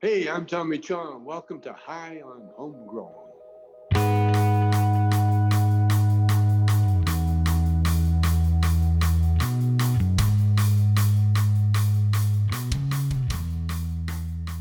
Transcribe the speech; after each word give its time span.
Hey, 0.00 0.28
I'm 0.28 0.46
Tommy 0.46 0.78
Chong. 0.78 1.24
Welcome 1.24 1.60
to 1.62 1.72
High 1.72 2.20
on 2.24 2.50
Homegrown. 2.56 3.10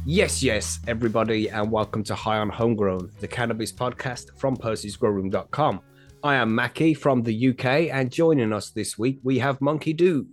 Yes, 0.08 0.42
yes, 0.42 0.80
everybody, 0.88 1.52
and 1.52 1.70
welcome 1.70 2.04
to 2.06 2.16
High 2.16 2.40
on 2.40 2.50
Homegrown, 2.50 3.12
the 3.20 3.28
cannabis 3.28 3.72
podcast 3.72 4.36
from 4.40 4.58
Percy'sGrowroom.com. 4.58 5.82
I 6.24 6.34
am 6.34 6.56
Mackie 6.56 6.96
from 6.96 7.22
the 7.22 7.50
UK, 7.50 7.94
and 7.94 8.12
joining 8.12 8.52
us 8.52 8.72
this 8.72 8.98
week 8.98 9.20
we 9.22 9.38
have 9.38 9.62
Monkey 9.62 9.94
Do. 9.94 10.26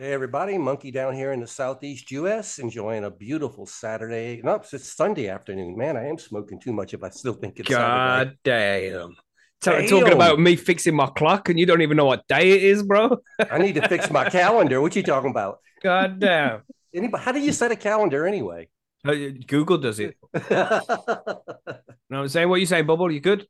Hey 0.00 0.14
everybody, 0.14 0.56
Monkey 0.56 0.90
down 0.90 1.12
here 1.12 1.32
in 1.32 1.40
the 1.40 1.46
southeast 1.46 2.10
US, 2.12 2.58
enjoying 2.58 3.04
a 3.04 3.10
beautiful 3.10 3.66
Saturday. 3.66 4.40
No, 4.42 4.54
it's 4.54 4.94
Sunday 4.94 5.28
afternoon. 5.28 5.76
Man, 5.76 5.94
I 5.94 6.06
am 6.06 6.16
smoking 6.16 6.58
too 6.58 6.72
much 6.72 6.94
if 6.94 7.04
I 7.04 7.10
still 7.10 7.34
think 7.34 7.60
it's 7.60 7.68
God 7.68 8.38
Saturday. 8.42 8.88
damn. 8.92 9.14
Ta- 9.60 9.72
Damn. 9.72 9.88
Talking 9.88 10.14
about 10.14 10.40
me 10.40 10.56
fixing 10.56 10.94
my 10.96 11.04
clock, 11.08 11.50
and 11.50 11.58
you 11.58 11.66
don't 11.66 11.82
even 11.82 11.98
know 11.98 12.06
what 12.06 12.26
day 12.28 12.52
it 12.52 12.62
is, 12.62 12.82
bro. 12.82 13.18
I 13.50 13.58
need 13.58 13.74
to 13.74 13.86
fix 13.88 14.10
my 14.10 14.24
calendar. 14.30 14.80
What 14.80 14.96
you 14.96 15.02
talking 15.02 15.32
about? 15.32 15.58
God 15.82 16.18
damn. 16.18 16.62
Anybody, 16.94 17.22
how 17.22 17.32
do 17.32 17.40
you 17.40 17.52
set 17.52 17.70
a 17.70 17.76
calendar 17.76 18.26
anyway? 18.26 18.70
Uh, 19.06 19.14
Google 19.46 19.76
does 19.76 20.00
it. 20.00 20.16
What 20.32 21.84
I'm 22.10 22.28
saying? 22.28 22.48
What 22.48 22.60
you 22.60 22.64
saying, 22.64 22.86
Bubble? 22.86 23.12
You 23.12 23.20
good? 23.20 23.46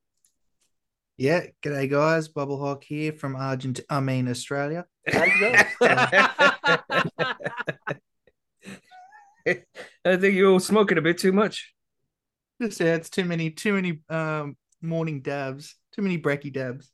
Yeah, 1.20 1.42
g'day 1.62 1.90
guys. 1.90 2.28
Bubble 2.28 2.56
Hawk 2.58 2.82
here 2.82 3.12
from 3.12 3.36
Argentina. 3.36 3.84
I 3.90 4.00
mean 4.00 4.26
Australia. 4.26 4.86
I 5.06 5.26
think 10.16 10.34
you're 10.34 10.50
all 10.50 10.60
smoking 10.60 10.96
a 10.96 11.02
bit 11.02 11.18
too 11.18 11.32
much. 11.32 11.74
Just 12.62 12.80
yeah, 12.80 12.94
it's 12.94 13.10
too 13.10 13.26
many, 13.26 13.50
too 13.50 13.74
many 13.74 14.00
um 14.08 14.56
morning 14.80 15.20
dabs, 15.20 15.76
too 15.94 16.00
many 16.00 16.16
brekkie 16.16 16.54
dabs. 16.54 16.90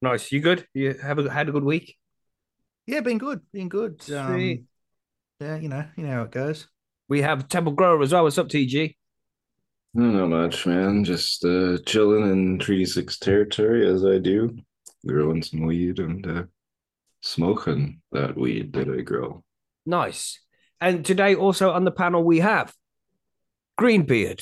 Nice. 0.00 0.32
You 0.32 0.40
good? 0.40 0.66
You 0.72 0.94
have 0.94 1.18
a, 1.18 1.30
had 1.30 1.50
a 1.50 1.52
good 1.52 1.64
week? 1.64 1.98
Yeah, 2.86 3.00
been 3.02 3.18
good, 3.18 3.42
been 3.52 3.68
good. 3.68 4.10
Um, 4.10 4.66
yeah, 5.38 5.56
you 5.58 5.68
know, 5.68 5.84
you 5.98 6.04
know 6.04 6.12
how 6.14 6.22
it 6.22 6.30
goes. 6.30 6.66
We 7.10 7.20
have 7.20 7.46
Temple 7.46 7.74
Grower 7.74 8.00
as 8.00 8.14
well. 8.14 8.22
What's 8.22 8.38
up, 8.38 8.48
TG? 8.48 8.96
Not 9.98 10.28
much, 10.28 10.64
man. 10.64 11.02
Just 11.02 11.44
uh, 11.44 11.78
chilling 11.84 12.30
in 12.30 12.60
Treaty 12.60 12.86
Six 12.86 13.18
territory 13.18 13.84
as 13.84 14.04
I 14.04 14.18
do, 14.18 14.56
growing 15.04 15.42
some 15.42 15.62
weed 15.62 15.98
and 15.98 16.24
uh, 16.24 16.42
smoking 17.20 18.00
that 18.12 18.36
weed 18.36 18.72
that 18.74 18.88
I 18.88 19.00
grow. 19.00 19.42
Nice. 19.84 20.38
And 20.80 21.04
today, 21.04 21.34
also 21.34 21.72
on 21.72 21.82
the 21.82 21.90
panel, 21.90 22.22
we 22.22 22.38
have 22.38 22.72
Greenbeard. 23.76 24.40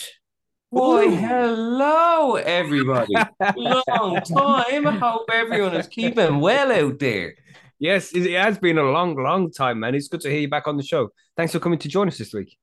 Boy, 0.71 1.17
hello 1.17 2.35
everybody. 2.35 3.15
long 3.57 4.21
time. 4.21 4.87
I 4.87 4.99
hope 5.01 5.31
everyone 5.33 5.75
is 5.75 5.87
keeping 5.87 6.41
well 6.41 6.71
out 6.71 6.99
there. 6.99 7.35
Yes, 7.79 8.15
it 8.15 8.27
it 8.27 8.39
has 8.39 8.59
been 8.59 8.77
a 8.77 8.83
long, 8.85 9.17
long 9.17 9.51
time, 9.51 9.81
man. 9.81 9.95
It's 9.95 10.09
good 10.09 10.21
to 10.21 10.31
hear 10.31 10.41
you 10.41 10.51
back 10.51 10.69
on 10.69 10.77
the 10.77 10.83
show. 10.83 11.09
Thanks 11.35 11.55
for 11.55 11.61
coming 11.61 11.79
to 11.79 11.89
join 11.89 12.09
us 12.09 12.19
this 12.19 12.35
week. 12.35 12.59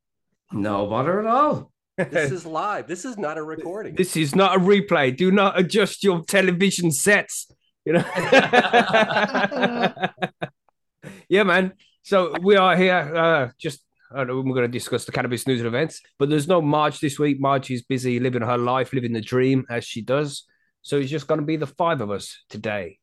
No 0.52 0.86
bother 0.86 1.20
at 1.20 1.26
all. 1.26 1.73
This 1.98 2.32
is 2.38 2.46
live. 2.46 2.88
This 2.88 3.06
is 3.06 3.18
not 3.18 3.38
a 3.38 3.44
recording. 3.44 3.96
This 3.96 4.18
is 4.18 4.36
not 4.36 4.56
a 4.56 4.60
replay. 4.60 5.16
Do 5.16 5.32
not 5.32 5.60
adjust 5.60 6.04
your 6.04 6.24
television 6.24 6.92
sets. 6.92 7.48
You 7.86 7.94
know. 7.94 8.04
yeah, 11.30 11.44
man. 11.44 11.74
So 12.04 12.36
we 12.42 12.56
are 12.56 12.76
here. 12.76 13.16
Uh, 13.16 13.50
just 13.60 13.82
I 14.12 14.18
don't 14.18 14.28
know. 14.28 14.36
We're 14.38 14.56
going 14.56 14.62
to 14.62 14.68
discuss 14.68 15.06
the 15.06 15.12
cannabis 15.12 15.48
news 15.48 15.60
and 15.60 15.68
events, 15.68 16.02
but 16.20 16.30
there's 16.30 16.48
no 16.48 16.62
Marge 16.62 17.00
this 17.00 17.20
week. 17.20 17.40
Marge 17.40 17.72
is 17.72 17.82
busy 17.82 18.20
living 18.20 18.42
her 18.42 18.58
life, 18.58 18.94
living 18.94 19.14
the 19.14 19.22
dream 19.22 19.66
as 19.70 19.86
she 19.86 20.02
does. 20.02 20.46
So 20.82 20.98
it's 20.98 21.10
just 21.10 21.28
going 21.28 21.40
to 21.40 21.46
be 21.46 21.58
the 21.58 21.68
five 21.68 22.02
of 22.02 22.12
us 22.12 22.44
today. 22.50 23.00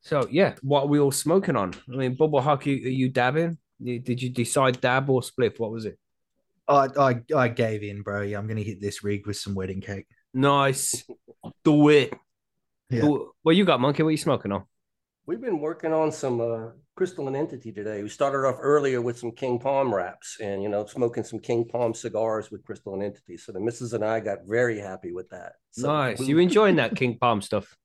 So 0.00 0.26
yeah, 0.30 0.54
what 0.62 0.84
are 0.84 0.88
we 0.88 0.98
all 0.98 1.12
smoking 1.12 1.56
on? 1.56 1.74
I 1.92 1.96
mean, 1.96 2.14
bubble 2.14 2.40
hockey. 2.40 2.84
Are 2.86 2.90
you 2.90 3.08
dabbing? 3.08 3.58
Did 3.82 4.22
you 4.22 4.30
decide 4.30 4.80
dab 4.80 5.08
or 5.08 5.20
spliff? 5.20 5.58
What 5.58 5.70
was 5.70 5.84
it? 5.84 5.98
I 6.68 6.88
I, 6.98 7.20
I 7.34 7.48
gave 7.48 7.82
in, 7.82 8.02
bro. 8.02 8.22
Yeah, 8.22 8.38
I'm 8.38 8.46
gonna 8.46 8.60
hit 8.62 8.80
this 8.80 9.02
rig 9.02 9.26
with 9.26 9.36
some 9.36 9.54
wedding 9.54 9.80
cake. 9.80 10.06
Nice. 10.34 11.04
Do 11.64 11.88
it. 11.88 12.12
Yeah. 12.90 13.02
Do- 13.02 13.32
What 13.42 13.56
you 13.56 13.64
got, 13.64 13.80
monkey? 13.80 14.02
What 14.02 14.08
are 14.08 14.12
you 14.12 14.16
smoking 14.18 14.52
on? 14.52 14.64
We've 15.26 15.40
been 15.40 15.60
working 15.60 15.92
on 15.92 16.10
some 16.10 16.40
uh, 16.40 16.68
crystalline 16.96 17.36
entity 17.36 17.70
today. 17.70 18.02
We 18.02 18.08
started 18.08 18.46
off 18.46 18.56
earlier 18.60 19.02
with 19.02 19.18
some 19.18 19.30
King 19.32 19.58
Palm 19.58 19.94
wraps 19.94 20.38
and, 20.40 20.62
you 20.62 20.70
know, 20.70 20.86
smoking 20.86 21.22
some 21.22 21.38
King 21.38 21.66
Palm 21.68 21.92
cigars 21.92 22.50
with 22.50 22.64
crystalline 22.64 23.02
entity. 23.02 23.36
So 23.36 23.52
the 23.52 23.60
missus 23.60 23.92
and 23.92 24.02
I 24.04 24.20
got 24.20 24.38
very 24.46 24.78
happy 24.80 25.12
with 25.12 25.28
that. 25.30 25.52
So 25.72 25.86
nice. 25.86 26.18
we- 26.18 26.26
You 26.26 26.38
enjoying 26.38 26.76
that 26.76 26.96
King 26.96 27.18
Palm 27.18 27.42
stuff? 27.42 27.76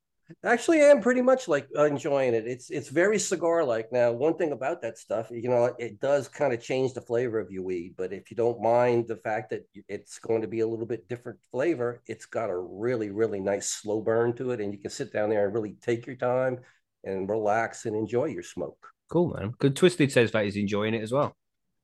Actually, 0.43 0.81
I 0.81 0.85
am 0.85 1.01
pretty 1.01 1.21
much 1.21 1.47
like 1.47 1.67
enjoying 1.75 2.33
it. 2.33 2.47
It's 2.47 2.69
it's 2.69 2.89
very 2.89 3.19
cigar 3.19 3.63
like. 3.63 3.91
Now, 3.91 4.11
one 4.11 4.35
thing 4.35 4.51
about 4.51 4.81
that 4.81 4.97
stuff, 4.97 5.29
you 5.31 5.49
know, 5.49 5.73
it 5.79 5.99
does 5.99 6.27
kind 6.27 6.53
of 6.53 6.61
change 6.61 6.93
the 6.93 7.01
flavor 7.01 7.39
of 7.39 7.51
your 7.51 7.63
weed. 7.63 7.95
But 7.97 8.13
if 8.13 8.29
you 8.31 8.37
don't 8.37 8.61
mind 8.61 9.07
the 9.07 9.17
fact 9.17 9.49
that 9.51 9.65
it's 9.87 10.19
going 10.19 10.41
to 10.41 10.47
be 10.47 10.61
a 10.61 10.67
little 10.67 10.85
bit 10.85 11.07
different 11.07 11.39
flavor, 11.51 12.01
it's 12.07 12.25
got 12.25 12.49
a 12.49 12.57
really 12.57 13.09
really 13.11 13.39
nice 13.39 13.69
slow 13.69 14.01
burn 14.01 14.33
to 14.33 14.51
it, 14.51 14.61
and 14.61 14.73
you 14.73 14.79
can 14.79 14.91
sit 14.91 15.13
down 15.13 15.29
there 15.29 15.45
and 15.45 15.53
really 15.53 15.75
take 15.81 16.05
your 16.05 16.15
time 16.15 16.59
and 17.03 17.29
relax 17.29 17.85
and 17.85 17.95
enjoy 17.95 18.25
your 18.25 18.43
smoke. 18.43 18.87
Cool, 19.09 19.33
man. 19.33 19.53
Good. 19.59 19.75
Twisted 19.75 20.11
says 20.11 20.31
that 20.31 20.45
he's 20.45 20.55
enjoying 20.55 20.93
it 20.93 21.03
as 21.03 21.11
well. 21.11 21.35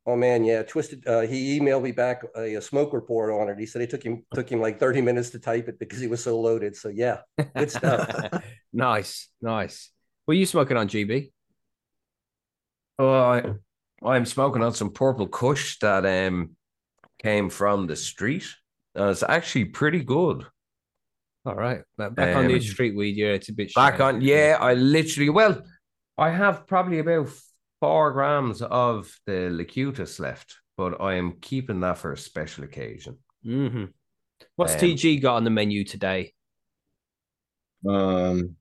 Oh 0.10 0.16
man, 0.16 0.44
yeah, 0.44 0.64
twisted. 0.64 1.06
Uh, 1.06 1.22
he 1.22 1.60
emailed 1.60 1.84
me 1.84 1.92
back 1.92 2.24
a, 2.36 2.56
a 2.56 2.62
smoke 2.62 2.94
report 2.94 3.32
on 3.32 3.48
it. 3.50 3.60
He 3.60 3.68
said 3.68 3.84
it 3.84 3.92
took 3.92 4.02
him 4.02 4.26
took 4.34 4.50
him 4.52 4.60
like 4.60 4.80
thirty 4.80 5.02
minutes 5.02 5.30
to 5.32 5.40
type 5.40 5.68
it 5.68 5.78
because 5.78 6.00
he 6.00 6.08
was 6.08 6.24
so 6.24 6.40
loaded. 6.40 6.76
So 6.76 6.90
yeah, 6.90 7.20
good 7.56 7.70
stuff. 7.70 8.10
nice, 8.74 9.30
nice. 9.40 9.92
What 10.26 10.34
are 10.34 10.38
you 10.38 10.46
smoking 10.48 10.78
on, 10.78 10.88
GB? 10.88 11.32
Oh, 12.98 13.12
I, 13.14 13.44
I'm 14.04 14.26
smoking 14.26 14.64
on 14.64 14.74
some 14.74 14.92
purple 14.92 15.28
kush 15.28 15.78
that 15.80 16.06
um 16.06 16.56
came 17.22 17.50
from 17.50 17.88
the 17.88 17.96
street. 17.96 18.46
And 18.96 19.10
it's 19.12 19.24
actually 19.24 19.66
pretty 19.66 20.04
good. 20.04 20.46
All 21.46 21.56
right. 21.56 21.82
Back 21.98 22.16
back 22.16 22.36
on 22.36 22.48
the 22.48 22.56
Um, 22.56 22.62
street 22.62 22.96
weed, 22.96 23.16
yeah, 23.16 23.30
it's 23.30 23.50
a 23.50 23.54
bit 23.54 23.74
Back 23.76 23.98
shy. 23.98 24.04
on, 24.04 24.22
yeah, 24.22 24.58
I 24.60 24.74
literally, 24.74 25.30
well, 25.30 25.62
I 26.18 26.32
have 26.32 26.68
probably 26.68 27.00
about 27.00 27.30
four 27.80 28.12
grams 28.14 28.62
of 28.62 29.20
the 29.26 29.50
Lacutus 29.52 30.20
left, 30.20 30.58
but 30.78 31.02
I 31.02 31.16
am 31.16 31.34
keeping 31.42 31.80
that 31.82 31.98
for 31.98 32.12
a 32.14 32.18
special 32.18 32.64
occasion. 32.64 33.18
hmm 33.44 33.86
What's 34.56 34.74
Um, 34.74 34.80
TG 34.80 35.20
got 35.20 35.36
on 35.36 35.44
the 35.44 35.50
menu 35.50 35.84
today? 35.84 36.34
Um, 37.88 38.56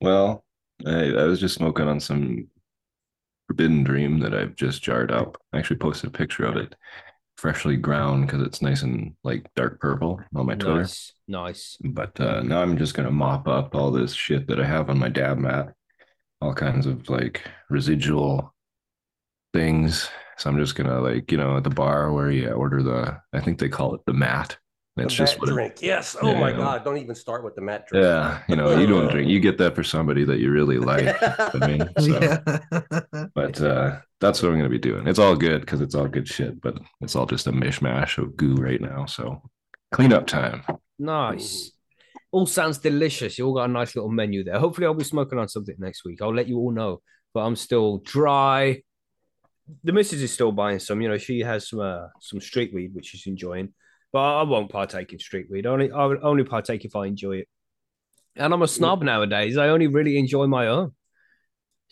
well, 0.00 0.44
I, 0.86 1.12
I 1.12 1.24
was 1.24 1.40
just 1.40 1.54
smoking 1.56 1.88
on 1.88 2.00
some 2.00 2.48
Forbidden 3.46 3.84
Dream 3.84 4.20
that 4.20 4.34
I've 4.34 4.56
just 4.56 4.82
jarred 4.82 5.12
up. 5.12 5.36
I 5.52 5.58
actually 5.58 5.76
posted 5.78 6.08
a 6.10 6.12
picture 6.12 6.44
of 6.44 6.56
it, 6.56 6.74
freshly 7.36 7.76
ground 7.76 8.26
because 8.26 8.42
it's 8.42 8.62
nice 8.62 8.82
and 8.82 9.14
like 9.24 9.46
dark 9.56 9.80
purple 9.80 10.20
on 10.34 10.46
my 10.46 10.54
Twitter. 10.54 10.80
Nice, 10.80 11.12
nice. 11.28 11.78
But 11.82 12.18
uh, 12.20 12.42
now 12.42 12.62
I'm 12.62 12.78
just 12.78 12.94
gonna 12.94 13.10
mop 13.10 13.48
up 13.48 13.74
all 13.74 13.90
this 13.90 14.14
shit 14.14 14.48
that 14.48 14.60
I 14.60 14.66
have 14.66 14.90
on 14.90 14.98
my 14.98 15.08
dab 15.08 15.38
mat, 15.38 15.74
all 16.42 16.54
kinds 16.54 16.86
of 16.86 17.08
like 17.08 17.42
residual 17.70 18.52
things. 19.54 20.08
So 20.38 20.50
I'm 20.50 20.58
just 20.58 20.74
gonna 20.74 21.00
like 21.00 21.30
you 21.30 21.38
know 21.38 21.56
at 21.56 21.64
the 21.64 21.70
bar 21.70 22.12
where 22.12 22.30
you 22.30 22.50
order 22.50 22.82
the 22.82 23.18
I 23.32 23.40
think 23.40 23.58
they 23.58 23.68
call 23.68 23.94
it 23.94 24.00
the 24.06 24.12
mat. 24.12 24.56
The 24.96 25.04
It's 25.04 25.14
just 25.14 25.34
mat 25.34 25.40
what 25.40 25.48
it- 25.48 25.52
drink. 25.52 25.74
Yes. 25.80 26.16
Oh 26.20 26.34
my 26.34 26.50
Yeah. 26.50 26.56
God! 26.56 26.84
Don't 26.84 26.98
even 26.98 27.14
start 27.14 27.44
with 27.44 27.54
the 27.54 27.62
mat 27.62 27.86
drink. 27.86 28.04
yeah, 28.04 28.42
you 28.48 28.56
know 28.56 28.76
you 28.78 28.86
don't 28.86 29.10
drink. 29.10 29.30
You 29.30 29.40
get 29.40 29.56
that 29.58 29.74
for 29.74 29.82
somebody 29.84 30.24
that 30.24 30.38
you 30.38 30.50
really 30.50 30.78
like. 30.92 31.06
I 31.22 31.66
mean, 31.66 31.88
so, 31.98 32.20
Yeah. 32.20 33.26
but 33.34 33.60
uh, 33.62 34.00
that's 34.20 34.42
what 34.42 34.50
I'm 34.50 34.58
gonna 34.58 34.68
be 34.68 34.78
doing. 34.78 35.06
It's 35.06 35.18
all 35.18 35.36
good 35.36 35.60
because 35.62 35.80
it's 35.80 35.94
all 35.94 36.08
good 36.08 36.28
shit, 36.28 36.60
but 36.60 36.76
it's 37.00 37.14
all 37.16 37.26
just 37.26 37.46
a 37.46 37.52
mishmash 37.52 38.18
of 38.18 38.36
goo 38.36 38.54
right 38.56 38.80
now. 38.80 39.06
So 39.06 39.40
cleanup 39.92 40.26
time. 40.26 40.62
Nice. 40.98 41.71
All 42.32 42.46
sounds 42.46 42.78
delicious. 42.78 43.38
You 43.38 43.46
all 43.46 43.54
got 43.54 43.68
a 43.68 43.72
nice 43.72 43.94
little 43.94 44.10
menu 44.10 44.42
there. 44.42 44.58
Hopefully, 44.58 44.86
I'll 44.86 44.94
be 44.94 45.04
smoking 45.04 45.38
on 45.38 45.48
something 45.48 45.76
next 45.78 46.04
week. 46.04 46.20
I'll 46.22 46.34
let 46.34 46.48
you 46.48 46.58
all 46.58 46.72
know. 46.72 47.00
But 47.34 47.40
I'm 47.40 47.56
still 47.56 47.98
dry. 47.98 48.82
The 49.84 49.92
missus 49.92 50.22
is 50.22 50.32
still 50.32 50.50
buying 50.50 50.78
some. 50.78 51.00
You 51.00 51.08
know, 51.08 51.18
she 51.18 51.40
has 51.40 51.68
some 51.68 51.80
uh, 51.80 52.06
some 52.20 52.40
street 52.40 52.72
weed, 52.74 52.94
which 52.94 53.06
she's 53.06 53.26
enjoying. 53.26 53.74
But 54.12 54.40
I 54.40 54.42
won't 54.42 54.70
partake 54.70 55.12
in 55.12 55.18
street 55.18 55.46
weed. 55.50 55.66
Only 55.66 55.92
I 55.92 56.06
would 56.06 56.22
only 56.22 56.44
partake 56.44 56.84
if 56.84 56.96
I 56.96 57.06
enjoy 57.06 57.36
it. 57.36 57.48
And 58.34 58.52
I'm 58.52 58.62
a 58.62 58.68
snob 58.68 59.02
nowadays. 59.02 59.58
I 59.58 59.68
only 59.68 59.86
really 59.86 60.18
enjoy 60.18 60.46
my 60.46 60.68
own. 60.68 60.92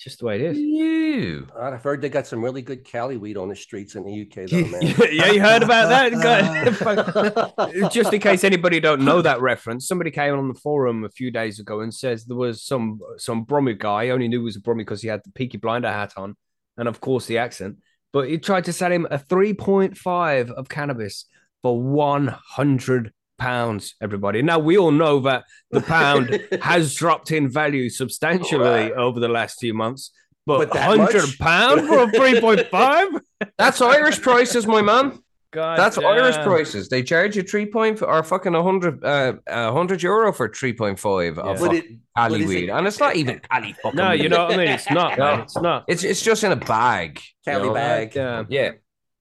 It's 0.01 0.05
just 0.05 0.21
the 0.21 0.25
way 0.25 0.37
it 0.37 0.41
is. 0.41 0.59
You. 0.59 1.47
I've 1.55 1.83
heard 1.83 2.01
they 2.01 2.09
got 2.09 2.27
some 2.27 2.43
really 2.43 2.63
good 2.63 2.87
Cali 2.87 3.19
weed 3.19 3.37
on 3.37 3.51
the 3.51 3.55
streets 3.55 3.97
in 3.97 4.07
the 4.07 4.23
UK, 4.23 4.49
though, 4.49 4.65
man. 4.65 4.81
yeah, 5.13 5.31
you 5.31 5.43
heard 5.43 5.63
about 5.63 5.91
that? 5.91 7.91
Just 7.93 8.11
in 8.11 8.19
case 8.19 8.43
anybody 8.43 8.81
don't 8.81 9.05
know 9.05 9.21
that 9.21 9.43
reference, 9.43 9.87
somebody 9.87 10.11
came 10.11 10.33
on 10.33 10.49
the 10.49 10.55
forum 10.55 11.05
a 11.05 11.11
few 11.11 11.31
days 11.31 11.61
ago 11.61 11.81
and 11.81 11.93
says 11.93 12.25
there 12.25 12.35
was 12.35 12.65
some 12.65 13.01
some 13.19 13.45
Brummy 13.45 13.75
guy. 13.75 14.05
I 14.05 14.09
only 14.09 14.29
knew 14.29 14.39
he 14.39 14.45
was 14.45 14.57
a 14.57 14.61
Brummy 14.61 14.85
because 14.85 15.03
he 15.03 15.09
had 15.09 15.21
the 15.23 15.33
Peaky 15.33 15.59
Blinder 15.59 15.93
hat 15.93 16.15
on, 16.17 16.35
and 16.79 16.89
of 16.89 17.03
course 17.03 17.27
the 17.27 17.37
accent. 17.37 17.77
but 18.11 18.27
he 18.27 18.39
tried 18.39 18.65
to 18.65 18.73
sell 18.73 18.91
him 18.91 19.07
a 19.11 19.19
3.5 19.19 20.51
of 20.53 20.71
cannabis 20.71 21.27
for 21.61 21.79
100 21.79 23.13
pounds, 23.41 23.95
everybody. 24.01 24.43
Now, 24.43 24.59
we 24.61 24.79
all 24.79 24.93
know 24.93 25.19
that 25.21 25.45
the 25.73 25.81
pound 25.81 26.41
has 26.63 26.95
dropped 26.95 27.33
in 27.33 27.49
value 27.49 27.89
substantially 27.91 28.93
over 28.93 29.19
the 29.19 29.29
last 29.29 29.59
few 29.59 29.75
months, 29.75 30.13
but, 30.47 30.71
But 30.71 30.75
100 30.79 31.39
pound 31.39 31.89
for 31.89 32.03
a 32.05 32.07
3.5? 32.13 33.21
That's 33.59 33.81
Irish 33.81 34.21
prices, 34.21 34.67
my 34.67 34.83
man. 34.83 35.23
God 35.53 35.77
That's 35.79 35.99
Irish 35.99 36.37
prices. 36.45 36.89
They 36.89 37.03
charge 37.03 37.35
you 37.35 37.43
three 37.43 37.67
point 37.67 38.03
or 38.03 38.23
fucking 38.23 38.55
a 38.55 38.63
hundred 38.63 39.05
uh 39.05 39.33
a 39.49 39.73
hundred 39.73 40.01
euro 40.01 40.33
for 40.33 40.49
three 40.49 40.73
point 40.73 40.97
five 40.97 41.37
Yeah. 41.39 41.43
of 41.43 41.59
But 41.59 41.73
fucking 41.73 41.77
it, 41.77 41.99
Cali 42.17 42.39
but 42.43 42.49
weed, 42.49 42.65
it- 42.69 42.71
and 42.71 42.87
it's 42.87 43.01
not 43.01 43.17
even 43.17 43.41
Cali 43.51 43.73
fucking. 43.83 43.97
No, 43.97 44.11
weed. 44.11 44.23
you 44.23 44.29
know 44.29 44.45
what 44.45 44.55
I 44.55 44.57
mean? 44.59 44.69
It's 44.69 44.89
not. 44.89 45.19
No. 45.19 45.35
It's 45.43 45.57
not. 45.61 45.85
It's 45.89 46.05
it's 46.05 46.23
just 46.23 46.45
in 46.45 46.53
a 46.53 46.57
bag. 46.57 47.19
you 47.49 47.53
Cali 47.53 47.67
know? 47.67 47.75
bag. 47.75 48.15
Yeah. 48.15 48.45
Yeah, 48.49 48.71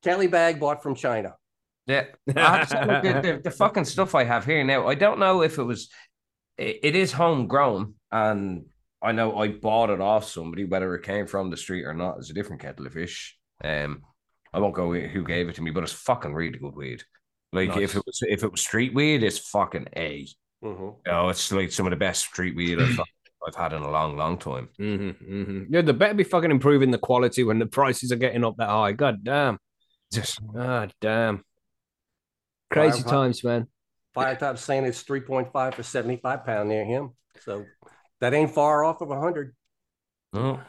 Cali 0.04 0.28
bag 0.28 0.60
bought 0.60 0.84
from 0.84 0.94
China. 0.94 1.34
Yeah. 1.90 2.06
I 2.36 2.58
have 2.58 2.70
to 2.70 2.76
say, 2.76 2.86
look, 2.86 3.04
the, 3.04 3.32
the, 3.34 3.42
the 3.46 3.52
fucking 3.52 3.86
stuff 3.86 4.16
I 4.16 4.24
have 4.24 4.46
here 4.46 4.64
now. 4.64 4.88
I 4.88 4.96
don't 4.96 5.20
know 5.20 5.42
if 5.42 5.58
it 5.58 5.64
was. 5.64 5.90
It, 6.58 6.80
it 6.84 6.96
is 6.96 7.12
homegrown, 7.12 7.96
and 8.12 8.66
I 9.02 9.12
know 9.12 9.38
I 9.38 9.50
bought 9.50 9.90
it 9.90 10.02
off 10.02 10.26
somebody, 10.26 10.66
whether 10.66 10.94
it 10.96 11.04
came 11.04 11.26
from 11.28 11.50
the 11.50 11.58
street 11.58 11.86
or 11.86 11.94
not, 11.94 12.20
is 12.20 12.30
a 12.30 12.34
different 12.34 12.62
kettle 12.62 12.86
of 12.86 12.94
fish. 12.94 13.38
Um, 13.64 14.04
I 14.54 14.60
won't 14.60 14.76
go 14.76 14.94
who 14.94 15.24
gave 15.24 15.50
it 15.50 15.56
to 15.56 15.62
me, 15.62 15.72
but 15.72 15.84
it's 15.84 15.94
fucking 15.94 16.34
really 16.34 16.60
good 16.60 16.76
weed. 16.76 17.04
Like 17.52 17.76
if 17.78 17.96
it 17.96 18.04
was 18.06 18.20
if 18.22 18.44
it 18.44 18.52
was 18.52 18.62
street 18.62 18.94
weed, 18.94 19.24
it's 19.24 19.40
fucking 19.40 19.88
a. 19.96 20.28
Mhm. 20.64 20.96
Oh, 21.08 21.30
it's 21.30 21.52
like 21.52 21.72
some 21.72 21.86
of 21.88 21.92
the 21.92 21.96
best 21.98 22.26
street 22.26 22.56
weed 22.56 22.80
I've, 22.80 23.00
I've 23.48 23.56
had 23.56 23.74
in 23.74 23.82
a 23.82 23.90
long, 23.90 24.18
long 24.18 24.38
time. 24.38 24.70
Mm-hmm, 24.80 25.10
hmm 25.26 25.64
Yeah, 25.70 25.82
they 25.82 25.94
better 25.94 26.14
be 26.14 26.24
fucking 26.24 26.52
improving 26.52 26.92
the 26.92 26.98
quality 26.98 27.44
when 27.44 27.58
the 27.60 27.66
prices 27.66 28.12
are 28.12 28.18
getting 28.18 28.44
up 28.44 28.58
that 28.58 28.70
high. 28.70 28.92
God 28.92 29.24
damn. 29.24 29.58
Just 30.12 30.40
God 30.54 30.94
damn. 31.00 31.44
Crazy 32.70 33.02
Fire- 33.04 33.12
times, 33.12 33.44
man. 33.44 33.68
Fire 34.14 34.36
top 34.36 34.58
saying 34.58 34.86
it's 34.86 35.04
3.5 35.04 35.74
for 35.76 35.84
75 35.84 36.46
pound 36.46 36.70
near 36.70 36.84
him. 36.86 37.12
So 37.42 37.66
that 38.22 38.34
ain't 38.34 38.54
far 38.54 38.84
off 38.84 39.02
of 39.02 39.10
100. 39.10 39.56
oh. 40.34 40.62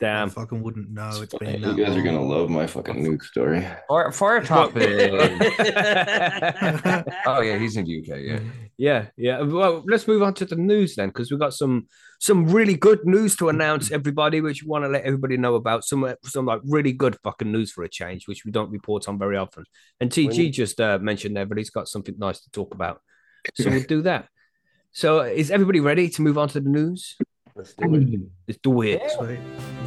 I 0.00 0.04
Damn. 0.04 0.30
fucking 0.30 0.62
wouldn't 0.62 0.90
know. 0.90 1.10
It's 1.22 1.32
You 1.32 1.38
been 1.40 1.60
that 1.62 1.76
guys 1.76 1.96
are 1.96 2.02
gonna 2.02 2.22
love 2.22 2.48
my 2.50 2.68
fucking 2.68 2.94
nuke 3.04 3.22
story. 3.24 3.66
fire, 3.88 4.12
fire 4.12 4.40
top. 4.44 4.76
Is- 4.76 5.10
oh 7.26 7.40
yeah, 7.40 7.58
he's 7.58 7.76
in 7.76 7.84
the 7.84 7.98
UK. 7.98 8.06
Yeah, 8.20 8.38
mm-hmm. 8.38 8.66
Yeah, 8.78 9.08
yeah. 9.16 9.40
Well, 9.40 9.82
let's 9.88 10.06
move 10.06 10.22
on 10.22 10.34
to 10.34 10.44
the 10.44 10.54
news 10.54 10.94
then, 10.94 11.08
because 11.08 11.30
we've 11.30 11.40
got 11.40 11.52
some 11.52 11.88
some 12.20 12.46
really 12.46 12.74
good 12.74 13.04
news 13.04 13.34
to 13.36 13.48
announce, 13.48 13.90
everybody, 13.90 14.40
which 14.40 14.62
we 14.62 14.68
want 14.68 14.84
to 14.84 14.88
let 14.88 15.02
everybody 15.02 15.36
know 15.36 15.56
about. 15.56 15.84
Some 15.84 16.14
some 16.22 16.46
like 16.46 16.60
really 16.64 16.92
good 16.92 17.16
fucking 17.24 17.50
news 17.50 17.72
for 17.72 17.82
a 17.82 17.88
change, 17.88 18.28
which 18.28 18.44
we 18.44 18.52
don't 18.52 18.70
report 18.70 19.08
on 19.08 19.18
very 19.18 19.36
often. 19.36 19.64
And 20.00 20.10
TG 20.10 20.36
When- 20.36 20.52
just 20.52 20.80
uh, 20.80 20.98
mentioned 21.00 21.36
there, 21.36 21.46
but 21.46 21.58
he's 21.58 21.70
got 21.70 21.88
something 21.88 22.14
nice 22.18 22.40
to 22.40 22.50
talk 22.50 22.72
about, 22.72 23.00
so 23.54 23.68
we'll 23.70 23.82
do 23.82 24.02
that. 24.02 24.28
So, 24.92 25.20
is 25.20 25.50
everybody 25.50 25.80
ready 25.80 26.08
to 26.10 26.22
move 26.22 26.38
on 26.38 26.48
to 26.50 26.60
the 26.60 26.70
news? 26.70 27.16
Let's 27.56 27.74
do 27.74 27.92
it. 27.94 28.20
Let's 28.46 28.60
do 28.62 28.82
it. 28.82 29.02
Sweet. 29.10 29.77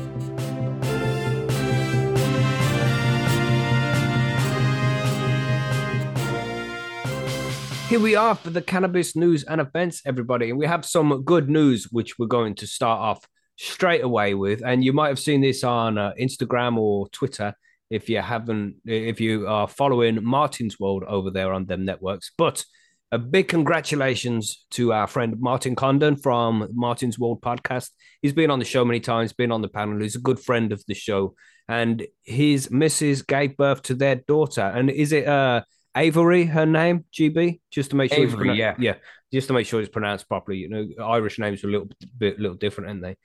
Here 7.91 7.99
we 7.99 8.15
are 8.15 8.35
for 8.35 8.51
the 8.51 8.61
cannabis 8.61 9.17
news 9.17 9.43
and 9.43 9.59
events, 9.59 10.01
everybody. 10.05 10.49
And 10.49 10.57
we 10.57 10.65
have 10.65 10.85
some 10.85 11.23
good 11.23 11.49
news, 11.49 11.89
which 11.91 12.17
we're 12.17 12.25
going 12.25 12.55
to 12.55 12.65
start 12.65 13.01
off 13.01 13.27
straight 13.57 14.01
away 14.01 14.33
with. 14.33 14.63
And 14.65 14.81
you 14.81 14.93
might 14.93 15.09
have 15.09 15.19
seen 15.19 15.41
this 15.41 15.61
on 15.65 15.97
uh, 15.97 16.13
Instagram 16.17 16.77
or 16.77 17.09
Twitter 17.09 17.53
if 17.89 18.07
you 18.07 18.21
haven't, 18.21 18.77
if 18.85 19.19
you 19.19 19.45
are 19.45 19.67
following 19.67 20.23
Martin's 20.23 20.79
World 20.79 21.03
over 21.05 21.31
there 21.31 21.51
on 21.51 21.65
them 21.65 21.83
networks. 21.83 22.31
But 22.37 22.63
a 23.11 23.17
big 23.17 23.49
congratulations 23.49 24.65
to 24.71 24.93
our 24.93 25.05
friend 25.05 25.35
Martin 25.41 25.75
Condon 25.75 26.15
from 26.15 26.69
Martin's 26.71 27.19
World 27.19 27.41
podcast. 27.41 27.89
He's 28.21 28.31
been 28.31 28.51
on 28.51 28.59
the 28.59 28.63
show 28.63 28.85
many 28.85 29.01
times, 29.01 29.33
been 29.33 29.51
on 29.51 29.61
the 29.61 29.67
panel. 29.67 29.99
He's 29.99 30.15
a 30.15 30.19
good 30.19 30.39
friend 30.39 30.71
of 30.71 30.81
the 30.87 30.93
show. 30.93 31.35
And 31.67 32.07
his 32.23 32.71
missus 32.71 33.21
gave 33.21 33.57
birth 33.57 33.81
to 33.83 33.95
their 33.95 34.15
daughter. 34.15 34.61
And 34.61 34.89
is 34.89 35.11
it 35.11 35.27
uh 35.27 35.63
Avery, 35.95 36.45
her 36.45 36.65
name, 36.65 37.05
GB, 37.13 37.59
just 37.69 37.89
to 37.91 37.95
make 37.95 38.13
sure 38.13 38.23
Avery, 38.23 38.49
pronou- 38.49 38.57
yeah. 38.57 38.75
yeah, 38.79 38.95
just 39.33 39.47
to 39.47 39.53
make 39.53 39.67
sure 39.67 39.81
it's 39.81 39.89
pronounced 39.89 40.27
properly. 40.27 40.57
You 40.57 40.69
know, 40.69 40.87
Irish 41.03 41.39
names 41.39 41.63
are 41.63 41.67
a 41.67 41.71
little 41.71 41.89
bit, 42.17 42.39
little 42.39 42.57
different, 42.57 42.89
aren't 42.89 43.01
they? 43.01 43.17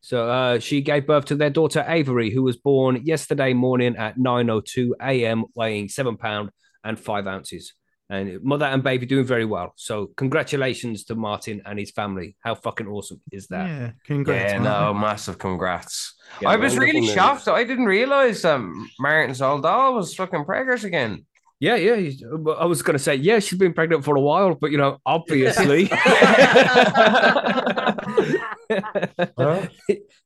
So 0.00 0.28
uh, 0.28 0.58
she 0.58 0.80
gave 0.80 1.06
birth 1.06 1.26
to 1.26 1.34
their 1.34 1.50
daughter 1.50 1.84
Avery, 1.86 2.30
who 2.30 2.42
was 2.42 2.56
born 2.56 3.04
yesterday 3.04 3.52
morning 3.52 3.96
at 3.96 4.16
9:02 4.16 4.92
a.m., 5.02 5.44
weighing 5.54 5.88
seven 5.88 6.16
pound 6.16 6.50
and 6.84 6.98
five 6.98 7.26
ounces. 7.26 7.74
And 8.10 8.42
mother 8.42 8.64
and 8.64 8.82
baby 8.82 9.04
doing 9.04 9.26
very 9.26 9.44
well. 9.44 9.74
So 9.76 10.06
congratulations 10.16 11.04
to 11.04 11.14
Martin 11.14 11.60
and 11.66 11.78
his 11.78 11.90
family. 11.90 12.36
How 12.40 12.54
fucking 12.54 12.86
awesome 12.86 13.20
is 13.30 13.48
that? 13.48 13.68
Yeah, 13.68 13.90
congrats. 14.06 14.52
yeah, 14.52 14.60
man. 14.60 14.64
no, 14.64 14.94
massive 14.94 15.36
congrats. 15.36 16.14
Yeah, 16.40 16.48
I 16.48 16.56
was 16.56 16.72
wonderful 16.72 16.86
really 16.86 17.00
news. 17.00 17.12
shocked. 17.12 17.48
I 17.48 17.64
didn't 17.64 17.84
realize 17.84 18.40
that 18.42 18.60
Martin's 18.98 19.42
old 19.42 19.62
doll 19.62 19.94
was 19.94 20.14
fucking 20.14 20.46
preggers 20.46 20.84
again. 20.84 21.26
Yeah, 21.60 21.74
yeah. 21.74 22.10
I 22.58 22.64
was 22.66 22.82
going 22.82 22.96
to 22.96 23.02
say, 23.02 23.16
yeah, 23.16 23.40
she's 23.40 23.58
been 23.58 23.72
pregnant 23.72 24.04
for 24.04 24.16
a 24.16 24.20
while, 24.20 24.54
but 24.54 24.70
you 24.70 24.78
know, 24.78 24.98
obviously, 25.04 25.82
you 25.88 25.94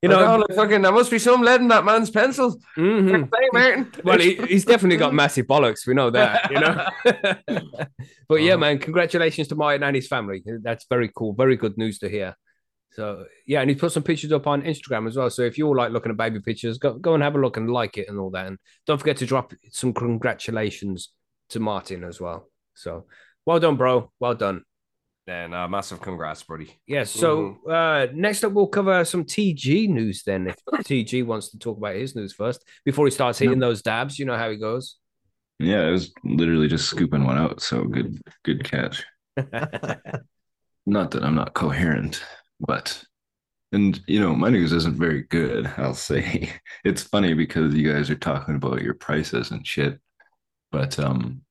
know, 0.09 0.35
oh, 0.35 0.45
like, 0.47 0.57
fucking, 0.57 0.83
there 0.83 0.93
must 0.93 1.11
be 1.11 1.19
some 1.19 1.43
lead 1.43 1.61
in 1.61 1.69
that 1.69 1.85
man's 1.85 2.11
pencil. 2.11 2.59
mhm. 2.77 3.29
Hey, 3.41 3.49
Martin. 3.53 3.93
well, 4.05 4.19
he, 4.19 4.35
he's 4.47 4.65
definitely 4.65 4.97
got 4.99 5.15
massive 5.15 5.47
bollocks. 5.47 5.87
We 5.87 5.95
know 5.95 6.11
that, 6.11 6.51
you 6.51 6.61
know. 6.61 6.87
but 8.29 8.43
yeah, 8.43 8.53
Uh-huh. 8.53 8.59
man, 8.61 8.79
congratulations 8.79 9.49
to 9.49 9.55
Martin 9.55 9.83
and 9.85 9.97
his 9.97 10.09
family. 10.09 10.43
That's 10.63 10.87
very 10.89 11.11
cool. 11.15 11.35
Very 11.35 11.57
good 11.57 11.77
news 11.79 11.99
to 12.01 12.09
hear. 12.09 12.35
So 12.93 13.25
yeah, 13.47 13.61
and 13.63 13.71
he 13.71 13.77
put 13.77 13.93
some 13.93 14.03
pictures 14.03 14.33
up 14.33 14.47
on 14.47 14.63
Instagram 14.63 15.09
as 15.09 15.17
well. 15.17 15.31
So 15.31 15.43
if 15.43 15.57
you're 15.57 15.75
like 15.75 15.93
looking 15.93 16.11
at 16.13 16.19
baby 16.19 16.41
pictures, 16.41 16.77
go 16.77 16.99
go 16.99 17.15
and 17.15 17.23
have 17.23 17.35
a 17.35 17.39
look 17.41 17.57
and 17.57 17.71
like 17.71 17.97
it 17.97 18.09
and 18.11 18.19
all 18.19 18.29
that. 18.33 18.47
And 18.49 18.59
don't 18.87 18.99
forget 18.99 19.17
to 19.19 19.27
drop 19.27 19.55
some 19.71 19.95
congratulations 19.95 21.11
to 21.53 21.61
Martin 21.61 22.05
as 22.05 22.21
well. 22.21 22.49
So 22.75 23.07
well 23.47 23.61
done, 23.61 23.77
bro. 23.77 24.11
Well 24.21 24.35
done. 24.35 24.63
Yeah, 25.27 25.47
no, 25.47 25.69
massive 25.69 26.01
congrats, 26.01 26.43
buddy. 26.43 26.81
Yes. 26.87 27.11
So 27.11 27.59
uh, 27.69 28.09
next 28.13 28.43
up, 28.43 28.53
we'll 28.53 28.67
cover 28.67 29.05
some 29.05 29.25
TG 29.25 29.89
news 29.89 30.25
then. 30.25 30.49
If 30.49 30.57
TG 30.85 31.25
wants 31.25 31.51
to 31.51 31.59
talk 31.59 31.79
about 31.79 31.95
his 31.95 32.17
news 32.17 32.33
first 32.33 32.65
before 32.85 33.07
he 33.07 33.13
starts 33.13 33.39
hitting 33.39 33.61
those 33.61 33.83
dabs, 33.83 34.19
you 34.19 34.25
know 34.25 34.37
how 34.37 34.51
he 34.51 34.57
goes. 34.57 34.97
Yeah, 35.61 35.83
I 35.83 35.91
was 35.91 36.13
literally 36.25 36.67
just 36.67 36.89
scooping 36.89 37.25
one 37.25 37.39
out. 37.39 37.63
So 37.63 37.85
good, 37.85 38.21
good 38.45 38.65
catch. 38.65 39.05
Not 40.87 41.13
that 41.13 41.23
I'm 41.23 41.37
not 41.37 41.55
coherent, 41.55 42.25
but 42.59 43.05
and 43.71 44.01
you 44.09 44.19
know, 44.19 44.35
my 44.35 44.49
news 44.49 44.73
isn't 44.73 44.97
very 44.97 45.23
good, 45.23 45.73
I'll 45.77 45.95
say. 45.95 46.53
It's 46.85 47.03
funny 47.03 47.35
because 47.35 47.75
you 47.75 47.93
guys 47.93 48.11
are 48.11 48.17
talking 48.17 48.57
about 48.57 48.83
your 48.83 48.95
prices 48.95 49.53
and 49.53 49.65
shit, 49.65 50.01
but 50.73 50.99
um 50.99 51.43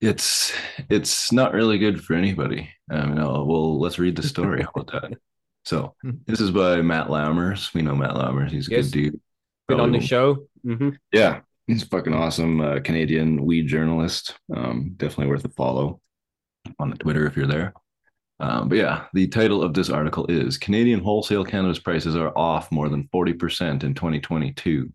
it's 0.00 0.52
it's 0.88 1.30
not 1.32 1.52
really 1.52 1.78
good 1.78 2.02
for 2.02 2.14
anybody. 2.14 2.70
Um, 2.90 3.14
no, 3.14 3.44
well, 3.44 3.78
let's 3.78 3.98
read 3.98 4.16
the 4.16 4.22
story. 4.22 4.62
How 4.62 4.70
about 4.74 4.92
that? 5.02 5.18
So 5.66 5.94
this 6.26 6.40
is 6.40 6.50
by 6.50 6.80
Matt 6.80 7.08
Lamers. 7.08 7.74
We 7.74 7.82
know 7.82 7.94
Matt 7.94 8.14
Lamers. 8.14 8.50
He's 8.50 8.66
a 8.68 8.70
Yes. 8.70 8.86
good 8.86 8.92
dude. 9.12 9.20
Been 9.68 9.78
on 9.78 9.92
the 9.92 10.00
show. 10.00 10.46
hmm 10.64 10.88
yeah, 11.12 11.40
he's 11.66 11.84
fucking 11.84 12.14
awesome. 12.14 12.62
Uh, 12.62 12.80
Canadian 12.82 13.44
weed 13.44 13.68
journalist. 13.68 14.34
Um, 14.56 14.94
definitely 14.96 15.26
worth 15.26 15.44
a 15.44 15.50
follow 15.50 16.00
on 16.78 16.88
the 16.88 16.96
Twitter 16.96 17.26
if 17.26 17.36
you're 17.36 17.46
there. 17.46 17.74
Um, 18.40 18.70
but 18.70 18.78
yeah, 18.78 19.04
the 19.12 19.26
title 19.28 19.62
of 19.62 19.74
this 19.74 19.90
article 19.90 20.24
is 20.28 20.56
Canadian 20.56 21.00
wholesale 21.00 21.44
cannabis 21.44 21.78
prices 21.78 22.16
are 22.16 22.32
off 22.36 22.72
more 22.72 22.88
than 22.88 23.06
40% 23.14 23.84
in 23.84 23.92
2022. 23.92 24.90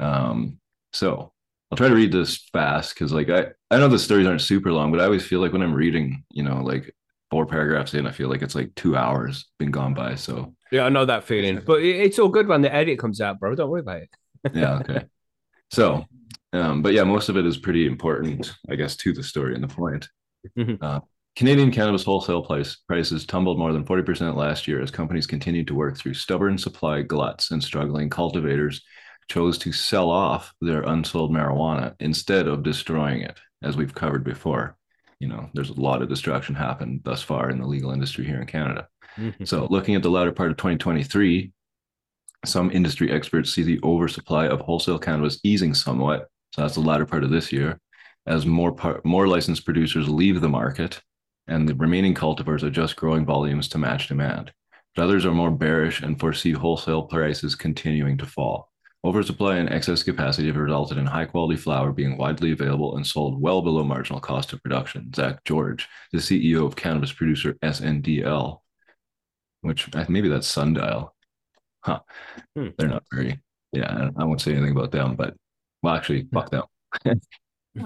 Um, 0.00 0.58
so 0.92 1.32
I'll 1.70 1.76
try 1.76 1.88
to 1.88 1.94
read 1.94 2.12
this 2.12 2.38
fast 2.52 2.94
because 2.94 3.12
like 3.12 3.28
I, 3.28 3.48
I 3.70 3.78
know 3.78 3.88
the 3.88 3.98
stories 3.98 4.26
aren't 4.26 4.40
super 4.40 4.72
long, 4.72 4.90
but 4.90 5.00
I 5.00 5.04
always 5.04 5.26
feel 5.26 5.40
like 5.40 5.52
when 5.52 5.62
I'm 5.62 5.74
reading, 5.74 6.24
you 6.30 6.42
know, 6.42 6.62
like 6.62 6.94
four 7.30 7.44
paragraphs 7.46 7.92
in, 7.94 8.06
I 8.06 8.10
feel 8.12 8.28
like 8.30 8.40
it's 8.42 8.54
like 8.54 8.74
two 8.74 8.96
hours 8.96 9.46
been 9.58 9.70
gone 9.70 9.92
by. 9.92 10.14
So 10.14 10.54
Yeah, 10.70 10.84
I 10.84 10.88
know 10.88 11.04
that 11.04 11.24
feeling, 11.24 11.60
but 11.66 11.82
it's 11.82 12.18
all 12.18 12.28
good 12.30 12.48
when 12.48 12.62
the 12.62 12.74
edit 12.74 12.98
comes 12.98 13.20
out, 13.20 13.38
bro. 13.38 13.54
Don't 13.54 13.68
worry 13.70 13.80
about 13.82 14.02
it. 14.02 14.10
yeah 14.54 14.74
okay 14.78 15.04
so 15.70 16.04
um 16.52 16.80
but 16.82 16.94
yeah 16.94 17.04
most 17.04 17.28
of 17.28 17.36
it 17.36 17.44
is 17.44 17.58
pretty 17.58 17.86
important 17.86 18.54
i 18.70 18.74
guess 18.76 18.96
to 18.96 19.12
the 19.12 19.22
story 19.22 19.54
and 19.54 19.62
the 19.64 19.68
point 19.68 20.08
Mhm. 20.56 20.78
uh, 20.80 21.00
canadian 21.36 21.70
cannabis 21.72 22.04
wholesale 22.04 22.42
price 22.42 22.76
prices 22.86 23.26
tumbled 23.26 23.58
more 23.58 23.72
than 23.72 23.84
40% 23.84 24.36
last 24.36 24.68
year 24.68 24.80
as 24.80 24.90
companies 24.90 25.26
continued 25.26 25.66
to 25.66 25.74
work 25.74 25.96
through 25.98 26.14
stubborn 26.14 26.56
supply 26.56 27.02
gluts 27.02 27.50
and 27.50 27.62
struggling 27.62 28.08
cultivators 28.08 28.82
chose 29.28 29.58
to 29.58 29.72
sell 29.72 30.10
off 30.10 30.52
their 30.60 30.82
unsold 30.82 31.30
marijuana 31.30 31.94
instead 32.00 32.46
of 32.48 32.62
destroying 32.62 33.20
it 33.20 33.38
as 33.62 33.76
we've 33.76 33.94
covered 33.94 34.24
before 34.24 34.76
you 35.20 35.28
know 35.28 35.48
there's 35.54 35.70
a 35.70 35.80
lot 35.80 36.00
of 36.02 36.08
destruction 36.08 36.54
happened 36.54 37.00
thus 37.04 37.22
far 37.22 37.50
in 37.50 37.58
the 37.58 37.66
legal 37.66 37.90
industry 37.90 38.24
here 38.24 38.40
in 38.40 38.46
canada 38.46 38.88
Mhm. 39.18 39.46
so 39.48 39.66
looking 39.68 39.94
at 39.96 40.02
the 40.04 40.10
latter 40.10 40.30
part 40.32 40.50
of 40.50 40.56
2023, 40.58 41.52
Some 42.44 42.70
industry 42.70 43.10
experts 43.10 43.52
see 43.52 43.64
the 43.64 43.80
oversupply 43.82 44.46
of 44.46 44.60
wholesale 44.60 45.00
cannabis 45.00 45.40
easing 45.42 45.74
somewhat. 45.74 46.28
So 46.54 46.62
that's 46.62 46.74
the 46.76 46.80
latter 46.90 47.04
part 47.04 47.24
of 47.24 47.30
this 47.30 47.50
year, 47.50 47.80
as 48.26 48.46
more 48.46 48.70
par- 48.70 49.00
more 49.02 49.26
licensed 49.26 49.64
producers 49.64 50.08
leave 50.08 50.40
the 50.40 50.48
market, 50.48 51.02
and 51.48 51.68
the 51.68 51.74
remaining 51.74 52.14
cultivars 52.14 52.62
adjust 52.62 52.94
growing 52.94 53.26
volumes 53.26 53.66
to 53.70 53.78
match 53.78 54.06
demand. 54.06 54.52
But 54.94 55.02
others 55.02 55.26
are 55.26 55.34
more 55.34 55.50
bearish 55.50 56.00
and 56.00 56.20
foresee 56.20 56.52
wholesale 56.52 57.02
prices 57.02 57.56
continuing 57.56 58.18
to 58.18 58.26
fall. 58.26 58.70
Oversupply 59.04 59.56
and 59.56 59.70
excess 59.70 60.02
capacity 60.02 60.48
have 60.48 60.56
resulted 60.56 60.98
in 60.98 61.06
high 61.06 61.24
quality 61.24 61.56
flower 61.56 61.92
being 61.92 62.18
widely 62.18 62.50
available 62.50 62.96
and 62.96 63.06
sold 63.06 63.40
well 63.40 63.62
below 63.62 63.84
marginal 63.84 64.20
cost 64.20 64.52
of 64.52 64.62
production. 64.62 65.12
Zach 65.14 65.44
George, 65.44 65.88
the 66.12 66.18
CEO 66.18 66.66
of 66.66 66.74
cannabis 66.74 67.12
producer 67.12 67.54
SNDL, 67.62 68.58
which 69.60 69.88
maybe 70.08 70.28
that's 70.28 70.48
Sundial. 70.48 71.14
Huh. 71.80 72.00
Hmm. 72.56 72.68
They're 72.76 72.88
not 72.88 73.04
very, 73.12 73.40
yeah, 73.72 74.10
I 74.16 74.24
won't 74.24 74.40
say 74.40 74.52
anything 74.52 74.72
about 74.72 74.90
them, 74.90 75.14
but 75.14 75.34
well, 75.82 75.94
actually, 75.94 76.26
fuck 76.32 76.50
them. 76.50 76.64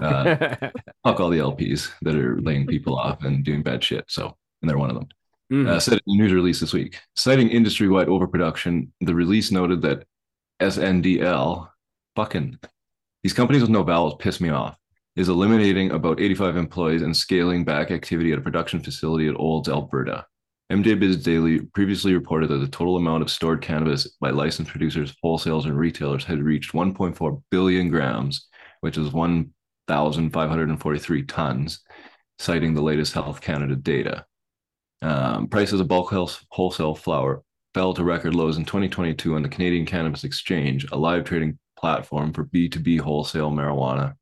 uh, 0.01 0.55
fuck 1.03 1.19
all 1.19 1.29
the 1.29 1.37
LPs 1.37 1.91
that 2.01 2.15
are 2.15 2.41
laying 2.41 2.65
people 2.65 2.97
off 2.97 3.23
and 3.23 3.43
doing 3.45 3.61
bad 3.61 3.83
shit. 3.83 4.05
So, 4.07 4.35
and 4.61 4.69
they're 4.69 4.79
one 4.79 4.89
of 4.89 4.95
them. 4.95 5.07
Mhm. 5.51 5.67
Uh, 5.67 5.79
said 5.79 5.99
in 6.07 6.15
a 6.15 6.17
news 6.23 6.33
release 6.33 6.59
this 6.59 6.73
week, 6.73 6.99
citing 7.15 7.49
industry 7.49 7.87
wide 7.87 8.09
overproduction, 8.09 8.91
the 9.01 9.13
release 9.13 9.51
noted 9.51 9.81
that 9.83 10.05
SNDL, 10.63 11.67
fucking 12.15 12.57
these 13.21 13.33
companies 13.33 13.61
with 13.61 13.69
no 13.69 13.83
vowels 13.83 14.15
piss 14.19 14.39
me 14.39 14.49
off, 14.49 14.77
is 15.15 15.29
eliminating 15.29 15.91
about 15.91 16.19
85 16.19 16.57
employees 16.57 17.01
and 17.01 17.15
scaling 17.15 17.65
back 17.65 17.91
activity 17.91 18.31
at 18.31 18.39
a 18.39 18.41
production 18.41 18.81
facility 18.81 19.27
at 19.27 19.35
Olds, 19.35 19.69
Alberta. 19.69 20.25
MJ 20.71 20.99
Biz 20.99 21.23
Daily 21.23 21.59
previously 21.73 22.13
reported 22.13 22.49
that 22.49 22.57
the 22.57 22.67
total 22.67 22.97
amount 22.97 23.21
of 23.21 23.29
stored 23.29 23.61
cannabis 23.61 24.07
by 24.19 24.29
licensed 24.29 24.71
producers, 24.71 25.15
wholesalers, 25.21 25.65
and 25.65 25.77
retailers 25.77 26.23
had 26.23 26.41
reached 26.41 26.71
1.4 26.71 27.43
billion 27.51 27.89
grams, 27.89 28.47
which 28.81 28.97
is 28.97 29.11
1,543 29.11 31.23
tons, 31.23 31.79
citing 32.39 32.73
the 32.73 32.81
latest 32.81 33.13
Health 33.13 33.41
Canada 33.41 33.75
data. 33.75 34.25
Um, 35.01 35.47
prices 35.47 35.81
of 35.81 35.89
bulk 35.89 36.13
wholesale 36.49 36.95
flower 36.95 37.43
fell 37.73 37.93
to 37.93 38.03
record 38.03 38.35
lows 38.35 38.57
in 38.57 38.65
2022 38.65 39.35
on 39.35 39.41
the 39.41 39.49
Canadian 39.49 39.85
Cannabis 39.85 40.23
Exchange, 40.23 40.85
a 40.91 40.97
live 40.97 41.23
trading 41.23 41.57
platform 41.77 42.31
for 42.31 42.45
B2B 42.45 42.99
wholesale 42.99 43.51
marijuana, 43.51 44.13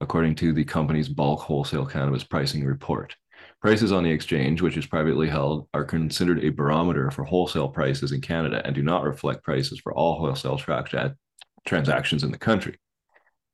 according 0.00 0.34
to 0.36 0.52
the 0.52 0.64
company's 0.64 1.08
bulk 1.08 1.40
wholesale 1.40 1.86
cannabis 1.86 2.24
pricing 2.24 2.64
report. 2.64 3.14
Prices 3.62 3.92
on 3.92 4.02
the 4.02 4.10
exchange, 4.10 4.60
which 4.60 4.76
is 4.76 4.86
privately 4.86 5.28
held, 5.28 5.68
are 5.72 5.84
considered 5.84 6.44
a 6.44 6.50
barometer 6.50 7.10
for 7.10 7.24
wholesale 7.24 7.68
prices 7.68 8.12
in 8.12 8.20
Canada 8.20 8.60
and 8.64 8.74
do 8.74 8.82
not 8.82 9.04
reflect 9.04 9.44
prices 9.44 9.80
for 9.80 9.94
all 9.94 10.18
wholesale 10.18 10.58
tra- 10.58 11.16
transactions 11.66 12.24
in 12.24 12.30
the 12.30 12.38
country. 12.38 12.76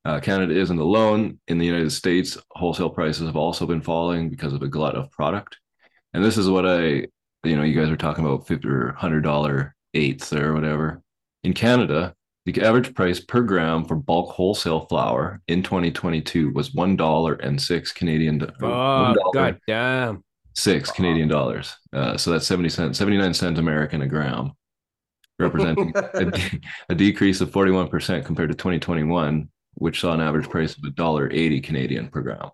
Uh, 0.05 0.19
Canada 0.19 0.55
isn't 0.55 0.79
alone. 0.79 1.39
In 1.47 1.59
the 1.59 1.67
United 1.67 1.93
States, 1.93 2.37
wholesale 2.51 2.91
prices 2.91 3.27
have 3.27 3.37
also 3.37 3.67
been 3.67 3.83
falling 3.83 4.31
because 4.31 4.53
of 4.53 4.63
a 4.63 4.69
glut 4.69 4.97
of 4.97 5.11
product. 5.11 5.59
And 6.13 6.25
this 6.25 6.37
is 6.37 6.51
what 6.51 6.67
I, 6.67 7.07
you 7.45 7.57
know, 7.57 7.63
you 7.63 7.79
guys 7.79 7.91
were 7.91 7.97
talking 7.97 8.25
about 8.25 8.47
50 8.47 8.69
or 8.69 8.95
$100 8.99 9.73
eighths 9.95 10.33
or 10.33 10.55
whatever. 10.55 11.03
In 11.45 11.53
Canada, 11.53 12.15
the 12.45 12.63
average 12.63 12.95
price 12.95 13.21
per 13.21 13.43
gram 13.43 13.85
for 13.85 13.95
bulk 13.95 14.31
wholesale 14.31 14.87
flower 14.87 15.41
in 15.49 15.63
2022 15.63 16.53
was 16.53 16.75
one 16.75 16.97
dollar 16.97 17.35
and 17.35 17.61
six 17.61 17.93
Canadian. 17.93 18.41
$1 18.41 19.17
God 19.33 19.61
damn. 19.67 20.25
six 20.55 20.91
Canadian 20.91 21.29
dollars. 21.29 21.77
Uh, 21.93 22.17
so 22.17 22.31
that's 22.31 22.47
70 22.47 22.69
cents, 22.69 22.99
79 22.99 23.35
cents 23.35 23.59
American 23.59 24.03
a 24.03 24.07
gram, 24.07 24.53
representing 25.39 25.93
a, 26.15 26.25
de- 26.25 26.61
a 26.89 26.95
decrease 26.95 27.41
of 27.41 27.51
41% 27.51 28.25
compared 28.25 28.51
to 28.51 28.57
2021, 28.57 29.49
which 29.75 30.01
saw 30.01 30.13
an 30.13 30.21
average 30.21 30.49
price 30.49 30.77
of 30.77 30.85
a 30.85 30.91
dollar 30.91 31.31
80 31.31 31.61
Canadian 31.61 32.09
per 32.09 32.23
gram. 32.23 32.51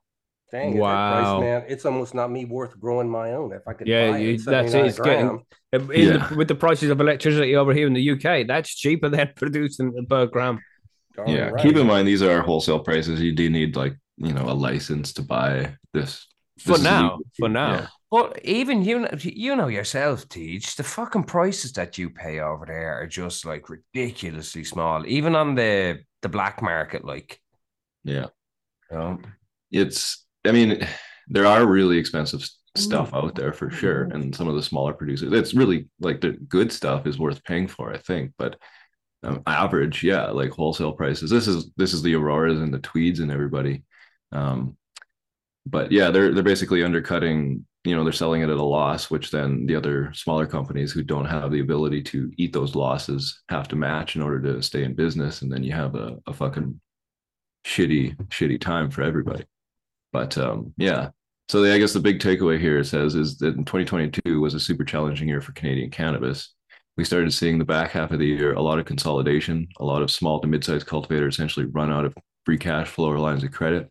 Dang, 0.50 0.74
at 0.74 0.80
Wow. 0.80 1.38
price, 1.38 1.40
man, 1.42 1.64
it's 1.68 1.84
almost 1.84 2.14
not 2.14 2.30
me 2.30 2.46
worth 2.46 2.78
growing 2.80 3.08
my 3.08 3.32
own 3.34 3.52
if 3.52 3.68
I 3.68 3.74
could 3.74 3.86
Yeah, 3.86 4.12
buy 4.12 4.18
you- 4.18 4.34
it. 4.34 4.44
that's 4.46 4.72
it, 4.72 4.86
it's 4.86 4.98
getting- 4.98 5.44
Yeah. 5.72 5.78
the, 6.28 6.34
with 6.36 6.48
the 6.48 6.54
prices 6.54 6.88
of 6.90 7.00
electricity 7.00 7.54
over 7.54 7.74
here 7.74 7.86
in 7.86 7.92
the 7.92 8.00
UK, 8.12 8.44
that's 8.44 8.74
cheaper 8.74 9.08
than 9.10 9.30
producing 9.36 9.92
per 10.08 10.26
gram. 10.26 10.60
Darn 11.14 11.28
yeah, 11.28 11.48
right. 11.48 11.62
keep 11.62 11.76
in 11.76 11.86
mind 11.86 12.06
these 12.08 12.22
are 12.22 12.40
wholesale 12.42 12.78
prices. 12.80 13.20
You 13.20 13.32
do 13.34 13.50
need 13.50 13.76
like 13.76 13.94
you 14.16 14.32
know 14.32 14.48
a 14.48 14.54
license 14.54 15.12
to 15.14 15.22
buy 15.22 15.74
this. 15.92 16.26
For 16.60 16.70
this 16.70 16.78
is 16.78 16.84
now, 16.84 17.02
legal. 17.02 17.20
for 17.38 17.48
now. 17.48 17.72
Yeah. 17.74 17.86
Well, 18.10 18.32
even 18.42 18.82
you 18.84 19.00
know, 19.00 19.10
you 19.20 19.54
know 19.54 19.68
yourself, 19.68 20.28
Teach, 20.28 20.76
the 20.76 20.82
fucking 20.82 21.24
prices 21.24 21.72
that 21.72 21.98
you 21.98 22.08
pay 22.10 22.40
over 22.40 22.64
there 22.66 22.94
are 23.02 23.06
just 23.06 23.44
like 23.44 23.68
ridiculously 23.68 24.64
small, 24.64 25.04
even 25.06 25.34
on 25.36 25.54
the 25.56 25.98
the 26.22 26.28
black 26.28 26.62
market. 26.62 27.04
Like, 27.04 27.38
yeah. 28.04 28.26
you 28.90 28.96
know, 28.96 29.18
it's 29.70 30.24
i 30.44 30.52
mean 30.52 30.86
there 31.28 31.46
are 31.46 31.66
really 31.66 31.98
expensive 31.98 32.48
stuff 32.76 33.12
out 33.12 33.34
there 33.34 33.52
for 33.52 33.70
sure 33.70 34.04
and 34.04 34.34
some 34.34 34.48
of 34.48 34.54
the 34.54 34.62
smaller 34.62 34.92
producers 34.92 35.32
it's 35.32 35.54
really 35.54 35.88
like 36.00 36.20
the 36.20 36.32
good 36.48 36.70
stuff 36.72 37.06
is 37.06 37.18
worth 37.18 37.42
paying 37.44 37.66
for 37.66 37.92
i 37.92 37.98
think 37.98 38.32
but 38.38 38.56
um, 39.22 39.42
average 39.46 40.04
yeah 40.04 40.26
like 40.30 40.50
wholesale 40.50 40.92
prices. 40.92 41.30
This 41.30 41.48
is 41.48 41.70
this 41.76 41.92
is 41.92 42.02
the 42.02 42.14
auroras 42.14 42.60
and 42.60 42.72
the 42.72 42.78
tweeds 42.78 43.20
and 43.20 43.32
everybody 43.32 43.82
um 44.32 44.76
but 45.66 45.90
yeah 45.90 46.10
they're 46.10 46.32
they're 46.32 46.42
basically 46.42 46.84
undercutting 46.84 47.66
you 47.84 47.96
know 47.96 48.04
they're 48.04 48.12
selling 48.12 48.42
it 48.42 48.50
at 48.50 48.56
a 48.56 48.62
loss 48.62 49.10
which 49.10 49.30
then 49.30 49.66
the 49.66 49.74
other 49.74 50.12
smaller 50.12 50.46
companies 50.46 50.92
who 50.92 51.02
don't 51.02 51.24
have 51.24 51.50
the 51.50 51.60
ability 51.60 52.02
to 52.02 52.30
eat 52.36 52.52
those 52.52 52.74
losses 52.74 53.42
have 53.48 53.68
to 53.68 53.76
match 53.76 54.16
in 54.16 54.22
order 54.22 54.40
to 54.40 54.62
stay 54.62 54.84
in 54.84 54.94
business 54.94 55.42
and 55.42 55.50
then 55.50 55.62
you 55.62 55.72
have 55.72 55.94
a, 55.94 56.18
a 56.26 56.32
fucking 56.32 56.78
shitty 57.66 58.14
shitty 58.28 58.60
time 58.60 58.90
for 58.90 59.02
everybody 59.02 59.44
but 60.12 60.36
um, 60.38 60.72
yeah, 60.76 61.10
so 61.48 61.62
the, 61.62 61.72
I 61.72 61.78
guess 61.78 61.94
the 61.94 62.00
big 62.00 62.20
takeaway 62.20 62.60
here 62.60 62.84
says 62.84 63.14
is 63.14 63.38
that 63.38 63.56
in 63.56 63.64
2022 63.64 64.40
was 64.40 64.54
a 64.54 64.60
super 64.60 64.84
challenging 64.84 65.28
year 65.28 65.40
for 65.40 65.52
Canadian 65.52 65.90
cannabis. 65.90 66.54
We 66.98 67.04
started 67.04 67.32
seeing 67.32 67.58
the 67.58 67.64
back 67.64 67.92
half 67.92 68.10
of 68.10 68.18
the 68.18 68.26
year 68.26 68.52
a 68.52 68.60
lot 68.60 68.78
of 68.78 68.84
consolidation, 68.84 69.68
a 69.78 69.84
lot 69.84 70.02
of 70.02 70.10
small 70.10 70.40
to 70.40 70.48
mid-sized 70.48 70.86
cultivators 70.86 71.34
essentially 71.34 71.66
run 71.66 71.90
out 71.90 72.04
of 72.04 72.14
free 72.44 72.58
cash 72.58 72.88
flow 72.88 73.10
or 73.10 73.18
lines 73.18 73.44
of 73.44 73.52
credit. 73.52 73.90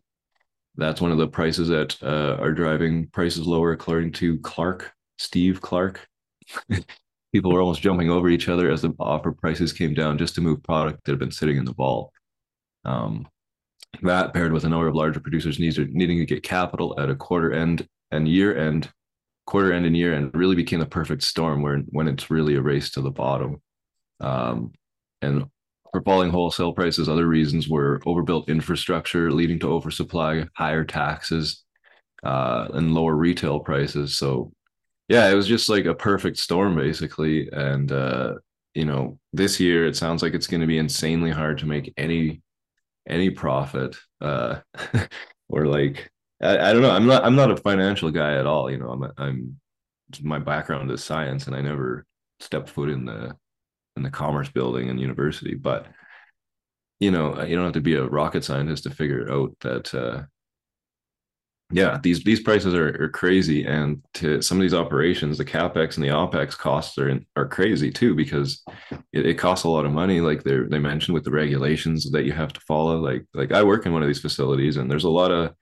That's 0.76 1.00
one 1.00 1.10
of 1.10 1.18
the 1.18 1.26
prices 1.26 1.68
that 1.68 2.00
uh, 2.02 2.36
are 2.40 2.52
driving 2.52 3.08
prices 3.08 3.46
lower, 3.46 3.72
according 3.72 4.12
to 4.12 4.38
Clark, 4.38 4.92
Steve 5.18 5.60
Clark. 5.60 6.06
People 7.32 7.52
were 7.52 7.60
almost 7.60 7.82
jumping 7.82 8.08
over 8.08 8.28
each 8.28 8.48
other 8.48 8.70
as 8.70 8.82
the 8.82 8.92
offer 9.00 9.32
prices 9.32 9.72
came 9.72 9.94
down 9.94 10.16
just 10.16 10.36
to 10.36 10.40
move 10.40 10.62
product 10.62 11.04
that 11.04 11.12
had 11.12 11.18
been 11.18 11.32
sitting 11.32 11.56
in 11.56 11.64
the 11.64 11.74
vault. 11.74 12.12
Um, 12.84 13.26
that 14.02 14.32
paired 14.34 14.52
with 14.52 14.64
a 14.64 14.68
number 14.68 14.86
of 14.86 14.94
larger 14.94 15.20
producers 15.20 15.58
needing 15.58 16.18
to 16.18 16.24
get 16.26 16.42
capital 16.42 16.98
at 16.98 17.10
a 17.10 17.16
quarter 17.16 17.52
end 17.52 17.86
and 18.10 18.28
year 18.28 18.56
end, 18.56 18.90
quarter 19.46 19.72
end 19.72 19.86
and 19.86 19.96
year 19.96 20.14
end 20.14 20.30
really 20.34 20.56
became 20.56 20.80
the 20.80 20.86
perfect 20.86 21.22
storm 21.22 21.62
where 21.62 21.78
when 21.88 22.08
it's 22.08 22.30
really 22.30 22.56
a 22.56 22.62
race 22.62 22.90
to 22.90 23.00
the 23.00 23.10
bottom. 23.10 23.60
Um, 24.20 24.72
and 25.22 25.46
for 25.90 26.02
falling 26.02 26.30
wholesale 26.30 26.72
prices, 26.72 27.08
other 27.08 27.26
reasons 27.26 27.68
were 27.68 28.00
overbuilt 28.06 28.48
infrastructure 28.48 29.32
leading 29.32 29.58
to 29.60 29.72
oversupply, 29.72 30.44
higher 30.54 30.84
taxes, 30.84 31.64
uh, 32.22 32.68
and 32.74 32.94
lower 32.94 33.14
retail 33.14 33.60
prices. 33.60 34.18
So 34.18 34.52
yeah, 35.08 35.28
it 35.30 35.34
was 35.34 35.48
just 35.48 35.68
like 35.68 35.86
a 35.86 35.94
perfect 35.94 36.36
storm 36.36 36.76
basically. 36.76 37.48
And 37.50 37.90
uh, 37.90 38.34
you 38.74 38.84
know, 38.84 39.18
this 39.32 39.58
year 39.58 39.86
it 39.86 39.96
sounds 39.96 40.22
like 40.22 40.34
it's 40.34 40.46
going 40.46 40.60
to 40.60 40.66
be 40.66 40.78
insanely 40.78 41.30
hard 41.30 41.58
to 41.58 41.66
make 41.66 41.92
any 41.96 42.42
any 43.08 43.30
profit 43.30 43.96
uh 44.20 44.56
or 45.48 45.66
like 45.66 46.10
I, 46.42 46.70
I 46.70 46.72
don't 46.72 46.82
know. 46.82 46.90
I'm 46.90 47.06
not 47.06 47.24
i'm 47.24 47.36
not 47.36 47.50
a 47.50 47.56
financial 47.56 48.10
guy 48.10 48.34
at 48.34 48.46
all 48.46 48.70
you 48.70 48.78
know 48.78 48.90
i'm 48.90 49.12
i'm 49.18 49.60
my 50.22 50.38
background 50.38 50.90
is 50.90 51.04
science 51.04 51.46
and 51.46 51.56
i 51.56 51.60
never 51.60 52.06
stepped 52.40 52.70
foot 52.70 52.88
in 52.88 53.04
the 53.04 53.36
in 53.96 54.02
the 54.02 54.10
commerce 54.10 54.48
building 54.48 54.88
in 54.88 54.98
university 54.98 55.54
but 55.54 55.86
you 57.00 57.10
know 57.10 57.42
you 57.42 57.54
don't 57.56 57.64
have 57.64 57.74
to 57.74 57.80
be 57.80 57.94
a 57.94 58.04
rocket 58.04 58.44
scientist 58.44 58.84
to 58.84 58.90
figure 58.90 59.30
out 59.30 59.54
that 59.60 59.94
uh 59.94 60.22
yeah 61.70 61.98
these 62.02 62.24
these 62.24 62.40
prices 62.40 62.74
are, 62.74 63.04
are 63.04 63.08
crazy. 63.08 63.64
And 63.64 64.02
to 64.14 64.40
some 64.40 64.58
of 64.58 64.62
these 64.62 64.74
operations 64.74 65.36
the 65.36 65.44
capex 65.44 65.96
and 65.96 66.04
the 66.04 66.08
opex 66.08 66.56
costs 66.56 66.96
are 66.98 67.20
are 67.36 67.48
crazy 67.48 67.90
too 67.90 68.14
because 68.14 68.62
it, 69.12 69.26
it 69.26 69.34
costs 69.34 69.64
a 69.64 69.68
lot 69.68 69.84
of 69.84 69.92
money. 69.92 70.20
Like 70.20 70.42
they 70.42 70.58
they 70.58 70.78
mentioned 70.78 71.14
with 71.14 71.24
the 71.24 71.30
regulations 71.30 72.10
that 72.10 72.24
you 72.24 72.32
have 72.32 72.52
to 72.54 72.60
follow 72.60 72.98
like 72.98 73.26
like 73.34 73.52
i 73.52 73.62
work 73.62 73.84
in 73.84 73.92
one 73.92 74.02
of 74.02 74.08
these 74.08 74.20
facilities 74.20 74.76
and 74.76 74.90
there's 74.90 75.04
a 75.04 75.10
lot 75.10 75.30
of 75.30 75.54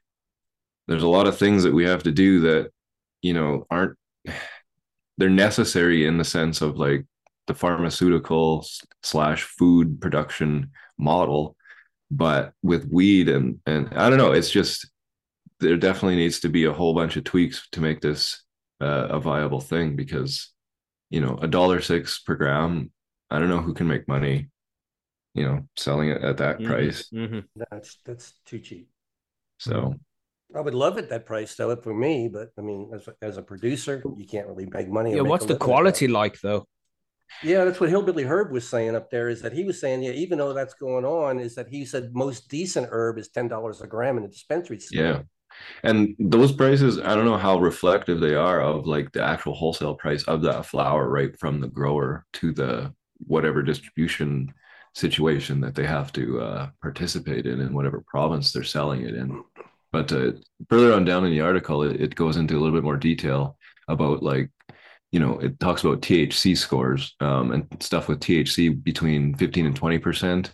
there's 0.86 1.02
a 1.02 1.08
lot 1.08 1.26
of 1.26 1.36
things 1.36 1.64
that 1.64 1.74
we 1.74 1.84
have 1.84 2.04
to 2.04 2.12
do 2.12 2.40
that 2.40 2.70
you 3.22 3.34
know 3.34 3.66
aren't 3.70 3.96
they're 5.18 5.30
necessary 5.30 6.06
in 6.06 6.18
the 6.18 6.24
sense 6.24 6.60
of 6.60 6.76
like 6.76 7.06
the 7.46 7.54
pharmaceutical 7.54 8.66
slash 9.02 9.44
food 9.44 10.00
production 10.00 10.70
model. 10.98 11.56
But 12.10 12.52
with 12.62 12.88
weed 12.92 13.28
and 13.28 13.58
and 13.66 13.92
i 13.94 14.08
don't 14.08 14.18
know 14.18 14.30
it's 14.30 14.50
just 14.50 14.88
there 15.60 15.76
definitely 15.76 16.16
needs 16.16 16.40
to 16.40 16.48
be 16.48 16.64
a 16.64 16.72
whole 16.72 16.94
bunch 16.94 17.16
of 17.16 17.24
tweaks 17.24 17.68
to 17.72 17.80
make 17.80 18.00
this 18.00 18.42
uh, 18.80 19.08
a 19.10 19.20
viable 19.20 19.60
thing 19.60 19.96
because 19.96 20.52
you 21.10 21.20
know 21.20 21.38
a 21.40 21.48
dollar 21.48 21.80
six 21.80 22.18
per 22.20 22.34
gram 22.34 22.90
I 23.30 23.38
don't 23.38 23.48
know 23.48 23.60
who 23.60 23.74
can 23.74 23.88
make 23.88 24.06
money, 24.06 24.50
you 25.34 25.44
know, 25.44 25.66
selling 25.76 26.10
it 26.10 26.22
at 26.22 26.36
that 26.38 26.60
Mhm, 26.60 26.66
price. 26.66 27.10
mhm. 27.12 27.44
That's 27.56 27.98
that's 28.04 28.34
too 28.44 28.60
cheap. 28.60 28.88
So 29.58 29.94
I 30.54 30.60
would 30.60 30.74
love 30.74 30.96
it 30.98 31.08
that 31.10 31.26
price 31.26 31.54
though, 31.56 31.74
for 31.76 31.92
me, 31.94 32.28
but 32.28 32.50
I 32.56 32.60
mean, 32.62 32.90
as 32.94 33.08
a, 33.08 33.14
as 33.20 33.36
a 33.36 33.42
producer, 33.42 34.02
you 34.16 34.26
can't 34.26 34.46
really 34.46 34.66
make 34.66 34.88
money. 34.88 35.14
Yeah, 35.14 35.22
what's 35.22 35.44
the 35.44 35.54
living 35.54 35.58
that. 35.58 35.64
quality 35.64 36.06
like 36.08 36.40
though? 36.40 36.66
Yeah, 37.42 37.64
that's 37.64 37.80
what 37.80 37.90
Hillbilly 37.90 38.22
Herb 38.24 38.52
was 38.52 38.68
saying 38.68 38.94
up 38.94 39.10
there. 39.10 39.28
Is 39.28 39.42
that 39.42 39.52
he 39.52 39.64
was 39.64 39.80
saying, 39.80 40.02
yeah, 40.02 40.12
even 40.12 40.38
though 40.38 40.52
that's 40.52 40.74
going 40.74 41.04
on, 41.04 41.38
is 41.40 41.54
that 41.56 41.68
he 41.68 41.84
said 41.84 42.14
most 42.14 42.48
decent 42.48 42.88
herb 42.90 43.18
is 43.18 43.28
ten 43.28 43.48
dollars 43.48 43.80
a 43.80 43.86
gram 43.86 44.16
in 44.16 44.22
the 44.22 44.28
dispensary. 44.28 44.78
store. 44.78 45.02
yeah. 45.04 45.22
And 45.82 46.16
those 46.18 46.52
prices, 46.52 46.98
I 46.98 47.14
don't 47.14 47.24
know 47.24 47.36
how 47.36 47.58
reflective 47.58 48.20
they 48.20 48.34
are 48.34 48.60
of 48.60 48.86
like 48.86 49.12
the 49.12 49.22
actual 49.22 49.54
wholesale 49.54 49.94
price 49.94 50.24
of 50.24 50.42
that 50.42 50.66
flower 50.66 51.08
right 51.08 51.38
from 51.38 51.60
the 51.60 51.68
grower 51.68 52.24
to 52.34 52.52
the 52.52 52.94
whatever 53.18 53.62
distribution 53.62 54.52
situation 54.94 55.60
that 55.60 55.74
they 55.74 55.86
have 55.86 56.12
to 56.12 56.40
uh, 56.40 56.68
participate 56.80 57.46
in 57.46 57.60
in 57.60 57.74
whatever 57.74 58.02
province 58.06 58.52
they're 58.52 58.64
selling 58.64 59.02
it 59.02 59.14
in. 59.14 59.44
But 59.92 60.12
uh, 60.12 60.32
further 60.68 60.92
on 60.92 61.04
down 61.04 61.24
in 61.24 61.30
the 61.30 61.40
article, 61.40 61.82
it, 61.82 62.00
it 62.00 62.14
goes 62.14 62.36
into 62.36 62.56
a 62.56 62.60
little 62.60 62.74
bit 62.74 62.84
more 62.84 62.96
detail 62.96 63.56
about 63.88 64.22
like, 64.22 64.50
you 65.12 65.20
know, 65.20 65.38
it 65.38 65.60
talks 65.60 65.84
about 65.84 66.00
THC 66.00 66.56
scores 66.56 67.14
um, 67.20 67.52
and 67.52 67.66
stuff 67.80 68.08
with 68.08 68.20
THC 68.20 68.82
between 68.82 69.34
15 69.34 69.66
and 69.66 69.80
20% 69.80 70.50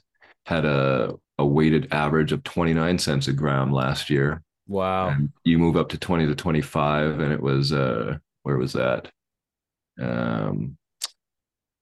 had 0.46 0.64
a, 0.64 1.14
a 1.38 1.46
weighted 1.46 1.92
average 1.92 2.32
of 2.32 2.42
29 2.44 2.98
cents 2.98 3.28
a 3.28 3.32
gram 3.32 3.72
last 3.72 4.10
year. 4.10 4.42
Wow. 4.66 5.08
And 5.08 5.30
you 5.44 5.58
move 5.58 5.76
up 5.76 5.88
to 5.90 5.98
20 5.98 6.26
to 6.26 6.34
25 6.34 7.20
and 7.20 7.32
it 7.32 7.40
was 7.40 7.72
uh 7.72 8.18
where 8.42 8.56
was 8.56 8.72
that? 8.74 9.10
Um 10.00 10.76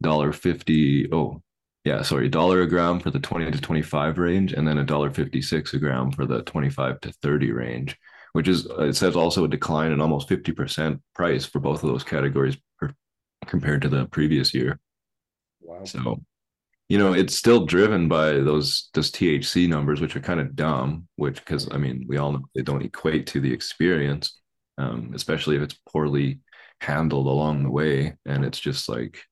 dollar 0.03 0.33
50 0.33 1.13
oh 1.13 1.43
yeah, 1.85 2.03
sorry, 2.03 2.29
dollar 2.29 2.61
a 2.63 2.69
gram 2.69 3.01
for 3.01 3.11
the 3.11 3.19
20 3.19 3.51
to 3.51 3.61
25 3.61 4.19
range 4.19 4.53
and 4.53 4.69
then 4.69 4.79
a 4.79 4.85
dollar 4.85 5.11
56 5.11 5.73
a 5.73 5.79
gram 5.79 6.11
for 6.11 6.27
the 6.27 6.43
25 6.43 7.01
to 7.01 7.13
30 7.13 7.53
range, 7.53 7.97
which 8.33 8.49
is 8.49 8.67
it 8.79 8.97
says 8.97 9.17
also 9.17 9.45
a 9.45 9.49
decline 9.49 9.93
in 9.93 10.01
almost 10.01 10.29
50% 10.29 11.01
price 11.15 11.47
for 11.47 11.59
both 11.59 11.83
of 11.83 11.89
those 11.89 12.05
categories 12.05 12.57
per, 12.79 12.93
compared 13.47 13.83
to 13.83 13.89
the 13.89 14.05
previous 14.07 14.53
year. 14.53 14.79
Wow. 15.63 15.85
So, 15.85 16.21
you 16.90 16.99
know, 16.99 17.12
it's 17.12 17.37
still 17.37 17.66
driven 17.66 18.09
by 18.09 18.32
those 18.32 18.90
those 18.94 19.12
THC 19.12 19.68
numbers, 19.68 20.00
which 20.00 20.16
are 20.16 20.20
kind 20.20 20.40
of 20.40 20.56
dumb. 20.56 21.06
Which, 21.14 21.38
because 21.38 21.68
I 21.73 21.76
mean, 21.76 22.04
we 22.09 22.16
all 22.16 22.32
know 22.32 22.42
they 22.52 22.62
don't 22.62 22.82
equate 22.82 23.28
to 23.28 23.40
the 23.40 23.52
experience, 23.52 24.40
um, 24.76 25.12
especially 25.14 25.54
if 25.54 25.62
it's 25.62 25.78
poorly 25.88 26.40
handled 26.80 27.28
along 27.28 27.62
the 27.62 27.70
way, 27.70 28.16
and 28.26 28.44
it's 28.44 28.59
just 28.59 28.88
like 28.88 29.23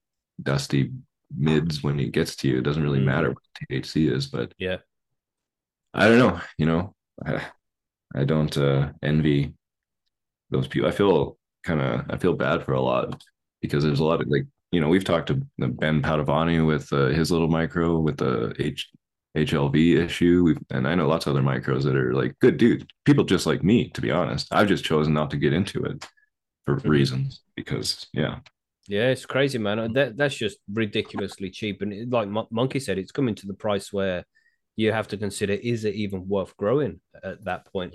dusty 0.40 0.92
mids 1.36 1.82
when 1.82 1.98
it 1.98 2.12
gets 2.12 2.36
to 2.36 2.48
you. 2.48 2.58
It 2.58 2.62
doesn't 2.62 2.82
really 2.82 3.00
matter 3.00 3.30
what 3.30 3.42
THC 3.68 4.08
is, 4.12 4.28
but 4.28 4.52
Yeah. 4.56 4.76
I 5.92 6.06
don't 6.06 6.18
know. 6.20 6.40
You 6.58 6.66
know, 6.66 6.94
I, 7.26 7.44
I 8.14 8.22
don't 8.24 8.56
uh, 8.56 8.92
envy 9.02 9.54
those 10.50 10.68
people. 10.68 10.88
I 10.88 10.92
feel 10.92 11.38
kind 11.64 11.80
of 11.80 12.04
I 12.08 12.18
feel 12.18 12.34
bad 12.34 12.64
for 12.64 12.74
a 12.74 12.80
lot 12.80 13.20
because 13.60 13.82
there's 13.82 13.98
a 13.98 14.04
lot 14.04 14.20
of 14.20 14.28
like 14.28 14.46
you 14.72 14.80
know 14.80 14.88
we've 14.88 15.04
talked 15.04 15.28
to 15.28 15.34
Ben 15.58 16.02
Padavani 16.02 16.66
with 16.66 16.92
uh, 16.92 17.06
his 17.08 17.30
little 17.30 17.48
micro 17.48 17.98
with 17.98 18.18
the 18.18 18.54
H 18.58 18.88
HLV 19.36 19.96
issue, 20.04 20.42
we've, 20.44 20.58
and 20.70 20.88
I 20.88 20.94
know 20.94 21.06
lots 21.06 21.26
of 21.26 21.32
other 21.36 21.42
micros 21.44 21.84
that 21.84 21.94
are 21.96 22.14
like 22.14 22.38
good 22.40 22.56
dudes, 22.56 22.84
people 23.04 23.24
just 23.24 23.46
like 23.46 23.62
me. 23.62 23.90
To 23.90 24.00
be 24.00 24.10
honest, 24.10 24.48
I've 24.50 24.68
just 24.68 24.84
chosen 24.84 25.12
not 25.14 25.30
to 25.30 25.36
get 25.36 25.52
into 25.52 25.84
it 25.84 26.06
for 26.64 26.76
Mhm. 26.80 26.88
reasons 26.88 27.42
because 27.56 28.06
yeah, 28.12 28.40
Yeah, 28.88 29.08
it's 29.10 29.26
crazy, 29.26 29.58
man. 29.58 29.92
That 29.92 30.16
that's 30.16 30.34
just 30.34 30.58
ridiculously 30.72 31.50
cheap. 31.50 31.82
And 31.82 31.92
it- 31.92 32.10
like 32.10 32.28
Mon- 32.28 32.46
Monkey 32.50 32.80
said, 32.80 32.98
it's 32.98 33.12
coming 33.12 33.34
to 33.36 33.46
the 33.46 33.54
price 33.54 33.92
where 33.92 34.24
you 34.76 34.92
have 34.92 35.08
to 35.08 35.16
consider: 35.18 35.52
is 35.52 35.84
it 35.84 35.94
even 35.94 36.26
worth 36.28 36.56
growing 36.56 37.00
at 37.22 37.44
that 37.44 37.66
point? 37.72 37.92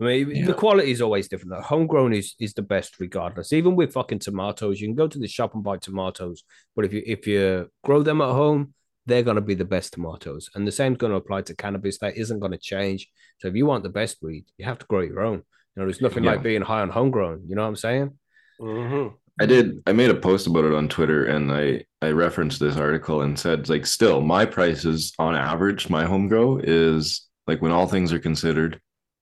I 0.00 0.04
mean, 0.04 0.30
Yeah. 0.30 0.46
the 0.46 0.54
quality 0.54 0.90
is 0.92 1.00
always 1.02 1.28
different. 1.28 1.52
Like, 1.52 1.64
homegrown 1.64 2.12
is 2.12 2.34
is 2.38 2.54
the 2.54 2.62
best, 2.62 3.00
regardless. 3.00 3.52
Even 3.52 3.74
with 3.76 3.92
fucking 3.92 4.20
tomatoes, 4.20 4.80
you 4.80 4.86
can 4.88 4.94
go 4.94 5.08
to 5.08 5.18
the 5.18 5.26
shop 5.28 5.54
and 5.54 5.64
buy 5.64 5.76
tomatoes, 5.78 6.44
but 6.76 6.84
if 6.84 6.92
you 6.92 7.02
if 7.06 7.26
you 7.26 7.68
grow 7.82 8.02
them 8.02 8.20
at 8.20 8.30
home, 8.30 8.74
they're 9.06 9.24
gonna 9.24 9.40
be 9.40 9.54
the 9.54 9.64
best 9.64 9.94
tomatoes. 9.94 10.50
And 10.54 10.66
the 10.66 10.72
same's 10.72 10.98
gonna 10.98 11.16
apply 11.16 11.42
to 11.42 11.54
cannabis. 11.56 11.98
That 11.98 12.16
isn't 12.16 12.38
gonna 12.40 12.58
change. 12.58 13.10
So 13.38 13.48
if 13.48 13.54
you 13.56 13.66
want 13.66 13.82
the 13.82 13.88
best 14.00 14.18
weed, 14.22 14.44
you 14.56 14.64
have 14.66 14.78
to 14.78 14.86
grow 14.86 15.00
your 15.00 15.20
own. 15.22 15.38
You 15.38 15.76
know, 15.76 15.84
there's 15.86 16.00
nothing 16.00 16.24
Yeah. 16.24 16.32
like 16.32 16.42
being 16.42 16.62
high 16.62 16.80
on 16.82 16.90
homegrown. 16.90 17.44
You 17.48 17.56
know 17.56 17.62
what 17.62 17.68
I'm 17.68 17.76
saying? 17.76 18.18
Mhm. 18.60 19.14
I 19.40 19.46
did. 19.46 19.82
I 19.86 19.92
made 19.92 20.10
a 20.10 20.16
post 20.16 20.46
about 20.48 20.64
it 20.64 20.74
on 20.74 20.88
Twitter, 20.88 21.24
and 21.24 21.50
I 21.52 21.84
I 22.02 22.10
referenced 22.12 22.60
this 22.60 22.76
article 22.76 23.22
and 23.22 23.36
said 23.38 23.68
like, 23.68 23.84
still, 23.86 24.20
my 24.20 24.44
prices 24.46 25.12
on 25.18 25.34
average, 25.34 25.88
my 25.90 26.04
home 26.04 26.28
grow 26.28 26.58
is 26.62 27.26
like 27.48 27.60
when 27.62 27.72
all 27.72 27.86
things 27.88 28.12
are 28.12 28.18
considered, 28.20 28.80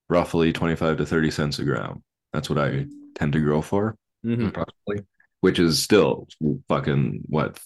roughly 0.09 0.53
twenty 0.53 0.75
five 0.75 0.97
to 0.97 1.05
thirty 1.05 1.31
cents 1.31 1.59
a 1.59 1.63
gram. 1.63 2.03
That's 2.33 2.49
what 2.49 2.59
I 2.59 2.85
tend 3.15 3.33
to 3.33 3.39
grow 3.39 3.61
for, 3.61 3.95
Mhm. 4.25 4.49
approximately, 4.49 5.05
which 5.41 5.59
is 5.59 5.81
still 5.81 6.27
fucking 6.69 7.23
what 7.27 7.59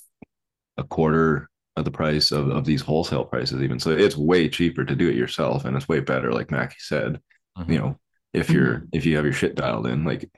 a 0.77 0.83
quarter 0.83 1.49
of 1.75 1.85
the 1.85 1.91
price 1.91 2.31
of 2.31 2.49
of 2.49 2.65
these 2.65 2.81
wholesale 2.81 3.25
prices, 3.25 3.61
even. 3.61 3.79
So 3.79 3.91
it's 3.91 4.17
way 4.17 4.49
cheaper 4.49 4.83
to 4.85 4.95
do 4.95 5.09
it 5.09 5.15
yourself, 5.15 5.65
and 5.65 5.75
it's 5.77 5.87
way 5.87 5.99
better, 5.99 6.31
like 6.33 6.51
Mackie 6.51 6.75
said. 6.79 7.21
You 7.67 7.77
know, 7.79 7.99
if 8.33 8.49
you're 8.49 8.83
if 8.93 9.05
you 9.05 9.15
have 9.17 9.25
your 9.25 9.33
shit 9.33 9.55
dialed 9.55 9.87
in, 9.87 10.03
like, 10.05 10.29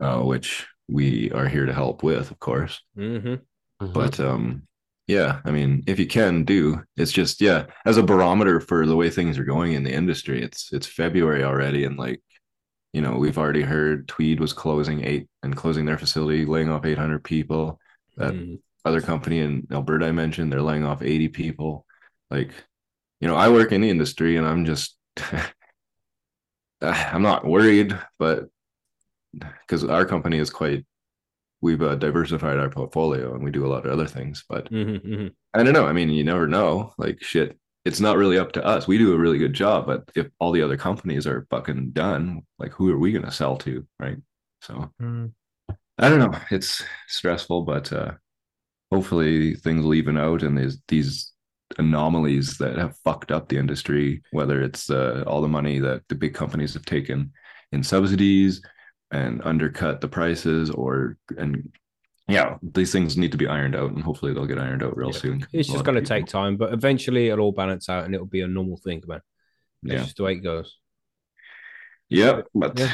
uh, 0.00 0.20
which 0.22 0.66
we 0.88 1.30
are 1.32 1.46
here 1.48 1.66
to 1.66 1.72
help 1.72 2.02
with, 2.02 2.30
of 2.30 2.38
course. 2.38 2.82
Mhm. 2.96 3.40
But 3.78 4.18
um, 4.20 4.66
yeah, 5.06 5.40
I 5.44 5.50
mean, 5.50 5.82
if 5.86 5.98
you 5.98 6.06
can 6.06 6.44
do, 6.44 6.82
it's 6.96 7.12
just 7.12 7.40
yeah, 7.40 7.66
as 7.86 7.98
a 7.98 8.02
barometer 8.02 8.60
for 8.60 8.86
the 8.86 8.96
way 8.96 9.10
things 9.10 9.38
are 9.38 9.44
going 9.44 9.72
in 9.72 9.82
the 9.84 9.92
industry. 9.92 10.42
It's 10.42 10.72
it's 10.72 10.86
February 10.86 11.44
already, 11.44 11.84
and 11.84 11.98
like, 11.98 12.22
you 12.92 13.02
know, 13.02 13.16
we've 13.16 13.38
already 13.38 13.62
heard 13.62 14.08
Tweed 14.08 14.40
was 14.40 14.52
closing 14.52 15.04
eight 15.04 15.28
and 15.42 15.56
closing 15.56 15.86
their 15.86 15.98
facility, 15.98 16.46
laying 16.46 16.70
off 16.70 16.84
eight 16.86 16.98
hundred 16.98 17.24
people. 17.24 17.80
That 18.16 18.34
Mhm. 18.34 18.60
other 18.84 19.00
company 19.00 19.40
in 19.40 19.66
Alberta 19.72 20.06
I 20.06 20.12
mentioned, 20.12 20.52
they're 20.52 20.62
laying 20.62 20.84
off 20.84 21.02
eighty 21.02 21.28
people. 21.28 21.86
Like, 22.30 22.52
you 23.20 23.28
know, 23.28 23.36
I 23.36 23.48
work 23.50 23.72
in 23.72 23.80
the 23.82 23.90
industry, 23.90 24.36
and 24.36 24.46
I'm 24.46 24.64
just. 24.66 24.96
I'm 26.80 27.22
not 27.22 27.44
worried, 27.44 27.96
but 28.18 28.48
because 29.38 29.84
our 29.84 30.04
company 30.04 30.38
is 30.38 30.50
quite, 30.50 30.84
we've 31.62 31.80
uh, 31.82 31.94
diversified 31.94 32.58
our 32.58 32.68
portfolio 32.68 33.34
and 33.34 33.42
we 33.42 33.50
do 33.50 33.64
a 33.64 33.68
lot 33.72 33.86
of 33.86 33.92
other 33.92 34.06
things. 34.06 34.44
But 34.48 34.70
Mhm. 34.70 35.00
Mhm. 35.04 35.34
I 35.54 35.62
don't 35.62 35.72
know. 35.72 35.86
I 35.86 35.92
mean, 35.92 36.10
you 36.10 36.24
never 36.24 36.46
know. 36.46 36.92
Like 36.98 37.22
shit, 37.22 37.58
it's 37.84 38.00
not 38.00 38.16
really 38.16 38.38
up 38.38 38.52
to 38.52 38.64
us. 38.64 38.86
We 38.86 38.98
do 38.98 39.14
a 39.14 39.18
really 39.18 39.38
good 39.38 39.54
job, 39.54 39.86
but 39.86 40.10
if 40.14 40.28
all 40.38 40.52
the 40.52 40.62
other 40.62 40.76
companies 40.76 41.26
are 41.26 41.46
fucking 41.50 41.92
done, 41.92 42.42
like 42.58 42.72
who 42.72 42.90
are 42.92 42.98
we 42.98 43.12
gonna 43.12 43.32
sell 43.32 43.56
to, 43.58 43.86
right? 43.98 44.18
So 44.60 44.92
Mm. 45.00 45.32
I 45.98 46.08
don't 46.08 46.18
know. 46.18 46.38
It's 46.50 46.82
stressful, 47.08 47.62
but 47.62 47.92
uh 47.92 48.12
hopefully 48.90 49.54
things 49.54 49.84
will 49.84 49.94
even 49.94 50.18
out 50.18 50.42
and 50.42 50.58
these 50.58 50.78
these 50.88 51.32
anomalies 51.78 52.58
that 52.58 52.76
have 52.76 52.96
fucked 52.98 53.32
up 53.32 53.48
the 53.48 53.56
industry, 53.56 54.22
whether 54.32 54.62
it's 54.62 54.90
uh, 54.90 55.24
all 55.26 55.40
the 55.40 55.48
money 55.48 55.78
that 55.78 56.02
the 56.08 56.14
big 56.14 56.34
companies 56.34 56.74
have 56.74 56.84
taken 56.84 57.32
in 57.72 57.82
subsidies 57.82 58.60
and 59.12 59.40
undercut 59.44 60.00
the 60.00 60.08
prices 60.08 60.70
or 60.70 61.16
and 61.38 61.70
yeah, 62.28 62.56
these 62.62 62.92
things 62.92 63.16
need 63.16 63.32
to 63.32 63.38
be 63.38 63.46
ironed 63.46 63.76
out 63.76 63.90
and 63.90 64.02
hopefully 64.02 64.32
they'll 64.32 64.46
get 64.46 64.58
ironed 64.58 64.82
out 64.82 64.96
real 64.96 65.10
Yeah. 65.12 65.18
soon. 65.18 65.46
It's 65.52 65.68
just 65.68 65.84
going 65.84 65.96
to 65.96 66.08
take 66.14 66.26
time, 66.26 66.56
but 66.56 66.72
eventually 66.72 67.28
it'll 67.28 67.44
all 67.44 67.52
balance 67.52 67.88
out 67.88 68.04
and 68.04 68.14
it'll 68.14 68.26
be 68.26 68.40
a 68.40 68.48
normal 68.48 68.78
thing, 68.78 69.02
man. 69.06 69.20
That's 69.82 69.92
Yeah. 69.94 70.04
just 70.04 70.16
the 70.16 70.22
way 70.22 70.32
it 70.32 70.36
goes. 70.36 70.78
Yep. 72.08 72.46
But 72.54 72.78
Yeah. 72.78 72.92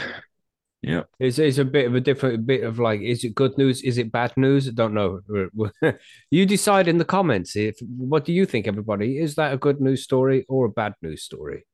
yeah. 0.82 1.02
It's, 1.20 1.38
it's 1.38 1.58
a 1.58 1.64
bit 1.64 1.86
of 1.86 1.94
a 1.94 2.00
different 2.00 2.46
bit 2.46 2.64
of 2.64 2.78
like, 2.78 3.00
is 3.00 3.22
it 3.22 3.34
good 3.34 3.56
news? 3.58 3.82
Is 3.82 3.98
it 3.98 4.10
bad 4.10 4.32
news? 4.36 4.66
I 4.66 4.72
don't 4.72 4.94
know. 4.94 5.20
you 6.30 6.46
decide 6.46 6.88
in 6.88 6.98
the 6.98 7.04
comments. 7.04 7.54
If 7.54 7.78
what 7.80 8.24
do 8.24 8.32
you 8.32 8.46
think, 8.46 8.66
everybody? 8.66 9.18
Is 9.18 9.34
that 9.36 9.52
a 9.52 9.58
good 9.58 9.80
news 9.80 10.02
story 10.02 10.46
or 10.48 10.66
a 10.66 10.70
bad 10.70 10.94
news 11.02 11.22
story? 11.22 11.64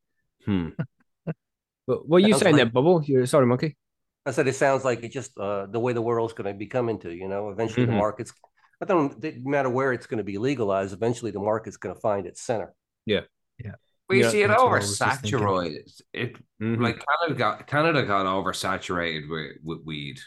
Hmm. 0.44 0.70
but 1.86 2.06
what 2.08 2.16
are 2.16 2.26
you 2.26 2.32
Sounds 2.32 2.42
saying 2.42 2.56
there, 2.56 2.66
Bubble? 2.66 3.02
You're 3.04 3.26
sorry, 3.26 3.46
monkey. 3.46 3.76
I 4.26 4.30
said 4.30 4.48
it 4.48 4.54
sounds 4.54 4.84
like 4.84 5.02
it's 5.02 5.14
just 5.14 5.36
uh, 5.38 5.66
the 5.66 5.80
way 5.80 5.92
the 5.92 6.02
world's 6.02 6.32
going 6.32 6.52
to 6.52 6.58
be 6.58 6.66
coming 6.66 6.98
to. 7.00 7.12
You 7.12 7.28
know, 7.28 7.50
eventually 7.50 7.84
Mhm. 7.84 7.90
the 7.90 7.92
markets. 7.98 8.32
I 8.80 8.86
don't 8.86 9.22
no 9.22 9.32
matter 9.50 9.70
where 9.70 9.92
it's 9.92 10.06
going 10.06 10.18
to 10.18 10.24
be 10.24 10.38
legalized. 10.38 10.92
Eventually, 10.92 11.30
the 11.30 11.38
market's 11.40 11.76
going 11.76 11.94
to 11.94 12.00
find 12.00 12.26
its 12.26 12.42
center. 12.42 12.74
Yeah, 13.06 13.20
yeah. 13.58 13.74
We 14.08 14.20
Yeah, 14.20 14.30
see 14.30 14.42
it 14.42 14.48
that's 14.48 14.62
what 14.62 14.72
I 14.72 14.76
was 14.76 14.98
just 14.98 15.20
thinking. 15.22 15.46
oversaturated. 15.46 16.02
It 16.12 16.36
Mhm. 16.60 16.80
like 16.82 17.04
Canada 17.06 17.38
got 17.38 17.66
Canada 17.66 18.02
got 18.02 18.26
oversaturated 18.26 19.28
with, 19.30 19.56
with 19.62 19.86
weed. 19.86 20.18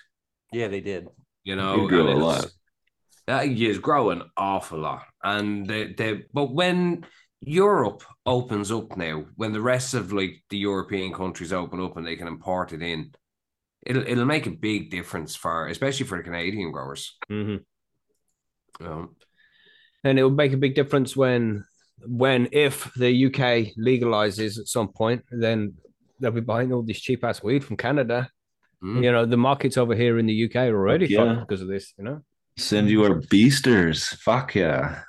Yeah, 0.51 0.67
they 0.67 0.81
did. 0.81 1.07
You 1.43 1.55
know, 1.55 1.79
Weed 1.79 1.89
grew 1.89 2.09
and 2.09 2.21
a 2.21 2.25
lot. 2.25 2.51
Uh, 3.29 3.41
yeah, 3.41 3.69
it's 3.69 3.79
growing 3.79 4.21
awful 4.37 4.79
lot, 4.79 5.05
and 5.23 5.67
they, 5.67 5.93
they 5.93 6.23
but 6.33 6.53
when 6.53 7.05
Europe 7.41 8.03
opens 8.25 8.71
up 8.71 8.95
now, 8.95 9.25
when 9.35 9.51
the 9.51 9.61
rest 9.61 9.93
of 9.93 10.13
like 10.13 10.43
the 10.49 10.57
European 10.57 11.13
countries 11.13 11.51
open 11.51 11.81
up 11.81 11.97
and 11.97 12.07
they 12.07 12.15
can 12.15 12.27
import 12.27 12.71
it 12.73 12.81
in, 12.81 13.11
it'll 13.87 14.05
it'll 14.07 14.25
make 14.25 14.45
a 14.45 14.51
big 14.51 14.91
difference 14.91 15.35
for 15.35 15.67
especially 15.67 16.05
for 16.05 16.17
the 16.17 16.23
Canadian 16.23 16.71
growers. 16.71 17.17
Mhm. 17.29 17.63
You 18.79 18.85
know? 18.85 19.09
and 20.03 20.19
it 20.19 20.23
will 20.23 20.29
make 20.29 20.53
a 20.53 20.57
big 20.57 20.75
difference 20.75 21.15
when 21.15 21.65
when 22.05 22.49
if 22.51 22.91
the 22.95 23.25
UK 23.25 23.73
legalizes 23.77 24.59
at 24.59 24.67
some 24.67 24.89
point, 24.89 25.23
then 25.31 25.73
they'll 26.19 26.31
be 26.31 26.41
buying 26.41 26.71
all 26.71 26.83
this 26.83 26.99
cheap 26.99 27.23
ass 27.23 27.41
weed 27.41 27.63
from 27.63 27.77
Canada. 27.77 28.29
Mm. 28.83 29.03
You 29.03 29.11
know, 29.11 29.25
the 29.25 29.37
markets 29.37 29.77
over 29.77 29.95
here 29.95 30.19
in 30.19 30.27
the 30.27 30.45
UK 30.45 30.55
are 30.67 30.77
already 30.77 31.07
yeah. 31.07 31.25
fucked 31.25 31.47
because 31.47 31.61
of 31.61 31.67
this. 31.67 31.93
You 31.97 32.03
know, 32.03 32.21
Send 32.57 32.89
you 32.89 33.03
our 33.03 33.15
beasters. 33.29 34.07
Fuck 34.21 34.55
yeah. 34.55 35.01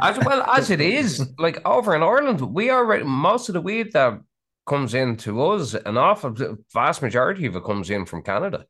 as 0.00 0.18
well 0.24 0.42
as 0.42 0.70
it 0.70 0.80
is, 0.80 1.26
like 1.38 1.66
over 1.66 1.94
in 1.94 2.02
Ireland, 2.02 2.40
we 2.40 2.70
already 2.70 3.04
most 3.04 3.48
of 3.48 3.54
the 3.54 3.60
weed 3.60 3.92
that 3.92 4.20
comes 4.66 4.94
in 4.94 5.16
to 5.18 5.42
us, 5.50 5.74
an 5.74 5.96
awful 5.96 6.30
the 6.32 6.58
vast 6.72 7.02
majority 7.02 7.46
of 7.46 7.56
it 7.56 7.64
comes 7.64 7.90
in 7.90 8.04
from 8.06 8.22
Canada. 8.22 8.66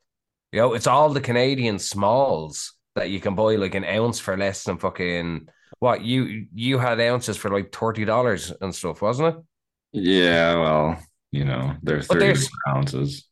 You 0.53 0.61
know, 0.61 0.75
it's 0.75 0.87
all 0.87 1.11
the 1.11 1.21
Canadian 1.21 1.79
smalls 1.79 2.75
that 2.97 3.11
you 3.11 3.21
can 3.21 3.35
buy 3.35 3.57
like 3.57 3.75
an 3.75 3.85
ounce 3.85 4.19
for 4.19 4.37
less 4.37 4.65
than 4.65 4.79
fucking 4.79 5.49
what 5.79 6.03
you 6.03 6.47
you 6.55 6.79
had 6.79 7.01
ounces 7.01 7.37
for 7.37 7.51
like 7.51 7.73
thirty 7.73 8.05
dollars 8.05 8.53
and 8.61 8.75
stuff, 8.75 9.01
wasn't 9.03 9.37
it? 9.37 9.43
yeah, 9.93 10.55
well, 10.55 11.03
you 11.33 11.45
know, 11.45 11.75
they're 11.83 11.99
But 11.99 12.07
30 12.07 12.21
there's- 12.21 12.49
ounces. 12.69 13.27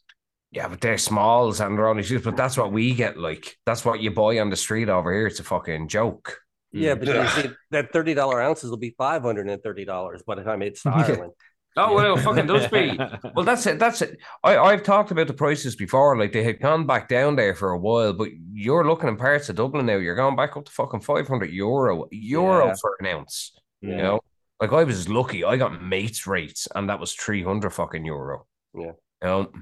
Yeah, 0.51 0.67
but 0.69 0.81
they're 0.81 0.97
smalls 0.97 1.61
and 1.61 1.77
they're 1.77 1.89
only 1.89 2.03
shoes, 2.03 2.23
but 2.23 2.35
that's 2.37 2.57
what 2.57 2.73
we 2.73 2.95
get 2.95 3.19
like. 3.19 3.59
That's 3.67 3.85
what 3.85 4.01
you 4.01 4.11
buy 4.11 4.39
on 4.39 4.49
the 4.49 4.57
street 4.57 4.89
over 4.89 5.13
here. 5.13 5.27
It's 5.27 5.41
a 5.41 5.45
fucking 5.45 5.89
joke. 5.89 6.39
Yeah, 6.73 6.95
but 6.95 7.07
you 7.09 7.29
see, 7.43 7.51
that 7.71 7.93
thirty 7.93 8.15
dollar 8.15 8.41
ounces 8.41 8.71
will 8.71 8.79
be 8.79 8.95
five 8.97 9.21
hundred 9.23 9.49
and 9.51 9.63
thirty 9.63 9.85
dollars 9.85 10.23
by 10.27 10.37
the 10.37 10.45
time 10.45 10.63
it's 10.63 10.83
to 10.85 10.89
Yeah. 10.97 11.05
Ireland. 11.05 11.33
Oh 11.79 11.95
well, 11.95 12.17
fucking 12.17 12.47
does 12.47 12.67
be. 12.69 12.99
Well, 13.35 13.45
that's 13.45 13.67
it. 13.67 13.79
That's 13.79 14.03
it. 14.03 14.19
I, 14.43 14.59
I've 14.59 14.83
talked 14.83 15.11
about 15.13 15.29
the 15.29 15.33
prices 15.33 15.77
before. 15.77 16.17
Like 16.19 16.33
they 16.33 16.43
had 16.43 16.61
gone 16.61 16.87
back 16.87 17.09
down 17.09 17.37
there 17.37 17.55
for 17.55 17.71
a 17.71 17.79
while, 17.79 18.13
but 18.13 18.29
you're 18.53 18.87
looking 18.87 19.09
in 19.09 19.17
parts 19.17 19.49
of 19.49 19.57
Dublin 19.57 19.87
now. 19.87 19.97
You're 19.97 20.17
going 20.17 20.37
back 20.37 20.57
up 20.57 20.65
to 20.65 20.73
fucking 20.73 21.01
five 21.01 21.29
hundred 21.29 21.51
euro 21.51 22.07
euro 22.11 22.67
Yeah. 22.67 22.75
for 22.81 22.97
an 23.01 23.07
ounce. 23.07 23.53
You 23.81 23.97
know, 23.97 24.21
like 24.61 24.73
I 24.73 24.83
was 24.83 25.09
lucky. 25.09 25.45
I 25.45 25.57
got 25.57 25.81
mates 25.83 26.27
rates, 26.27 26.67
and 26.75 26.89
that 26.91 26.99
was 26.99 27.15
three 27.15 27.45
hundred 27.45 27.71
fucking 27.71 28.05
euro. 28.05 28.47
Yeah. 28.75 28.93
Know? 29.23 29.53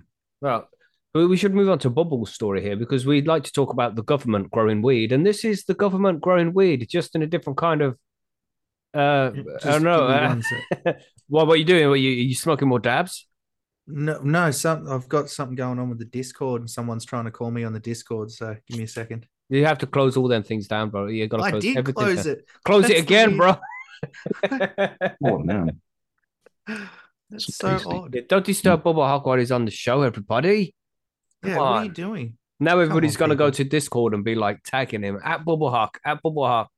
Well, 0.40 0.68
we 1.14 1.26
we 1.26 1.36
should 1.36 1.54
move 1.54 1.68
on 1.68 1.78
to 1.80 1.90
Bubble's 1.90 2.32
story 2.32 2.62
here 2.62 2.76
because 2.76 3.04
we'd 3.06 3.26
like 3.26 3.44
to 3.44 3.52
talk 3.52 3.72
about 3.72 3.94
the 3.94 4.02
government 4.02 4.50
growing 4.50 4.80
weed, 4.80 5.12
and 5.12 5.26
this 5.26 5.44
is 5.44 5.64
the 5.64 5.74
government 5.74 6.20
growing 6.22 6.54
weed, 6.54 6.86
just 6.88 7.14
in 7.14 7.22
a 7.22 7.26
different 7.26 7.58
kind 7.58 7.82
of. 7.82 7.98
Uh, 8.96 9.32
I 9.64 9.70
don't 9.70 9.82
know. 9.82 10.06
uh, 10.06 10.28
one 10.28 10.42
sec. 10.42 11.00
what 11.28 11.46
what 11.46 11.54
are 11.54 11.56
you 11.56 11.64
doing? 11.64 11.88
What 11.88 12.00
you 12.00 12.10
you 12.10 12.34
smoking 12.34 12.68
more 12.68 12.78
dabs? 12.80 13.26
No, 13.86 14.20
no, 14.22 14.50
some 14.50 14.90
I've 14.90 15.08
got 15.08 15.28
something 15.30 15.54
going 15.54 15.78
on 15.78 15.88
with 15.88 15.98
the 15.98 16.04
Discord, 16.06 16.62
and 16.62 16.70
someone's 16.70 17.04
trying 17.04 17.24
to 17.26 17.30
call 17.30 17.50
me 17.50 17.64
on 17.64 17.72
the 17.72 17.80
Discord. 17.80 18.30
So 18.30 18.56
give 18.68 18.78
me 18.78 18.84
a 18.84 18.88
second. 18.88 19.26
You 19.48 19.64
have 19.64 19.78
to 19.78 19.86
close 19.86 20.16
all 20.16 20.26
them 20.28 20.42
things 20.42 20.66
down, 20.66 20.90
bro. 20.90 21.06
You 21.06 21.28
got 21.28 21.36
to 21.36 21.42
I 21.44 21.50
close 21.50 21.62
did 21.62 21.76
everything. 21.76 22.04
close 22.04 22.24
down. 22.24 22.32
it. 22.34 22.48
Close 22.64 22.84
it 22.84 22.88
That's 22.88 23.00
the 23.00 23.06
again, 23.06 23.36
bro. 23.36 23.56
Oh, 25.24 25.38
man. 25.38 25.80
That's 27.30 27.54
So 27.54 27.68
so 27.68 27.68
tasty. 27.78 27.90
odd. 27.96 28.14
Yeah, 28.14 28.20
Don't 28.28 28.44
disturb 28.44 28.82
Bubble 28.82 29.04
Hawk 29.04 29.26
while 29.26 29.38
he's 29.38 29.52
on 29.52 29.64
the 29.64 29.70
show, 29.70 30.02
everybody. 30.02 30.74
Yeah, 31.44 31.54
Come 31.54 31.58
what 31.62 31.66
are 31.72 31.84
you 31.84 31.90
doing? 31.92 32.38
Now 32.58 32.78
everybody's 32.78 33.16
on, 33.16 33.20
gonna 33.20 33.34
go 33.36 33.50
to 33.50 33.64
Discord 33.64 34.14
and 34.14 34.24
be 34.24 34.34
like 34.34 34.62
tagging 34.64 35.02
him 35.02 35.20
at 35.24 35.44
Bubble 35.44 35.70
Hawk, 35.70 35.98
at 36.04 36.22
Bubble 36.22 36.46
Hawk. 36.46 36.70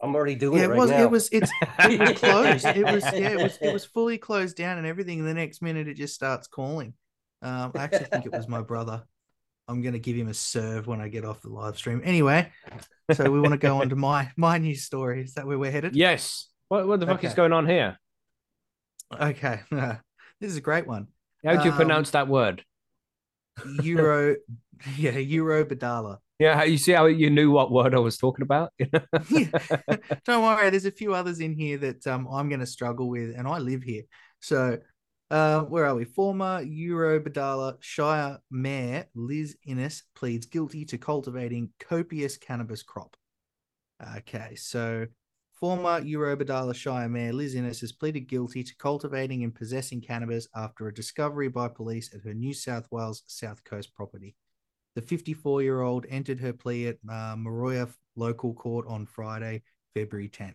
I'm 0.00 0.14
already 0.14 0.34
doing 0.36 0.58
Yeah, 0.58 0.64
it 0.64 0.66
it 0.66 0.70
right 0.70 0.78
was. 0.78 0.90
now. 0.90 1.02
It 1.02 1.10
was. 1.10 1.28
It's. 1.32 1.50
It 1.80 2.00
was 2.00 2.12
closed. 2.20 2.64
It 2.66 2.84
was. 2.84 3.04
Yeah, 3.04 3.30
it 3.30 3.42
was. 3.42 3.58
It 3.60 3.72
was 3.72 3.84
fully 3.84 4.16
closed 4.18 4.56
down 4.56 4.78
and 4.78 4.86
everything. 4.86 5.18
And 5.18 5.28
the 5.28 5.34
next 5.34 5.60
minute, 5.62 5.88
it 5.88 5.94
just 5.94 6.14
starts 6.14 6.46
calling. 6.46 6.94
Um, 7.42 7.72
I 7.74 7.84
actually 7.84 8.06
think 8.06 8.26
it 8.26 8.32
was 8.32 8.48
my 8.48 8.62
brother. 8.62 9.02
I'm 9.66 9.82
gonna 9.82 9.98
give 9.98 10.16
him 10.16 10.28
a 10.28 10.34
serve 10.34 10.86
when 10.86 11.00
I 11.00 11.08
get 11.08 11.24
off 11.24 11.42
the 11.42 11.50
live 11.50 11.76
stream. 11.76 12.00
Anyway, 12.04 12.50
so 13.12 13.30
we 13.30 13.38
want 13.40 13.52
to 13.52 13.58
go 13.58 13.80
on 13.82 13.88
to 13.90 13.96
my 13.96 14.30
my 14.36 14.56
news 14.58 14.82
story. 14.84 15.22
Is 15.22 15.34
that 15.34 15.46
where 15.46 15.58
we're 15.58 15.70
headed? 15.70 15.94
Yes. 15.94 16.48
What 16.68 16.86
what 16.88 17.00
the 17.00 17.06
fuck 17.06 17.22
is 17.24 17.34
going 17.34 17.52
on 17.52 17.66
here? 17.66 17.98
Okay. 19.20 19.60
this 19.70 20.50
is 20.50 20.56
a 20.56 20.60
great 20.62 20.86
one. 20.86 21.08
How 21.44 21.56
do 21.56 21.64
you 21.64 21.70
Um, 21.70 21.76
pronounce 21.76 22.10
that 22.12 22.28
word? 22.28 22.64
Euro. 23.82 24.36
yeah, 24.96 25.12
Eurobodalla. 25.12 26.18
Yeah, 26.38 26.62
you 26.62 26.78
see 26.78 26.92
how 26.92 27.06
you 27.06 27.30
knew 27.30 27.50
what 27.50 27.72
word 27.72 27.94
I 27.94 27.98
was 27.98 28.16
talking 28.16 28.44
about? 28.44 28.72
Don't 30.24 30.44
worry, 30.44 30.70
there's 30.70 30.84
a 30.84 30.92
few 30.92 31.12
others 31.12 31.40
in 31.40 31.54
here 31.54 31.78
that 31.78 32.06
um, 32.06 32.28
I'm 32.30 32.48
going 32.48 32.60
to 32.60 32.66
struggle 32.66 33.08
with, 33.08 33.34
and 33.36 33.48
I 33.48 33.58
live 33.58 33.82
here. 33.82 34.02
So, 34.40 34.78
uh, 35.32 35.62
where 35.62 35.84
are 35.84 35.96
we? 35.96 36.04
Former 36.04 36.64
Eurobodalla 36.64 37.76
Shire 37.80 38.38
Mayor 38.52 39.06
Liz 39.16 39.56
Innes 39.66 40.04
pleads 40.14 40.46
guilty 40.46 40.84
to 40.86 40.96
cultivating 40.96 41.70
copious 41.80 42.36
cannabis 42.36 42.84
crop. 42.84 43.16
Okay, 44.18 44.54
so 44.54 45.06
former 45.58 46.00
Eurobodalla 46.00 46.72
Shire 46.72 47.08
Mayor 47.08 47.32
Liz 47.32 47.56
Innes 47.56 47.80
has 47.80 47.90
pleaded 47.90 48.28
guilty 48.28 48.62
to 48.62 48.76
cultivating 48.76 49.42
and 49.42 49.52
possessing 49.52 50.00
cannabis 50.00 50.46
after 50.54 50.86
a 50.86 50.94
discovery 50.94 51.48
by 51.48 51.66
police 51.66 52.14
at 52.14 52.22
her 52.22 52.32
New 52.32 52.54
South 52.54 52.86
Wales 52.92 53.24
South 53.26 53.64
Coast 53.64 53.92
property. 53.92 54.36
The 54.94 55.02
54 55.02 55.62
year 55.62 55.80
old 55.80 56.06
entered 56.08 56.40
her 56.40 56.52
plea 56.52 56.88
at 56.88 56.96
uh, 57.08 57.36
Moruya 57.36 57.92
local 58.16 58.54
court 58.54 58.86
on 58.88 59.06
Friday, 59.06 59.62
February 59.94 60.28
10th. 60.28 60.54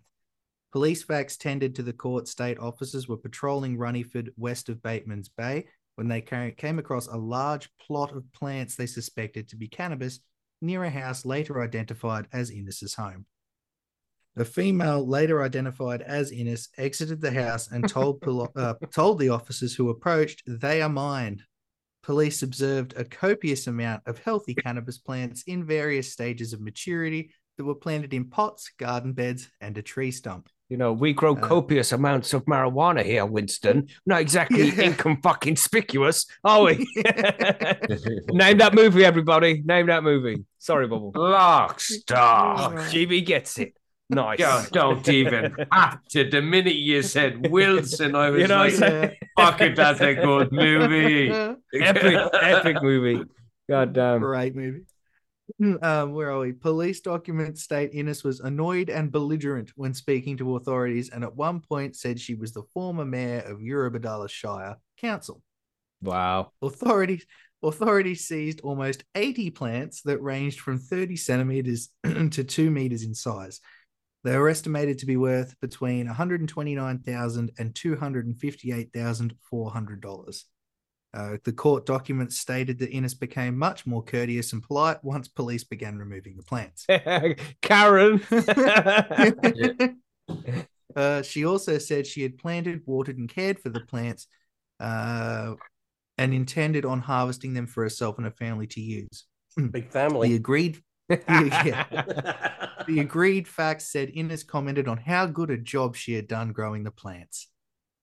Police 0.72 1.04
facts 1.04 1.38
tendered 1.38 1.76
to 1.76 1.84
the 1.84 1.94
court 1.94 2.28
state 2.28 2.58
officers 2.58 3.08
were 3.08 3.18
patrolling 3.18 3.78
Runnyford 3.78 4.30
west 4.38 4.70
of 4.70 4.82
Bateman's 4.82 5.30
Bay 5.30 5.68
when 5.96 6.08
they 6.08 6.22
came 6.22 6.80
across 6.80 7.08
a 7.08 7.16
large 7.16 7.70
plot 7.80 8.16
of 8.16 8.32
plants 8.34 8.76
they 8.76 8.88
suspected 8.88 9.48
to 9.50 9.56
be 9.56 9.68
cannabis 9.68 10.20
near 10.62 10.84
a 10.84 10.90
house 10.90 11.26
later 11.26 11.62
identified 11.62 12.28
as 12.34 12.50
Innes's 12.50 12.96
home. 12.96 13.26
The 14.36 14.46
female, 14.46 15.08
later 15.08 15.44
identified 15.44 16.02
as 16.02 16.32
Innes, 16.32 16.70
exited 16.78 17.22
the 17.22 17.32
house 17.32 17.70
and 17.70 17.88
told 17.88 18.24
uh, 18.56 18.74
told 18.92 19.20
the 19.20 19.30
officers 19.30 19.76
who 19.76 19.90
approached, 19.90 20.42
"They 20.48 20.82
are 20.82 20.90
mine." 20.90 21.44
Police 22.04 22.44
observed 22.44 22.94
a 22.98 23.06
copious 23.06 23.68
amount 23.68 24.04
of 24.06 24.20
healthy 24.20 24.54
cannabis 24.54 24.98
plants 24.98 25.44
in 25.48 25.64
various 25.66 26.12
stages 26.12 26.52
of 26.54 26.60
maturity 26.62 27.32
that 27.58 27.64
were 27.64 27.76
planted 27.76 28.14
in 28.14 28.30
pots, 28.30 28.72
garden 28.78 29.14
beds, 29.14 29.50
and 29.62 29.78
a 29.78 29.82
tree 29.82 30.12
stump. 30.12 30.50
You 30.70 30.78
know, 30.78 30.92
we 30.92 31.14
grow 31.14 31.34
Uh, 31.36 31.40
copious 31.48 31.92
amounts 31.92 32.34
of 32.34 32.46
marijuana 32.46 33.04
here, 33.04 33.26
Winston. 33.26 33.88
Not 34.06 34.22
exactly 34.22 34.70
Yeah. 34.76 34.84
income 34.86 35.20
fucking 35.22 35.52
conspicuous, 35.52 36.26
are 36.44 36.64
we? 36.64 36.74
Name 38.32 38.58
that 38.58 38.72
movie, 38.74 39.06
everybody. 39.06 39.62
Name 39.64 39.88
that 39.88 40.04
movie. 40.04 40.44
Sorry, 40.58 40.88
Bubble. 40.88 41.12
Lock, 41.16 41.80
Oh. 42.12 42.74
GB 42.90 43.26
gets 43.26 43.60
it. 43.60 43.74
Nice. 44.10 44.38
God, 44.38 44.70
don't 44.72 45.08
even 45.10 45.56
have 45.72 46.04
to. 46.10 46.30
The 46.30 46.42
minute 46.42 46.76
you 46.76 47.02
said 47.02 47.50
Wilson, 47.50 48.16
I 48.16 48.30
was 48.30 48.42
You 48.42 48.48
know 48.48 48.58
like, 48.58 48.74
saying? 48.74 49.16
fuck 49.38 49.62
it, 49.62 49.76
that's 49.76 50.02
a 50.02 50.14
good 50.14 50.52
movie. 50.52 51.30
epic, 51.82 52.30
epic 52.42 52.78
movie. 52.82 53.24
God 53.70 53.94
damn. 53.94 54.20
Great 54.20 54.56
movie. 54.56 54.86
Um, 55.82 56.14
where 56.14 56.32
are 56.32 56.40
we? 56.40 56.52
Police 56.52 57.02
documents 57.02 57.64
state 57.64 57.92
Innes 57.94 58.24
was 58.24 58.40
annoyed 58.40 58.90
and 58.90 59.12
belligerent 59.12 59.72
when 59.76 59.94
speaking 59.94 60.38
to 60.38 60.56
authorities, 60.56 61.10
and 61.10 61.24
at 61.24 61.36
one 61.36 61.60
point 61.60 61.96
said 61.96 62.20
she 62.20 62.36
was 62.36 62.54
the 62.54 62.64
former 62.74 63.06
mayor 63.06 63.40
of 63.40 63.60
Eurobodalla 63.60 64.30
Shire 64.30 64.78
Council. 64.98 65.42
Wow. 66.02 66.52
Authorities 66.62 67.26
authorities 67.64 68.26
seized 68.28 68.60
almost 68.62 69.06
80 69.16 69.52
plants 69.52 70.02
that 70.02 70.22
ranged 70.22 70.60
from 70.60 70.78
30 70.80 71.16
centimeters 71.16 71.90
to 72.04 72.44
2 72.44 72.70
meters 72.70 73.04
in 73.04 73.14
size. 73.16 73.62
They 74.24 74.38
were 74.38 74.50
estimated 74.50 75.00
to 75.00 75.06
be 75.06 75.18
worth 75.18 75.60
between 75.60 76.08
$129,000 76.08 77.50
and 77.60 77.74
$258,400. 77.74 80.44
Uh, 81.16 81.38
the 81.44 81.54
court 81.54 81.86
documents 81.86 82.40
stated 82.40 82.80
that 82.80 82.90
Innes 82.90 83.14
became 83.14 83.56
much 83.56 83.86
more 83.86 84.02
courteous 84.02 84.52
and 84.54 84.64
polite 84.64 84.98
once 85.04 85.28
police 85.28 85.64
began 85.64 85.96
removing 85.98 86.36
the 86.36 86.42
plants. 86.44 86.88
Karen. 87.62 88.20
uh, 90.96 91.22
she 91.22 91.46
also 91.46 91.78
said 91.78 92.08
she 92.08 92.24
had 92.24 92.40
planted, 92.40 92.82
watered, 92.86 93.20
and 93.20 93.30
cared 93.30 93.60
for 93.60 93.70
the 93.70 93.82
plants 93.82 94.26
uh, 94.80 95.54
and 96.18 96.34
intended 96.34 96.86
on 96.86 97.00
harvesting 97.00 97.54
them 97.54 97.68
for 97.68 97.84
herself 97.84 98.18
and 98.18 98.26
her 98.26 98.32
family 98.32 98.66
to 98.68 98.82
use. 98.82 99.26
Big 99.56 99.72
The 99.72 99.82
family. 99.92 100.34
agreed, 100.34 100.82
yeah, 101.10 101.86
the 102.88 103.00
agreed 103.00 103.48
facts 103.48 103.92
said 103.92 104.12
Innes 104.14 104.44
commented 104.44 104.88
on 104.88 104.98
how 104.98 105.26
good 105.26 105.50
a 105.50 105.58
job 105.58 105.96
she 105.96 106.14
had 106.14 106.28
done 106.28 106.52
growing 106.52 106.84
the 106.84 106.92
plants. 106.92 107.48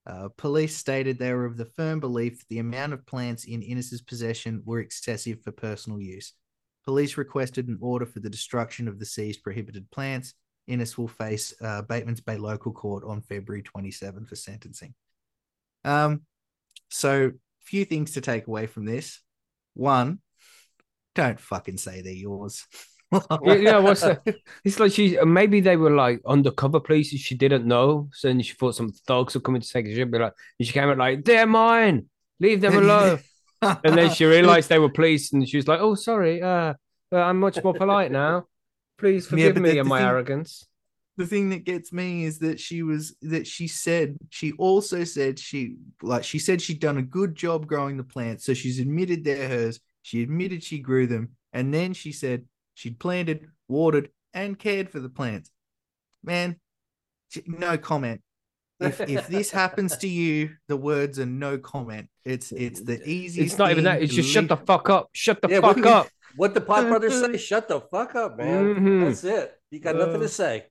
Uh, 0.06 0.28
police 0.36 0.76
stated 0.76 1.18
they 1.18 1.32
were 1.32 1.44
of 1.44 1.56
the 1.56 1.64
firm 1.64 2.00
belief 2.00 2.38
that 2.38 2.48
the 2.48 2.58
amount 2.58 2.92
of 2.92 3.06
plants 3.06 3.44
in 3.44 3.62
Innes's 3.62 4.00
possession 4.00 4.62
were 4.64 4.80
excessive 4.80 5.42
for 5.42 5.52
personal 5.52 6.00
use. 6.00 6.32
Police 6.84 7.16
requested 7.16 7.68
an 7.68 7.78
order 7.80 8.06
for 8.06 8.20
the 8.20 8.30
destruction 8.30 8.88
of 8.88 8.98
the 8.98 9.04
seized 9.04 9.42
prohibited 9.42 9.90
plants. 9.90 10.34
Innes 10.66 10.96
will 10.96 11.08
face 11.08 11.52
uh, 11.60 11.82
Bateman's 11.82 12.20
Bay 12.20 12.38
local 12.38 12.72
court 12.72 13.04
on 13.04 13.20
February 13.20 13.62
27 13.62 14.24
for 14.24 14.36
sentencing. 14.36 14.94
Um, 15.84 16.22
so 16.88 17.32
few 17.62 17.84
things 17.84 18.12
to 18.12 18.20
take 18.20 18.46
away 18.46 18.66
from 18.66 18.86
this. 18.86 19.20
One, 19.74 20.20
don't 21.14 21.40
fucking 21.40 21.78
say 21.78 22.02
they're 22.02 22.12
yours. 22.12 22.66
Yeah, 23.42 23.54
yeah, 23.54 23.78
what's 23.78 24.02
that? 24.02 24.22
It's 24.64 24.78
like 24.78 24.92
she 24.92 25.18
maybe 25.24 25.60
they 25.60 25.76
were 25.76 25.90
like 25.90 26.20
undercover 26.24 26.78
police 26.78 27.08
she 27.08 27.34
didn't 27.34 27.66
know. 27.66 28.08
So 28.12 28.28
then 28.28 28.40
she 28.40 28.54
thought 28.54 28.76
some 28.76 28.92
thugs 28.92 29.34
were 29.34 29.40
coming 29.40 29.60
to 29.60 29.68
take 29.68 29.88
her. 29.88 29.92
She'd 29.92 30.12
be 30.12 30.18
like, 30.20 30.32
and 30.60 30.66
she 30.68 30.72
came 30.72 30.88
out 30.88 30.96
like, 30.96 31.24
they're 31.24 31.44
mine, 31.44 32.06
leave 32.38 32.60
them 32.60 32.76
alone. 32.76 33.18
and 33.62 33.98
then 33.98 34.10
she 34.10 34.26
realized 34.26 34.68
they 34.68 34.78
were 34.78 34.90
police, 34.90 35.32
and 35.32 35.48
she 35.48 35.56
was 35.56 35.66
like, 35.66 35.80
oh, 35.80 35.96
sorry, 35.96 36.40
uh, 36.40 36.74
but 37.10 37.22
I'm 37.22 37.40
much 37.40 37.60
more 37.64 37.74
polite 37.74 38.12
now. 38.12 38.44
Please 38.96 39.26
forgive 39.26 39.54
but 39.54 39.64
me 39.64 39.78
and 39.80 39.88
my 39.88 39.98
thing- 39.98 40.06
arrogance. 40.08 40.66
the 41.16 41.26
thing 41.26 41.50
that 41.50 41.64
gets 41.64 41.92
me 41.92 42.22
is 42.22 42.38
that 42.38 42.60
she 42.60 42.84
was 42.84 43.16
that 43.22 43.44
she 43.44 43.66
said 43.66 44.16
she 44.30 44.52
also 44.52 45.02
said 45.02 45.36
she 45.36 45.74
like 46.00 46.22
she 46.22 46.38
said 46.38 46.62
she'd 46.62 46.78
done 46.78 46.98
a 46.98 47.02
good 47.02 47.34
job 47.34 47.66
growing 47.66 47.96
the 47.96 48.04
plants 48.04 48.44
so 48.46 48.54
she's 48.54 48.78
admitted 48.78 49.24
they're 49.24 49.48
hers 49.48 49.80
she 50.02 50.22
admitted 50.22 50.62
she 50.62 50.78
grew 50.78 51.06
them 51.06 51.30
and 51.52 51.72
then 51.74 51.92
she 51.92 52.12
said 52.12 52.44
she'd 52.74 52.98
planted 52.98 53.46
watered 53.68 54.10
and 54.34 54.58
cared 54.58 54.88
for 54.90 55.00
the 55.00 55.08
plants 55.08 55.50
man 56.22 56.56
she- 57.28 57.42
no 57.46 57.76
comment 57.78 58.20
if 58.80 59.00
if 59.00 59.26
this 59.28 59.50
happens 59.62 59.96
to 59.98 60.08
you 60.08 60.50
the 60.68 60.76
words 60.76 61.18
are 61.18 61.26
no 61.26 61.58
comment 61.58 62.08
it's 62.24 62.52
it's 62.52 62.80
the 62.82 63.02
easiest 63.08 63.52
It's 63.52 63.58
not 63.58 63.70
even 63.70 63.84
that. 63.84 64.02
It's 64.02 64.14
to 64.14 64.22
just 64.22 64.30
shut 64.32 64.48
the 64.48 64.56
fuck 64.56 64.88
up. 64.90 65.08
Shut 65.12 65.40
the 65.42 65.48
Yeah, 65.48 65.60
fuck 65.60 65.76
what- 65.76 65.86
up. 65.86 66.08
What 66.36 66.54
the 66.54 66.60
Pot 66.60 66.86
Brothers 66.86 67.20
say? 67.20 67.36
Shut 67.50 67.66
the 67.66 67.80
fuck 67.80 68.14
up, 68.14 68.36
man. 68.38 68.74
Mhm. 68.76 69.04
That's 69.06 69.24
it. 69.24 69.52
You 69.72 69.80
got 69.80 69.96
nothing 69.96 70.16
Uh, 70.16 70.18
to 70.20 70.28
say. 70.28 70.66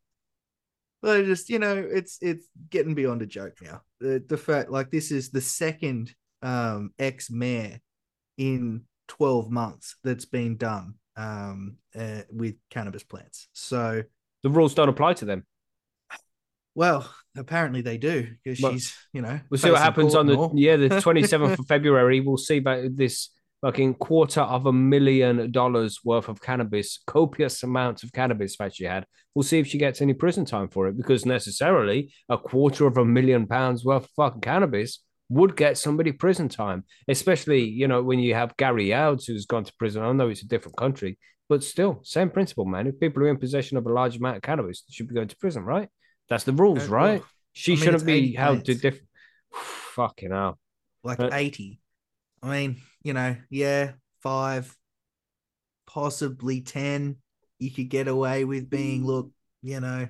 But 1.02 1.18
I 1.18 1.24
just 1.24 1.50
you 1.50 1.60
know, 1.60 1.76
it's 1.78 2.18
it's 2.22 2.48
getting 2.70 2.94
beyond 2.96 3.22
a 3.22 3.26
joke 3.26 3.56
now. 3.62 3.82
The 4.00 4.24
the 4.26 4.38
fact 4.38 4.70
like 4.72 4.90
this 4.90 5.12
is 5.12 5.32
the 5.32 5.42
second 5.42 6.14
um 6.42 6.92
ex 6.98 7.30
mayor 7.30 7.80
in 8.38 8.86
twelve 9.10 9.50
months 9.52 9.98
that's 10.06 10.26
been 10.26 10.56
done 10.56 10.94
um 11.18 11.76
uh, 12.00 12.22
with 12.32 12.56
cannabis 12.70 13.04
plants. 13.04 13.50
So 13.52 14.04
The 14.44 14.50
rules 14.50 14.74
don't 14.74 14.88
apply 14.88 15.16
to 15.16 15.26
them. 15.26 15.46
well, 16.76 17.10
apparently 17.36 17.82
they 17.82 17.98
do 17.98 18.28
because 18.44 18.62
Well, 18.62 18.72
she's 18.74 18.96
you 19.14 19.22
know 19.22 19.40
We'll 19.50 19.58
see 19.58 19.72
what 19.72 19.82
happens 19.82 20.16
on 20.16 20.28
the 20.28 20.36
all. 20.38 20.52
yeah 20.56 20.78
the 20.78 21.02
twenty 21.06 21.24
seventh 21.24 21.60
of 21.60 21.66
February. 21.68 22.22
We'll 22.22 22.38
see 22.38 22.58
about 22.58 22.96
this 22.96 23.30
fucking 23.62 23.96
quarter 23.96 24.40
of 24.42 24.66
a 24.68 24.72
million 24.72 25.52
dollars 25.52 26.00
worth 26.06 26.30
of 26.30 26.42
cannabis, 26.42 27.00
copious 27.06 27.62
amounts 27.64 28.04
of 28.04 28.14
cannabis 28.14 28.56
that 28.58 28.74
she 28.74 28.86
had. 28.86 29.06
We'll 29.36 29.44
see 29.44 29.60
if 29.60 29.68
she 29.68 29.78
gets 29.78 30.02
any 30.02 30.14
prison 30.14 30.46
time 30.46 30.70
for 30.70 30.88
it 30.88 30.96
because 30.96 31.26
necessarily 31.26 32.14
a 32.30 32.38
quarter 32.38 32.88
of 32.88 32.98
a 32.98 33.04
million 33.04 33.48
pounds 33.48 33.84
worth 33.84 34.06
of 34.06 34.10
fucking 34.16 34.42
cannabis 34.42 35.00
would 35.30 35.56
get 35.56 35.78
somebody 35.78 36.12
prison 36.12 36.50
time, 36.50 36.84
especially 37.08 37.64
you 37.64 37.88
know 37.88 38.02
when 38.04 38.20
you 38.20 38.34
have 38.34 38.58
Gary 38.58 38.94
Ouds 38.94 39.26
who's 39.26 39.46
gone 39.46 39.64
to 39.64 39.74
prison. 39.76 40.04
I 40.04 40.12
know 40.12 40.30
it's 40.30 40.44
a 40.44 40.48
different 40.48 40.78
country, 40.78 41.18
but 41.48 41.64
still 41.64 42.02
same 42.04 42.30
principle, 42.30 42.66
man. 42.66 42.88
If 42.88 43.00
people 43.00 43.24
are 43.24 43.28
in 43.30 43.38
possession 43.38 43.78
of 43.78 43.86
a 43.86 43.94
large 43.94 44.18
amount 44.18 44.38
of 44.38 44.42
cannabis, 44.44 44.82
they 44.82 44.92
should 44.92 45.08
be 45.08 45.16
going 45.16 45.28
to 45.28 45.38
prison, 45.38 45.64
right? 45.64 45.90
That's 46.30 46.44
the 46.44 46.54
rules, 46.54 46.88
Uh, 46.88 46.92
right? 46.92 47.24
She 47.54 47.74
I 47.74 47.76
mean, 47.76 47.84
shouldn't 47.84 48.06
be 48.06 48.12
80 48.14 48.34
held 48.36 48.66
to 48.66 48.76
different. 48.76 49.08
Fucking 49.54 50.32
hell. 50.32 50.60
like 51.04 51.20
Uh, 51.20 51.30
80. 51.32 51.80
I 52.42 52.50
mean, 52.52 52.82
you 53.04 53.14
know, 53.14 53.36
yeah, 53.50 53.94
five, 54.22 54.76
possibly 55.86 56.62
10. 56.62 57.18
You 57.58 57.72
could 57.72 57.90
get 57.90 58.08
away 58.08 58.46
with 58.46 58.70
being, 58.70 59.06
look, 59.06 59.32
you 59.62 59.80
know, 59.80 60.08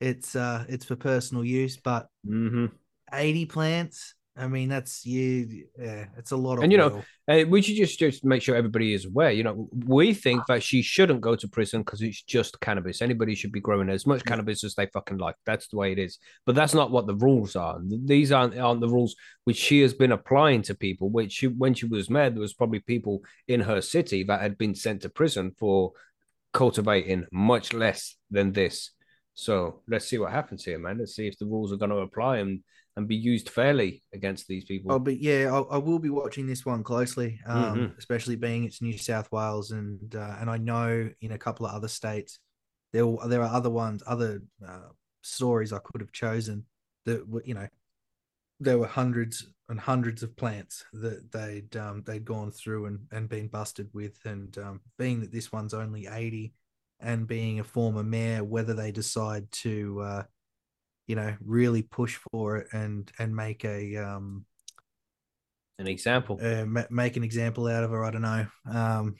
it's 0.00 0.36
uh 0.36 0.64
it's 0.68 0.84
for 0.84 0.96
personal 0.96 1.44
use, 1.44 1.78
but 1.78 2.06
hmm 2.24 2.66
80 3.12 3.46
plants, 3.46 4.14
I 4.36 4.48
mean, 4.48 4.68
that's 4.68 5.06
you 5.06 5.66
yeah, 5.78 6.06
it's 6.18 6.32
a 6.32 6.36
lot 6.36 6.58
of 6.58 6.64
And, 6.64 6.72
you 6.72 6.78
know. 6.78 7.02
Uh, 7.28 7.44
we 7.48 7.60
should 7.60 7.74
just 7.74 7.98
just 7.98 8.24
make 8.24 8.40
sure 8.40 8.54
everybody 8.54 8.94
is 8.94 9.04
aware. 9.04 9.32
You 9.32 9.42
know, 9.42 9.68
we 9.72 10.14
think 10.14 10.46
that 10.46 10.62
she 10.62 10.80
shouldn't 10.80 11.22
go 11.22 11.34
to 11.34 11.48
prison 11.48 11.80
because 11.80 12.00
it's 12.00 12.22
just 12.22 12.60
cannabis. 12.60 13.02
Anybody 13.02 13.34
should 13.34 13.50
be 13.50 13.60
growing 13.60 13.88
as 13.88 14.06
much 14.06 14.24
cannabis 14.24 14.62
as 14.62 14.76
they 14.76 14.86
fucking 14.86 15.18
like. 15.18 15.34
That's 15.44 15.66
the 15.66 15.76
way 15.76 15.90
it 15.90 15.98
is. 15.98 16.18
But 16.44 16.54
that's 16.54 16.74
not 16.74 16.92
what 16.92 17.08
the 17.08 17.16
rules 17.16 17.56
are. 17.56 17.80
These 17.82 18.30
aren't 18.30 18.56
aren't 18.56 18.80
the 18.80 18.88
rules 18.88 19.16
which 19.42 19.56
she 19.56 19.80
has 19.80 19.92
been 19.92 20.12
applying 20.12 20.62
to 20.62 20.74
people. 20.76 21.10
Which 21.10 21.32
she, 21.32 21.48
when 21.48 21.74
she 21.74 21.86
was 21.86 22.08
mayor, 22.08 22.30
there 22.30 22.40
was 22.40 22.54
probably 22.54 22.78
people 22.78 23.22
in 23.48 23.60
her 23.60 23.80
city 23.80 24.22
that 24.24 24.40
had 24.40 24.56
been 24.56 24.76
sent 24.76 25.02
to 25.02 25.08
prison 25.08 25.52
for 25.58 25.92
cultivating 26.52 27.26
much 27.32 27.72
less 27.72 28.16
than 28.30 28.52
this. 28.52 28.92
So 29.34 29.82
let's 29.86 30.06
see 30.06 30.18
what 30.18 30.32
happens 30.32 30.64
here, 30.64 30.78
man. 30.78 30.98
Let's 30.98 31.14
see 31.14 31.26
if 31.26 31.38
the 31.38 31.44
rules 31.46 31.72
are 31.72 31.76
going 31.76 31.90
to 31.90 31.96
apply 31.96 32.38
and 32.38 32.60
and 32.96 33.06
be 33.06 33.16
used 33.16 33.50
fairly 33.50 34.02
against 34.14 34.46
these 34.48 34.64
people. 34.64 34.92
Oh, 34.92 34.98
but 34.98 35.20
yeah, 35.20 35.52
I, 35.52 35.76
I 35.76 35.78
will 35.78 35.98
be 35.98 36.10
watching 36.10 36.46
this 36.46 36.64
one 36.64 36.82
closely, 36.82 37.40
um, 37.46 37.76
Mhm. 37.78 37.98
especially 37.98 38.36
being 38.36 38.64
it's 38.64 38.80
New 38.82 38.96
South 38.96 39.30
Wales, 39.32 39.70
and 39.70 40.14
uh, 40.14 40.36
and 40.40 40.48
I 40.50 40.56
know 40.56 41.10
in 41.20 41.32
a 41.32 41.38
couple 41.38 41.66
of 41.66 41.74
other 41.74 41.88
states 41.88 42.38
there 42.92 43.04
there 43.26 43.42
are 43.42 43.54
other 43.54 43.70
ones, 43.70 44.02
other 44.06 44.42
uh, 44.66 44.88
stories 45.22 45.72
I 45.72 45.78
could 45.80 46.00
have 46.00 46.12
chosen 46.12 46.66
that 47.04 47.28
were 47.28 47.42
you 47.44 47.54
know 47.54 47.68
there 48.60 48.78
were 48.78 48.86
hundreds 48.86 49.46
and 49.68 49.78
hundreds 49.80 50.22
of 50.22 50.36
plants 50.36 50.84
that 50.92 51.30
they'd 51.32 51.76
um, 51.76 52.02
they'd 52.06 52.24
gone 52.24 52.50
through 52.50 52.86
and 52.86 53.00
and 53.12 53.28
been 53.28 53.48
busted 53.48 53.90
with, 53.92 54.18
and 54.24 54.56
um, 54.58 54.80
being 54.98 55.20
that 55.20 55.32
this 55.32 55.52
one's 55.52 55.74
only 55.74 56.06
eighty, 56.06 56.54
and 57.00 57.26
being 57.26 57.60
a 57.60 57.64
former 57.64 58.02
mayor, 58.02 58.42
whether 58.44 58.72
they 58.72 58.92
decide 58.92 59.50
to 59.52 60.00
uh, 60.00 60.22
you 61.06 61.16
know 61.16 61.34
really 61.44 61.82
push 61.82 62.18
for 62.32 62.58
it 62.58 62.68
and 62.72 63.10
and 63.18 63.34
make 63.34 63.64
a 63.64 63.96
um 63.96 64.44
An 65.78 65.86
example. 65.86 66.38
uh, 66.42 66.64
ma- 66.64 66.84
make 66.90 67.16
an 67.16 67.24
example 67.24 67.66
out 67.66 67.84
of 67.84 67.90
her. 67.90 68.04
I 68.04 68.10
don't 68.10 68.22
know. 68.22 68.46
Um, 68.70 69.14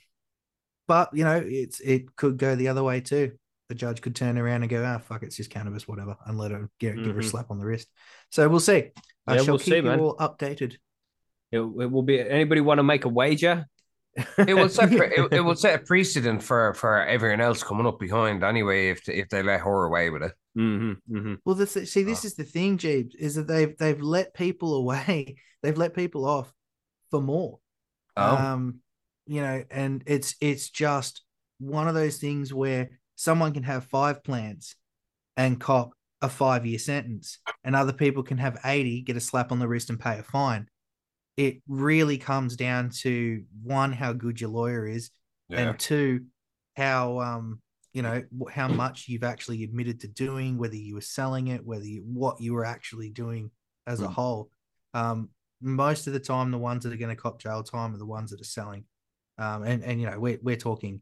but 0.89 1.11
you 1.13 1.25
know, 1.25 1.43
it's 1.45 1.81
it 1.81 2.17
could 2.17 2.39
go 2.39 2.55
the 2.55 2.69
other 2.69 2.83
way 2.83 3.01
too. 3.01 3.33
The 3.69 3.75
judge 3.75 4.01
could 4.01 4.15
turn 4.15 4.39
around 4.39 4.63
and 4.63 4.71
go, 4.71 4.85
"Ah, 4.85 4.99
fuck, 4.99 5.23
it's 5.25 5.37
just 5.37 5.51
cannabis, 5.51 5.89
whatever," 5.89 6.17
and 6.27 6.39
let 6.39 6.53
her 6.53 6.71
give, 6.79 6.95
give 6.95 7.15
her 7.15 7.19
a 7.19 7.23
Mhm. 7.23 7.31
slap 7.31 7.51
on 7.51 7.59
the 7.59 7.67
wrist. 7.67 7.89
So 8.31 8.49
we'll 8.49 8.61
see. 8.61 8.91
I 9.27 9.35
Yeah, 9.35 9.43
shall 9.43 9.47
we'll 9.55 9.59
keep 9.59 9.75
see, 9.75 9.81
you 9.81 9.83
man. 9.83 9.99
all 10.01 10.17
updated. 10.17 10.77
It, 11.53 11.59
it 11.59 11.91
will 11.91 12.03
be. 12.03 12.21
Anybody 12.21 12.61
want 12.61 12.79
to 12.79 12.85
make 12.85 13.05
a 13.05 13.09
wager? 13.09 13.67
It 14.39 14.55
will 14.55 14.69
set 14.69 14.91
pre- 14.91 15.15
it, 15.15 15.33
it 15.33 15.41
will 15.45 15.57
set 15.57 15.81
a 15.81 15.85
precedent 15.85 16.43
for 16.43 16.75
for 16.75 17.05
everyone 17.05 17.41
else 17.41 17.63
coming 17.63 17.87
up 17.87 17.99
behind 17.99 18.43
anyway 18.43 18.89
if 18.89 19.09
if 19.09 19.29
they 19.29 19.43
let 19.43 19.61
her 19.61 19.85
away 19.85 20.11
with 20.11 20.23
it. 20.23 20.33
Mm-hmm, 20.57 21.17
mm-hmm. 21.17 21.35
Well, 21.45 21.55
this 21.55 21.73
see, 21.73 22.03
this 22.03 22.25
is 22.25 22.35
the 22.35 22.45
thing, 22.45 22.79
Jeeves, 22.79 23.15
is 23.15 23.35
that 23.35 23.47
they've 23.47 23.77
they've 23.77 24.01
let 24.01 24.35
people 24.35 24.75
away. 24.79 25.37
They've 25.63 25.77
let 25.77 25.95
people 25.95 26.27
off 26.27 26.53
for 27.11 27.21
more. 27.21 27.59
Oh, 28.17 28.37
Um, 28.37 28.81
you 29.27 29.43
know, 29.43 29.65
and 29.71 30.03
it's 30.07 30.37
it's 30.41 30.71
just 30.71 31.23
one 31.59 31.89
of 31.89 31.95
those 31.95 32.19
things 32.19 32.55
where 32.55 32.91
someone 33.17 33.53
can 33.53 33.65
have 33.65 33.85
five 33.85 34.23
plants 34.23 34.77
and 35.37 35.61
cop 35.61 35.93
a 36.23 36.29
five 36.29 36.65
year 36.65 36.79
sentence, 36.79 37.39
and 37.65 37.77
other 37.77 37.93
people 37.93 38.23
can 38.23 38.39
have 38.39 38.59
80, 38.65 39.03
get 39.03 39.17
a 39.17 39.21
slap 39.21 39.53
on 39.53 39.59
the 39.59 39.69
wrist 39.69 39.91
and 39.91 40.01
pay 40.01 40.19
a 40.19 40.23
fine. 40.23 40.69
It 41.37 41.63
really 41.69 42.19
comes 42.19 42.57
down 42.57 42.91
to 43.01 43.45
one, 43.63 43.93
how 43.93 44.13
good 44.13 44.41
your 44.41 44.51
lawyer 44.51 44.87
is, 44.87 45.11
yeah. 45.49 45.61
and 45.61 45.79
two, 45.79 46.27
how 46.77 47.21
um 47.21 47.61
you 47.93 48.03
know 48.03 48.23
how 48.51 48.69
much 48.69 49.09
you've 49.09 49.25
actually 49.25 49.65
admitted 49.65 50.01
to 50.01 50.09
doing, 50.09 50.59
whether 50.59 50.77
you 50.77 50.95
were 50.95 51.01
selling 51.01 51.49
it, 51.49 51.65
whether 51.65 51.85
you 51.85 52.03
what 52.05 52.41
you 52.41 52.53
were 52.53 52.65
actually 52.65 53.11
doing 53.11 53.51
as 53.87 54.01
a 54.01 54.07
Mm. 54.07 54.13
whole. 54.13 54.51
Um, 54.95 55.31
most 55.63 56.07
of 56.07 56.13
the 56.13 56.21
time, 56.21 56.51
the 56.51 56.59
ones 56.59 56.85
that 56.85 56.93
are 56.93 56.99
going 56.99 57.15
to 57.15 57.21
cop 57.21 57.41
jail 57.41 57.63
time 57.63 57.95
are 57.95 57.99
the 57.99 58.07
ones 58.07 58.31
that 58.31 58.41
are 58.41 58.45
selling. 58.45 58.85
Um, 59.39 59.63
and 59.63 59.83
and 59.85 60.01
you 60.01 60.09
know 60.11 60.19
we're 60.19 60.39
we're 60.43 60.57
talking 60.57 61.01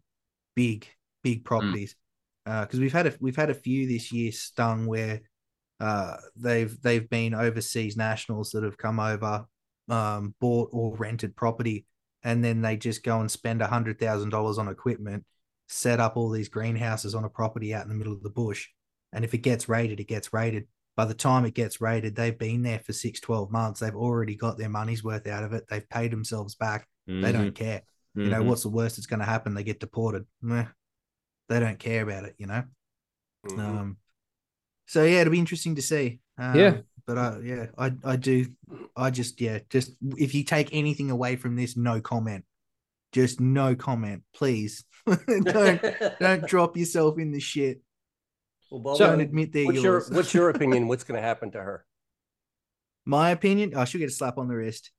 big 0.56 0.86
big 1.22 1.44
properties 1.44 1.96
because 2.44 2.78
we've 2.78 2.92
had 2.92 3.06
a 3.06 3.14
we've 3.20 3.36
had 3.36 3.50
a 3.50 3.54
few 3.54 3.88
this 3.88 4.12
year 4.12 4.30
stung 4.30 4.86
where 4.86 5.22
uh 5.80 6.16
they've 6.36 6.80
they've 6.82 7.08
been 7.08 7.34
overseas 7.34 7.96
nationals 7.96 8.50
that 8.50 8.62
have 8.62 8.76
come 8.78 9.00
over 9.00 9.46
um 9.88 10.34
bought 10.40 10.70
or 10.72 10.96
rented 10.96 11.36
property 11.36 11.84
and 12.22 12.42
then 12.42 12.62
they 12.62 12.76
just 12.76 13.02
go 13.02 13.20
and 13.20 13.30
spend 13.30 13.60
a 13.60 13.66
hundred 13.66 13.98
thousand 13.98 14.30
dollars 14.30 14.58
on 14.58 14.68
equipment 14.68 15.24
set 15.68 16.00
up 16.00 16.16
all 16.16 16.30
these 16.30 16.48
greenhouses 16.48 17.14
on 17.14 17.24
a 17.24 17.28
property 17.28 17.74
out 17.74 17.82
in 17.82 17.88
the 17.88 17.94
middle 17.94 18.12
of 18.12 18.22
the 18.22 18.30
bush 18.30 18.68
and 19.12 19.24
if 19.24 19.34
it 19.34 19.38
gets 19.38 19.68
raided 19.68 20.00
it 20.00 20.08
gets 20.08 20.32
raided 20.32 20.66
by 20.96 21.04
the 21.04 21.14
time 21.14 21.44
it 21.44 21.54
gets 21.54 21.80
raided 21.80 22.14
they've 22.16 22.38
been 22.38 22.62
there 22.62 22.78
for 22.78 22.92
six 22.92 23.20
12 23.20 23.50
months 23.50 23.80
they've 23.80 23.96
already 23.96 24.36
got 24.36 24.56
their 24.56 24.68
money's 24.68 25.04
worth 25.04 25.26
out 25.26 25.44
of 25.44 25.52
it 25.52 25.64
they've 25.68 25.88
paid 25.88 26.10
themselves 26.10 26.54
back 26.54 26.86
Mm-hmm. 27.08 27.20
they 27.22 27.32
don't 27.32 27.54
care 27.54 27.82
you 28.14 28.30
know 28.30 28.42
Mhm. 28.42 28.46
what's 28.46 28.62
the 28.62 28.70
worst 28.70 28.96
that's 28.96 29.06
going 29.06 29.20
to 29.20 29.26
happen 29.26 29.52
they 29.52 29.62
get 29.64 29.80
deported 29.80 30.24
Meh. 30.40 30.64
they 31.50 31.60
don't 31.60 31.78
care 31.78 32.02
about 32.02 32.24
it 32.24 32.34
you 32.38 32.46
know 32.46 32.64
Mhm. 33.44 33.58
um 33.58 33.96
so 34.86 35.02
yeah 35.04 35.20
it'll 35.20 35.30
be 35.30 35.38
interesting 35.38 35.74
to 35.74 35.82
see 35.82 36.20
um, 36.38 36.56
Yeah. 36.56 36.76
But 37.06 37.18
I 37.18 37.38
yeah 37.42 37.66
i 37.76 37.92
i 38.04 38.16
do 38.16 38.46
i 38.96 39.10
just 39.10 39.40
yeah 39.40 39.58
just 39.68 39.92
if 40.16 40.34
you 40.34 40.44
take 40.44 40.70
anything 40.72 41.10
away 41.10 41.36
from 41.36 41.56
this 41.56 41.76
no 41.76 42.00
comment 42.00 42.44
just 43.12 43.40
no 43.40 43.74
comment 43.74 44.22
please 44.34 44.84
don't 45.06 45.82
don't 46.20 46.46
drop 46.48 46.76
yourself 46.76 47.18
in 47.18 47.32
the 47.32 47.40
shit 47.40 47.80
Well, 48.70 48.80
Bob, 48.80 48.98
don't 48.98 49.20
admit 49.20 49.52
they're 49.52 49.66
what's 49.66 49.82
your 49.82 50.04
what's 50.10 50.34
your 50.34 50.50
opinion? 50.54 50.88
What's 50.88 51.04
going 51.04 51.20
to 51.20 51.26
happen 51.26 51.50
to 51.52 51.62
her? 51.62 51.84
my 53.06 53.30
opinion 53.30 53.74
i 53.76 53.84
should 53.84 53.98
get 53.98 54.08
a 54.08 54.12
slap 54.12 54.38
on 54.38 54.48
the 54.48 54.56
wrist 54.56 54.90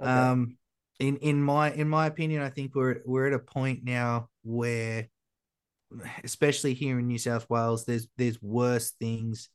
Okay. 0.00 0.10
Um, 0.10 0.56
in 0.98 1.16
in 1.18 1.42
my 1.42 1.72
in 1.72 1.88
my 1.88 2.06
opinion, 2.06 2.42
I 2.42 2.50
think 2.50 2.74
we're 2.74 3.00
we're 3.04 3.26
at 3.26 3.32
a 3.32 3.38
point 3.38 3.84
now 3.84 4.28
where 4.42 5.08
especially 6.22 6.74
here 6.74 6.98
in 6.98 7.06
New 7.06 7.18
South 7.18 7.48
Wales, 7.50 7.84
there's 7.84 8.06
there's 8.16 8.40
worse 8.42 8.92
things 8.92 9.48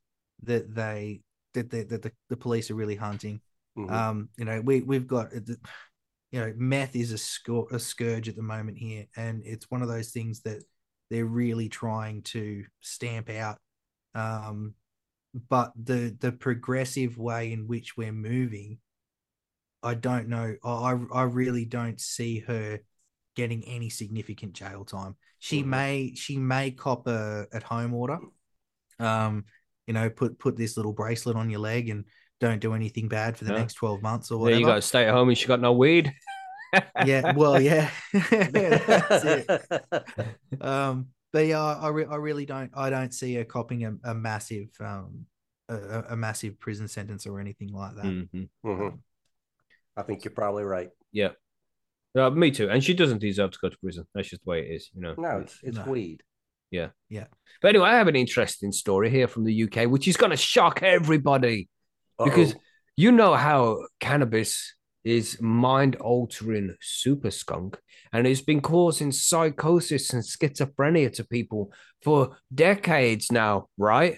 that 0.44 0.74
they 0.74 1.22
that 1.56 1.70
they, 1.72 1.84
that 1.84 2.02
the, 2.04 2.12
the 2.30 2.38
police 2.38 2.70
are 2.72 2.76
really 2.76 2.96
hunting. 2.96 3.42
Mhm. 3.78 3.92
Um, 3.92 4.30
you 4.38 4.46
know, 4.46 4.62
we 4.62 4.82
we've 4.82 5.08
got 5.08 5.34
uh, 5.36 5.40
you 6.32 6.40
know, 6.40 6.54
meth 6.56 6.96
is 6.96 7.12
a 7.12 7.18
scour- 7.18 7.68
a 7.72 7.80
scourge 7.80 8.30
at 8.30 8.36
the 8.36 8.42
moment 8.42 8.78
here, 8.78 9.08
and 9.18 9.42
it's 9.46 9.70
one 9.70 9.82
of 9.82 9.88
those 9.88 10.12
things 10.12 10.42
that 10.42 10.64
they're 11.10 11.26
really 11.26 11.70
trying 11.70 12.22
to 12.24 12.64
stamp 12.82 13.30
out. 13.30 13.58
Um, 14.14 14.76
but 15.50 15.74
the 15.76 16.16
the 16.20 16.32
progressive 16.32 17.18
way 17.18 17.52
in 17.52 17.68
which 17.68 17.98
we're 17.98 18.14
moving, 18.14 18.80
I 19.84 19.94
don't 19.96 20.30
know. 20.30 20.56
I 20.64 20.98
I- 21.14 21.24
really 21.24 21.66
don't 21.66 22.00
see 22.00 22.40
her 22.40 22.80
getting 23.36 23.64
any 23.66 23.90
significant 23.90 24.54
jail 24.54 24.86
time. 24.86 25.18
She 25.40 25.62
Mhm. 25.62 25.66
may 25.68 26.14
she 26.16 26.38
may 26.38 26.72
cop 26.72 27.08
a 27.08 27.48
at 27.52 27.64
home 27.64 27.94
order. 27.94 28.20
Um, 29.00 29.46
you 29.88 29.94
know, 29.94 30.10
put 30.10 30.38
put 30.40 30.56
this 30.58 30.78
little 30.78 30.94
bracelet 30.94 31.36
on 31.36 31.50
your 31.50 31.60
leg 31.60 31.90
and 31.90 32.06
don't 32.40 32.60
do 32.60 32.74
anything 32.74 33.08
bad 33.08 33.38
for 33.38 33.46
the 33.46 33.54
Yeah. 33.54 33.60
next 33.60 33.76
12 33.76 34.02
months 34.02 34.30
or 34.32 34.36
There 34.36 34.40
whatever. 34.56 34.60
you 34.60 34.66
go. 34.66 34.80
Stay 34.80 35.06
at 35.06 35.14
home 35.14 35.30
and 35.30 35.38
she 35.38 35.48
got 35.48 35.62
no 35.62 35.74
weed. 35.74 36.14
yeah, 37.06 37.32
well, 37.34 37.62
yeah. 37.62 37.90
That's 38.14 39.24
it. 39.26 39.48
Um, 40.62 41.08
but 41.32 41.46
yeah, 41.48 41.62
I, 41.62 41.74
I, 41.74 41.88
re- 41.90 42.06
I 42.10 42.16
really 42.16 42.46
don't 42.46 42.72
I 42.76 42.90
don't 42.90 43.14
see 43.14 43.36
her 43.36 43.44
copping 43.46 43.86
a, 43.86 43.94
a 44.12 44.14
massive 44.16 44.70
um 44.80 45.26
a, 45.70 45.76
a- 45.76 46.06
a 46.12 46.16
massive 46.16 46.60
prison 46.60 46.88
sentence 46.88 47.26
or 47.26 47.40
anything 47.40 47.70
like 47.74 47.96
that. 47.96 48.06
Mhm. 48.06 48.50
Mhm. 48.66 49.00
I 49.98 50.02
think 50.04 50.24
you're 50.26 50.34
probably 50.34 50.64
right. 50.64 50.90
Yeah. 51.12 51.30
Uh, 52.18 52.30
me 52.30 52.52
too. 52.52 52.70
And 52.70 52.84
she 52.84 52.94
doesn't 52.94 53.20
deserve 53.20 53.52
to 53.52 53.60
go 53.62 53.70
to 53.70 53.78
prison. 53.78 54.06
That's 54.14 54.30
just 54.30 54.44
the 54.46 54.50
way 54.50 54.60
it 54.62 54.74
is, 54.76 54.90
you 54.94 55.02
know. 55.02 55.16
No, 55.18 55.40
it's 55.40 55.60
it's 55.64 55.78
No. 55.78 55.84
weed. 55.86 56.24
But 57.62 57.70
anyway, 57.70 57.90
I 57.90 57.98
have 57.98 58.08
an 58.08 58.16
interesting 58.16 58.72
story 58.72 59.10
here 59.10 59.28
from 59.28 59.44
the 59.44 59.64
UK, 59.64 59.90
which 59.90 60.08
is 60.08 60.18
going 60.18 60.32
to 60.32 60.38
shock 60.38 60.84
everybody 60.84 61.70
because 62.24 62.54
Uh-oh. 62.54 62.62
you 62.96 63.12
know 63.12 63.34
how 63.36 63.86
cannabis 64.00 64.76
is 65.04 65.40
mind 65.40 65.96
altering 65.98 66.76
super 66.82 67.30
skunk 67.30 67.78
and 68.12 68.26
it's 68.26 68.42
been 68.42 68.62
causing 68.62 69.12
psychosis 69.12 70.12
and 70.14 70.24
schizophrenia 70.24 71.14
to 71.14 71.24
people 71.24 71.72
for 72.02 72.38
decades 72.54 73.32
now, 73.32 73.68
right? 73.78 74.18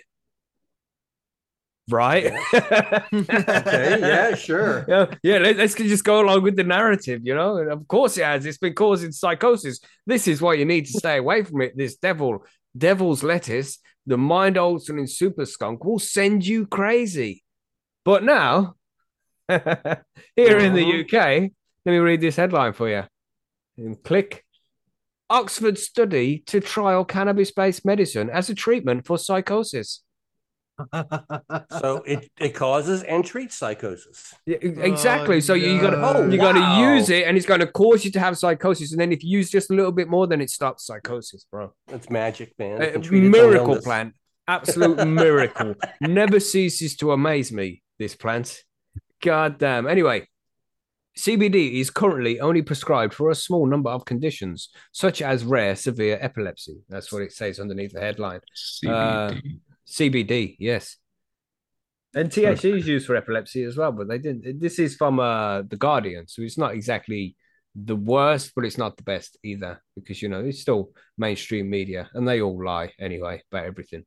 Right? 1.90 2.34
okay, 2.54 3.98
yeah, 4.00 4.36
sure. 4.36 4.86
yeah, 4.88 5.06
yeah. 5.24 5.38
Let, 5.38 5.60
us 5.60 5.74
just 5.76 6.04
go 6.04 6.20
along 6.22 6.44
with 6.44 6.56
the 6.58 6.64
narrative, 6.64 7.22
you 7.24 7.34
know. 7.34 7.58
And 7.58 7.72
of 7.72 7.88
course, 7.88 8.18
it 8.18 8.26
has. 8.26 8.46
It's 8.46 8.58
been 8.58 8.74
causing 8.74 9.12
psychosis. 9.12 9.80
This 10.06 10.28
is 10.28 10.42
why 10.42 10.56
you 10.56 10.66
need 10.66 10.86
to 10.88 10.94
stay 10.94 11.18
away 11.18 11.44
from 11.44 11.62
it. 11.62 11.78
This 11.78 11.96
devil, 11.96 12.44
devil's 12.78 13.24
lettuce, 13.24 13.80
the 14.06 14.18
mind 14.18 14.58
altering 14.58 15.08
super 15.08 15.46
skunk 15.46 15.86
will 15.86 16.00
send 16.00 16.46
you 16.46 16.66
crazy. 16.68 17.44
But 18.04 18.24
now, 18.24 18.76
here 19.48 20.58
in 20.60 20.74
the 20.74 20.84
Mhm. 20.84 21.04
UK, 21.06 21.52
let 21.86 21.92
me 21.94 21.98
read 22.00 22.20
this 22.22 22.36
headline 22.36 22.74
for 22.74 22.90
you. 22.90 23.04
And 23.78 24.02
click. 24.04 24.44
Oxford 25.30 25.78
study 25.78 26.40
to 26.48 26.62
trial 26.62 27.04
cannabis-based 27.04 27.86
medicine 27.86 28.30
as 28.30 28.50
a 28.50 28.56
treatment 28.56 29.06
for 29.06 29.18
psychosis. 29.18 30.02
So 31.72 32.04
it, 32.06 32.30
it 32.40 32.50
causes 32.54 33.04
and 33.04 33.26
treats 33.26 33.56
psychosis. 33.56 34.34
Yeah, 34.46 34.58
e- 34.64 34.74
oh, 34.78 34.82
exactly. 34.82 35.38
Oh, 35.38 35.40
so 35.40 35.54
you 35.54 35.82
got 35.82 35.92
to 35.92 35.98
no. 35.98 36.30
you 36.30 36.38
got 36.38 36.54
to 36.54 36.60
oh, 36.60 36.62
Wow. 36.62 36.94
use 36.94 37.10
it, 37.10 37.28
and 37.28 37.36
it's 37.38 37.46
going 37.46 37.60
to 37.62 37.68
cause 37.68 38.06
you 38.06 38.12
to 38.12 38.20
have 38.20 38.38
psychosis. 38.38 38.92
And 38.92 39.02
then 39.02 39.12
if 39.12 39.24
you 39.24 39.38
use 39.38 39.50
just 39.50 39.72
a 39.72 39.74
little 39.74 39.92
bit 39.92 40.08
more, 40.08 40.28
then 40.28 40.42
it 40.42 40.50
stops 40.50 40.86
psychosis, 40.86 41.46
bro. 41.52 41.74
That's 41.88 42.10
magic, 42.10 42.54
man. 42.60 42.82
A 42.82 42.92
can 42.92 43.02
treat 43.02 43.24
its 43.24 43.26
own 43.26 43.32
miracle 43.32 43.82
plant, 43.82 44.14
absolute 44.48 45.06
miracle. 45.08 45.76
Never 46.02 46.40
ceases 46.40 46.96
to 46.98 47.12
amaze 47.12 47.52
me. 47.52 47.82
This 48.00 48.16
plant, 48.16 48.64
god 49.24 49.58
damn. 49.58 49.88
Anyway, 49.88 50.28
CBD 51.18 51.80
is 51.80 51.90
currently 51.90 52.40
only 52.40 52.62
prescribed 52.62 53.14
for 53.14 53.32
a 53.32 53.36
small 53.36 53.66
number 53.66 53.90
of 53.90 54.06
conditions, 54.06 54.70
such 54.92 55.22
as 55.24 55.44
rare 55.44 55.76
severe 55.76 56.20
epilepsy. 56.22 56.78
That's 56.90 57.12
what 57.12 57.24
it 57.24 57.34
says 57.34 57.60
underneath 57.60 57.94
the 57.94 58.02
headline. 58.02 58.42
CBD. 58.56 58.92
Uh, 58.92 59.34
CBD, 59.88 60.56
yes. 60.60 60.98
And 62.16 62.30
THC 62.30 62.78
is 62.78 62.88
used 62.88 63.06
for 63.06 63.16
epilepsy 63.16 63.64
as 63.64 63.78
well, 63.78 63.92
but 63.92 64.08
they 64.08 64.18
didn't. 64.18 64.60
This 64.60 64.80
is 64.80 64.96
from 64.96 65.20
uh 65.20 65.62
the 65.64 65.78
Guardian, 65.78 66.28
so 66.28 66.42
it's 66.42 66.58
not 66.58 66.74
exactly 66.74 67.36
the 67.76 67.96
worst, 67.96 68.54
but 68.56 68.66
it's 68.66 68.78
not 68.78 68.98
the 68.98 69.04
best 69.04 69.38
either, 69.44 69.82
because 69.96 70.22
you 70.22 70.30
know 70.30 70.44
it's 70.44 70.62
still 70.62 70.92
mainstream 71.18 71.70
media, 71.70 72.10
and 72.14 72.28
they 72.28 72.42
all 72.42 72.64
lie 72.64 72.92
anyway 73.00 73.42
about 73.52 73.66
everything. 73.66 74.04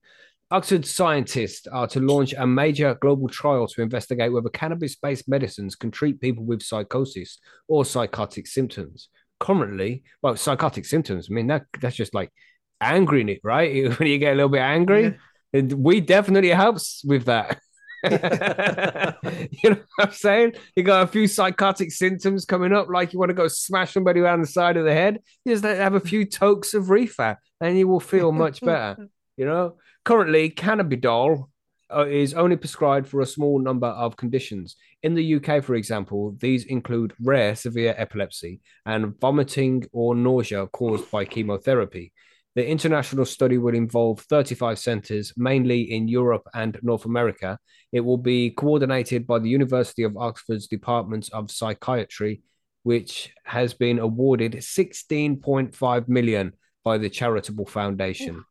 Oxford 0.50 0.84
scientists 0.84 1.68
are 1.68 1.86
to 1.86 2.00
launch 2.00 2.34
a 2.36 2.44
major 2.44 2.96
global 3.00 3.28
trial 3.28 3.68
to 3.68 3.82
investigate 3.82 4.32
whether 4.32 4.48
cannabis-based 4.48 5.28
medicines 5.28 5.76
can 5.76 5.92
treat 5.92 6.20
people 6.20 6.44
with 6.44 6.60
psychosis 6.60 7.38
or 7.68 7.84
psychotic 7.84 8.48
symptoms. 8.48 9.08
Currently, 9.38 10.02
well, 10.20 10.34
psychotic 10.34 10.84
symptoms. 10.84 11.28
I 11.30 11.34
mean, 11.34 11.46
that 11.46 11.66
that's 11.80 11.94
just 11.94 12.14
like 12.14 12.32
angry 12.80 13.22
it, 13.30 13.40
right? 13.44 13.96
When 13.98 14.08
you 14.08 14.18
get 14.18 14.32
a 14.32 14.36
little 14.36 14.48
bit 14.48 14.62
angry. 14.62 15.16
We 15.52 16.00
definitely 16.00 16.50
helps 16.50 17.02
with 17.04 17.24
that. 17.26 17.60
you 18.04 19.70
know 19.70 19.76
what 19.96 20.08
I'm 20.08 20.12
saying? 20.12 20.52
You 20.74 20.82
got 20.84 21.02
a 21.02 21.06
few 21.06 21.26
psychotic 21.26 21.92
symptoms 21.92 22.44
coming 22.44 22.72
up, 22.72 22.88
like 22.88 23.12
you 23.12 23.18
want 23.18 23.30
to 23.30 23.34
go 23.34 23.48
smash 23.48 23.92
somebody 23.92 24.20
around 24.20 24.40
the 24.40 24.46
side 24.46 24.76
of 24.76 24.84
the 24.84 24.94
head. 24.94 25.20
You 25.44 25.52
just 25.52 25.64
have 25.64 25.94
a 25.94 26.00
few 26.00 26.24
tokes 26.24 26.72
of 26.72 26.88
reefer, 26.88 27.38
and 27.60 27.78
you 27.78 27.88
will 27.88 28.00
feel 28.00 28.32
much 28.32 28.60
better. 28.60 29.08
You 29.36 29.46
know, 29.46 29.76
currently 30.04 30.50
cannabidol 30.50 31.46
uh, 31.94 32.06
is 32.06 32.34
only 32.34 32.56
prescribed 32.56 33.08
for 33.08 33.22
a 33.22 33.26
small 33.26 33.58
number 33.58 33.86
of 33.86 34.16
conditions. 34.16 34.76
In 35.02 35.14
the 35.14 35.36
UK, 35.36 35.64
for 35.64 35.76
example, 35.76 36.36
these 36.38 36.64
include 36.64 37.14
rare 37.22 37.54
severe 37.54 37.94
epilepsy 37.96 38.60
and 38.84 39.18
vomiting 39.18 39.86
or 39.92 40.14
nausea 40.14 40.66
caused 40.66 41.10
by 41.10 41.24
chemotherapy. 41.24 42.12
The 42.56 42.66
international 42.66 43.26
study 43.26 43.58
will 43.58 43.74
involve 43.74 44.20
35 44.22 44.78
centers, 44.78 45.32
mainly 45.36 45.82
in 45.82 46.08
Europe 46.08 46.48
and 46.52 46.78
North 46.82 47.04
America. 47.04 47.58
It 47.92 48.00
will 48.00 48.16
be 48.16 48.50
coordinated 48.50 49.26
by 49.26 49.38
the 49.38 49.48
University 49.48 50.02
of 50.02 50.16
Oxford's 50.16 50.66
Department 50.66 51.28
of 51.32 51.50
Psychiatry, 51.50 52.42
which 52.82 53.32
has 53.44 53.72
been 53.72 54.00
awarded 54.00 54.52
16.5 54.54 56.08
million 56.08 56.52
by 56.82 56.98
the 56.98 57.08
charitable 57.08 57.66
foundation. 57.66 58.44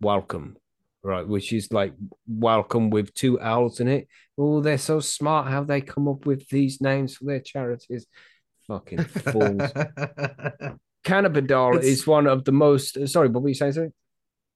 Wellcome, 0.00 0.56
right? 1.02 1.26
Which 1.26 1.52
is 1.52 1.70
like 1.72 1.92
welcome 2.26 2.88
with 2.88 3.12
two 3.12 3.38
L's 3.38 3.80
in 3.80 3.88
it. 3.88 4.08
Oh, 4.38 4.62
they're 4.62 4.78
so 4.78 5.00
smart. 5.00 5.48
How 5.48 5.62
they 5.62 5.82
come 5.82 6.08
up 6.08 6.24
with 6.24 6.48
these 6.48 6.80
names 6.80 7.16
for 7.16 7.26
their 7.26 7.40
charities? 7.40 8.06
Fucking 8.66 9.04
fools. 9.04 9.70
Cannabidol 11.04 11.76
It's- 11.76 11.86
is 11.86 12.06
one 12.06 12.26
of 12.26 12.44
the 12.44 12.52
most. 12.52 13.08
Sorry, 13.08 13.28
what 13.28 13.42
were 13.42 13.48
you 13.48 13.54
saying? 13.54 13.72
Sorry? 13.72 13.92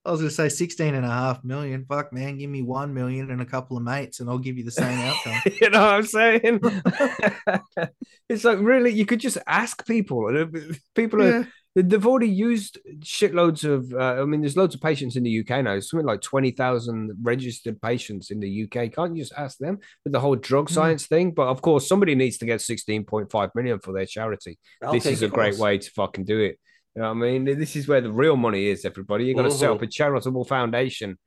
I 0.04 0.12
was 0.12 0.20
gonna 0.20 0.30
say 0.30 0.48
16 0.48 0.94
and 0.94 1.04
a 1.04 1.08
half 1.08 1.42
million. 1.42 1.84
Fuck 1.84 2.12
man, 2.12 2.38
give 2.38 2.48
me 2.48 2.62
one 2.62 2.94
million 2.94 3.32
and 3.32 3.42
a 3.42 3.44
couple 3.44 3.76
of 3.76 3.82
mates, 3.82 4.20
and 4.20 4.30
I'll 4.30 4.38
give 4.38 4.56
you 4.56 4.62
the 4.62 4.70
same 4.70 5.00
outcome. 5.00 5.40
you 5.60 5.68
know 5.68 5.80
what 5.80 5.94
I'm 5.94 6.06
saying? 6.06 6.60
it's 8.28 8.44
like 8.44 8.60
really, 8.60 8.92
you 8.92 9.04
could 9.04 9.18
just 9.18 9.38
ask 9.48 9.84
people. 9.84 10.46
People 10.94 11.22
are 11.22 11.30
yeah. 11.40 11.44
They've 11.78 12.06
already 12.06 12.30
used 12.30 12.78
shitloads 13.00 13.62
of. 13.62 13.92
Uh, 13.92 14.22
I 14.22 14.24
mean, 14.24 14.40
there's 14.40 14.56
loads 14.56 14.74
of 14.74 14.80
patients 14.80 15.16
in 15.16 15.22
the 15.24 15.40
UK 15.40 15.62
now. 15.62 15.78
Something 15.78 16.06
like 16.06 16.22
twenty 16.22 16.50
thousand 16.50 17.12
registered 17.22 17.82
patients 17.82 18.30
in 18.30 18.40
the 18.40 18.64
UK. 18.64 18.90
Can't 18.90 19.14
you 19.14 19.22
just 19.22 19.34
ask 19.36 19.58
them 19.58 19.78
with 20.02 20.14
the 20.14 20.20
whole 20.20 20.36
drug 20.36 20.68
Mm. 20.68 20.72
science 20.72 21.06
thing? 21.06 21.32
But 21.32 21.48
of 21.48 21.60
course, 21.60 21.86
somebody 21.86 22.14
needs 22.14 22.38
to 22.38 22.46
get 22.46 22.62
sixteen 22.62 23.04
point 23.04 23.30
five 23.30 23.50
million 23.54 23.78
for 23.78 23.92
their 23.92 24.06
charity. 24.06 24.58
I'll 24.82 24.92
this 24.94 25.04
is 25.04 25.20
a 25.22 25.26
it, 25.26 25.32
great 25.32 25.58
way 25.58 25.76
to 25.76 25.90
fucking 25.90 26.24
do 26.24 26.40
it. 26.40 26.58
You 26.94 27.02
know 27.02 27.08
what 27.08 27.26
I 27.26 27.38
mean? 27.38 27.44
This 27.44 27.76
is 27.76 27.86
where 27.86 28.00
the 28.00 28.10
real 28.10 28.36
money 28.36 28.68
is, 28.68 28.86
everybody. 28.86 29.26
You're 29.26 29.34
going 29.34 29.50
to 29.50 29.54
set 29.54 29.70
up 29.70 29.82
a 29.82 29.86
charitable 29.86 30.44
foundation. 30.46 31.18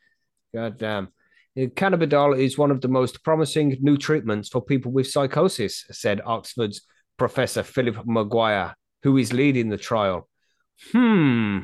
God 0.55 0.79
damn. 0.79 1.09
Uh, 1.55 1.65
Cannabidol 1.65 2.39
is 2.39 2.57
one 2.57 2.71
of 2.71 2.82
the 2.82 2.88
most 2.88 3.24
promising 3.24 3.78
new 3.82 3.95
treatments 3.97 4.49
for 4.49 4.63
people 4.63 4.91
with 4.91 5.05
psychosis, 5.05 5.86
said 5.91 6.21
Oxford's 6.26 6.82
Professor 7.17 7.61
Philip 7.61 7.97
McGuire, 8.07 8.74
who 9.03 9.17
is 9.17 9.32
leading 9.32 9.69
the 9.69 9.78
trial. 9.78 10.28
Hmm. 10.91 11.59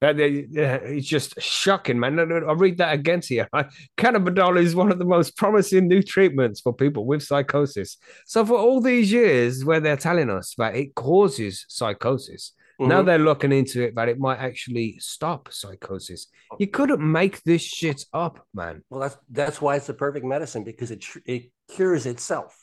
That- 0.00 0.16
that- 0.16 0.82
It's 0.84 1.06
just 1.06 1.40
shocking, 1.42 2.00
man. 2.00 2.18
I'll 2.18 2.56
read 2.56 2.78
that 2.78 2.94
again 2.94 3.20
to 3.22 3.34
you. 3.34 3.44
Cannabidol 3.98 4.58
is 4.58 4.74
one 4.74 4.90
of 4.90 4.98
the 4.98 5.04
most 5.04 5.36
promising 5.36 5.88
new 5.88 6.02
treatments 6.02 6.60
for 6.62 6.72
people 6.72 7.04
with 7.04 7.22
psychosis. 7.22 7.98
So, 8.24 8.46
for 8.46 8.56
all 8.58 8.80
these 8.80 9.12
years 9.12 9.62
where 9.64 9.80
they're 9.80 9.98
telling 9.98 10.30
us 10.30 10.54
that 10.56 10.74
it 10.74 10.94
causes 10.94 11.66
psychosis, 11.68 12.52
now 12.78 13.02
Mhm. 13.02 13.06
they're 13.06 13.18
looking 13.18 13.52
into 13.52 13.82
it 13.82 13.94
that 13.96 14.08
it 14.08 14.18
might 14.18 14.38
actually 14.38 14.96
stop 15.00 15.52
psychosis. 15.52 16.28
You 16.58 16.68
couldn't 16.68 17.00
make 17.02 17.42
this 17.42 17.60
shit 17.60 18.06
up, 18.14 18.46
man. 18.54 18.82
Well, 18.88 19.00
that's 19.00 19.16
that's 19.28 19.60
why 19.60 19.76
it's 19.76 19.86
the 19.86 19.92
perfect 19.92 20.24
medicine 20.24 20.64
because 20.64 20.90
it 20.90 21.04
it 21.26 21.50
cures 21.68 22.06
itself. 22.06 22.56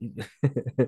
Uh, 0.00 0.22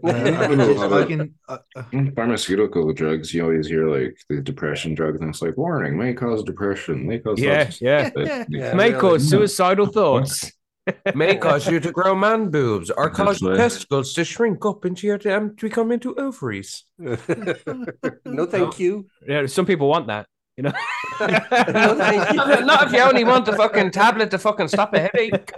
I 0.04 0.46
can 0.46 0.58
just, 0.58 0.82
I 0.92 1.04
can, 1.04 1.34
uh, 1.48 1.58
uh, 1.76 1.82
Pharmaceutical 2.14 2.92
drugs, 2.92 3.34
you 3.34 3.42
always 3.42 3.66
hear 3.66 3.88
like 3.88 4.16
the 4.28 4.40
depression 4.40 4.94
drugs, 4.94 5.20
and 5.20 5.30
it's 5.30 5.42
like 5.42 5.56
warning 5.56 5.98
may 5.98 6.14
cause 6.14 6.42
depression, 6.44 7.06
may 7.06 7.18
cause 7.18 7.40
Yeah, 7.40 7.58
lots 7.64 7.76
of- 7.76 7.82
yeah. 7.82 8.10
but- 8.14 8.26
Yeah, 8.50 8.74
May 8.74 8.90
really. 8.90 9.00
cause 9.00 9.28
suicidal 9.28 9.86
thoughts. 9.86 10.52
May 11.14 11.36
cause 11.36 11.68
you 11.70 11.78
to 11.78 11.92
grow 11.92 12.16
man 12.16 12.50
boobs 12.50 12.90
or 12.90 13.10
cause 13.10 13.40
your 13.40 13.54
testicles 13.54 14.12
to 14.14 14.24
shrink 14.24 14.64
up 14.64 14.84
into 14.84 15.06
your 15.06 15.20
um, 15.36 15.54
to 15.56 15.66
become 15.68 15.92
into 15.92 16.14
ovaries. 16.16 16.84
no, 16.98 18.46
thank 18.46 18.80
you. 18.80 19.06
Yeah, 19.28 19.46
some 19.46 19.66
people 19.66 19.88
want 19.88 20.06
that, 20.08 20.26
you 20.60 20.68
know. 20.68 20.72
No, 21.20 21.26
you. 22.30 22.64
Not 22.64 22.86
if 22.86 22.92
you 22.92 23.00
only 23.00 23.24
want 23.24 23.46
the 23.46 23.54
fucking 23.56 23.90
tablet 23.90 24.30
to 24.30 24.38
fucking 24.38 24.68
stop 24.68 24.94
a 24.94 25.00
headache. 25.00 25.52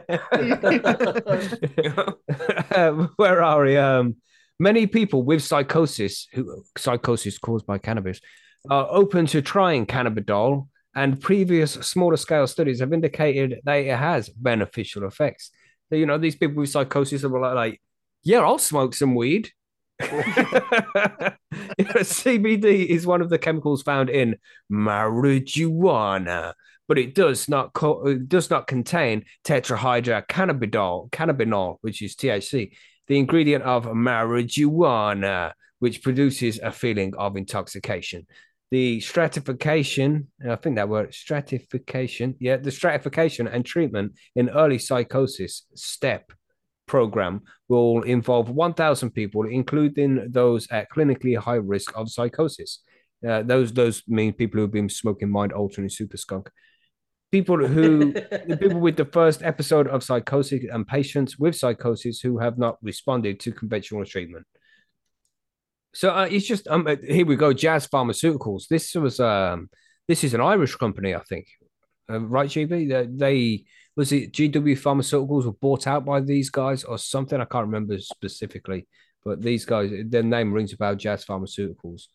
Uh, 2.71 2.93
where 3.17 3.43
are 3.43 3.65
we? 3.65 3.77
Um, 3.77 4.17
many 4.59 4.87
people 4.87 5.23
with 5.23 5.43
psychosis, 5.43 6.29
who 6.33 6.65
psychosis 6.79 7.39
caused 7.39 7.67
by 7.67 7.79
cannabis, 7.79 8.21
are 8.71 8.87
open 8.91 9.27
to 9.27 9.43
trying 9.43 9.87
cannabidiol, 9.87 10.69
and 10.95 11.21
previous 11.21 11.73
smaller 11.73 12.17
scale 12.17 12.47
studies 12.47 12.81
have 12.81 12.93
indicated 12.93 13.61
that 13.65 13.75
it 13.75 13.97
has 13.97 14.29
beneficial 14.29 15.05
effects. 15.07 15.51
So, 15.89 15.97
you 15.97 16.07
know, 16.07 16.19
these 16.19 16.37
people 16.37 16.57
with 16.57 16.71
psychosis 16.71 17.25
are 17.25 17.41
like, 17.41 17.55
like 17.55 17.81
yeah, 18.23 18.39
I'll 18.39 18.59
smoke 18.59 18.95
some 18.95 19.15
weed. 19.15 19.51
CBD 21.79 22.87
is 22.87 23.07
one 23.07 23.21
of 23.21 23.31
the 23.31 23.39
chemicals 23.39 23.83
found 23.83 24.11
in 24.11 24.37
marijuana, 24.71 26.55
but 26.89 26.99
it 26.99 27.15
does 27.15 27.49
not 27.49 27.73
co- 27.73 28.07
it 28.07 28.29
does 28.29 28.51
not 28.51 28.67
contain 28.67 29.25
tetrahydrocannabinol, 29.45 31.11
cannabinol, 31.11 31.77
which 31.81 32.03
is 32.03 32.17
THC, 32.17 32.73
the 33.09 33.19
ingredient 33.19 33.65
of 33.65 33.85
marijuana, 33.87 35.53
which 35.79 36.03
produces 36.03 36.59
a 36.59 36.73
feeling 36.73 37.15
of 37.17 37.37
intoxication. 37.37 38.27
The 38.71 39.01
stratification, 39.01 40.29
I 40.49 40.57
think 40.57 40.77
that 40.77 40.89
word 40.89 41.13
stratification, 41.13 42.37
yeah, 42.41 42.57
the 42.57 42.71
stratification 42.71 43.47
and 43.47 43.67
treatment 43.67 44.13
in 44.35 44.49
early 44.49 44.79
psychosis 44.79 45.67
step 45.75 46.33
program 46.93 47.41
will 47.69 48.03
involve 48.03 48.51
1,000 48.51 49.11
people, 49.13 49.45
including 49.49 50.11
those 50.31 50.69
at 50.71 50.91
clinically 50.95 51.35
high 51.39 51.63
risk 51.75 51.91
of 51.97 52.11
psychosis. 52.11 52.81
Uh, 53.27 53.43
those 53.43 53.73
those 53.73 54.03
mean 54.09 54.33
people 54.41 54.59
who 54.59 54.67
have 54.67 54.77
been 54.81 54.91
smoking 54.91 55.31
mind 55.31 55.53
altering 55.53 55.89
super 55.89 56.19
skunk. 56.19 56.51
People 57.31 57.59
who 57.75 58.13
people 58.63 58.81
with 58.87 58.97
the 58.97 59.11
first 59.19 59.41
episode 59.43 59.87
of 59.95 60.03
psychosis 60.03 60.65
and 60.73 60.87
patients 60.87 61.39
with 61.39 61.55
psychosis 61.63 62.21
who 62.21 62.39
have 62.45 62.57
not 62.59 62.75
responded 62.83 63.41
to 63.41 63.53
conventional 63.53 64.05
treatment. 64.05 64.47
So 65.95 66.07
uh, 66.11 66.29
it's 66.35 66.49
just 66.53 66.65
um 66.69 66.87
uh, 66.87 66.97
here 67.17 67.29
we 67.33 67.37
go. 67.37 67.51
Jazz 67.65 67.87
Pharmaceuticals. 67.95 68.63
This 68.69 68.95
was 68.95 69.17
um 69.21 69.71
this 70.09 70.25
is 70.25 70.35
an 70.35 70.43
Irish 70.55 70.75
company, 70.85 71.15
I 71.15 71.23
think. 71.31 71.47
Uh, 72.11 72.21
right, 72.37 72.51
GB. 72.55 72.71
They, 72.93 73.07
they 73.25 73.65
was 73.97 74.13
it 74.13 74.33
GW 74.33 74.79
Pharmaceuticals 74.79 75.45
were 75.45 75.53
bought 75.53 75.87
out 75.87 76.05
by 76.05 76.21
these 76.21 76.51
guys 76.51 76.85
or 76.85 76.99
something. 76.99 77.41
I 77.41 77.45
can't 77.45 77.67
remember 77.67 77.99
specifically, 77.99 78.87
but 79.25 79.43
these 79.43 79.65
guys, 79.65 79.91
their 80.07 80.23
name 80.23 80.53
rings 80.53 80.73
about 80.73 80.99
Jazz 80.99 81.25
Pharmaceuticals. 81.25 82.07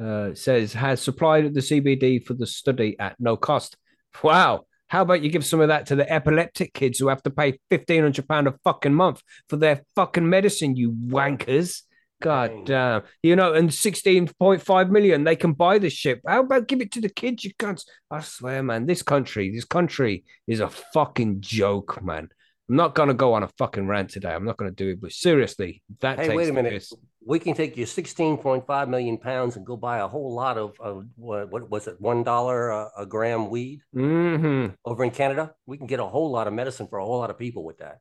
Uh, 0.00 0.34
says 0.34 0.72
has 0.72 1.00
supplied 1.00 1.54
the 1.54 1.60
CBD 1.60 2.24
for 2.24 2.34
the 2.34 2.46
study 2.46 2.96
at 2.98 3.14
no 3.20 3.36
cost. 3.36 3.76
Wow. 4.24 4.66
How 4.88 5.02
about 5.02 5.22
you 5.22 5.30
give 5.30 5.44
some 5.44 5.60
of 5.60 5.68
that 5.68 5.86
to 5.86 5.96
the 5.96 6.12
epileptic 6.12 6.74
kids 6.74 6.98
who 6.98 7.06
have 7.08 7.22
to 7.22 7.30
pay 7.30 7.60
fifteen 7.70 8.02
hundred 8.02 8.28
pound 8.28 8.48
a 8.48 8.54
fucking 8.64 8.94
month 8.94 9.22
for 9.48 9.56
their 9.56 9.84
fucking 9.94 10.28
medicine? 10.28 10.74
You 10.74 10.90
wankers. 10.90 11.82
God 12.24 12.50
Dang. 12.50 12.64
damn. 12.64 13.02
You 13.22 13.36
know, 13.36 13.52
and 13.52 13.68
16.5 13.68 14.90
million, 14.90 15.24
they 15.24 15.36
can 15.36 15.52
buy 15.52 15.78
this 15.78 15.92
ship. 15.92 16.22
How 16.26 16.40
about 16.40 16.66
give 16.68 16.80
it 16.80 16.90
to 16.92 17.00
the 17.02 17.10
kids, 17.10 17.44
you 17.44 17.52
cunts? 17.54 17.84
I 18.10 18.20
swear, 18.20 18.62
man, 18.62 18.86
this 18.86 19.02
country, 19.02 19.50
this 19.54 19.66
country 19.66 20.24
is 20.46 20.60
a 20.60 20.70
fucking 20.70 21.42
joke, 21.42 22.02
man. 22.02 22.28
I'm 22.70 22.76
not 22.76 22.94
gonna 22.94 23.12
go 23.12 23.34
on 23.34 23.42
a 23.42 23.48
fucking 23.58 23.86
rant 23.86 24.08
today. 24.08 24.32
I'm 24.32 24.46
not 24.46 24.56
gonna 24.56 24.70
do 24.70 24.88
it, 24.88 25.00
but 25.02 25.12
seriously, 25.12 25.82
that 26.00 26.18
Hey, 26.18 26.34
wait 26.34 26.48
a 26.48 26.52
minute. 26.52 26.72
piss. 26.72 26.94
We 27.26 27.38
can 27.38 27.52
take 27.54 27.76
your 27.76 27.86
16.5 27.86 28.88
million 28.88 29.18
pounds 29.18 29.56
and 29.56 29.66
go 29.66 29.76
buy 29.76 29.98
a 29.98 30.08
whole 30.08 30.34
lot 30.34 30.56
of, 30.56 30.72
of 30.80 31.04
what, 31.16 31.50
what 31.50 31.70
was 31.70 31.86
it, 31.86 32.00
$1 32.00 32.90
a, 32.96 33.02
a 33.02 33.06
gram 33.06 33.50
weed 33.50 33.80
hmm 33.92 34.68
over 34.84 35.04
in 35.04 35.10
Canada? 35.10 35.54
We 35.66 35.76
can 35.76 35.86
get 35.86 36.00
a 36.00 36.06
whole 36.06 36.30
lot 36.30 36.46
of 36.46 36.54
medicine 36.54 36.86
for 36.86 36.98
a 36.98 37.04
whole 37.04 37.18
lot 37.18 37.28
of 37.28 37.38
people 37.38 37.64
with 37.64 37.78
that. 37.78 37.98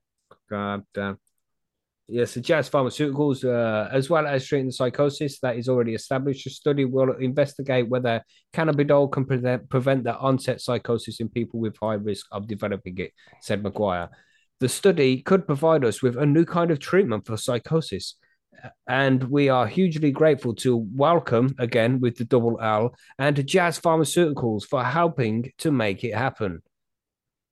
God 0.50 0.84
damn. 0.94 1.20
Yes, 2.10 2.34
the 2.34 2.42
Jazz 2.42 2.70
Pharmaceuticals, 2.70 3.46
uh, 3.46 3.88
as 3.90 4.10
well 4.10 4.28
as 4.28 4.46
treating 4.46 4.72
psychosis 4.72 5.40
that 5.40 5.56
is 5.56 5.70
already 5.70 5.94
established, 5.94 6.46
a 6.46 6.50
study 6.50 6.84
will 6.84 7.14
investigate 7.14 7.88
whether 7.88 8.22
cannabidol 8.54 9.10
can 9.10 9.24
prevent, 9.24 9.70
prevent 9.70 10.04
the 10.04 10.18
onset 10.18 10.60
psychosis 10.60 11.22
in 11.22 11.30
people 11.30 11.62
with 11.62 11.78
high 11.82 11.94
risk 11.94 12.26
of 12.32 12.46
developing 12.46 12.98
it, 12.98 13.12
said 13.42 13.64
McGuire. 13.64 14.10
The 14.60 14.68
study 14.68 15.22
could 15.22 15.48
provide 15.48 15.86
us 15.86 16.02
with 16.02 16.18
a 16.18 16.26
new 16.26 16.44
kind 16.44 16.72
of 16.72 16.80
treatment 16.80 17.26
for 17.26 17.38
psychosis. 17.38 18.16
And 18.88 19.24
we 19.24 19.50
are 19.50 19.66
hugely 19.66 20.12
grateful 20.12 20.56
to 20.56 20.86
Wellcome 20.94 21.56
again 21.58 22.00
with 22.00 22.18
the 22.18 22.26
double 22.26 22.60
L 22.62 22.96
and 23.18 23.46
Jazz 23.48 23.80
Pharmaceuticals 23.80 24.66
for 24.66 24.84
helping 24.84 25.52
to 25.60 25.72
make 25.72 26.04
it 26.04 26.16
happen. 26.16 26.62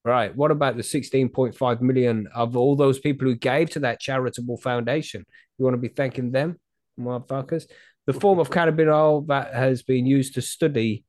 Right. 0.04 0.36
What 0.36 0.50
about 0.50 0.78
the 0.78 0.84
16.5 0.84 1.82
million 1.82 2.28
of 2.34 2.58
all 2.58 2.76
those 2.76 3.00
people 3.00 3.28
who 3.28 3.36
gave 3.36 3.70
to 3.72 3.80
that 3.82 4.00
charitable 4.00 4.58
foundation? 4.58 5.26
You 5.58 5.66
want 5.66 5.76
to 5.76 5.82
be 5.82 5.90
thanking 5.90 6.32
them, 6.32 6.60
motherfuckers? 7.00 7.66
The 8.08 8.14
form 8.14 8.40
of 8.40 8.50
cannabinol 8.50 9.28
that 9.28 9.54
has 9.54 9.84
been 9.84 10.08
used 10.08 10.34
to 10.34 10.42
study 10.42 11.06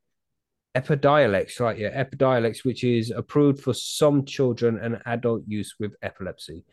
Epidiolex, 0.74 1.58
right? 1.58 1.78
Yeah, 1.78 2.02
Epidiolex, 2.02 2.64
which 2.64 2.84
is 2.84 3.10
approved 3.10 3.62
for 3.62 3.72
some 3.72 4.26
children 4.26 4.78
and 4.78 5.00
adult 5.06 5.42
use 5.46 5.74
with 5.80 5.94
epilepsy. 6.02 6.64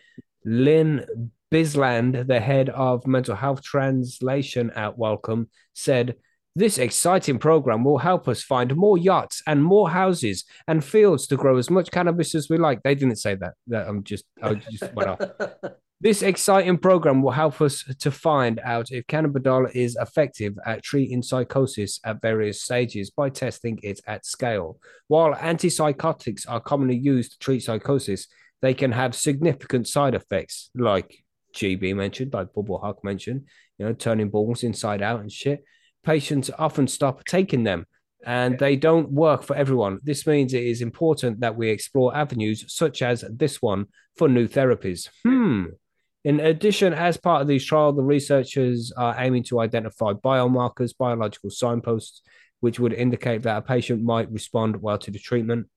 Lynn 0.45 1.05
Bisland, 1.51 2.27
the 2.27 2.39
head 2.39 2.69
of 2.69 3.07
mental 3.07 3.35
health 3.35 3.61
translation 3.61 4.71
at 4.71 4.97
Wellcome, 4.97 5.49
said, 5.73 6.15
This 6.59 6.77
exciting 6.77 7.39
program 7.39 7.85
will 7.85 7.99
help 7.99 8.27
us 8.27 8.43
find 8.43 8.75
more 8.75 8.97
yachts 8.97 9.41
and 9.47 9.63
more 9.63 9.89
houses 9.89 10.43
and 10.67 10.83
fields 10.83 11.25
to 11.27 11.37
grow 11.37 11.55
as 11.55 11.69
much 11.69 11.89
cannabis 11.89 12.35
as 12.35 12.49
we 12.49 12.57
like. 12.57 12.83
They 12.83 12.95
didn't 12.95 13.15
say 13.15 13.35
that. 13.35 13.53
That 13.67 13.87
I'm 13.87 14.03
just 14.03 14.25
I 14.43 14.55
just 14.55 14.93
went 14.93 15.09
off. 15.09 15.21
This 16.01 16.21
exciting 16.21 16.77
program 16.77 17.21
will 17.21 17.31
help 17.31 17.59
us 17.61 17.83
to 17.99 18.09
find 18.09 18.61
out 18.63 18.89
if 18.89 19.05
cannabidiol 19.07 19.75
is 19.75 19.97
effective 19.99 20.57
at 20.65 20.81
treating 20.81 21.21
psychosis 21.21 21.99
at 22.05 22.21
various 22.21 22.61
stages 22.61 23.09
by 23.09 23.29
testing 23.29 23.79
it 23.83 23.99
at 24.07 24.25
scale. 24.25 24.79
While 25.09 25.33
antipsychotics 25.33 26.45
are 26.47 26.61
commonly 26.61 26.95
used 26.95 27.33
to 27.33 27.39
treat 27.39 27.63
psychosis, 27.63 28.27
they 28.61 28.73
can 28.73 28.93
have 28.93 29.13
significant 29.13 29.89
side 29.89 30.15
effects, 30.15 30.71
like 30.73 31.21
GB 31.53 31.93
mentioned, 31.95 32.33
like 32.33 32.53
Bubble 32.53 32.79
Huck 32.79 33.03
mentioned, 33.03 33.47
you 33.77 33.85
know, 33.85 33.91
turning 33.93 34.29
balls 34.29 34.63
inside 34.63 35.01
out 35.01 35.19
and 35.19 35.29
shit. 35.29 35.65
Patients 36.03 36.49
often 36.57 36.87
stop 36.87 37.25
taking 37.25 37.63
them 37.63 37.85
and 38.25 38.59
they 38.59 38.75
don't 38.75 39.11
work 39.11 39.43
for 39.43 39.55
everyone. 39.55 39.99
This 40.03 40.27
means 40.27 40.53
it 40.53 40.63
is 40.63 40.81
important 40.81 41.39
that 41.39 41.55
we 41.55 41.69
explore 41.69 42.15
avenues 42.15 42.65
such 42.73 43.01
as 43.01 43.23
this 43.29 43.61
one 43.61 43.85
for 44.17 44.27
new 44.27 44.47
therapies. 44.47 45.09
Hmm. 45.23 45.65
In 46.25 46.41
addition, 46.41 46.93
as 46.93 47.15
part 47.15 47.41
of 47.41 47.47
these 47.47 47.65
trials, 47.65 47.95
the 47.95 48.03
researchers 48.03 48.91
are 48.97 49.15
aiming 49.17 49.43
to 49.43 49.61
identify 49.61 50.11
biomarkers, 50.11 50.97
biological 50.97 51.49
signposts, 51.49 52.21
which 52.59 52.79
would 52.79 52.93
indicate 52.93 53.43
that 53.43 53.57
a 53.57 53.61
patient 53.61 54.03
might 54.03 54.29
respond 54.29 54.81
well 54.81 54.97
to 54.97 55.11
the 55.11 55.19
treatment. 55.19 55.67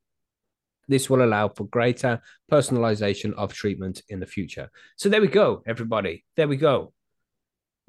This 0.88 1.08
will 1.08 1.22
allow 1.22 1.48
for 1.48 1.64
greater 1.64 2.20
personalization 2.50 3.34
of 3.34 3.52
treatment 3.52 4.02
in 4.08 4.18
the 4.18 4.26
future. 4.26 4.68
So 4.96 5.08
there 5.08 5.20
we 5.20 5.28
go, 5.28 5.62
everybody. 5.64 6.24
There 6.34 6.48
we 6.48 6.56
go. 6.56 6.92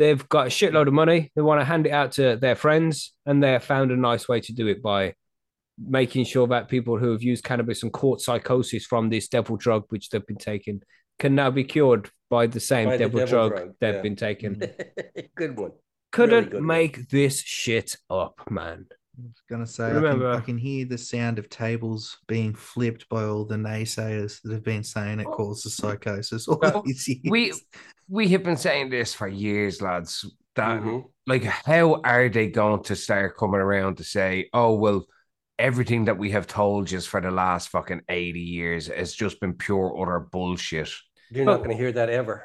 They've 0.04 0.28
got 0.28 0.48
a 0.48 0.50
shitload 0.50 0.88
of 0.88 0.94
money. 0.94 1.32
They 1.34 1.42
want 1.42 1.62
to 1.62 1.66
hand 1.66 1.88
it 1.88 1.92
out 1.92 2.12
to 2.14 2.36
their 2.36 2.58
friends, 2.58 3.14
and 3.26 3.42
they 3.42 3.54
have 3.54 3.64
found 3.64 3.90
a 3.90 3.96
nice 3.96 4.28
way 4.28 4.42
to 4.42 4.52
do 4.52 4.68
it 4.68 4.84
by 4.84 5.14
making 5.78 6.26
sure 6.26 6.46
that 6.48 6.68
people 6.68 6.98
who 6.98 7.14
have 7.14 7.24
used 7.24 7.46
cannabis 7.46 7.84
and 7.84 7.94
caught 7.94 8.20
psychosis 8.20 8.86
from 8.86 9.10
this 9.10 9.30
devil 9.30 9.56
drug, 9.56 9.86
which 9.88 10.10
they've 10.10 10.28
been 10.28 10.36
taking, 10.36 10.82
can 11.20 11.36
now 11.36 11.50
be 11.50 11.64
cured 11.64 12.10
by 12.30 12.48
the 12.48 12.60
same 12.60 12.90
By 12.90 12.98
the 12.98 13.06
devil, 13.06 13.20
devil 13.22 13.32
drug, 13.32 13.52
drug, 13.52 13.76
they've 13.80 13.96
yeah. 13.96 14.02
been 14.02 14.16
taking. 14.18 14.62
Good 15.38 15.58
one. 15.58 15.72
Couldn't 16.12 16.50
good 16.50 16.56
one. 16.56 16.66
make 16.66 17.10
this 17.10 17.42
shit 17.42 17.96
up, 18.10 18.42
man. 18.50 18.88
I 19.16 19.22
was 19.22 19.44
gonna 19.50 19.68
say 19.68 19.86
I 19.86 19.90
Remember- 19.92 20.32
can, 20.34 20.42
I 20.42 20.46
can 20.46 20.58
hear 20.58 20.86
the 20.86 20.98
sound 20.98 21.38
of 21.40 21.50
tables 21.50 22.18
being 22.28 22.54
flipped 22.56 23.08
by 23.10 23.24
all 23.24 23.46
the 23.46 23.56
naysayers 23.56 24.42
that 24.42 24.52
have 24.54 24.64
been 24.64 24.84
saying 24.84 25.20
it 25.20 25.26
causes 25.26 25.76
psychosis 25.76 26.48
all 26.48 26.60
Well, 26.62 26.82
these 26.86 27.08
years. 27.08 27.22
We 27.30 27.54
we 28.10 28.28
have 28.30 28.44
been 28.44 28.58
saying 28.58 28.90
this 28.90 29.14
for 29.14 29.28
years, 29.28 29.82
lads. 29.82 30.26
That 30.56 30.82
Mhm. 30.82 31.06
like 31.28 31.44
how 31.44 32.02
are 32.04 32.30
they 32.30 32.48
going 32.48 32.84
to 32.84 32.96
start 32.96 33.38
coming 33.38 33.60
around 33.62 33.98
to 33.98 34.04
say, 34.04 34.50
oh 34.54 34.74
well, 34.74 35.06
everything 35.60 36.06
that 36.06 36.18
we 36.18 36.32
have 36.32 36.48
told 36.48 36.90
you 36.92 37.00
for 37.02 37.22
the 37.22 37.32
last 37.32 37.70
fucking 37.70 38.02
80 38.10 38.40
years 38.40 38.88
has 38.88 39.14
just 39.14 39.40
been 39.40 39.54
pure 39.54 39.96
utter 40.00 40.20
bullshit. 40.20 40.90
You're 41.32 41.46
But- 41.46 41.52
not 41.52 41.58
going 41.64 41.72
to 41.72 41.78
hear 41.82 41.92
that 41.92 42.10
ever. 42.10 42.44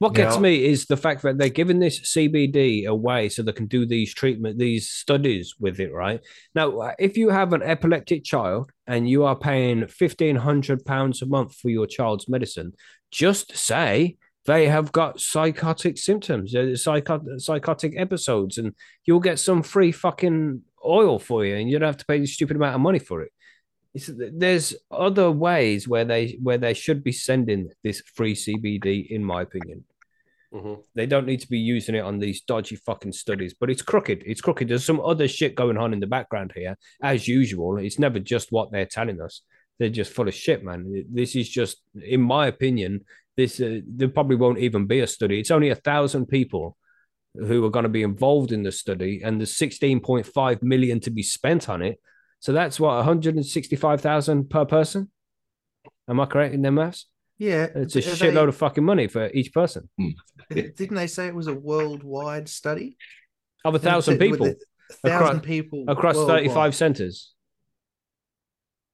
What 0.00 0.14
gets 0.14 0.38
me 0.38 0.64
is 0.64 0.86
the 0.86 0.96
fact 0.96 1.20
that 1.22 1.36
they're 1.36 1.50
giving 1.50 1.78
this 1.78 2.00
CBD 2.00 2.86
away 2.86 3.28
so 3.28 3.42
they 3.42 3.52
can 3.52 3.66
do 3.66 3.84
these 3.84 4.14
treatment, 4.14 4.58
these 4.58 4.88
studies 4.88 5.56
with 5.60 5.78
it, 5.78 5.92
right? 5.92 6.22
Now, 6.54 6.92
if 6.98 7.18
you 7.18 7.28
have 7.28 7.52
an 7.52 7.62
epileptic 7.62 8.24
child 8.24 8.72
and 8.86 9.06
you 9.06 9.24
are 9.24 9.36
paying 9.36 9.86
fifteen 9.88 10.36
hundred 10.36 10.86
pounds 10.86 11.20
a 11.20 11.26
month 11.26 11.54
for 11.56 11.68
your 11.68 11.86
child's 11.86 12.30
medicine, 12.30 12.72
just 13.10 13.54
say 13.54 14.16
they 14.46 14.68
have 14.68 14.90
got 14.90 15.20
psychotic 15.20 15.98
symptoms, 15.98 16.54
uh, 16.54 16.74
psycho- 16.76 17.36
psychotic 17.36 17.92
episodes, 17.94 18.56
and 18.56 18.74
you'll 19.04 19.20
get 19.20 19.38
some 19.38 19.62
free 19.62 19.92
fucking 19.92 20.62
oil 20.82 21.18
for 21.18 21.44
you, 21.44 21.56
and 21.56 21.68
you 21.68 21.78
don't 21.78 21.86
have 21.88 21.98
to 21.98 22.06
pay 22.06 22.22
a 22.22 22.26
stupid 22.26 22.56
amount 22.56 22.74
of 22.74 22.80
money 22.80 23.00
for 23.00 23.20
it. 23.20 23.32
It's, 23.92 24.10
there's 24.14 24.74
other 24.90 25.30
ways 25.30 25.86
where 25.86 26.06
they 26.06 26.38
where 26.42 26.56
they 26.56 26.72
should 26.72 27.04
be 27.04 27.12
sending 27.12 27.68
this 27.84 28.00
free 28.14 28.34
CBD, 28.34 29.10
in 29.10 29.22
my 29.22 29.42
opinion. 29.42 29.84
Mhm. 30.52 30.82
They 30.94 31.06
don't 31.06 31.26
need 31.26 31.40
to 31.40 31.48
be 31.48 31.58
using 31.58 31.94
it 31.94 32.00
on 32.00 32.18
these 32.18 32.40
dodgy 32.42 32.76
fucking 32.76 33.12
studies, 33.12 33.54
but 33.54 33.70
it's 33.70 33.82
crooked. 33.82 34.24
It's 34.26 34.40
crooked. 34.40 34.68
There's 34.68 34.84
some 34.84 35.00
other 35.00 35.28
shit 35.28 35.54
going 35.54 35.76
on 35.76 35.92
in 35.92 36.00
the 36.00 36.08
background 36.08 36.52
here, 36.56 36.76
as 37.02 37.28
usual. 37.28 37.78
It's 37.78 37.98
never 37.98 38.18
just 38.18 38.50
what 38.50 38.72
they're 38.72 38.86
telling 38.86 39.20
us. 39.20 39.42
They're 39.78 39.90
just 39.90 40.12
full 40.12 40.28
of 40.28 40.34
shit, 40.34 40.64
man. 40.64 41.06
This 41.10 41.36
is 41.36 41.48
just, 41.48 41.82
in 41.94 42.20
my 42.20 42.48
opinion, 42.48 43.04
this 43.36 43.60
uh, 43.60 43.80
there 43.86 44.08
probably 44.08 44.36
won't 44.36 44.58
even 44.58 44.86
be 44.86 45.00
a 45.00 45.06
study. 45.06 45.38
It's 45.38 45.52
only 45.52 45.70
a 45.70 45.76
thousand 45.76 46.26
people 46.26 46.76
who 47.34 47.64
are 47.64 47.70
going 47.70 47.84
to 47.84 47.88
be 47.88 48.02
involved 48.02 48.50
in 48.50 48.64
the 48.64 48.72
study, 48.72 49.22
and 49.24 49.40
there's 49.40 49.56
16.5 49.56 50.62
million 50.62 50.98
to 51.00 51.10
be 51.10 51.22
spent 51.22 51.68
on 51.68 51.80
it. 51.80 52.00
So 52.40 52.52
that's 52.52 52.80
what 52.80 52.96
165,000 52.96 54.50
per 54.50 54.64
person. 54.64 55.10
Am 56.08 56.18
I 56.18 56.26
correct 56.26 56.54
in 56.54 56.62
their 56.62 56.72
maths? 56.72 57.06
Yeah, 57.40 57.68
It's 57.74 57.96
a 57.96 58.02
shitload 58.02 58.34
they- 58.34 58.48
of 58.48 58.56
fucking 58.56 58.84
money 58.84 59.08
for 59.08 59.30
each 59.32 59.50
person. 59.54 59.88
Didn't 60.50 60.94
they 60.94 61.06
say 61.06 61.26
it 61.26 61.34
was 61.34 61.46
a 61.46 61.54
worldwide 61.54 62.50
study? 62.50 62.98
Of 63.64 63.74
a 63.74 63.78
thousand 63.78 64.18
With 64.18 64.30
people. 64.30 64.46
a 64.48 65.08
thousand 65.08 65.36
Across- 65.38 65.46
people 65.46 65.84
across 65.88 66.16
worldwide. 66.16 66.40
35 66.42 66.74
centers. 66.74 67.32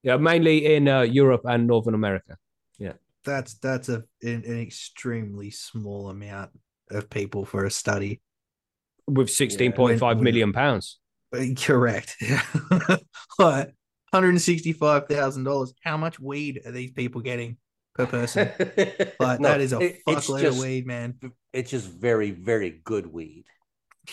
Yeah, 0.04 0.16
mainly 0.18 0.74
in 0.76 0.86
uh, 0.86 1.00
Europe 1.02 1.40
and 1.44 1.66
Northern 1.66 1.94
America. 1.94 2.36
Yeah, 2.78 2.92
that's 3.24 3.54
that's 3.54 3.88
a 3.88 4.04
an, 4.22 4.44
an 4.46 4.60
extremely 4.60 5.50
small 5.50 6.08
amount 6.08 6.52
of 6.90 7.10
people 7.10 7.44
for 7.44 7.64
a 7.64 7.70
study. 7.70 8.20
With 9.08 9.26
16.5 9.28 10.00
When- 10.00 10.22
million 10.22 10.52
pounds. 10.52 11.00
Correct. 11.58 12.16
like 13.40 13.74
hundred 14.12 14.28
and 14.30 14.40
sixty-five 14.40 15.08
thousand 15.08 15.42
dollars. 15.42 15.74
How 15.82 15.96
much 15.96 16.20
weed 16.20 16.60
are 16.64 16.70
these 16.72 16.92
people 16.92 17.20
getting 17.22 17.56
per 17.96 18.06
person? 18.06 18.50
But 19.18 19.40
No, 19.40 19.48
that 19.48 19.60
is 19.60 19.72
a 19.72 19.80
it- 19.80 20.00
fuckload 20.06 20.40
just- 20.42 20.58
of 20.58 20.64
weed, 20.64 20.86
man. 20.86 21.18
It's 21.52 21.70
just 21.70 21.88
very, 21.90 22.30
very 22.32 22.80
good 22.84 23.06
weed. 23.06 23.44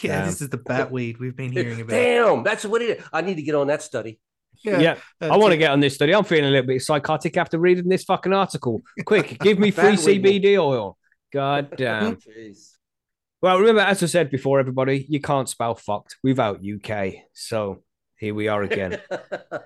Yeah, 0.01 0.19
Damn. 0.19 0.25
this 0.27 0.41
um, 0.41 0.45
is 0.45 0.49
the 0.49 0.57
bat 0.57 0.91
weed 0.91 1.19
we've 1.19 1.35
been 1.35 1.51
hearing 1.51 1.81
about. 1.81 1.91
Damn, 1.95 2.43
that's 2.43 2.65
what 2.65 2.81
it 2.81 2.97
is. 2.99 3.05
I 3.13 3.21
need 3.21 3.35
to 3.35 3.43
get 3.43 3.53
on 3.55 3.67
that 3.67 3.81
study. 3.83 4.19
Yeah. 4.63 4.95
I 5.21 5.35
want 5.37 5.51
to 5.51 5.57
get 5.57 5.71
on 5.71 5.81
this 5.81 5.93
study. 5.95 6.15
I'm 6.15 6.23
feeling 6.23 6.45
a 6.45 6.49
little 6.49 6.65
bit 6.67 6.81
psychotic 6.81 7.35
after 7.37 7.59
reading 7.59 7.89
this 7.89 8.03
fucking 8.03 8.33
article. 8.33 8.81
Quick, 9.05 9.37
give 9.39 9.59
me 9.59 9.71
free 9.71 9.95
That 9.95 10.05
weed 10.05 10.23
will- 10.23 10.31
CBD 10.31 10.57
oil. 10.57 10.97
God 11.31 11.75
damn. 11.77 12.15
Jeez. 12.27 12.71
Well, 13.41 13.59
remember, 13.59 13.81
as 13.81 14.01
I 14.01 14.05
said 14.05 14.31
before, 14.31 14.59
everybody, 14.59 15.05
you 15.09 15.19
can't 15.19 15.49
spell 15.49 15.75
fucked 15.75 16.15
without 16.23 16.61
UK. 16.63 17.13
So 17.33 17.83
here 18.23 18.33
we 18.33 18.47
are 18.47 18.63
again. 18.63 18.91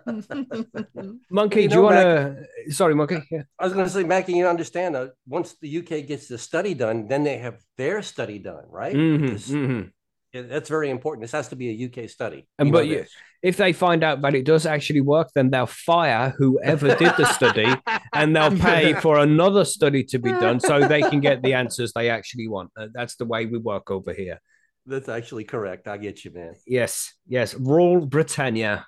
Monkey, 1.30 1.64
You 1.64 1.70
do 1.70 1.76
you 1.76 1.82
want 1.84 1.95
to? 1.97 2.72
Sorry, 2.72 2.95
Monkey. 2.95 3.22
Yeah. 3.30 3.43
I 3.60 3.64
was 3.66 3.74
going 3.74 3.86
to 3.86 3.91
say, 3.91 4.03
Mackie, 4.03 4.34
you 4.34 4.47
understand 4.47 4.95
that 4.95 5.12
once 5.28 5.55
the 5.62 5.78
UK 5.80 6.08
gets 6.08 6.28
the 6.28 6.38
study 6.38 6.74
done, 6.74 7.08
then 7.08 7.24
they 7.24 7.38
have 7.38 7.58
their 7.78 8.01
study 8.01 8.39
done, 8.39 8.66
right? 8.70 8.95
Mhm, 8.95 9.30
This- 9.30 9.49
mhm. 9.51 9.91
yeah, 10.34 10.41
That's 10.43 10.70
very 10.70 10.89
important. 10.89 11.22
This 11.24 11.32
has 11.34 11.47
to 11.49 11.55
be 11.55 11.68
a 11.70 11.76
UK 11.88 12.10
study. 12.10 12.47
And 12.58 12.68
You 12.70 12.74
but 12.74 12.88
you- 12.88 13.05
if 13.43 13.55
they 13.58 13.72
find 13.74 14.03
out 14.03 14.22
that 14.24 14.34
it 14.34 14.45
does 14.45 14.66
actually 14.66 15.01
work, 15.01 15.28
then 15.36 15.51
they'll 15.51 15.68
fire 15.91 16.34
whoever 16.39 16.88
did 16.95 17.14
the 17.18 17.26
study 17.26 17.68
and 18.14 18.36
they'll 18.36 18.58
pay 18.58 18.93
for 19.05 19.20
another 19.20 19.64
study 19.66 20.03
to 20.05 20.18
be 20.18 20.32
done 20.32 20.60
so 20.60 20.88
they 20.88 21.01
can 21.01 21.20
get 21.20 21.43
the 21.43 21.53
answers 21.53 21.93
they 21.93 22.10
actually 22.10 22.47
want. 22.47 22.72
Uh, 22.76 22.88
That's 22.91 23.16
the 23.18 23.26
way 23.26 23.45
we 23.45 23.60
work 23.60 23.91
over 23.91 24.12
here. 24.14 24.39
That's 24.88 25.09
actually 25.09 25.43
correct. 25.43 25.88
I 25.88 25.97
get 25.97 26.25
you, 26.25 26.31
man. 26.31 26.55
Yes, 26.65 27.13
yes. 27.27 27.53
Rule 27.53 28.05
Britannia. 28.05 28.88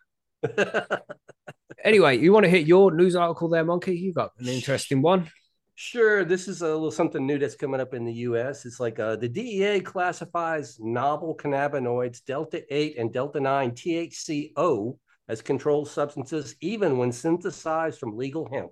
Anyway, 1.84 2.18
you 2.18 2.34
want 2.34 2.44
to 2.44 2.50
hit 2.50 2.68
your 2.68 2.92
news 2.92 3.16
article 3.16 3.48
there, 3.48 3.64
Monkey? 3.64 3.96
You 3.96 4.14
got 4.14 4.32
an 4.40 4.48
interesting 4.48 5.02
one. 5.02 5.30
Sure, 5.76 6.26
this 6.26 6.50
is 6.50 6.62
a 6.62 6.68
little 6.68 6.92
something 6.92 7.26
new 7.26 7.38
that's 7.38 7.56
coming 7.56 7.80
up 7.80 7.94
in 7.94 8.04
the 8.04 8.14
U.S. 8.14 8.66
It's 8.66 8.82
like 8.82 9.00
uh, 9.00 9.16
the 9.16 9.30
DEA 9.30 9.80
classifies 9.80 10.78
novel 10.80 11.38
cannabinoids 11.38 12.24
Delta 12.26 12.64
8 12.70 12.98
and 12.98 13.14
Delta 13.14 13.40
9 13.40 13.72
THCO 13.72 14.98
as 15.30 15.42
controlled 15.42 15.88
substances, 15.88 16.56
even 16.60 16.98
when 16.98 17.14
synthesized 17.14 17.98
from 17.98 18.18
legal 18.18 18.50
hemp. 18.52 18.72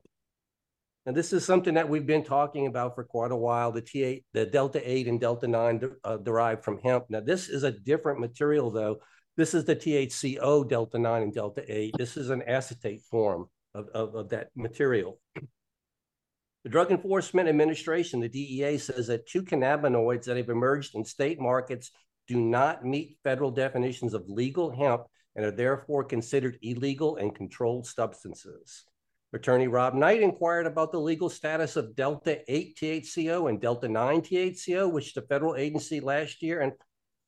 And 1.07 1.15
this 1.15 1.31
is 1.31 1.45
something 1.45 1.75
that 1.75 1.87
we've 1.87 2.05
been 2.05 2.25
talking 2.25 2.67
about 2.67 2.93
for 2.93 3.05
quite 3.05 3.31
a 3.31 3.35
while. 3.35 3.71
The 3.71 3.81
T8, 3.81 4.25
the 4.33 4.45
Delta 4.45 4.81
8 4.83 5.07
and 5.07 5.21
Delta 5.21 5.47
9 5.47 5.77
de- 5.79 5.91
uh, 6.03 6.17
derived 6.17 6.65
from 6.65 6.79
hemp. 6.79 7.05
Now, 7.07 7.21
this 7.21 7.47
is 7.47 7.63
a 7.63 7.71
different 7.71 8.19
material, 8.19 8.69
though. 8.71 8.97
This 9.37 9.53
is 9.53 9.63
the 9.63 9.75
THCO 9.77 10.67
Delta 10.67 10.99
9 10.99 11.23
and 11.23 11.33
Delta 11.33 11.63
8. 11.65 11.93
This 11.97 12.17
is 12.17 12.29
an 12.29 12.41
acetate 12.41 13.03
form 13.09 13.45
of, 13.73 13.87
of, 13.93 14.15
of 14.15 14.29
that 14.29 14.49
material. 14.53 15.17
The 16.65 16.69
Drug 16.69 16.91
Enforcement 16.91 17.47
Administration, 17.47 18.19
the 18.19 18.27
DEA, 18.27 18.77
says 18.77 19.07
that 19.07 19.27
two 19.27 19.43
cannabinoids 19.43 20.25
that 20.25 20.35
have 20.35 20.49
emerged 20.49 20.93
in 20.93 21.05
state 21.05 21.39
markets 21.39 21.89
do 22.27 22.35
not 22.35 22.83
meet 22.83 23.17
federal 23.23 23.51
definitions 23.51 24.13
of 24.13 24.27
legal 24.27 24.71
hemp 24.71 25.03
and 25.37 25.45
are 25.45 25.51
therefore 25.51 26.03
considered 26.03 26.59
illegal 26.61 27.15
and 27.15 27.33
controlled 27.33 27.87
substances. 27.87 28.83
Attorney 29.33 29.67
Rod 29.67 29.99
Kight 29.99 30.21
inquired 30.21 30.67
about 30.67 30.91
the 30.91 30.99
legal 30.99 31.29
status 31.29 31.75
of 31.75 31.95
Delta 31.95 32.39
8 32.47 32.77
THCO 32.77 33.49
and 33.49 33.59
Delta 33.59 33.89
9 33.89 34.21
THCO, 34.21 34.91
which 34.91 35.13
the 35.13 35.21
federal 35.21 35.55
agency 35.55 35.99
last 35.99 36.41
year 36.41 36.61
and 36.61 36.73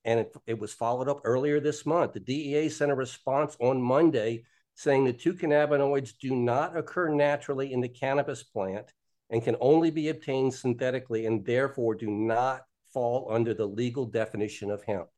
and 0.05 0.21
it, 0.21 0.33
it 0.47 0.57
was 0.57 0.73
followed 0.73 1.09
up 1.09 1.19
earlier 1.25 1.59
this 1.59 1.85
month. 1.85 2.13
The 2.13 2.21
DEA 2.21 2.69
sent 2.69 2.89
a 2.89 2.95
response 2.95 3.57
on 3.59 3.81
Monday 3.81 4.43
saying 4.75 5.03
the 5.03 5.11
two 5.11 5.33
cannabinoids 5.33 6.13
do 6.17 6.33
not 6.33 6.77
occur 6.77 7.09
naturally 7.09 7.73
in 7.73 7.81
the 7.81 7.89
cannabis 7.89 8.43
plant 8.43 8.93
and 9.29 9.43
can 9.43 9.57
only 9.59 9.91
be 9.91 10.07
obtained 10.07 10.53
synthetically 10.53 11.25
and 11.25 11.45
therefore 11.45 11.95
do 11.95 12.09
not 12.09 12.61
fall 12.93 13.27
under 13.29 13.53
the 13.53 13.65
legal 13.65 14.05
definition 14.05 14.71
of 14.71 14.81
hemp. 14.83 15.09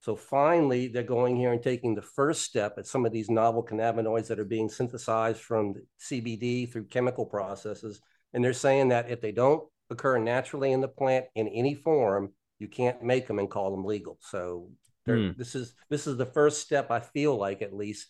So 0.00 0.16
finally, 0.16 0.88
they're 0.88 1.02
going 1.02 1.36
here 1.36 1.52
and 1.52 1.62
taking 1.62 1.94
the 1.94 2.02
first 2.02 2.42
step 2.42 2.74
at 2.78 2.86
some 2.86 3.04
of 3.04 3.12
these 3.12 3.28
novel 3.30 3.64
cannabinoids 3.64 4.28
that 4.28 4.38
are 4.38 4.44
being 4.44 4.68
synthesized 4.68 5.40
from 5.40 5.74
CBD 6.00 6.70
through 6.70 6.86
chemical 6.86 7.26
processes. 7.26 8.00
And 8.32 8.42
they're 8.42 8.52
saying 8.54 8.88
that 8.88 9.10
if 9.10 9.20
they 9.20 9.32
don't 9.32 9.62
occur 9.90 10.18
naturally 10.18 10.72
in 10.72 10.80
the 10.80 10.88
plant 10.88 11.26
in 11.34 11.48
any 11.48 11.74
form, 11.74 12.32
you 12.58 12.68
can't 12.68 13.02
make 13.02 13.26
them 13.26 13.38
and 13.38 13.50
call 13.50 13.70
them 13.70 13.84
legal. 13.84 14.18
So 14.20 14.70
Hmm. 15.06 15.38
this 15.38 15.54
is 15.54 15.74
this 15.88 16.06
is 16.06 16.16
the 16.16 16.26
first 16.26 16.60
step. 16.60 16.90
I 16.90 17.00
feel 17.00 17.36
like 17.36 17.62
at 17.62 17.74
least 17.74 18.08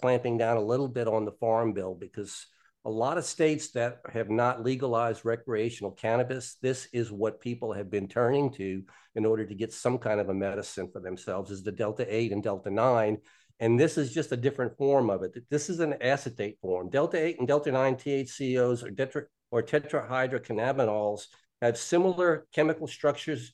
clamping 0.00 0.38
down 0.38 0.56
a 0.56 0.64
little 0.64 0.88
bit 0.88 1.06
on 1.08 1.24
the 1.24 1.32
farm 1.32 1.72
bill 1.72 1.94
because 1.94 2.46
a 2.84 2.90
lot 2.90 3.18
of 3.18 3.24
states 3.24 3.70
that 3.70 4.00
have 4.12 4.28
not 4.28 4.64
legalized 4.64 5.24
recreational 5.24 5.92
cannabis, 5.92 6.56
this 6.62 6.88
is 6.92 7.12
what 7.12 7.40
people 7.40 7.72
have 7.72 7.90
been 7.90 8.08
turning 8.08 8.50
to 8.54 8.82
in 9.14 9.24
order 9.24 9.46
to 9.46 9.54
get 9.54 9.72
some 9.72 9.98
kind 9.98 10.18
of 10.18 10.28
a 10.28 10.34
medicine 10.34 10.88
for 10.92 11.00
themselves 11.00 11.50
is 11.50 11.62
the 11.62 11.70
Delta 11.70 12.04
8 12.12 12.32
and 12.32 12.42
Delta 12.42 12.70
9. 12.70 13.18
And 13.60 13.78
this 13.78 13.96
is 13.96 14.12
just 14.12 14.32
a 14.32 14.36
different 14.36 14.76
form 14.76 15.10
of 15.10 15.22
it. 15.22 15.32
This 15.48 15.70
is 15.70 15.78
an 15.78 15.94
acetate 16.00 16.58
form. 16.60 16.90
Delta 16.90 17.24
8 17.24 17.38
and 17.38 17.46
Delta 17.46 17.70
9 17.70 17.94
THCOs 17.94 18.82
or, 18.82 18.90
tetra, 18.90 19.24
or 19.52 19.62
tetrahydrocannabinols 19.62 21.26
have 21.60 21.78
similar 21.78 22.46
chemical 22.52 22.88
structures 22.88 23.52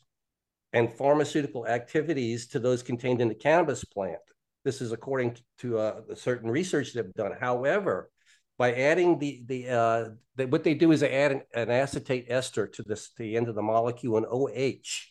and 0.73 0.91
pharmaceutical 0.91 1.67
activities 1.67 2.47
to 2.49 2.59
those 2.59 2.83
contained 2.83 3.21
in 3.21 3.29
the 3.29 3.35
cannabis 3.35 3.85
plant. 3.85 4.19
This 4.65 4.81
is 4.81 4.93
according 4.93 5.37
to 5.59 5.79
uh, 5.79 6.01
certain 6.15 6.51
research 6.51 6.95
they've 6.95 7.13
done. 7.15 7.33
However, 7.39 8.11
by 8.59 8.75
adding 8.75 9.19
the 9.19 9.43
the, 9.47 9.69
uh, 9.69 10.09
the 10.37 10.47
what 10.47 10.65
they 10.65 10.75
do 10.75 10.93
is 10.93 11.01
they 11.01 11.13
add 11.13 11.33
an, 11.33 11.43
an 11.55 11.71
acetate 11.71 12.27
ester 12.29 12.67
to 12.67 12.83
this 12.83 13.13
the 13.17 13.37
end 13.37 13.49
of 13.49 13.55
the 13.55 13.63
molecule, 13.63 14.19
an 14.19 14.27
OH, 14.29 15.07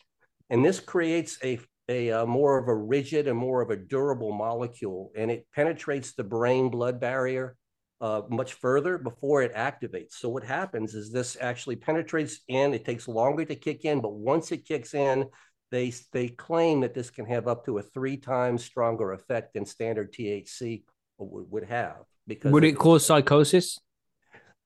and 0.50 0.64
this 0.64 0.78
creates 0.78 1.38
a 1.42 1.58
a 1.88 2.10
uh, 2.12 2.26
more 2.26 2.58
of 2.58 2.68
a 2.68 2.74
rigid 2.74 3.26
and 3.26 3.38
more 3.38 3.62
of 3.62 3.70
a 3.70 3.76
durable 3.76 4.32
molecule, 4.32 5.10
and 5.16 5.30
it 5.30 5.46
penetrates 5.54 6.12
the 6.12 6.24
brain 6.24 6.68
blood 6.68 7.00
barrier 7.00 7.56
uh, 8.00 8.22
much 8.28 8.52
further 8.52 8.98
before 8.98 9.42
it 9.42 9.54
activates. 9.54 10.12
So 10.12 10.28
what 10.28 10.44
happens 10.44 10.94
is 10.94 11.10
this 11.10 11.36
actually 11.40 11.76
penetrates 11.76 12.40
in. 12.48 12.74
It 12.74 12.84
takes 12.84 13.08
longer 13.08 13.44
to 13.46 13.56
kick 13.56 13.84
in, 13.84 14.00
but 14.00 14.12
once 14.12 14.52
it 14.52 14.66
kicks 14.66 14.92
in, 14.92 15.26
they 15.70 15.92
they 16.12 16.28
claim 16.28 16.80
that 16.80 16.94
this 16.94 17.08
can 17.08 17.24
have 17.26 17.48
up 17.48 17.64
to 17.64 17.78
a 17.78 17.82
three 17.82 18.18
times 18.18 18.62
stronger 18.62 19.12
effect 19.12 19.54
than 19.54 19.64
standard 19.64 20.12
THC 20.12 20.82
would, 21.26 21.50
would 21.50 21.64
have. 21.64 21.96
Because 22.26 22.52
Would 22.52 22.64
it 22.64 22.72
this. 22.72 22.78
cause 22.78 23.06
psychosis? 23.06 23.80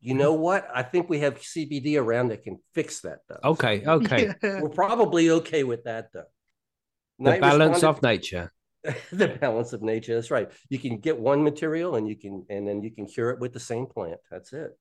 You 0.01 0.15
know 0.15 0.33
what? 0.35 0.69
I 0.75 0.83
think 0.83 1.09
we 1.09 1.21
have 1.21 1.39
CBD 1.39 1.97
around 1.97 2.29
that 2.29 2.43
can 2.43 2.59
fix 2.75 3.01
that 3.03 3.21
though. 3.29 3.39
Okay, 3.45 3.85
okay. 3.87 4.35
Yeah. 4.43 4.61
We're 4.61 4.69
probably 4.69 5.31
okay 5.31 5.63
with 5.63 5.85
that 5.85 6.09
though. 6.13 6.25
The 7.21 7.39
balance 7.39 7.75
responded- 7.75 7.97
of 7.99 8.03
nature. 8.03 8.53
the 9.13 9.29
balance 9.29 9.73
of 9.73 9.81
nature. 9.81 10.17
That's 10.17 10.33
right. 10.33 10.51
You 10.69 10.79
can 10.81 10.99
get 10.99 11.17
one 11.17 11.45
material 11.45 11.95
and 11.95 12.09
you 12.09 12.17
can 12.17 12.45
and 12.51 12.67
then 12.67 12.83
you 12.83 12.91
can 12.91 13.07
cure 13.07 13.31
it 13.31 13.39
with 13.39 13.53
the 13.53 13.61
same 13.61 13.87
plant. 13.87 14.19
That's 14.29 14.53
it. 14.53 14.77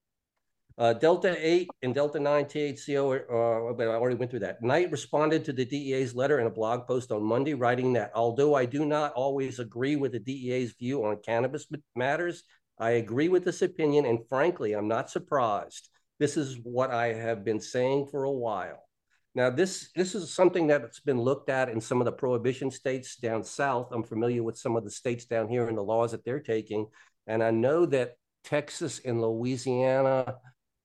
Uh, 0.77 0.93
Delta 0.93 1.35
8 1.39 1.69
and 1.83 1.93
Delta 1.93 2.19
9 2.19 2.45
THCO, 2.45 3.69
uh, 3.69 3.73
but 3.73 3.87
I 3.87 3.91
already 3.91 4.15
went 4.15 4.31
through 4.31 4.39
that. 4.39 4.59
Kight 4.61 4.91
responded 4.91 5.45
to 5.45 5.53
the 5.53 5.65
DEA's 5.65 6.15
letter 6.15 6.39
in 6.39 6.47
a 6.47 6.51
blog 6.51 6.87
post 6.87 7.11
on 7.11 7.23
Monday, 7.23 7.53
writing 7.53 7.93
that 7.93 8.11
although 8.15 8.55
I 8.55 8.65
do 8.65 8.85
not 8.85 9.13
always 9.13 9.59
agree 9.59 9.95
with 9.95 10.13
the 10.13 10.19
DEA's 10.19 10.73
view 10.79 11.05
on 11.05 11.17
cannabis 11.25 11.67
matters, 11.95 12.43
I 12.79 12.91
agree 12.91 13.27
with 13.27 13.45
this 13.45 13.61
opinion. 13.61 14.05
And 14.05 14.27
frankly, 14.27 14.73
I'm 14.73 14.87
not 14.87 15.09
surprised. 15.09 15.89
This 16.19 16.37
is 16.37 16.57
what 16.63 16.91
I 16.91 17.13
have 17.13 17.43
been 17.43 17.59
saying 17.59 18.07
for 18.11 18.23
a 18.23 18.31
while. 18.31 18.87
Now, 19.33 19.49
this 19.49 19.91
this 19.95 20.13
is 20.13 20.33
something 20.33 20.67
that's 20.67 20.99
been 20.99 21.21
looked 21.21 21.49
at 21.49 21.69
in 21.69 21.79
some 21.79 22.01
of 22.01 22.05
the 22.05 22.11
prohibition 22.11 22.69
states 22.69 23.15
down 23.15 23.43
south. 23.43 23.89
I'm 23.91 24.03
familiar 24.03 24.43
with 24.43 24.57
some 24.57 24.75
of 24.75 24.83
the 24.83 24.91
states 24.91 25.25
down 25.25 25.47
here 25.47 25.67
and 25.67 25.77
the 25.77 25.83
laws 25.83 26.11
that 26.11 26.25
they're 26.25 26.41
taking, 26.41 26.87
and 27.27 27.41
I 27.41 27.51
know 27.51 27.85
that 27.85 28.15
Texas 28.43 28.99
and 29.05 29.21
Louisiana, 29.21 30.35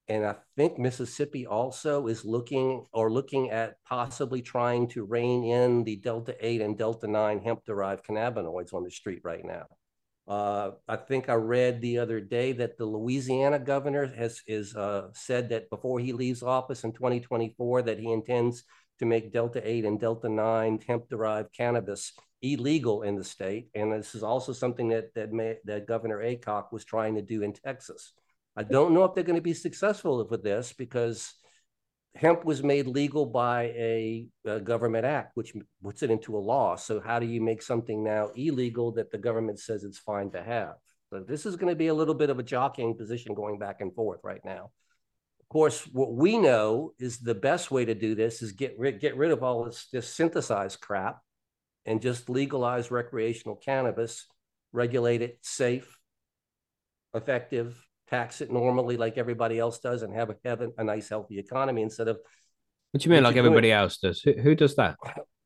and 0.08 0.24
I 0.24 0.36
think 0.56 0.78
Mississippi 0.78 1.46
also 1.46 2.06
is 2.06 2.24
looking 2.24 2.84
or 2.92 3.10
looking 3.10 3.50
at 3.50 3.76
possibly 3.84 4.40
trying 4.40 4.88
to 4.88 5.04
rein 5.04 5.44
in 5.44 5.82
the 5.82 5.96
Delta 5.96 6.36
Eight 6.40 6.60
and 6.60 6.78
Delta 6.78 7.08
Nine 7.08 7.40
hemp-derived 7.40 8.06
cannabinoids 8.06 8.72
on 8.72 8.84
the 8.84 8.90
street 8.90 9.20
right 9.24 9.44
now. 9.44 9.66
Uh, 10.28 10.72
I 10.88 10.96
think 10.96 11.28
I 11.28 11.34
read 11.34 11.80
the 11.80 11.98
other 11.98 12.20
day 12.20 12.52
that 12.52 12.78
the 12.78 12.84
Louisiana 12.84 13.58
governor 13.58 14.06
has 14.06 14.42
is 14.46 14.74
uh, 14.76 15.08
said 15.12 15.48
that 15.50 15.70
before 15.70 16.00
he 16.00 16.12
leaves 16.12 16.42
office 16.42 16.84
in 16.84 16.92
2024, 16.92 17.82
that 17.82 17.98
he 17.98 18.12
intends 18.12 18.64
to 18.98 19.06
make 19.06 19.32
Delta 19.32 19.60
8 19.68 19.84
and 19.84 20.00
Delta 20.00 20.28
9 20.28 20.80
hemp-derived 20.86 21.52
cannabis 21.52 22.12
illegal 22.42 23.02
in 23.02 23.16
the 23.16 23.24
state. 23.24 23.68
And 23.74 23.92
this 23.92 24.14
is 24.14 24.22
also 24.22 24.52
something 24.52 24.88
that 24.88 25.14
that, 25.14 25.32
may, 25.32 25.56
that 25.64 25.86
Governor 25.86 26.18
Acock 26.18 26.72
was 26.72 26.84
trying 26.84 27.14
to 27.16 27.22
do 27.22 27.42
in 27.42 27.52
Texas. 27.52 28.12
I 28.56 28.62
don't 28.62 28.94
know 28.94 29.04
if 29.04 29.14
they're 29.14 29.24
going 29.24 29.36
to 29.36 29.42
be 29.42 29.54
successful 29.54 30.26
with 30.28 30.42
this 30.42 30.72
because 30.72 31.34
hemp 32.14 32.44
was 32.44 32.62
made 32.62 32.86
legal 32.86 33.26
by 33.26 33.64
a, 33.64 34.26
a, 34.46 34.60
government 34.60 35.04
act, 35.04 35.32
which 35.34 35.52
puts 35.82 36.02
it 36.02 36.10
into 36.10 36.36
a 36.36 36.38
law. 36.38 36.76
So 36.76 37.00
how 37.00 37.18
do 37.18 37.26
you 37.26 37.42
make 37.42 37.60
something 37.60 38.02
now 38.02 38.30
illegal 38.34 38.92
that 38.92 39.10
the 39.10 39.18
government 39.18 39.60
says 39.60 39.84
it's 39.84 39.98
fine 39.98 40.30
to 40.30 40.42
have? 40.42 40.74
So 41.10 41.20
this 41.20 41.44
is 41.44 41.56
going 41.56 41.70
to 41.70 41.76
be 41.76 41.88
a 41.88 41.94
little 41.94 42.14
bit 42.14 42.30
of 42.30 42.38
a 42.38 42.42
jockeying 42.42 42.96
position 42.96 43.34
going 43.34 43.58
back 43.58 43.80
and 43.80 43.94
forth 43.94 44.20
right 44.24 44.40
now. 44.44 44.70
Of 45.40 45.48
course, 45.50 45.82
what 45.92 46.14
we 46.14 46.38
know 46.38 46.92
is 46.98 47.18
the 47.18 47.34
best 47.34 47.70
way 47.70 47.84
to 47.84 47.94
do 47.94 48.14
this 48.14 48.42
is 48.42 48.52
get 48.52 48.74
rid, 48.78 49.00
get 49.00 49.16
rid 49.16 49.30
of 49.30 49.42
all 49.42 49.64
this, 49.64 49.86
this 49.92 50.12
synthesized 50.12 50.80
crap 50.80 51.20
and 51.84 52.02
just 52.02 52.28
legalize 52.28 52.90
recreational 52.90 53.54
cannabis, 53.54 54.26
regulate 54.72 55.22
it 55.22 55.38
safe, 55.42 55.98
effective, 57.14 57.85
tax 58.08 58.40
it 58.40 58.50
normally 58.52 58.96
like 58.96 59.18
everybody 59.18 59.58
else 59.58 59.78
does 59.80 60.02
and 60.02 60.14
have 60.14 60.30
a, 60.30 60.36
have 60.44 60.60
a, 60.60 60.70
a 60.78 60.84
nice 60.84 61.08
healthy 61.08 61.38
economy 61.38 61.82
instead 61.82 62.08
of 62.08 62.18
What 62.92 63.02
do 63.02 63.04
you 63.08 63.10
mean, 63.10 63.22
What 63.24 63.28
like 63.30 63.36
you 63.36 63.42
doing? 63.42 63.46
everybody 63.52 63.72
else 63.72 63.98
does? 63.98 64.20
Who, 64.22 64.32
who 64.32 64.54
does 64.54 64.76
that? 64.76 64.96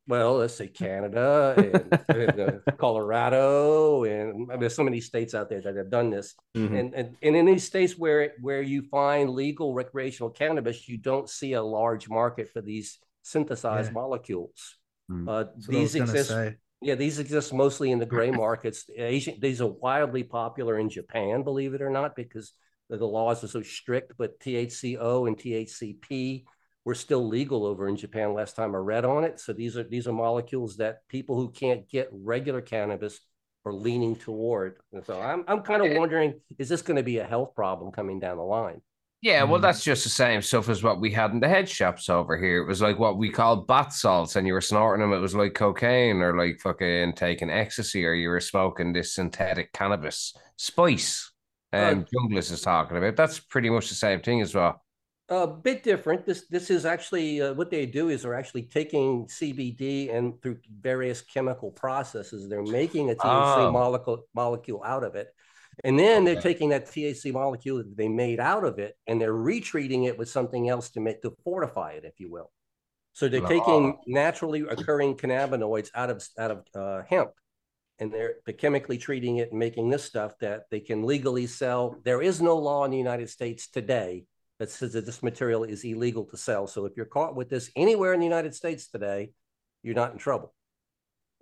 well 0.07 0.37
let's 0.37 0.55
say 0.55 0.67
canada 0.67 1.53
and, 1.57 1.99
and, 2.17 2.39
uh, 2.39 2.71
colorado 2.77 4.03
and 4.03 4.29
I 4.49 4.53
mean, 4.55 4.59
there's 4.59 4.75
so 4.75 4.83
many 4.83 4.99
states 4.99 5.33
out 5.35 5.47
there 5.49 5.61
that 5.61 5.75
have 5.75 5.91
done 5.91 6.09
this 6.09 6.33
Mhm. 6.57 6.79
and, 6.79 6.95
and 6.95 7.15
and 7.21 7.35
in 7.35 7.45
these 7.45 7.63
states 7.65 7.97
where 7.97 8.33
where 8.41 8.61
you 8.63 8.81
find 8.81 9.29
legal 9.29 9.73
recreational 9.75 10.31
cannabis 10.31 10.87
you 10.89 10.97
don't 10.97 11.29
see 11.29 11.53
a 11.53 11.61
large 11.61 12.09
market 12.09 12.49
for 12.49 12.61
these 12.61 12.97
synthesized 13.21 13.89
Yeah. 13.89 13.93
molecules 14.01 14.77
Mm. 15.11 15.27
uh, 15.27 15.43
That's 15.43 15.67
these 15.67 15.95
exist 15.95 16.29
say. 16.29 16.55
Yeah, 16.81 16.95
these 16.95 17.19
exist 17.19 17.53
mostly 17.53 17.91
in 17.91 17.99
the 17.99 18.07
gray 18.07 18.31
markets. 18.31 18.89
Asian, 18.95 19.35
these 19.39 19.61
are 19.61 19.67
wildly 19.67 20.23
popular 20.23 20.79
in 20.79 20.89
Japan, 20.89 21.43
believe 21.43 21.75
it 21.75 21.81
or 21.81 21.91
not, 21.91 22.15
because 22.15 22.53
the, 22.89 22.97
the 22.97 23.05
laws 23.05 23.43
are 23.43 23.47
so 23.47 23.61
strict. 23.61 24.13
But 24.17 24.39
THCO 24.39 25.27
and 25.27 25.37
THCP 25.37 26.43
were 26.83 26.95
still 26.95 27.27
legal 27.27 27.65
over 27.65 27.87
in 27.87 27.95
Japan 27.95 28.33
last 28.33 28.55
time 28.55 28.73
I 28.73 28.79
read 28.79 29.05
on 29.05 29.23
it. 29.23 29.39
So 29.39 29.53
these 29.53 29.77
are 29.77 29.83
these 29.83 30.07
are 30.07 30.13
molecules 30.13 30.77
that 30.77 31.07
people 31.07 31.35
who 31.35 31.51
can't 31.51 31.87
get 31.87 32.09
regular 32.11 32.61
cannabis 32.61 33.19
are 33.63 33.73
leaning 33.73 34.15
toward. 34.15 34.77
And 34.91 35.05
so 35.05 35.21
I'm 35.21 35.43
I'm 35.47 35.61
kind 35.61 35.85
of 35.85 35.97
wondering, 35.97 36.39
is 36.57 36.67
this 36.67 36.81
going 36.81 36.97
to 36.97 37.03
be 37.03 37.19
a 37.19 37.23
health 37.23 37.53
problem 37.53 37.91
coming 37.91 38.19
down 38.19 38.37
the 38.37 38.43
line? 38.43 38.81
Yeah, 39.21 39.43
well, 39.43 39.59
Mhm. 39.59 39.63
that's 39.63 39.83
just 39.83 40.03
the 40.03 40.09
same 40.09 40.41
stuff 40.41 40.67
as 40.67 40.81
what 40.81 40.99
we 40.99 41.11
had 41.11 41.29
in 41.31 41.39
the 41.39 41.47
head 41.47 41.69
shops 41.69 42.09
over 42.09 42.37
here. 42.37 42.57
It 42.63 42.65
was 42.67 42.81
like 42.81 42.97
what 42.97 43.17
we 43.17 43.29
called 43.29 43.67
bath 43.67 43.93
salts, 43.93 44.35
and 44.35 44.47
you 44.47 44.53
were 44.53 44.61
snorting 44.61 45.01
them. 45.01 45.13
It 45.13 45.19
was 45.21 45.35
like 45.35 45.53
cocaine 45.53 46.21
or 46.21 46.35
like 46.35 46.59
fucking 46.59 47.13
taking 47.13 47.51
ecstasy, 47.51 48.03
or 48.05 48.13
you 48.13 48.29
were 48.29 48.39
smoking 48.39 48.93
this 48.93 49.13
synthetic 49.13 49.73
cannabis 49.73 50.35
spice. 50.57 51.31
Um, 51.71 52.05
Jungles 52.11 52.49
is 52.51 52.61
talking 52.61 52.97
about. 52.97 53.15
That's 53.15 53.39
pretty 53.39 53.69
much 53.69 53.89
the 53.89 53.95
same 53.95 54.21
thing 54.21 54.41
as 54.41 54.55
well. 54.55 54.81
A 55.29 55.47
bit 55.47 55.83
different. 55.83 56.25
This 56.25 56.47
this 56.47 56.69
is 56.71 56.85
actually 56.85 57.41
uh, 57.41 57.53
what 57.53 57.69
they 57.69 57.85
do 57.85 58.09
is 58.09 58.23
they're 58.23 58.33
actually 58.33 58.63
taking 58.63 59.27
CBD 59.27 60.09
and 60.09 60.41
through 60.41 60.57
various 60.81 61.21
chemical 61.21 61.71
processes, 61.71 62.49
they're 62.49 62.63
making 62.63 63.11
a 63.11 63.15
THC 63.15 63.67
Oh. 63.67 63.71
molecule 63.71 64.23
molecule 64.33 64.83
out 64.83 65.03
of 65.05 65.15
it, 65.15 65.33
and 65.83 65.97
then 65.97 66.23
they're 66.23 66.41
taking 66.41 66.69
that 66.69 66.85
THC 66.85 67.33
molecule 67.33 67.77
that 67.77 67.97
they 67.97 68.07
made 68.07 68.39
out 68.39 68.63
of 68.63 68.77
it 68.79 68.97
and 69.07 69.19
they're 69.19 69.33
retreating 69.33 70.03
it 70.03 70.17
with 70.17 70.29
something 70.29 70.69
else 70.69 70.89
to 70.91 70.99
make 70.99 71.21
to 71.23 71.35
fortify 71.43 71.91
it, 71.91 72.05
if 72.05 72.19
you 72.19 72.29
will. 72.31 72.51
So 73.13 73.27
they're 73.27 73.41
taking 73.41 73.97
naturally 74.07 74.61
occurring 74.61 75.15
cannabinoids 75.15 75.89
out 75.93 76.09
of 76.09 76.25
out 76.37 76.51
of 76.51 76.65
uh, 76.75 77.03
hemp, 77.09 77.31
and 77.99 78.11
they're, 78.11 78.35
they're 78.45 78.53
chemically 78.55 78.97
treating 78.97 79.37
it 79.37 79.51
and 79.51 79.59
making 79.59 79.89
this 79.89 80.03
stuff 80.03 80.37
that 80.39 80.63
they 80.71 80.79
can 80.79 81.03
legally 81.03 81.45
sell. 81.45 81.97
There 82.03 82.21
is 82.21 82.41
no 82.41 82.55
law 82.57 82.85
in 82.85 82.91
the 82.91 82.97
United 82.97 83.29
States 83.29 83.67
today 83.69 84.25
that 84.59 84.69
says 84.69 84.93
that 84.93 85.05
this 85.05 85.23
material 85.23 85.63
is 85.63 85.83
illegal 85.83 86.23
to 86.25 86.37
sell. 86.37 86.67
So 86.67 86.85
if 86.85 86.93
you're 86.95 87.05
caught 87.05 87.35
with 87.35 87.49
this 87.49 87.69
anywhere 87.75 88.13
in 88.13 88.19
the 88.19 88.25
United 88.25 88.55
States 88.55 88.87
today, 88.87 89.31
you're 89.83 89.95
not 89.95 90.13
in 90.13 90.17
trouble. 90.17 90.53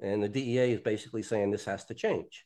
And 0.01 0.23
the 0.23 0.29
DEA 0.29 0.71
is 0.71 0.79
basically 0.79 1.23
saying 1.23 1.51
this 1.51 1.65
has 1.65 1.85
to 1.85 1.93
change. 1.93 2.45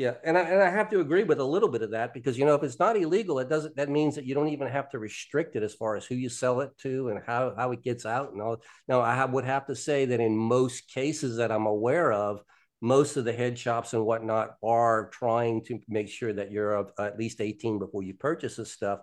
Yeah, 0.00 0.14
and 0.24 0.38
I, 0.38 0.40
and 0.40 0.62
I 0.62 0.70
have 0.70 0.88
to 0.92 1.00
agree 1.00 1.24
with 1.24 1.40
a 1.40 1.44
little 1.44 1.68
bit 1.68 1.82
of 1.82 1.90
that 1.90 2.14
because 2.14 2.38
you 2.38 2.46
know 2.46 2.54
if 2.54 2.62
it's 2.62 2.78
not 2.78 2.96
illegal, 2.96 3.38
it 3.38 3.50
doesn't. 3.50 3.76
That 3.76 3.90
means 3.90 4.14
that 4.14 4.24
you 4.24 4.34
don't 4.34 4.48
even 4.48 4.66
have 4.66 4.88
to 4.92 4.98
restrict 4.98 5.56
it 5.56 5.62
as 5.62 5.74
far 5.74 5.94
as 5.94 6.06
who 6.06 6.14
you 6.14 6.30
sell 6.30 6.62
it 6.62 6.70
to 6.78 7.10
and 7.10 7.20
how 7.26 7.52
how 7.54 7.72
it 7.72 7.82
gets 7.82 8.06
out 8.06 8.32
and 8.32 8.40
all. 8.40 8.62
Now 8.88 9.00
I 9.02 9.22
would 9.26 9.44
have 9.44 9.66
to 9.66 9.76
say 9.76 10.06
that 10.06 10.18
in 10.18 10.34
most 10.34 10.88
cases 10.88 11.36
that 11.36 11.52
I'm 11.52 11.66
aware 11.66 12.14
of, 12.14 12.42
most 12.80 13.18
of 13.18 13.26
the 13.26 13.34
head 13.34 13.58
shops 13.58 13.92
and 13.92 14.06
whatnot 14.06 14.54
are 14.64 15.10
trying 15.10 15.64
to 15.64 15.78
make 15.86 16.08
sure 16.08 16.32
that 16.32 16.50
you're 16.50 16.76
of 16.76 16.92
at 16.98 17.18
least 17.18 17.42
18 17.42 17.78
before 17.78 18.02
you 18.02 18.14
purchase 18.14 18.56
this 18.56 18.72
stuff. 18.72 19.00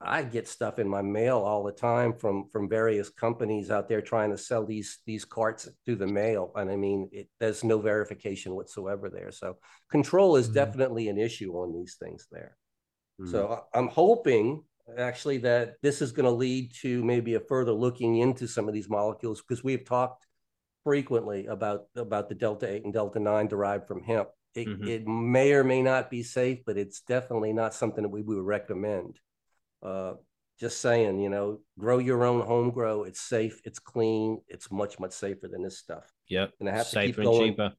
I 0.00 0.22
get 0.22 0.46
stuff 0.46 0.78
in 0.78 0.88
my 0.88 1.02
mail 1.02 1.38
all 1.38 1.64
the 1.64 1.72
time 1.72 2.12
from 2.14 2.48
from 2.50 2.68
various 2.68 3.08
companies 3.08 3.70
out 3.70 3.88
there 3.88 4.00
trying 4.00 4.30
to 4.30 4.38
sell 4.38 4.64
these 4.64 4.98
these 5.06 5.24
carts 5.24 5.68
through 5.84 5.96
the 5.96 6.06
mail, 6.06 6.52
and 6.54 6.70
I 6.70 6.76
mean, 6.76 7.08
it, 7.12 7.28
there's 7.40 7.64
no 7.64 7.78
verification 7.80 8.54
whatsoever 8.54 9.10
there. 9.10 9.32
So 9.32 9.58
control 9.90 10.36
is 10.36 10.48
Mhm. 10.48 10.54
definitely 10.54 11.08
an 11.08 11.18
issue 11.18 11.52
on 11.54 11.72
these 11.72 11.96
things 11.96 12.26
there. 12.30 12.56
So 13.24 13.48
I- 13.48 13.78
I'm 13.78 13.88
hoping 13.88 14.64
actually 14.96 15.38
that 15.38 15.74
this 15.82 16.00
is 16.00 16.12
going 16.12 16.24
to 16.24 16.30
lead 16.30 16.72
to 16.82 17.02
maybe 17.04 17.34
a 17.34 17.40
further 17.40 17.72
looking 17.72 18.18
into 18.18 18.46
some 18.46 18.68
of 18.68 18.74
these 18.74 18.88
molecules 18.88 19.42
because 19.42 19.64
we've 19.64 19.84
talked 19.84 20.24
frequently 20.84 21.46
about 21.46 21.88
about 21.96 22.28
the 22.28 22.36
delta 22.36 22.68
8 22.68 22.84
and 22.84 22.92
delta 22.92 23.18
9 23.18 23.48
derived 23.48 23.88
from 23.88 24.04
hemp. 24.04 24.28
It, 24.54 24.68
Mhm. 24.68 24.88
it 24.88 25.06
may 25.08 25.52
or 25.52 25.64
may 25.64 25.82
not 25.82 26.08
be 26.08 26.22
safe, 26.22 26.60
but 26.64 26.78
it's 26.78 27.00
definitely 27.00 27.52
not 27.52 27.74
something 27.74 28.02
that 28.02 28.08
we 28.08 28.22
would 28.22 28.38
recommend. 28.44 29.18
Uh, 29.82 30.14
just 30.58 30.80
saying, 30.80 31.20
you 31.20 31.28
know, 31.28 31.60
grow 31.78 31.98
your 31.98 32.24
own 32.24 32.40
home 32.44 32.70
grow. 32.70 33.04
It's 33.04 33.20
safe, 33.20 33.60
it's 33.64 33.78
clean, 33.78 34.40
it's 34.48 34.70
much, 34.72 34.98
much 34.98 35.12
safer 35.12 35.46
than 35.46 35.62
this 35.62 35.78
stuff. 35.78 36.12
Yep. 36.28 36.52
And 36.60 36.68
I 36.68 36.72
have 36.72 36.90
to 36.90 36.90
Safer 36.90 37.06
keep 37.06 37.18
and 37.18 37.24
going 37.24 37.52
cheaper. 37.52 37.72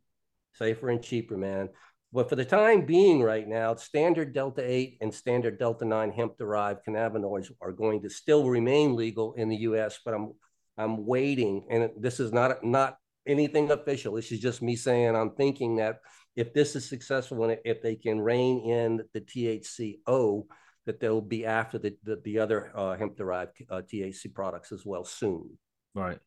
safer 0.53 0.89
and 0.89 1.03
cheaper, 1.03 1.37
man. 1.37 1.69
But 2.11 2.29
for 2.29 2.35
the 2.35 2.45
time 2.45 2.85
being, 2.85 3.21
right 3.21 3.47
now, 3.47 3.75
standard 3.75 4.33
Delta 4.33 4.63
8 4.65 4.97
and 5.01 5.13
standard 5.13 5.59
Delta 5.59 5.85
9 5.85 6.11
hemp 6.11 6.37
derived 6.37 6.85
cannabinoids 6.87 7.51
are 7.61 7.71
going 7.71 8.01
to 8.01 8.09
still 8.09 8.49
remain 8.49 8.95
legal 8.95 9.33
in 9.33 9.49
the 9.49 9.57
US, 9.57 9.99
but 10.03 10.13
I'm 10.13 10.31
I'm 10.77 11.05
waiting. 11.05 11.67
And 11.69 11.89
this 11.99 12.19
is 12.19 12.31
not 12.31 12.63
not 12.63 12.97
anything 13.27 13.69
official. 13.71 14.15
This 14.15 14.31
is 14.31 14.39
just 14.39 14.61
me 14.61 14.75
saying 14.75 15.15
I'm 15.15 15.35
thinking 15.35 15.75
that 15.75 15.99
if 16.35 16.53
this 16.53 16.75
is 16.75 16.87
successful 16.87 17.43
and 17.43 17.59
if 17.65 17.81
they 17.81 17.95
can 17.95 18.19
rein 18.21 18.59
in 18.61 19.03
the 19.13 19.21
THCO, 19.21 20.45
that 20.86 20.99
they'll 20.99 21.21
be 21.21 21.45
after 21.45 21.77
the 21.77 21.95
the, 22.03 22.21
the 22.23 22.39
other 22.39 22.71
uh, 22.75 22.95
hemp 22.95 23.17
derived 23.17 23.61
uh, 23.69 23.82
THC 23.82 24.34
products 24.34 24.71
as 24.71 24.86
well 24.86 25.03
soon. 25.03 25.57
Right. 25.93 26.19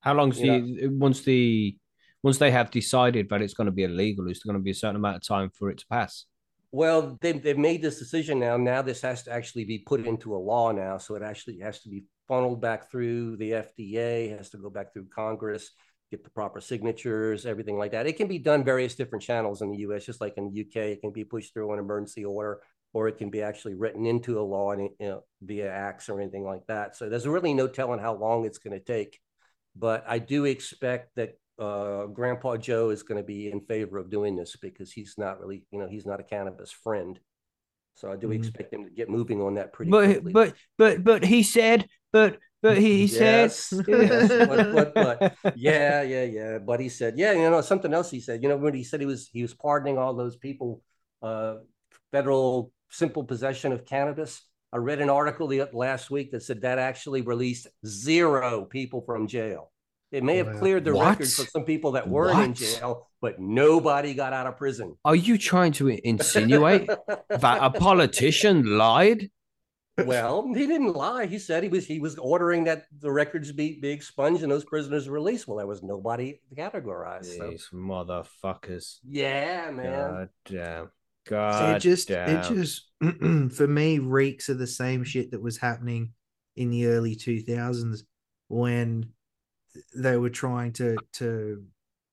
How 0.00 0.14
long's 0.14 0.40
Yeah. 0.40 0.58
the 0.58 0.88
once 0.88 1.22
the 1.22 1.76
once 2.22 2.38
they 2.38 2.50
have 2.50 2.70
decided 2.70 3.28
that 3.30 3.42
it's 3.42 3.54
going 3.54 3.66
to 3.66 3.72
be 3.72 3.84
illegal, 3.84 4.28
is 4.28 4.40
there 4.40 4.52
going 4.52 4.60
to 4.60 4.64
be 4.64 4.72
a 4.72 4.74
certain 4.74 4.96
amount 4.96 5.16
of 5.16 5.22
time 5.26 5.50
for 5.50 5.70
it 5.70 5.78
to 5.78 5.86
pass? 5.86 6.26
Well, 6.72 7.18
they've, 7.20 7.42
they've 7.42 7.58
made 7.58 7.82
this 7.82 7.98
decision 7.98 8.38
now. 8.38 8.56
Now 8.56 8.82
this 8.82 9.00
has 9.02 9.22
to 9.24 9.32
actually 9.32 9.64
be 9.64 9.78
put 9.78 10.06
into 10.06 10.34
a 10.34 10.38
law 10.38 10.70
now. 10.70 10.98
So 10.98 11.14
it 11.16 11.22
actually 11.22 11.58
has 11.60 11.80
to 11.80 11.88
be 11.88 12.04
funneled 12.28 12.60
back 12.60 12.90
through 12.90 13.38
the 13.38 13.50
FDA, 13.52 14.36
has 14.36 14.50
to 14.50 14.58
go 14.58 14.70
back 14.70 14.92
through 14.92 15.06
Congress, 15.12 15.70
get 16.10 16.22
the 16.22 16.30
proper 16.30 16.60
signatures, 16.60 17.44
everything 17.44 17.76
like 17.76 17.90
that. 17.92 18.06
It 18.06 18.16
can 18.16 18.28
be 18.28 18.38
done 18.38 18.62
various 18.62 18.94
different 18.94 19.24
channels 19.24 19.62
in 19.62 19.70
the 19.72 19.78
US, 19.78 20.04
just 20.04 20.20
like 20.20 20.34
in 20.36 20.52
the 20.52 20.60
UK. 20.60 20.76
It 20.92 21.00
can 21.00 21.10
be 21.10 21.24
pushed 21.24 21.52
through 21.52 21.72
an 21.72 21.80
emergency 21.80 22.24
order, 22.24 22.60
or 22.92 23.08
it 23.08 23.18
can 23.18 23.30
be 23.30 23.42
actually 23.42 23.74
written 23.74 24.06
into 24.06 24.40
a 24.40 24.42
law 24.42 24.72
and, 24.72 24.90
you 24.98 25.08
know, 25.08 25.24
via 25.42 25.70
acts 25.70 26.08
or 26.08 26.20
anything 26.20 26.44
like 26.44 26.66
that. 26.66 26.96
So 26.96 27.08
there's 27.08 27.26
really 27.26 27.54
no 27.54 27.68
telling 27.68 28.00
how 28.00 28.14
long 28.14 28.44
it's 28.44 28.58
going 28.58 28.78
to 28.78 28.84
take. 28.84 29.20
But 29.76 30.04
I 30.08 30.18
do 30.18 30.44
expect 30.44 31.14
that 31.16 31.38
uh, 31.58 32.06
Grandpa 32.06 32.56
Joe 32.56 32.90
is 32.90 33.02
going 33.02 33.18
to 33.18 33.26
be 33.26 33.50
in 33.50 33.60
favor 33.60 33.98
of 33.98 34.10
doing 34.10 34.34
this 34.36 34.56
because 34.56 34.90
he's 34.92 35.14
not 35.18 35.40
really, 35.40 35.62
you 35.70 35.78
know, 35.78 35.88
he's 35.88 36.06
not 36.06 36.20
a 36.20 36.24
cannabis 36.24 36.72
friend. 36.72 37.18
So 37.94 38.10
I 38.10 38.16
do 38.16 38.28
Mhm. 38.28 38.34
expect 38.36 38.72
him 38.72 38.84
to 38.84 38.90
get 38.90 39.10
moving 39.10 39.40
on 39.42 39.54
that 39.54 39.72
pretty 39.72 39.92
But 39.92 40.08
quickly. 40.14 40.32
but 40.32 40.54
but 40.78 41.04
but 41.04 41.24
he 41.24 41.42
said, 41.42 41.86
but 42.12 42.38
but 42.62 42.78
he, 42.78 42.98
he 42.98 43.06
Yes, 43.10 43.72
said, 43.82 43.88
yes, 43.88 44.36
but- 44.46 44.72
but- 44.72 45.22
yeah, 45.54 46.02
yeah, 46.02 46.24
yeah. 46.24 46.58
But 46.58 46.80
he 46.80 46.88
said, 46.88 47.18
yeah, 47.18 47.32
you 47.32 47.50
know, 47.50 47.60
something 47.60 47.92
else 47.92 48.10
he 48.10 48.20
said. 48.20 48.42
You 48.42 48.48
know, 48.48 48.56
when 48.56 48.74
he 48.74 48.84
said 48.84 49.00
he 49.00 49.06
was 49.06 49.28
he 49.32 49.42
was 49.42 49.54
pardoning 49.54 49.98
all 49.98 50.14
those 50.14 50.36
people, 50.36 50.82
uh, 51.22 51.56
federal 52.12 52.72
simple 52.90 53.24
possession 53.24 53.72
of 53.72 53.86
cannabis. 53.86 54.42
I 54.72 54.76
read 54.76 55.00
an 55.00 55.10
article 55.10 55.48
the 55.48 55.68
last 55.72 56.10
week 56.10 56.30
that 56.32 56.42
said 56.42 56.60
that 56.62 56.78
actually 56.78 57.22
released 57.22 57.66
zero 57.84 58.64
people 58.64 59.00
from 59.00 59.26
jail. 59.26 59.72
It 60.12 60.24
may 60.24 60.38
have 60.38 60.58
cleared 60.58 60.84
the 60.84 60.94
What? 60.94 61.10
records 61.10 61.36
for 61.36 61.44
some 61.44 61.64
people 61.64 61.92
that 61.92 62.08
weren't 62.08 62.40
in 62.40 62.54
jail, 62.54 63.08
but 63.20 63.38
nobody 63.38 64.12
got 64.12 64.32
out 64.32 64.48
of 64.48 64.56
prison. 64.56 64.96
"Are 65.04 65.14
you 65.14 65.38
trying 65.38 65.72
to 65.72 65.88
insinuate 65.88 66.88
that 66.88 67.58
a 67.62 67.70
politician 67.70 68.76
lied?" 68.76 69.30
well, 70.04 70.52
he 70.54 70.66
didn't 70.66 70.94
lie. 70.94 71.26
He 71.26 71.38
said 71.38 71.62
he 71.62 71.68
was 71.68 71.86
he 71.86 72.00
was 72.00 72.16
ordering 72.18 72.64
that 72.64 72.86
the 72.98 73.10
records 73.10 73.52
be, 73.52 73.78
be 73.80 73.90
expunged 73.90 74.42
and 74.42 74.50
those 74.50 74.64
prisoners 74.64 75.08
released. 75.08 75.46
Well, 75.46 75.58
there 75.58 75.66
was 75.66 75.82
nobody 75.82 76.40
categorized. 76.56 77.36
So. 77.36 77.50
These 77.50 77.68
motherfuckers. 77.72 78.98
Yeah, 79.08 79.70
man. 79.70 80.10
God 80.10 80.28
damn. 80.44 80.90
It 81.26 81.30
God 81.30 81.80
just 81.80 82.08
damn. 82.08 82.36
it 82.36 82.48
just 82.48 82.88
for 83.56 83.66
me 83.66 83.98
reeks 83.98 84.48
of 84.48 84.58
the 84.58 84.66
same 84.66 85.04
shit 85.04 85.30
that 85.30 85.42
was 85.42 85.58
happening 85.58 86.12
in 86.56 86.70
the 86.70 86.86
early 86.86 87.16
2000s 87.16 88.02
when 88.48 89.10
they 89.94 90.16
were 90.16 90.30
trying 90.30 90.72
to 90.72 90.96
to 91.12 91.62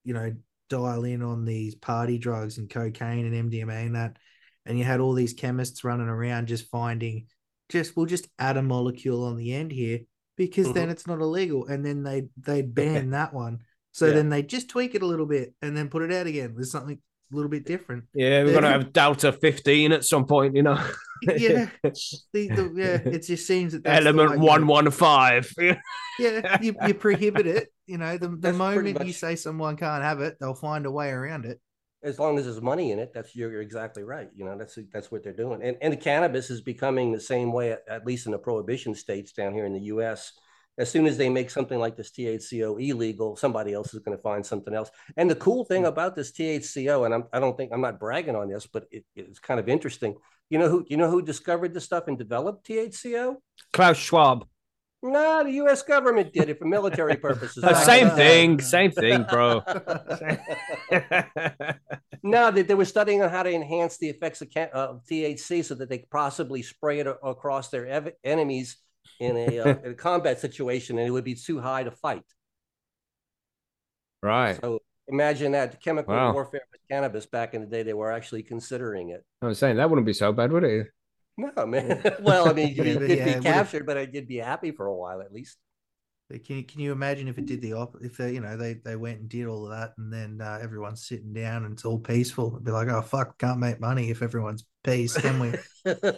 you 0.03 0.13
know 0.13 0.33
dial 0.69 1.03
in 1.03 1.23
on 1.23 1.45
these 1.45 1.75
party 1.75 2.17
drugs 2.17 2.57
and 2.57 2.69
cocaine 2.69 3.25
and 3.25 3.51
MDMA 3.51 3.85
and 3.85 3.95
that 3.95 4.17
and 4.65 4.77
you 4.77 4.83
had 4.83 4.99
all 4.99 5.13
these 5.13 5.33
chemists 5.33 5.83
running 5.83 6.09
around 6.09 6.47
just 6.47 6.69
finding 6.69 7.25
just 7.69 7.95
we'll 7.95 8.05
just 8.05 8.27
add 8.37 8.57
a 8.57 8.61
molecule 8.61 9.25
on 9.25 9.37
the 9.37 9.53
end 9.53 9.71
here 9.71 9.99
because 10.35 10.71
then 10.73 10.83
mm-hmm. 10.83 10.91
it's 10.91 11.07
not 11.07 11.19
illegal 11.19 11.65
and 11.67 11.85
then 11.85 12.03
they 12.03 12.27
they'd 12.37 12.75
ban 12.75 13.11
that 13.11 13.33
one 13.33 13.59
so 13.91 14.07
Yeah. 14.07 14.13
then 14.13 14.29
they 14.29 14.43
just 14.43 14.69
tweak 14.69 14.93
it 14.93 15.01
a 15.01 15.07
little 15.07 15.25
bit 15.25 15.53
and 15.61 15.75
then 15.75 15.89
put 15.89 16.03
it 16.03 16.13
out 16.13 16.27
again 16.27 16.53
with 16.55 16.67
something 16.67 16.99
a 17.31 17.35
little 17.35 17.49
bit 17.49 17.65
different 17.65 18.03
yeah, 18.13 18.43
we're 18.43 18.53
gonna 18.53 18.71
have 18.71 18.93
Delta 18.93 19.31
15 19.31 19.91
at 19.91 20.05
some 20.05 20.25
point, 20.25 20.55
you 20.55 20.63
know. 20.63 20.81
yeah, 21.23 21.69
the, 21.83 21.91
the, 22.33 22.71
yeah, 22.75 23.11
it 23.11 23.23
just 23.25 23.47
seems 23.47 23.73
that 23.73 23.83
that's 23.83 24.05
Element 24.05 24.31
way, 24.31 24.35
you 24.35 24.41
know, 24.41 24.47
115. 24.47 25.77
Yeah, 26.19 26.57
you, 26.61 26.75
you 26.85 26.93
prohibit 26.93 27.47
it. 27.47 27.69
You 27.85 27.97
know, 27.97 28.17
the, 28.17 28.29
the 28.29 28.37
That's 28.37 28.57
pretty 28.57 28.93
moment 28.93 29.07
you 29.07 29.13
say 29.13 29.35
someone 29.35 29.77
can't 29.77 30.03
have 30.03 30.21
it, 30.21 30.37
they'll 30.39 30.53
find 30.53 30.85
a 30.85 30.91
way 30.91 31.09
around 31.09 31.45
it. 31.45 31.59
As 32.03 32.19
long 32.19 32.37
as 32.37 32.45
there's 32.45 32.61
money 32.61 32.91
in 32.91 32.99
it, 32.99 33.11
that's 33.13 33.35
you're, 33.35 33.51
you're 33.51 33.61
exactly 33.61 34.03
right. 34.03 34.29
You 34.35 34.45
know, 34.45 34.57
that's 34.57 34.77
that's 34.93 35.11
what 35.11 35.23
they're 35.23 35.33
doing. 35.33 35.61
And 35.63 35.77
and 35.81 35.93
the 35.93 35.97
cannabis 35.97 36.49
is 36.49 36.61
becoming 36.61 37.11
the 37.11 37.19
same 37.19 37.51
way, 37.51 37.71
at, 37.71 37.81
at 37.89 38.05
least 38.05 38.25
in 38.25 38.31
the 38.31 38.37
prohibition 38.37 38.93
states 38.93 39.31
down 39.31 39.53
here 39.53 39.65
in 39.65 39.73
the 39.73 39.81
U.S. 39.81 40.33
As 40.77 40.91
soon 40.91 41.07
as 41.07 41.17
they 41.17 41.29
make 41.29 41.49
something 41.49 41.79
like 41.79 41.95
this 41.95 42.11
THCO 42.11 42.79
illegal, 42.79 43.35
somebody 43.35 43.73
else 43.73 43.93
is 43.93 43.99
going 44.01 44.15
to 44.15 44.21
find 44.21 44.45
something 44.45 44.73
else. 44.73 44.91
And 45.15 45.29
the 45.29 45.35
cool 45.35 45.65
thing 45.65 45.81
hmm. 45.81 45.87
about 45.87 46.15
this 46.15 46.31
THCO, 46.31 47.05
and 47.05 47.13
I'm, 47.13 47.23
I 47.33 47.39
don't 47.39 47.57
think 47.57 47.71
I'm 47.73 47.81
not 47.81 47.99
bragging 47.99 48.35
on 48.35 48.49
this, 48.49 48.67
but 48.67 48.85
it, 48.91 49.05
it's 49.15 49.39
kind 49.39 49.59
of 49.59 49.67
interesting. 49.69 50.15
You 50.49 50.59
know 50.59 50.69
who 50.69 50.85
you 50.87 50.97
know 50.97 51.09
who 51.09 51.21
discovered 51.21 51.73
this 51.73 51.83
stuff 51.83 52.07
and 52.07 52.17
developed 52.17 52.67
THCO? 52.67 53.35
Klaus 53.73 53.97
Schwab. 53.97 54.47
No, 55.03 55.43
the 55.43 55.51
U.S. 55.51 55.83
government 55.83 56.33
did 56.33 56.49
it 56.49 56.57
for 56.57 56.65
military 56.65 57.15
purposes. 57.27 57.63
Same 57.85 58.09
thing, 58.11 58.59
same 58.59 58.91
thing, 58.91 59.23
bro. 59.29 59.61
No, 62.23 62.51
they, 62.51 62.63
they 62.63 62.73
were 62.73 62.85
studying 62.85 63.21
on 63.21 63.29
how 63.29 63.43
to 63.43 63.53
enhance 63.53 63.97
the 63.97 64.09
effects 64.09 64.41
of, 64.41 64.49
of 64.73 65.05
THC 65.05 65.63
so 65.63 65.75
that 65.75 65.89
they 65.89 65.99
could 65.99 66.09
possibly 66.09 66.61
spray 66.61 66.99
it 66.99 67.07
across 67.07 67.69
their 67.69 67.87
ev- 67.87 68.13
enemies 68.23 68.77
in 69.19 69.37
a, 69.37 69.59
uh, 69.59 69.75
in 69.83 69.91
a 69.91 69.95
combat 69.95 70.39
situation, 70.39 70.97
and 70.97 71.07
it 71.07 71.11
would 71.11 71.23
be 71.23 71.35
too 71.35 71.59
high 71.59 71.83
to 71.83 71.91
fight. 71.91 72.23
right. 74.21 74.61
So 74.61 74.79
imagine 75.07 75.51
that 75.53 75.81
chemical 75.81 76.21
Wow. 76.21 76.27
warfare 76.27 76.61
with 76.71 76.81
cannabis 76.89 77.25
back 77.25 77.53
in 77.53 77.61
the 77.61 77.67
day. 77.67 77.83
They 77.83 77.93
were 77.93 78.11
actually 78.11 78.43
considering 78.43 79.09
it. 79.09 79.25
I 79.41 79.47
was 79.47 79.59
saying 79.59 79.77
that 79.77 79.89
wouldn't 79.89 80.05
be 80.05 80.13
so 80.13 80.31
bad, 80.33 80.51
would 80.51 80.63
it? 80.63 80.87
No, 81.37 81.65
man. 81.65 82.03
well, 82.19 82.47
I 82.47 82.53
mean, 82.53 82.73
you'd, 82.75 82.85
Yeah, 82.85 82.99
but 82.99 83.11
you'd 83.11 83.23
yeah, 83.23 83.25
be 83.25 83.35
captured, 83.35 83.85
but 83.85 84.13
you'd 84.13 84.27
be 84.27 84.37
happy 84.37 84.71
for 84.71 84.87
a 84.87 84.95
while 84.95 85.21
at 85.21 85.31
least. 85.31 85.57
But 86.29 86.43
Can 86.43 86.57
you, 86.57 86.63
can 86.65 86.81
you 86.81 86.91
imagine 86.91 87.29
if 87.29 87.37
it 87.37 87.45
did 87.45 87.61
the 87.61 87.71
op? 87.73 87.95
If 88.01 88.17
they, 88.17 88.33
you 88.33 88.41
know, 88.41 88.57
they 88.57 88.73
they 88.73 88.97
went 88.97 89.21
and 89.21 89.29
did 89.29 89.47
all 89.47 89.63
of 89.63 89.69
that, 89.71 89.93
and 89.97 90.11
then 90.11 90.41
uh, 90.45 90.59
everyone's 90.61 91.07
sitting 91.07 91.31
down 91.31 91.63
and 91.63 91.71
it's 91.73 91.85
all 91.85 91.99
peaceful. 91.99 92.51
It'd 92.51 92.65
be 92.65 92.71
like, 92.71 92.89
oh 92.89 93.01
fuck, 93.01 93.37
can't 93.37 93.59
make 93.59 93.79
money 93.79 94.09
if 94.09 94.21
everyone's 94.21 94.65
peace, 94.83 95.15
can 95.15 95.39
we? 95.39 95.53
Nobody 95.85 96.17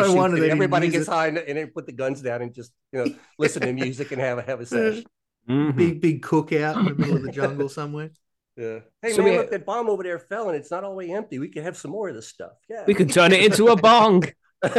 shoots 0.00 0.14
wonder 0.14 0.36
it. 0.36 0.40
they 0.40 0.46
didn't 0.46 0.58
Everybody 0.58 0.88
gets 0.88 1.08
it. 1.08 1.10
high 1.10 1.28
and, 1.28 1.38
and 1.38 1.58
then 1.58 1.68
put 1.68 1.86
the 1.86 1.92
guns 1.92 2.20
down 2.20 2.42
and 2.42 2.54
just 2.54 2.72
you 2.92 3.04
know 3.04 3.14
listen 3.38 3.62
to 3.62 3.72
music 3.72 4.10
and 4.12 4.20
have 4.20 4.38
a 4.38 4.42
have 4.42 4.60
a 4.60 4.66
sesh. 4.74 5.02
Mhm. 5.48 5.76
big 5.76 6.00
big 6.00 6.22
cookout 6.22 6.78
in 6.80 6.84
the 6.86 6.94
middle 6.94 7.16
of 7.16 7.22
the 7.22 7.32
jungle 7.32 7.68
somewhere. 7.68 8.10
Yeah. 8.56 8.80
Hey 9.00 9.12
So 9.12 9.22
man, 9.22 9.32
we- 9.32 9.38
look, 9.38 9.50
that 9.50 9.64
bomb 9.64 9.88
over 9.88 10.02
there 10.02 10.18
fell 10.18 10.48
and 10.48 10.56
it's 10.56 10.70
not 10.70 10.84
all 10.84 10.90
the 10.90 10.96
way 10.96 11.10
empty. 11.12 11.38
We 11.38 11.48
can 11.48 11.62
have 11.62 11.76
some 11.76 11.92
more 11.92 12.08
of 12.08 12.14
this 12.14 12.28
stuff. 12.28 12.52
Yeah. 12.68 12.84
We 12.86 12.94
could 12.94 13.12
turn 13.12 13.32
it 13.32 13.42
into 13.44 13.68
a 13.68 13.76
bong. 13.76 14.24
Turn 14.68 14.74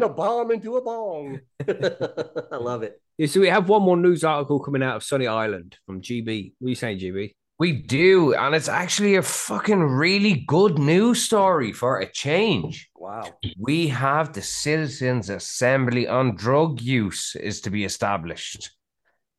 the 0.00 0.12
bomb 0.14 0.50
into 0.52 0.76
a 0.76 0.82
bong. 0.82 1.40
I 2.52 2.56
love 2.56 2.82
it. 2.82 3.00
Yeah, 3.18 3.26
so 3.26 3.40
we 3.40 3.48
have 3.48 3.68
one 3.68 3.82
more 3.82 3.96
news 3.96 4.24
article 4.24 4.58
coming 4.60 4.82
out 4.82 4.96
of 4.96 5.02
Sunny 5.02 5.26
Island 5.26 5.76
from 5.84 6.00
GB. 6.00 6.54
What 6.58 6.66
are 6.66 6.70
you 6.70 6.74
saying, 6.74 6.98
GB? 6.98 7.34
We 7.58 7.72
do, 7.72 8.34
and 8.34 8.54
it's 8.54 8.68
actually 8.68 9.16
a 9.16 9.22
fucking 9.22 9.80
really 9.82 10.44
good 10.46 10.78
news 10.78 11.24
story 11.24 11.72
for 11.72 11.98
a 11.98 12.10
change. 12.10 12.88
Wow. 12.94 13.24
We 13.58 13.88
have 13.88 14.32
the 14.32 14.42
Citizens 14.42 15.28
Assembly 15.28 16.06
on 16.06 16.36
Drug 16.36 16.80
Use 16.80 17.34
is 17.34 17.60
to 17.62 17.70
be 17.70 17.84
established. 17.84 18.70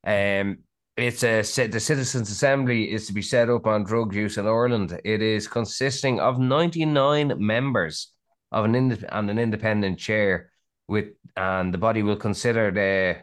Um, 0.06 0.60
it's 0.98 1.24
a 1.24 1.42
the 1.68 1.80
Citizens 1.80 2.30
Assembly 2.30 2.92
is 2.92 3.08
to 3.08 3.14
be 3.14 3.22
set 3.22 3.50
up 3.50 3.66
on 3.66 3.86
drug 3.86 4.14
use 4.14 4.38
in 4.38 4.46
Ireland. 4.46 5.00
It 5.06 5.22
is 5.22 5.48
consisting 5.48 6.20
of 6.20 6.40
ninety 6.40 6.86
nine 6.86 7.34
members 7.38 8.12
of 8.52 8.66
an 8.66 8.76
ind- 8.76 9.06
and 9.10 9.30
an 9.30 9.39
independent 9.39 10.00
chair, 10.00 10.52
with 10.88 11.08
and 11.36 11.74
the 11.74 11.78
body 11.78 12.04
will 12.04 12.16
consider 12.18 12.72
the 12.72 13.18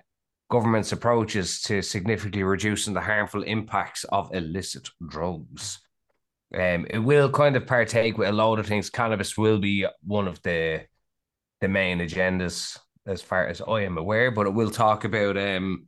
government's 0.48 0.92
approaches 0.92 1.60
to 1.62 1.82
significantly 1.82 2.42
reducing 2.42 2.94
the 2.94 3.00
harmful 3.00 3.42
impacts 3.42 4.04
of 4.04 4.32
illicit 4.32 4.88
drugs. 5.08 5.80
Um, 6.54 6.86
it 6.88 6.98
will 6.98 7.30
kind 7.30 7.56
of 7.56 7.66
partake 7.66 8.16
with 8.16 8.28
a 8.28 8.32
load 8.32 8.60
of 8.60 8.66
things. 8.66 8.88
Cannabis 8.88 9.36
will 9.36 9.58
be 9.58 9.86
one 10.04 10.28
of 10.28 10.40
the 10.42 10.82
the 11.60 11.68
main 11.68 11.98
agendas, 11.98 12.78
as 13.06 13.22
far 13.22 13.46
as 13.46 13.60
I 13.66 13.80
am 13.80 13.98
aware, 13.98 14.30
but 14.30 14.46
it 14.46 14.54
will 14.54 14.70
talk 14.70 15.04
about 15.04 15.36
um 15.36 15.86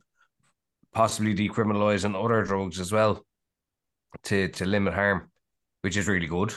possibly 0.93 1.35
decriminalizing 1.35 2.21
other 2.21 2.43
drugs 2.43 2.79
as 2.79 2.91
well 2.91 3.23
to 4.23 4.49
to 4.49 4.65
limit 4.65 4.93
harm, 4.93 5.31
which 5.81 5.95
is 5.95 6.07
really 6.07 6.27
good. 6.27 6.53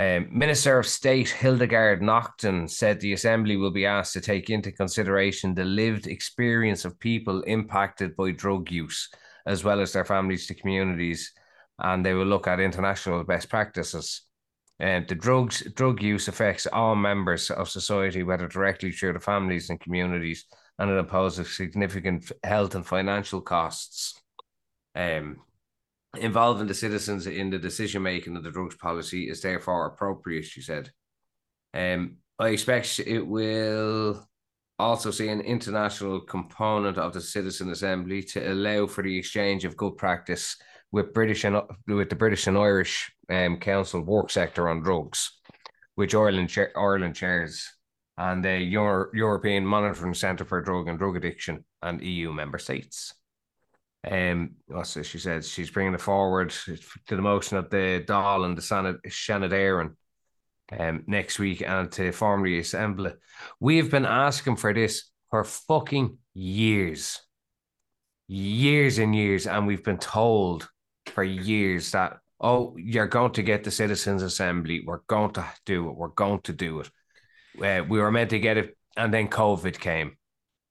Um, 0.00 0.28
Minister 0.30 0.78
of 0.78 0.86
State 0.86 1.28
Hildegard 1.28 2.00
Naughton 2.00 2.68
said 2.68 3.00
the 3.00 3.12
Assembly 3.12 3.58
will 3.58 3.70
be 3.70 3.84
asked 3.84 4.14
to 4.14 4.22
take 4.22 4.48
into 4.48 4.72
consideration 4.72 5.52
the 5.52 5.66
lived 5.66 6.06
experience 6.06 6.86
of 6.86 6.98
people 6.98 7.42
impacted 7.42 8.16
by 8.16 8.30
drug 8.30 8.70
use, 8.70 9.10
as 9.44 9.62
well 9.62 9.78
as 9.78 9.92
their 9.92 10.06
families 10.06 10.46
to 10.46 10.54
communities, 10.54 11.34
and 11.80 12.02
they 12.02 12.14
will 12.14 12.24
look 12.24 12.46
at 12.46 12.60
international 12.60 13.22
best 13.24 13.50
practices. 13.50 14.22
And 14.78 15.06
the 15.06 15.14
drugs 15.14 15.70
drug 15.74 16.02
use 16.02 16.28
affects 16.28 16.66
all 16.66 16.94
members 16.94 17.50
of 17.50 17.68
society, 17.68 18.22
whether 18.22 18.48
directly 18.48 18.92
through 18.92 19.12
the 19.12 19.20
families 19.20 19.68
and 19.68 19.78
communities, 19.78 20.46
and 20.78 20.90
it 20.90 20.96
imposes 20.96 21.54
significant 21.54 22.32
health 22.42 22.74
and 22.74 22.86
financial 22.86 23.42
costs. 23.42 24.18
Um, 24.94 25.42
involving 26.18 26.66
the 26.66 26.74
citizens 26.74 27.26
in 27.26 27.50
the 27.50 27.58
decision 27.58 28.02
making 28.02 28.36
of 28.36 28.42
the 28.42 28.50
drugs 28.50 28.76
policy 28.76 29.28
is 29.28 29.40
therefore 29.40 29.86
appropriate, 29.86 30.44
she 30.44 30.60
said. 30.60 30.90
Um, 31.72 32.16
I 32.38 32.48
expect 32.48 33.00
it 33.00 33.26
will 33.26 34.26
also 34.78 35.10
see 35.10 35.28
an 35.28 35.42
international 35.42 36.20
component 36.20 36.96
of 36.96 37.12
the 37.12 37.20
Citizen 37.20 37.70
Assembly 37.70 38.22
to 38.22 38.52
allow 38.52 38.86
for 38.86 39.02
the 39.02 39.16
exchange 39.18 39.64
of 39.64 39.76
good 39.76 39.96
practice 39.96 40.56
with 40.90 41.14
British 41.14 41.44
and 41.44 41.60
with 41.86 42.08
the 42.08 42.16
British 42.16 42.46
and 42.46 42.58
Irish 42.58 43.12
um, 43.28 43.58
Council 43.58 44.00
Work 44.00 44.30
Sector 44.30 44.68
on 44.68 44.82
Drugs, 44.82 45.38
which 45.94 46.14
Ireland 46.14 46.56
Ireland 46.76 47.14
chairs, 47.14 47.68
and 48.16 48.44
the 48.44 48.58
Euro- 48.58 49.10
European 49.14 49.64
Monitoring 49.64 50.14
Centre 50.14 50.44
for 50.44 50.60
Drug 50.62 50.88
and 50.88 50.98
Drug 50.98 51.16
Addiction 51.16 51.64
and 51.82 52.02
EU 52.02 52.32
member 52.32 52.58
states. 52.58 53.14
Um, 54.08 54.56
this? 54.68 55.06
She 55.06 55.18
said 55.18 55.44
she's 55.44 55.70
bringing 55.70 55.94
it 55.94 56.00
forward 56.00 56.50
to 56.50 56.78
the 57.08 57.22
motion 57.22 57.58
of 57.58 57.70
the 57.70 58.04
Dáil 58.06 58.44
and 58.44 58.56
the 58.56 58.62
Senate 58.62 58.96
Seanad 59.06 59.50
Éireann 59.50 59.94
um, 60.78 61.04
next 61.06 61.38
week 61.38 61.62
and 61.62 61.90
to 61.92 62.12
formally 62.12 62.58
assemble 62.58 63.06
it. 63.06 63.18
We've 63.58 63.90
been 63.90 64.06
asking 64.06 64.56
for 64.56 64.72
this 64.72 65.10
for 65.30 65.44
fucking 65.44 66.18
years, 66.34 67.20
years 68.26 68.98
and 68.98 69.14
years, 69.14 69.46
and 69.46 69.66
we've 69.66 69.84
been 69.84 69.98
told 69.98 70.68
for 71.06 71.22
years 71.22 71.92
that 71.92 72.18
oh, 72.40 72.74
you're 72.78 73.06
going 73.06 73.32
to 73.32 73.42
get 73.42 73.64
the 73.64 73.70
citizens' 73.70 74.22
assembly. 74.22 74.82
We're 74.84 75.02
going 75.06 75.32
to 75.32 75.44
do 75.66 75.88
it. 75.90 75.96
We're 75.96 76.08
going 76.08 76.40
to 76.42 76.52
do 76.52 76.80
it. 76.80 76.90
Uh, 77.62 77.84
we 77.84 78.00
were 78.00 78.10
meant 78.10 78.30
to 78.30 78.38
get 78.38 78.56
it, 78.56 78.76
and 78.96 79.12
then 79.12 79.28
COVID 79.28 79.78
came. 79.78 80.16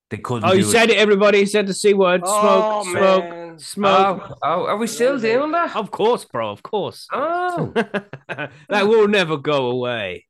They 0.10 0.18
couldn't. 0.18 0.50
Oh, 0.50 0.54
you 0.54 0.64
do 0.64 0.72
said 0.72 0.90
it, 0.90 0.98
everybody. 0.98 1.40
You 1.40 1.46
said 1.46 1.68
the 1.68 1.74
C 1.74 1.94
word. 1.94 2.22
Smoke, 2.22 2.34
Oh, 2.34 2.84
smoke, 2.84 3.24
man. 3.30 3.54
it. 3.54 3.62
smoke. 3.62 4.22
Oh, 4.32 4.36
oh, 4.42 4.66
are 4.66 4.78
we 4.78 4.88
still 4.88 5.20
doing 5.20 5.52
that? 5.52 5.76
Of 5.76 5.92
course, 5.92 6.26
bro. 6.26 6.50
Of 6.50 6.64
course. 6.64 7.08
Oh. 7.14 7.72
that 8.28 8.88
will 8.88 9.08
never 9.08 9.38
go 9.38 9.70
away. 9.70 10.26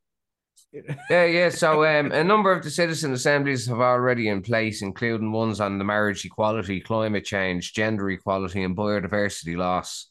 Yeah, 1.09 1.25
yeah. 1.25 1.49
So 1.49 1.83
um, 1.85 2.11
a 2.11 2.23
number 2.23 2.51
of 2.51 2.63
the 2.63 2.69
citizen 2.69 3.13
assemblies 3.13 3.67
have 3.67 3.79
already 3.79 4.27
in 4.27 4.41
place, 4.41 4.81
including 4.81 5.31
ones 5.31 5.59
on 5.61 5.77
the 5.77 5.85
marriage 5.85 6.25
equality, 6.25 6.79
climate 6.81 7.25
change, 7.25 7.73
gender 7.73 8.09
equality, 8.11 8.63
and 8.63 8.75
biodiversity 8.77 9.57
loss. 9.57 10.09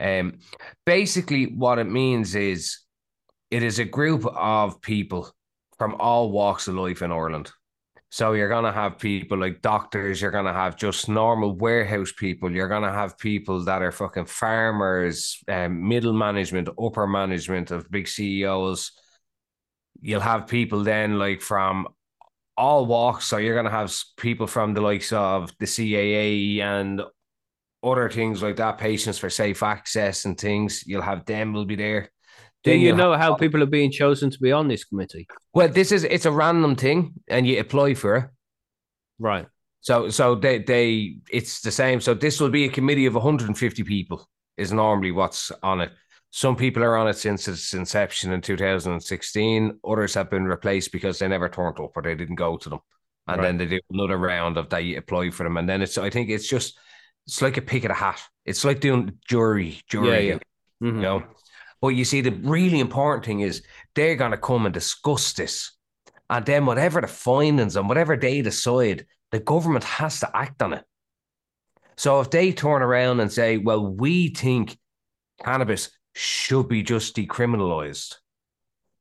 Um, 0.00 0.40
basically, 0.84 1.44
what 1.46 1.78
it 1.78 1.84
means 1.88 2.34
is 2.34 2.80
it 3.50 3.62
is 3.62 3.78
a 3.78 3.84
group 3.84 4.26
of 4.26 4.80
people 4.82 5.30
from 5.78 5.94
all 6.00 6.30
walks 6.32 6.66
of 6.68 6.74
life 6.74 7.00
in 7.00 7.12
Ireland. 7.12 7.50
So 8.14 8.32
you're 8.34 8.48
gonna 8.48 8.70
have 8.70 8.98
people 8.98 9.38
like 9.38 9.60
doctors, 9.60 10.20
you're 10.20 10.30
gonna 10.30 10.52
have 10.52 10.76
just 10.76 11.08
normal 11.08 11.56
warehouse 11.56 12.12
people, 12.16 12.50
you're 12.52 12.68
gonna 12.68 12.92
have 12.92 13.18
people 13.18 13.64
that 13.64 13.82
are 13.82 13.90
fucking 13.90 14.26
farmers, 14.26 15.42
um, 15.48 15.88
middle 15.88 16.12
management, 16.12 16.68
upper 16.78 17.06
management 17.06 17.72
of 17.72 17.90
big 17.90 18.06
CEOs 18.06 18.92
you'll 20.00 20.20
have 20.20 20.46
people 20.46 20.82
then 20.82 21.18
like 21.18 21.40
from 21.40 21.88
all 22.56 22.86
walks. 22.86 23.24
So 23.24 23.38
you're 23.38 23.56
gonna 23.56 23.70
have 23.70 23.92
people 24.16 24.46
from 24.46 24.74
the 24.74 24.80
likes 24.82 25.12
of 25.12 25.50
the 25.58 25.66
CAA 25.66 26.60
and 26.60 27.02
other 27.82 28.10
things 28.10 28.42
like 28.42 28.56
that, 28.56 28.78
patients 28.78 29.18
for 29.18 29.30
safe 29.30 29.62
access 29.62 30.26
and 30.26 30.38
things. 30.38 30.86
You'll 30.86 31.02
have 31.02 31.24
them 31.24 31.52
will 31.52 31.64
be 31.64 31.76
there. 31.76 32.10
Do 32.64 32.74
you 32.74 32.94
know 32.96 33.16
how 33.16 33.34
people 33.34 33.62
are 33.62 33.66
being 33.66 33.90
chosen 33.90 34.30
to 34.30 34.38
be 34.38 34.50
on 34.52 34.68
this 34.68 34.84
committee? 34.84 35.26
well, 35.52 35.68
this 35.68 35.92
is 35.92 36.04
it's 36.04 36.26
a 36.26 36.32
random 36.32 36.74
thing, 36.76 37.12
and 37.28 37.46
you 37.46 37.60
apply 37.60 37.94
for 37.94 38.16
it. 38.16 38.24
Right. 39.18 39.46
So 39.80 40.08
so 40.08 40.34
they 40.34 40.58
they 40.58 41.16
it's 41.30 41.60
the 41.60 41.70
same. 41.70 42.00
So 42.00 42.14
this 42.14 42.40
will 42.40 42.48
be 42.50 42.64
a 42.64 42.70
committee 42.70 43.06
of 43.06 43.14
150 43.14 43.82
people 43.84 44.26
is 44.56 44.72
normally 44.72 45.12
what's 45.12 45.52
on 45.62 45.80
it. 45.82 45.92
Some 46.30 46.56
people 46.56 46.82
are 46.82 46.96
on 46.96 47.06
it 47.06 47.16
since 47.16 47.46
its 47.46 47.74
inception 47.74 48.32
in 48.32 48.40
2016. 48.40 49.78
Others 49.86 50.14
have 50.14 50.30
been 50.30 50.46
replaced 50.46 50.90
because 50.90 51.18
they 51.18 51.28
never 51.28 51.48
turned 51.48 51.78
up 51.78 51.92
or 51.96 52.02
they 52.02 52.14
didn't 52.14 52.36
go 52.36 52.56
to 52.56 52.68
them. 52.70 52.80
And 53.28 53.38
Right. 53.40 53.46
then 53.46 53.56
they 53.58 53.66
do 53.66 53.80
another 53.90 54.18
round 54.18 54.56
of 54.56 54.68
that 54.70 54.84
you 54.84 54.98
apply 54.98 55.30
for 55.30 55.44
them. 55.44 55.56
And 55.58 55.68
then 55.68 55.82
it's 55.82 55.96
I 55.98 56.10
think 56.10 56.30
it's 56.30 56.48
just 56.48 56.78
it's 57.26 57.42
like 57.42 57.56
a 57.56 57.62
pick 57.62 57.84
of 57.84 57.90
a 57.90 57.94
hat. 57.94 58.20
It's 58.44 58.64
like 58.64 58.80
doing 58.80 59.18
jury, 59.28 59.80
jury, 59.88 60.08
Yeah, 60.08 60.18
yeah. 60.18 60.38
You 60.80 60.88
mm-hmm. 60.92 61.00
know. 61.00 61.24
But 61.84 61.96
you 61.96 62.06
see, 62.06 62.22
the 62.22 62.30
really 62.30 62.80
important 62.80 63.26
thing 63.26 63.40
is 63.40 63.62
they're 63.94 64.16
gonna 64.16 64.38
come 64.38 64.64
and 64.64 64.72
discuss 64.72 65.34
this. 65.34 65.72
And 66.30 66.46
then 66.46 66.64
whatever 66.64 67.02
the 67.02 67.06
findings 67.06 67.76
and 67.76 67.90
whatever 67.90 68.16
they 68.16 68.40
decide, 68.40 69.04
the 69.32 69.40
government 69.40 69.84
has 69.84 70.18
to 70.20 70.34
act 70.34 70.62
on 70.62 70.72
it. 70.72 70.84
So 71.98 72.22
if 72.22 72.30
they 72.30 72.52
turn 72.52 72.80
around 72.80 73.20
and 73.20 73.30
say, 73.30 73.58
well, 73.58 73.86
we 73.86 74.28
think 74.30 74.78
cannabis 75.44 75.90
should 76.14 76.70
be 76.70 76.82
just 76.82 77.16
decriminalized, 77.16 78.14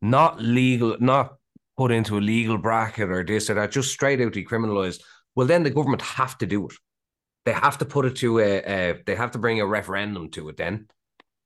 not 0.02 0.42
legal, 0.42 0.98
not 1.00 1.36
put 1.78 1.90
into 1.90 2.18
a 2.18 2.20
legal 2.20 2.58
bracket 2.58 3.10
or 3.10 3.24
this 3.24 3.50
or 3.50 3.54
that, 3.54 3.72
just 3.72 3.94
straight 3.94 4.20
out 4.20 4.34
decriminalized, 4.34 5.00
well, 5.36 5.48
then 5.48 5.64
the 5.64 5.70
government 5.70 6.02
have 6.02 6.38
to 6.40 6.46
do 6.46 6.68
it. 6.68 6.76
They 7.46 7.54
have 7.54 7.78
to 7.78 7.86
put 7.86 8.04
it 8.04 8.18
to 8.18 8.40
a, 8.40 8.58
a 8.58 9.04
they 9.06 9.16
have 9.16 9.32
to 9.32 9.40
bring 9.40 9.62
a 9.62 9.66
referendum 9.66 10.32
to 10.32 10.50
it 10.50 10.58
then. 10.58 10.88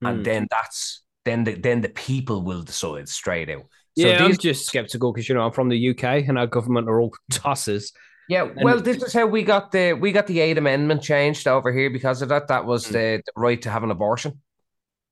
Hmm. 0.01 0.07
And 0.07 0.25
then 0.25 0.47
that's 0.49 1.03
then 1.27 1.43
the 1.43 1.55
then 1.55 1.81
the 1.81 1.89
people 1.89 2.41
will 2.43 2.63
decide 2.63 3.09
straight 3.09 3.49
out. 3.49 3.65
So 3.95 4.09
yeah, 4.09 4.25
I'm 4.25 4.37
just 4.37 4.65
skeptical 4.67 5.11
because 5.11 5.27
you 5.27 5.35
know 5.35 5.41
I'm 5.41 5.51
from 5.51 5.69
the 5.69 5.77
UK 5.77 6.23
and 6.27 6.37
our 6.37 6.47
government 6.47 6.87
are 6.89 7.01
all 7.01 7.13
tossers. 7.31 7.91
Yeah, 8.27 8.49
well, 8.61 8.81
this 8.81 9.01
is 9.01 9.13
how 9.13 9.25
we 9.25 9.43
got 9.43 9.71
the 9.71 9.93
we 9.93 10.11
got 10.11 10.27
the 10.27 10.39
eighth 10.41 10.57
amendment 10.57 11.01
changed 11.01 11.47
over 11.47 11.71
here 11.71 11.89
because 11.89 12.21
of 12.21 12.29
that. 12.29 12.47
That 12.49 12.65
was 12.65 12.87
Mm. 12.87 12.91
the, 12.91 13.23
the 13.25 13.31
right 13.35 13.61
to 13.61 13.69
have 13.71 13.83
an 13.83 13.91
abortion 13.91 14.41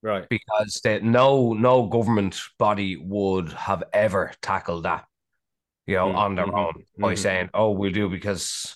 Right. 0.01 0.29
because 0.29 0.81
the, 0.83 0.99
no 1.01 1.53
no 1.53 1.87
government 1.87 2.39
body 2.57 2.95
would 2.97 3.51
have 3.53 3.83
ever 3.93 4.31
tackled 4.41 4.83
that, 4.83 5.05
you 5.87 5.95
know, 5.95 6.09
Mm, 6.09 6.15
on 6.15 6.35
their 6.35 6.45
mhm, 6.47 6.57
own 6.57 6.85
by 7.01 7.13
mhm. 7.13 7.15
saying, 7.15 7.49
"Oh, 7.53 7.71
we'll 7.71 7.91
do," 7.91 8.09
because 8.09 8.75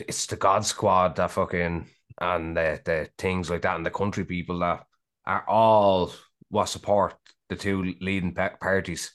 it's 0.00 0.26
the 0.26 0.36
God 0.36 0.64
Squad 0.64 1.16
that 1.16 1.30
fucking 1.30 1.88
and 2.20 2.56
the 2.56 2.80
the 2.84 3.10
things 3.18 3.50
like 3.50 3.62
that, 3.62 3.76
and 3.76 3.86
the 3.86 3.90
country 3.90 4.24
people 4.24 4.60
that 4.60 4.86
are 5.26 5.44
all 5.48 6.12
what 6.50 6.68
support 6.68 7.14
the 7.48 7.56
two 7.56 7.94
leading 8.00 8.34
parties. 8.34 9.12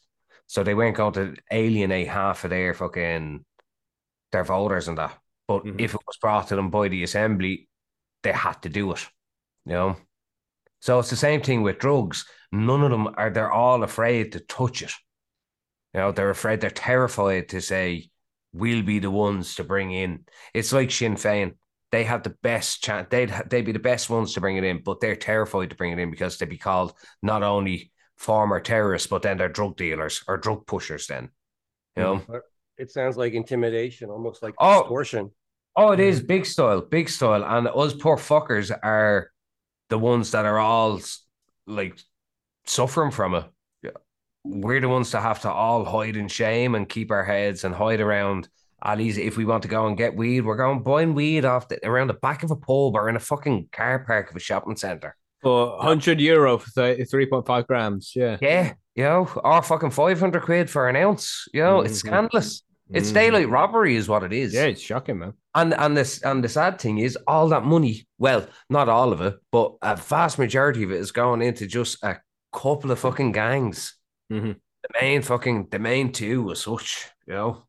So 0.47 0.63
they 0.63 0.73
weren't 0.75 0.97
going 0.97 1.13
to 1.13 1.35
alienate 1.51 2.07
half 2.07 2.43
of 2.43 2.49
their 2.49 2.73
fucking 2.73 3.45
their 4.31 4.43
voters 4.43 4.87
and 4.87 4.97
that. 4.97 5.17
But 5.47 5.63
Mhm. 5.63 5.79
if 5.79 5.93
it 5.93 6.01
was 6.05 6.17
brought 6.17 6.47
to 6.47 6.55
them 6.55 6.69
by 6.69 6.87
the 6.87 7.03
assembly, 7.03 7.69
they 8.23 8.31
had 8.31 8.61
to 8.63 8.69
do 8.69 8.91
it. 8.91 9.07
You 9.65 9.73
know? 9.73 9.97
So 10.81 10.99
it's 10.99 11.09
the 11.09 11.15
same 11.15 11.41
thing 11.41 11.61
with 11.61 11.79
drugs. 11.79 12.25
None 12.51 12.83
of 12.83 12.91
them 12.91 13.13
are 13.17 13.29
they're 13.29 13.51
all 13.51 13.83
afraid 13.83 14.33
to 14.33 14.39
touch 14.39 14.81
it. 14.81 14.91
You 15.93 16.01
know, 16.01 16.11
they're 16.11 16.29
afraid, 16.29 16.61
they're 16.61 16.69
terrified 16.71 17.49
to 17.49 17.61
say, 17.61 18.09
we'll 18.51 18.83
be 18.83 18.99
the 18.99 19.11
ones 19.11 19.55
to 19.55 19.63
bring 19.63 19.91
in. 19.91 20.25
It's 20.53 20.73
like 20.73 20.91
Sinn 20.91 21.15
Féin. 21.15 21.55
They 21.93 22.05
have 22.05 22.23
the 22.23 22.35
best 22.41 22.81
chance, 22.81 23.07
they'd 23.11 23.31
they'd 23.51 23.61
be 23.61 23.71
the 23.71 23.77
best 23.77 24.09
ones 24.09 24.33
to 24.33 24.41
bring 24.41 24.57
it 24.57 24.63
in, 24.63 24.81
but 24.83 24.99
they're 24.99 25.15
terrified 25.15 25.69
to 25.69 25.75
bring 25.75 25.91
it 25.91 25.99
in 25.99 26.09
because 26.09 26.39
they'd 26.39 26.49
be 26.49 26.57
called 26.57 26.93
not 27.21 27.43
only 27.43 27.91
former 28.17 28.59
terrorists, 28.59 29.07
but 29.07 29.21
then 29.21 29.37
they're 29.37 29.47
drug 29.47 29.77
dealers 29.77 30.23
or 30.27 30.37
drug 30.37 30.65
pushers 30.65 31.05
then. 31.05 31.29
You 31.95 32.01
know? 32.01 32.15
Hmm. 32.17 32.37
It 32.79 32.89
sounds 32.89 33.15
like 33.15 33.33
intimidation, 33.33 34.09
almost 34.09 34.41
like 34.41 34.55
Oh. 34.57 34.79
extortion. 34.79 35.29
Oh, 35.75 35.91
it 35.91 35.99
is 35.99 36.19
hmm. 36.19 36.25
big 36.25 36.47
style, 36.47 36.81
big 36.81 37.09
style. 37.09 37.45
And 37.45 37.67
us 37.67 37.93
poor 37.93 38.17
fuckers 38.17 38.75
are 38.81 39.29
the 39.89 39.99
ones 39.99 40.31
that 40.31 40.45
are 40.45 40.57
all 40.57 40.99
like 41.67 41.99
suffering 42.65 43.11
from 43.11 43.35
it. 43.35 43.45
We're 44.43 44.81
the 44.81 44.89
ones 44.89 45.11
that 45.11 45.21
have 45.21 45.41
to 45.41 45.51
all 45.51 45.85
hide 45.85 46.17
in 46.17 46.27
shame 46.27 46.73
and 46.73 46.89
keep 46.89 47.11
our 47.11 47.23
heads 47.23 47.63
and 47.63 47.75
hide 47.75 48.01
around 48.01 48.49
alleys. 48.83 49.17
If 49.17 49.37
we 49.37 49.45
want 49.45 49.63
to 49.63 49.69
go 49.69 49.87
and 49.87 49.97
get 49.97 50.15
weed, 50.15 50.41
we're 50.41 50.57
going 50.57 50.83
buying 50.83 51.13
weed 51.13 51.45
off 51.45 51.67
the, 51.67 51.85
around 51.87 52.07
the 52.07 52.13
back 52.15 52.43
of 52.43 52.51
a 52.51 52.55
pub 52.55 52.95
or 52.95 53.09
in 53.09 53.15
a 53.15 53.19
fucking 53.19 53.69
car 53.71 53.99
park 54.05 54.29
of 54.29 54.35
a 54.35 54.39
shopping 54.39 54.75
centre. 54.75 55.15
For 55.41 55.75
100 55.77 56.19
euro 56.21 56.57
for 56.57 56.69
30, 56.69 57.03
3.5 57.03 57.67
grams. 57.67 58.13
Yeah. 58.15 58.37
Yeah, 58.41 58.73
you 58.95 59.03
know, 59.03 59.27
or 59.43 59.61
fucking 59.61 59.91
500 59.91 60.41
quid 60.41 60.69
for 60.69 60.87
an 60.87 60.95
ounce. 60.95 61.47
You 61.53 61.61
know, 61.63 61.81
it's 61.81 62.01
Mhm. 62.01 62.07
scandalous. 62.07 62.63
It's 62.91 63.11
Mhm. 63.11 63.13
daylight 63.13 63.49
robbery, 63.49 63.95
is 63.95 64.07
what 64.07 64.23
it 64.23 64.31
is. 64.33 64.53
Yeah, 64.53 64.65
it's 64.65 64.81
shocking, 64.81 65.19
man. 65.19 65.33
And 65.55 65.73
and 65.73 65.95
this 65.97 66.21
and 66.23 66.43
the 66.43 66.49
sad 66.49 66.79
thing 66.79 66.97
is 66.99 67.17
all 67.27 67.47
that 67.49 67.63
money, 67.63 68.07
well, 68.17 68.45
not 68.69 68.89
all 68.89 69.11
of 69.13 69.21
it, 69.21 69.35
but 69.51 69.73
a 69.81 69.95
vast 69.95 70.39
majority 70.39 70.83
of 70.83 70.91
it 70.91 70.99
is 70.99 71.11
going 71.11 71.41
into 71.41 71.65
just 71.67 72.03
a 72.03 72.17
couple 72.51 72.91
of 72.91 72.99
fucking 72.99 73.31
gangs. 73.31 73.95
Mhm. 74.31 74.55
The 74.83 74.89
main 75.01 75.21
fucking 75.21 75.67
the 75.71 75.79
main 75.79 76.11
two 76.11 76.51
as 76.51 76.61
such, 76.61 77.07
you 77.27 77.33
know. 77.33 77.63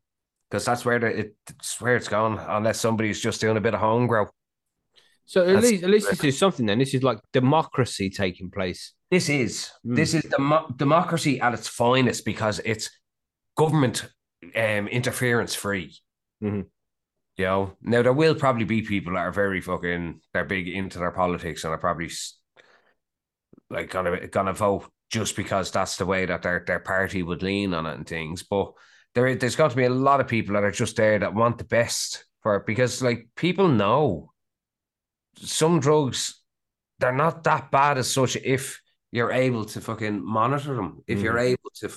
Because 0.49 0.65
that's 0.65 0.85
where 0.85 0.99
the 0.99 1.07
it's 1.47 1.81
where 1.81 1.95
it's 1.95 2.07
going, 2.07 2.37
unless 2.39 2.79
somebody's 2.79 3.19
just 3.19 3.41
doing 3.41 3.57
a 3.57 3.61
bit 3.61 3.73
of 3.73 3.79
home 3.79 4.07
grow. 4.07 4.27
So 5.25 5.41
at 5.41 5.47
That's- 5.47 5.63
least, 5.71 5.83
at 5.83 5.89
least 5.89 6.09
this 6.11 6.23
is 6.23 6.37
something 6.37 6.67
then. 6.67 6.77
This 6.77 6.93
is 6.93 7.01
like 7.03 7.19
democracy 7.33 8.09
taking 8.11 8.51
place. 8.51 8.93
This 9.09 9.27
is 9.29 9.71
Mm. 9.85 9.95
this 9.95 10.13
is 10.13 10.23
demo- 10.23 10.71
democracy 10.75 11.41
at 11.41 11.53
its 11.55 11.67
finest 11.67 12.25
because 12.25 12.59
it's 12.63 12.89
government 13.57 14.07
um 14.55 14.87
interference 14.87 15.55
free. 15.55 15.97
Mhm. 16.43 16.67
You 17.37 17.45
know, 17.45 17.77
now 17.81 18.03
there 18.03 18.13
will 18.13 18.35
probably 18.35 18.65
be 18.65 18.81
people 18.83 19.13
that 19.13 19.19
are 19.19 19.31
very 19.31 19.61
fucking 19.61 20.21
they're 20.33 20.45
big 20.45 20.67
into 20.67 20.99
their 20.99 21.11
politics 21.11 21.63
and 21.63 21.73
are 21.73 21.77
probably 21.79 22.11
like 23.71 23.89
gonna 23.89 24.27
gonna 24.27 24.53
vote 24.53 24.91
just 25.09 25.35
because 25.35 25.71
that's 25.71 25.97
the 25.97 26.05
way 26.05 26.25
that 26.27 26.43
their 26.43 26.63
their 26.65 26.79
party 26.79 27.23
would 27.23 27.41
lean 27.41 27.73
on 27.73 27.85
it 27.87 27.95
and 27.95 28.07
things. 28.07 28.43
But 28.43 28.73
there 29.15 29.33
there's 29.35 29.55
got 29.55 29.71
to 29.71 29.77
be 29.77 29.85
a 29.85 29.89
lot 29.89 30.21
of 30.21 30.27
people 30.27 30.53
that 30.53 30.63
are 30.63 30.71
just 30.71 30.95
there 30.97 31.17
that 31.19 31.33
want 31.33 31.57
the 31.57 31.63
best 31.63 32.25
for 32.43 32.57
it 32.57 32.65
because 32.65 33.01
like 33.01 33.27
people 33.35 33.67
know 33.67 34.31
some 35.37 35.79
drugs 35.79 36.41
they're 36.99 37.11
not 37.11 37.43
that 37.43 37.71
bad 37.71 37.97
as 37.97 38.09
such 38.09 38.35
if 38.37 38.81
you're 39.11 39.31
able 39.31 39.65
to 39.65 39.81
fucking 39.81 40.25
monitor 40.25 40.75
them. 40.75 41.01
If 41.07 41.21
you're 41.21 41.39
able 41.39 41.71
to 41.75 41.89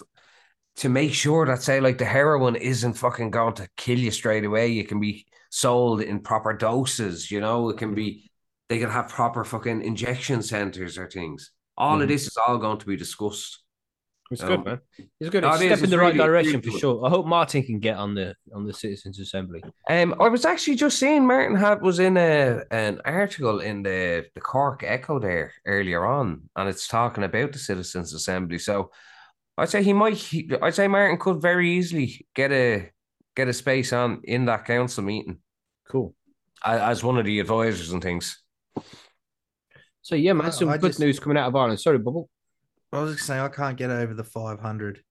to 0.77 0.89
make 0.89 1.13
sure 1.13 1.47
that 1.47 1.63
say 1.63 1.81
like 1.81 1.99
the 1.99 2.05
heroin 2.05 2.55
isn't 2.55 2.95
fucking 2.95 3.31
going 3.31 3.55
to 3.55 3.69
kill 3.77 3.99
you 3.99 4.13
straight 4.13 4.45
away. 4.45 4.79
It 4.79 4.89
can 4.89 5.01
be 5.01 5.27
sold 5.51 6.01
in 6.01 6.21
proper 6.21 6.53
doses, 6.53 7.31
you 7.31 7.41
know, 7.41 7.69
it 7.71 7.79
can 7.79 7.95
be 7.95 8.31
they 8.69 8.79
can 8.79 8.91
have 8.91 9.09
proper 9.09 9.45
fucking 9.45 9.83
injection 9.83 10.43
centers 10.43 10.99
or 10.99 11.09
things. 11.09 11.51
All 11.77 12.01
of 12.01 12.07
Mhm. 12.07 12.09
this 12.09 12.27
is 12.27 12.37
all 12.47 12.59
going 12.59 12.79
to 12.79 12.87
be 12.87 12.97
discussed. 12.97 13.63
It's 14.31 14.43
Um, 14.43 14.49
good, 14.49 14.65
man. 14.67 14.81
It's 15.21 15.31
good. 15.31 15.43
no, 15.43 15.53
It's 15.53 15.63
it 15.63 15.71
a 15.71 15.73
is. 15.73 15.79
step 15.79 15.85
in 15.85 15.91
the 15.91 15.99
right 15.99 16.15
really- 16.15 16.19
direction 16.27 16.61
for 16.61 16.71
sure. 16.79 17.07
I 17.07 17.09
hope 17.09 17.27
Martin 17.27 17.63
can 17.63 17.79
get 17.79 17.97
on 17.97 18.15
the 18.15 18.35
on 18.55 18.67
the 18.67 18.75
Citizens 18.75 19.19
Assembly. 19.19 19.63
Um, 19.89 20.15
I 20.21 20.29
was 20.29 20.45
actually 20.45 20.77
just 20.77 20.99
seeing 20.99 21.27
Martin 21.27 21.57
had 21.57 21.81
was 21.81 21.99
in 21.99 22.17
a 22.19 22.63
an 22.71 23.01
article 23.07 23.61
in 23.61 23.83
the 23.83 24.27
the 24.35 24.41
Cork 24.43 24.83
Echo 24.85 25.19
there 25.19 25.53
earlier 25.65 26.05
on, 26.05 26.51
and 26.57 26.69
it's 26.69 26.87
talking 26.89 27.25
about 27.25 27.53
the 27.53 27.59
Citizens 27.59 28.13
Assembly. 28.13 28.59
So 28.59 28.91
I'd 29.57 29.71
say 29.71 29.83
he 29.83 29.95
might. 29.95 30.15
He, 30.17 30.51
I'd 30.61 30.75
say 30.75 30.89
Martin 30.89 31.17
could 31.19 31.41
very 31.41 31.71
easily 31.71 32.27
get 32.35 32.53
a 32.53 32.91
get 33.35 33.49
a 33.49 33.53
space 33.55 33.95
on 33.95 34.21
in 34.25 34.45
that 34.45 34.67
council 34.67 35.05
meeting 35.05 35.39
Cool. 35.89 36.15
a- 36.67 36.83
as 36.85 37.03
one 37.03 37.17
of 37.19 37.25
the 37.25 37.41
advisors 37.41 37.93
and 37.93 38.03
things. 38.03 38.43
So 40.03 40.17
yeah, 40.17 40.35
man, 40.35 40.53
some 40.53 40.69
I 40.69 40.77
good 40.77 40.89
just- 40.89 41.01
news 41.01 41.19
coming 41.19 41.39
out 41.39 41.49
of 41.49 41.57
Ireland. 41.57 41.81
Sorry, 41.81 41.99
Bubble. 41.99 42.29
I 42.93 43.01
was 43.01 43.15
just 43.17 43.27
saying 43.27 43.41
I 43.41 43.49
can't 43.49 43.77
get 43.77 43.91
over 43.91 44.15
the 44.15 44.25
500 44.25 45.03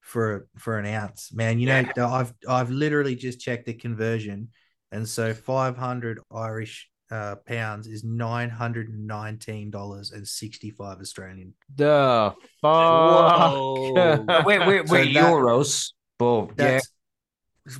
for 0.00 0.48
for 0.56 0.78
an 0.78 0.86
ounce, 0.86 1.32
man. 1.32 1.58
You 1.58 1.66
know, 1.66 1.84
I've 2.08 2.32
I've 2.48 2.70
literally 2.70 3.14
just 3.14 3.40
checked 3.40 3.66
the 3.66 3.74
conversion, 3.74 4.48
and 4.90 5.08
so 5.08 5.34
500 5.34 6.20
Irish 6.34 6.88
uh, 7.10 7.36
pounds 7.46 7.86
is 7.86 8.02
919 8.04 9.70
dollars 9.70 10.10
and 10.12 10.26
65 10.26 10.98
Australian. 11.00 11.54
The 11.74 12.34
Whoa. 12.60 13.92
fuck. 14.26 14.46
Wait, 14.46 14.66
wait, 14.66 14.88
So 14.88 14.94
wait, 14.94 15.14
that- 15.14 15.24
euros. 15.24 15.92
But 16.18 16.50
yeah, 16.58 16.80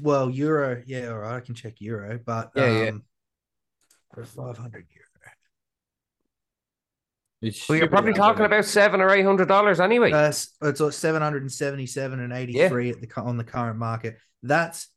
well, 0.01 0.31
euro. 0.31 0.83
Yeah, 0.87 1.09
all 1.09 1.19
right, 1.19 1.37
I 1.37 1.41
can 1.41 1.55
check 1.55 1.75
euro, 1.81 2.19
but 2.25 2.51
Yeah, 2.55 2.83
yeah. 2.85 2.89
um, 2.91 3.03
for 4.15 4.25
500 4.25 4.87
euro. 4.91 5.00
It's 7.43 7.69
well, 7.69 7.79
you're 7.79 7.89
probably 7.89 8.13
talking 8.13 8.45
about 8.45 8.65
seven 8.67 9.01
or 9.01 9.11
eight 9.11 9.25
hundred 9.25 9.49
dollars 9.49 9.81
anyway. 9.81 10.13
Uh, 10.13 10.23
that's 10.23 10.55
it's 10.63 10.81
like 10.81 10.93
777 10.93 12.21
and 12.21 12.33
83 12.33 12.91
at 12.91 13.01
the 13.01 13.21
on 13.21 13.37
the 13.39 13.45
current 13.45 13.79
market. 13.79 14.19
That's 14.43 14.89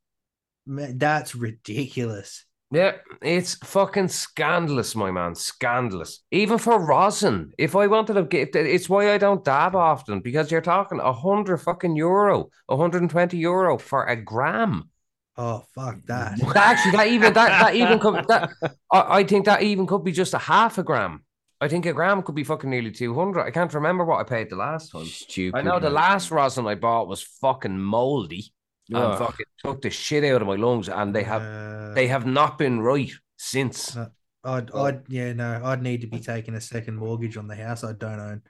that's 0.67 1.35
ridiculous. 1.35 2.45
Yeah, 2.73 2.93
it's 3.21 3.53
fucking 3.55 4.07
scandalous, 4.07 4.95
my 4.95 5.11
man. 5.11 5.35
Scandalous. 5.35 6.23
Even 6.31 6.57
for 6.57 6.79
rosin. 6.79 7.53
If 7.57 7.75
I 7.75 7.85
wanted 7.87 8.15
to 8.15 8.23
get 8.23 8.55
it's 8.55 8.89
why 8.89 9.13
I 9.13 9.19
don't 9.19 9.45
dab 9.45 9.75
often 9.75 10.21
because 10.21 10.51
you're 10.51 10.59
talking 10.59 10.99
a 10.99 11.13
hundred 11.13 11.59
fucking 11.59 11.95
euro, 11.95 12.49
120 12.65 13.37
euro 13.37 13.77
for 13.77 14.05
a 14.05 14.15
gram. 14.15 14.89
Oh 15.37 15.63
fuck 15.73 15.97
that. 16.07 16.41
Actually, 16.55 16.91
that 16.91 17.07
even 17.07 17.33
that 17.33 17.61
that 17.61 17.75
even 17.75 17.99
could 17.99 18.27
that 18.27 18.49
I, 18.91 19.19
I 19.19 19.23
think 19.23 19.45
that 19.45 19.61
even 19.61 19.87
could 19.87 20.03
be 20.03 20.11
just 20.11 20.33
a 20.33 20.39
half 20.39 20.77
a 20.77 20.83
gram. 20.83 21.22
I 21.63 21.67
think 21.67 21.85
a 21.85 21.93
gram 21.93 22.21
could 22.23 22.35
be 22.35 22.43
fucking 22.43 22.69
nearly 22.69 22.91
200. 22.91 23.41
I 23.41 23.51
can't 23.51 23.73
remember 23.73 24.03
what 24.05 24.19
I 24.19 24.23
paid 24.23 24.49
the 24.49 24.55
last 24.57 24.91
time. 24.91 25.05
Stupid. 25.05 25.57
I 25.57 25.61
know 25.61 25.79
the 25.79 25.85
man. 25.87 25.93
last 25.93 26.31
rosin 26.31 26.67
I 26.67 26.75
bought 26.75 27.07
was 27.07 27.21
fucking 27.41 27.79
moldy 27.79 28.53
and 28.89 28.97
Ugh. 28.97 29.17
fucking 29.19 29.45
took 29.59 29.81
the 29.81 29.89
shit 29.89 30.23
out 30.25 30.41
of 30.41 30.47
my 30.47 30.55
lungs, 30.55 30.89
and 30.89 31.15
they 31.15 31.23
have 31.23 31.41
Uh, 31.41 31.93
they 31.93 32.07
have 32.07 32.25
not 32.25 32.57
been 32.57 32.81
right 32.81 33.11
since. 33.37 33.95
No. 33.95 34.07
I'd, 34.45 34.71
I'd, 34.75 35.01
yeah, 35.07 35.31
no, 35.31 35.61
I'd 35.63 35.81
need 35.81 36.01
to 36.01 36.07
be 36.07 36.19
taking 36.19 36.53
a 36.55 36.59
second 36.61 36.97
mortgage 36.97 37.37
on 37.37 37.47
the 37.47 37.55
house 37.55 37.85
I 37.85 37.93
don't 37.93 38.19
own. 38.19 38.41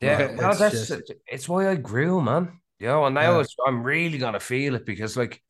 Yeah, 0.00 0.18
Like, 0.18 0.30
it's 0.50 0.58
that's 0.58 0.88
just- 0.88 1.12
it's 1.26 1.48
why 1.48 1.68
I 1.70 1.76
grew, 1.76 2.20
man. 2.20 2.60
You 2.80 2.88
know, 2.88 3.06
and 3.06 3.14
now 3.14 3.38
Yeah. 3.38 3.44
I'm 3.66 3.82
really 3.84 4.18
gonna 4.18 4.40
feel 4.40 4.74
it 4.74 4.84
because 4.84 5.16
like 5.16 5.40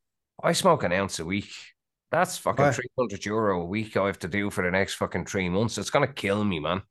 I 0.43 0.53
smoke 0.53 0.83
an 0.85 0.93
ounce 0.93 1.19
a 1.19 1.25
week. 1.25 1.51
That's 2.12 2.37
fucking 2.39 2.64
Right. 2.64 2.75
three 2.75 2.91
hundred 2.99 3.25
euro 3.25 3.62
a 3.62 3.64
week 3.64 3.97
I 3.97 4.07
have 4.07 4.19
to 4.21 4.29
do 4.29 4.51
for 4.51 4.62
the 4.62 4.71
next 4.71 4.95
fucking 4.97 5.25
three 5.27 5.49
months. 5.49 5.79
It's 5.79 5.91
gonna 5.91 6.07
kill 6.12 6.45
me, 6.45 6.61
man. 6.61 6.83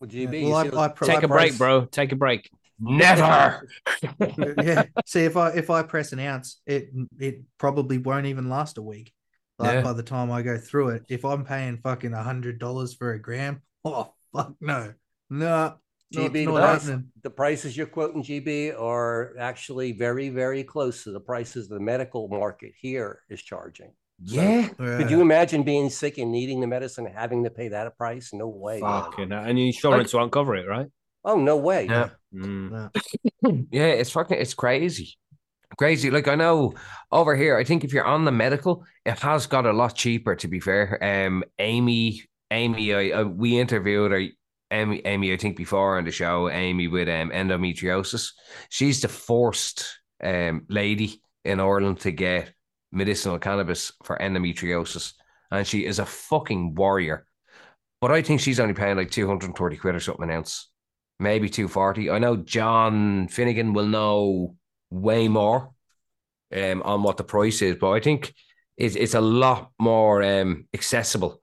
Well, 0.00 0.10
Yeah, 0.10 0.26
well, 0.26 0.66
you 0.66 0.78
I, 0.78 0.84
I, 0.84 0.88
Take 0.88 1.18
I 1.18 1.22
a 1.22 1.28
break, 1.28 1.56
bro. 1.58 1.84
Take 1.86 2.12
a 2.12 2.16
break. 2.16 2.50
Never. 2.80 3.68
yeah. 4.62 4.84
See, 5.06 5.24
if 5.24 5.36
I 5.36 5.50
if 5.50 5.70
I 5.70 5.82
press 5.82 6.12
an 6.12 6.18
ounce, 6.18 6.60
it 6.66 6.90
it 7.18 7.42
probably 7.58 7.98
won't 7.98 8.26
even 8.26 8.48
last 8.48 8.78
a 8.78 8.82
week. 8.82 9.12
Like 9.58 9.74
Yeah. 9.74 9.82
by 9.82 9.92
the 9.92 10.02
time 10.02 10.32
I 10.32 10.42
go 10.42 10.58
through 10.58 10.88
it, 10.90 11.04
if 11.08 11.24
I'm 11.24 11.44
paying 11.44 11.78
fucking 11.78 12.12
a 12.12 12.22
hundred 12.22 12.58
dollars 12.58 12.94
for 12.94 13.12
a 13.12 13.18
gram, 13.20 13.62
oh 13.84 14.12
fuck 14.32 14.54
no, 14.60 14.92
no, 15.30 15.74
no, 16.12 16.24
GB, 16.28 16.34
it's 16.34 16.46
not 16.46 16.80
the, 16.80 16.92
price, 16.92 17.02
the 17.22 17.30
prices 17.30 17.76
you're 17.76 17.86
quoting, 17.86 18.22
GB, 18.22 18.78
are 18.78 19.34
actually 19.38 19.92
very, 19.92 20.28
very 20.28 20.64
close 20.64 21.04
to 21.04 21.12
the 21.12 21.20
prices 21.20 21.68
the 21.68 21.78
medical 21.78 22.26
market 22.28 22.72
here 22.76 23.20
is 23.30 23.40
charging. 23.42 23.92
Yeah. 24.22 24.68
Could 24.68 25.10
you 25.10 25.20
imagine 25.20 25.62
being 25.62 25.90
sick 25.90 26.18
and 26.18 26.30
needing 26.30 26.60
the 26.60 26.66
medicine 26.66 27.06
and 27.06 27.14
having 27.14 27.44
to 27.44 27.50
pay 27.50 27.68
that 27.68 27.86
a 27.86 27.90
price? 27.90 28.32
No 28.32 28.48
way. 28.48 28.80
Fucking 28.80 29.30
hell. 29.30 29.44
and 29.44 29.58
the 29.58 29.66
insurance 29.66 30.14
won't 30.14 30.32
cover 30.32 30.54
it, 30.56 30.66
right? 30.66 30.86
Oh, 31.24 31.38
no 31.38 31.56
way. 31.56 31.86
Yeah. 31.86 32.10
Mm. 32.34 32.90
Yeah, 33.70 33.86
it's 34.00 34.10
fucking 34.10 34.38
it's 34.38 34.54
crazy. 34.54 35.16
Crazy. 35.78 36.10
Like 36.10 36.28
I 36.28 36.34
know 36.34 36.74
over 37.10 37.34
here, 37.34 37.56
I 37.56 37.64
think 37.64 37.82
if 37.82 37.92
you're 37.92 38.04
on 38.04 38.24
the 38.24 38.32
medical, 38.32 38.84
it 39.04 39.18
has 39.20 39.46
got 39.46 39.66
a 39.66 39.72
lot 39.72 39.94
cheaper 39.94 40.36
to 40.36 40.48
be 40.48 40.60
fair. 40.60 40.98
Um 41.02 41.42
Amy, 41.58 42.22
Amy, 42.50 42.94
I, 42.94 43.10
uh, 43.10 43.24
we 43.24 43.58
interviewed 43.58 44.12
her 44.12 44.22
Amy, 44.70 45.02
Amy, 45.04 45.32
I 45.32 45.36
think 45.36 45.56
before 45.56 45.98
on 45.98 46.04
the 46.04 46.10
show, 46.10 46.48
Amy 46.48 46.88
with 46.88 47.08
um 47.08 47.30
endometriosis. 47.30 48.32
She's 48.68 49.00
the 49.00 49.08
first 49.08 49.98
um 50.22 50.66
lady 50.68 51.22
in 51.44 51.60
Ireland 51.60 52.00
to 52.00 52.10
get 52.12 52.52
medicinal 52.94 53.38
cannabis 53.38 53.92
for 54.02 54.16
endometriosis. 54.18 55.14
And 55.50 55.66
she 55.66 55.84
is 55.86 55.98
a 55.98 56.06
fucking 56.06 56.74
warrior. 56.74 57.26
But 58.00 58.10
I 58.12 58.22
think 58.22 58.40
she's 58.40 58.60
only 58.60 58.74
paying 58.74 58.96
like 58.96 59.10
230 59.10 59.76
quid 59.76 59.94
or 59.94 60.00
something 60.00 60.24
an 60.24 60.30
ounce 60.36 60.68
maybe 61.18 61.48
240. 61.48 62.10
I 62.10 62.18
know 62.18 62.36
John 62.36 63.28
Finnegan 63.28 63.72
will 63.72 63.86
know 63.86 64.56
way 64.90 65.28
more 65.28 65.70
um, 66.54 66.82
on 66.82 67.02
what 67.02 67.16
the 67.16 67.24
price 67.24 67.62
is, 67.62 67.76
but 67.76 67.90
I 67.90 68.00
think 68.00 68.34
it's, 68.76 68.96
it's 68.96 69.14
a 69.14 69.20
lot 69.20 69.70
more 69.78 70.22
um, 70.22 70.66
accessible. 70.74 71.40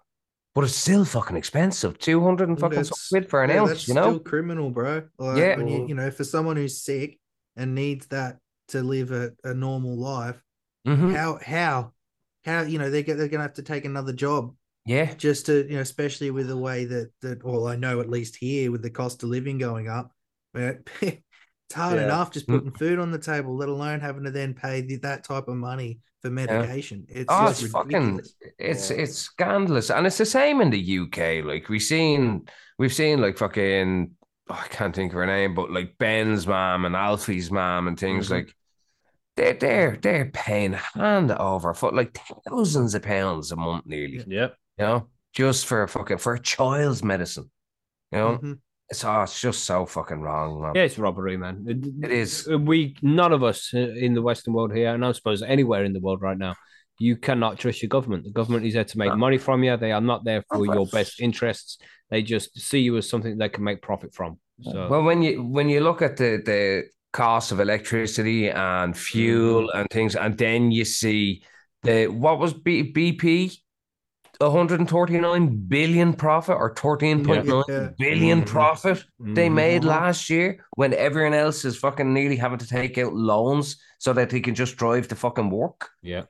But 0.53 0.65
it's 0.65 0.75
still 0.75 1.05
fucking 1.05 1.37
expensive. 1.37 1.97
200 1.97 2.49
and 2.49 2.59
fucking 2.59 2.85
quid 3.09 3.29
for 3.29 3.43
an 3.43 3.49
Yeah, 3.49 3.61
ounce, 3.61 3.87
you 3.87 3.93
know? 3.93 4.09
still 4.09 4.19
criminal, 4.19 4.69
bro. 4.69 5.03
Like, 5.17 5.37
Yeah. 5.37 5.59
you, 5.59 5.87
you 5.89 5.95
know, 5.95 6.11
for 6.11 6.25
someone 6.25 6.57
who's 6.57 6.81
sick 6.81 7.19
and 7.55 7.73
needs 7.73 8.07
that 8.07 8.37
to 8.69 8.83
live 8.83 9.11
a, 9.11 9.31
a 9.45 9.53
normal 9.53 9.97
life, 9.97 10.41
Mhm. 10.87 11.15
how 11.15 11.39
how 11.43 11.93
how 12.45 12.61
you 12.63 12.79
know 12.79 12.89
they 12.89 13.03
get 13.03 13.17
they're 13.17 13.27
gonna 13.27 13.43
have 13.43 13.53
to 13.53 13.61
take 13.63 13.85
another 13.85 14.13
job 14.13 14.55
Yeah. 14.85 15.13
just 15.13 15.45
to 15.45 15.65
you 15.67 15.75
know 15.75 15.81
especially 15.81 16.31
with 16.31 16.47
the 16.47 16.57
way 16.57 16.85
that 16.85 17.11
that 17.21 17.43
well 17.43 17.67
i 17.67 17.75
know 17.75 17.99
at 17.99 18.09
least 18.09 18.35
here 18.35 18.71
with 18.71 18.81
the 18.81 18.89
cost 18.89 19.21
of 19.23 19.29
living 19.29 19.57
going 19.59 19.87
up 19.87 20.11
but 20.53 20.79
it's 21.01 21.21
hard 21.75 21.97
Yeah. 21.97 22.05
enough 22.05 22.31
just 22.31 22.47
Mm. 22.47 22.55
putting 22.55 22.71
food 22.71 22.99
on 22.99 23.11
the 23.11 23.19
table 23.19 23.55
let 23.55 23.69
alone 23.69 23.99
having 23.99 24.23
to 24.23 24.31
then 24.31 24.53
pay 24.55 24.81
the, 24.81 24.97
that 24.97 25.23
type 25.23 25.47
of 25.47 25.55
money 25.55 25.99
for 26.23 26.29
medication 26.31 27.05
it's 27.09 27.25
Oh, 27.29 27.47
just 27.47 27.63
it's 27.63 27.71
fucking 27.71 28.21
it's 28.59 28.89
Yeah. 28.89 28.97
it's 28.97 29.17
scandalous. 29.17 29.89
And 29.89 30.05
it's 30.05 30.17
the 30.19 30.25
same 30.25 30.61
in 30.61 30.69
the 30.69 30.79
UK. 30.99 31.41
Like 31.43 31.67
we've 31.69 31.81
seen 31.81 32.47
we've 32.77 32.93
seen 32.93 33.19
like 33.21 33.37
fucking 33.39 34.11
oh, 34.49 34.61
I 34.63 34.67
can't 34.67 34.95
think 34.95 35.13
of 35.13 35.15
her 35.15 35.25
name, 35.25 35.55
but 35.55 35.71
like 35.71 35.97
Ben's 35.97 36.45
mom 36.45 36.85
and 36.85 36.95
Alfie's 36.95 37.49
mom 37.49 37.87
and 37.87 37.99
things 37.99 38.27
Mhm. 38.27 38.31
like 38.31 38.55
they're 39.37 39.53
they're 39.53 39.97
they're 40.01 40.25
paying 40.33 40.73
hand 40.73 41.31
over 41.31 41.73
foot 41.73 41.93
like 41.95 42.17
thousands 42.47 42.95
of 42.95 43.01
pounds 43.03 43.51
a 43.51 43.55
month 43.55 43.85
nearly, 43.85 44.23
Yeah. 44.27 44.49
You 44.77 44.85
know, 44.85 45.07
just 45.33 45.65
for 45.65 45.87
fucking 45.87 46.17
for 46.17 46.33
a 46.33 46.39
child's 46.39 47.03
medicine. 47.03 47.49
You 48.11 48.17
know, 48.19 48.37
Mhm. 48.41 48.59
it's 48.89 49.03
oh, 49.05 49.21
it's 49.23 49.39
just 49.39 49.63
so 49.65 49.85
fucking 49.85 50.21
wrong, 50.21 50.61
man. 50.61 50.71
Yeah, 50.75 50.83
it's 50.83 50.97
robbery, 50.97 51.37
man. 51.37 51.65
It 52.03 52.11
is. 52.11 52.47
We 52.47 52.95
none 53.01 53.31
of 53.31 53.41
us 53.43 53.73
uh, 53.73 53.77
in 53.79 54.13
the 54.13 54.21
Western 54.21 54.53
world 54.53 54.73
here, 54.75 54.93
and 54.93 55.05
I 55.05 55.11
suppose 55.13 55.41
anywhere 55.41 55.85
in 55.85 55.93
the 55.93 55.99
world 56.01 56.21
right 56.21 56.37
now, 56.37 56.55
you 56.99 57.15
cannot 57.15 57.57
trust 57.57 57.81
your 57.81 57.89
government. 57.89 58.25
The 58.25 58.31
government 58.31 58.65
is 58.65 58.73
there 58.73 58.83
to 58.83 58.97
make 58.97 59.09
No. 59.09 59.15
money 59.15 59.37
from 59.37 59.63
you. 59.63 59.77
They 59.77 59.91
are 59.93 60.01
not 60.01 60.23
there 60.25 60.43
for 60.53 60.65
your 60.65 60.85
best 60.87 61.19
interests. 61.21 61.77
They 62.09 62.21
just 62.21 62.59
see 62.59 62.79
you 62.79 62.97
as 62.97 63.07
something 63.09 63.37
they 63.37 63.49
can 63.49 63.63
make 63.63 63.81
profit 63.81 64.13
from. 64.13 64.39
So 64.61 64.87
Well, 64.89 65.03
when 65.03 65.21
you 65.23 65.41
when 65.43 65.69
you 65.69 65.79
look 65.81 66.01
at 66.01 66.17
the 66.17 66.41
the 66.45 66.83
cost 67.13 67.51
of 67.51 67.59
electricity 67.59 68.49
and 68.49 68.97
fuel 68.97 69.67
Mm-hmm. 69.67 69.77
and 69.79 69.89
things, 69.89 70.15
and 70.15 70.37
then 70.37 70.71
you 70.71 70.85
see 70.85 71.43
the 71.83 72.07
what 72.07 72.39
was 72.39 72.53
B, 72.53 72.91
BP, 72.91 73.57
139 74.39 75.67
billion 75.67 76.13
profit 76.13 76.55
or 76.57 76.73
13.9 76.73 77.63
Yeah. 77.67 77.89
billion 77.97 78.41
Mhm. 78.41 78.47
profit 78.47 79.03
they 79.19 79.49
Mhm. 79.49 79.53
made 79.53 79.81
Mhm. 79.83 79.87
last 79.87 80.29
year 80.29 80.65
when 80.75 80.93
everyone 80.93 81.33
else 81.33 81.63
is 81.65 81.77
fucking 81.77 82.11
nearly 82.13 82.37
having 82.37 82.57
to 82.59 82.67
take 82.67 82.97
out 82.97 83.13
loans 83.13 83.77
so 83.99 84.13
that 84.13 84.29
they 84.29 84.39
can 84.39 84.55
just 84.55 84.77
drive 84.77 85.07
to 85.09 85.15
fucking 85.15 85.49
work. 85.49 85.89
Yeah. 86.01 86.23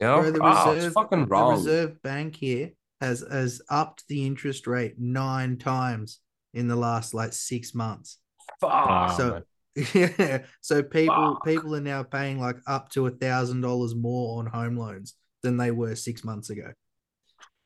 You 0.00 0.06
know, 0.08 0.20
Bro, 0.22 0.30
the 0.32 0.40
oh, 0.42 0.48
reserve, 0.72 0.84
it's 0.84 0.94
fucking 0.94 1.28
the 1.28 1.36
reserve 1.50 2.02
bank 2.02 2.36
here 2.36 2.72
has 3.00 3.24
has 3.30 3.60
upped 3.68 4.04
the 4.08 4.26
interest 4.26 4.66
rate 4.66 4.94
nine 4.98 5.56
times 5.56 6.18
in 6.54 6.66
the 6.68 6.76
last 6.76 7.14
like 7.14 7.32
six 7.32 7.74
months. 7.74 8.18
Fuck. 8.60 9.16
so 9.16 9.30
man. 9.30 9.42
yeah, 9.94 10.42
so 10.60 10.82
people 10.82 11.34
Fuck. 11.34 11.44
people 11.44 11.74
are 11.74 11.80
now 11.80 12.02
paying 12.02 12.38
like 12.38 12.56
up 12.66 12.90
to 12.90 13.06
a 13.06 13.10
thousand 13.10 13.62
dollars 13.62 13.94
more 13.94 14.38
on 14.38 14.46
home 14.46 14.76
loans 14.76 15.14
than 15.42 15.56
they 15.56 15.70
were 15.70 15.94
six 15.96 16.24
months 16.24 16.50
ago. 16.50 16.72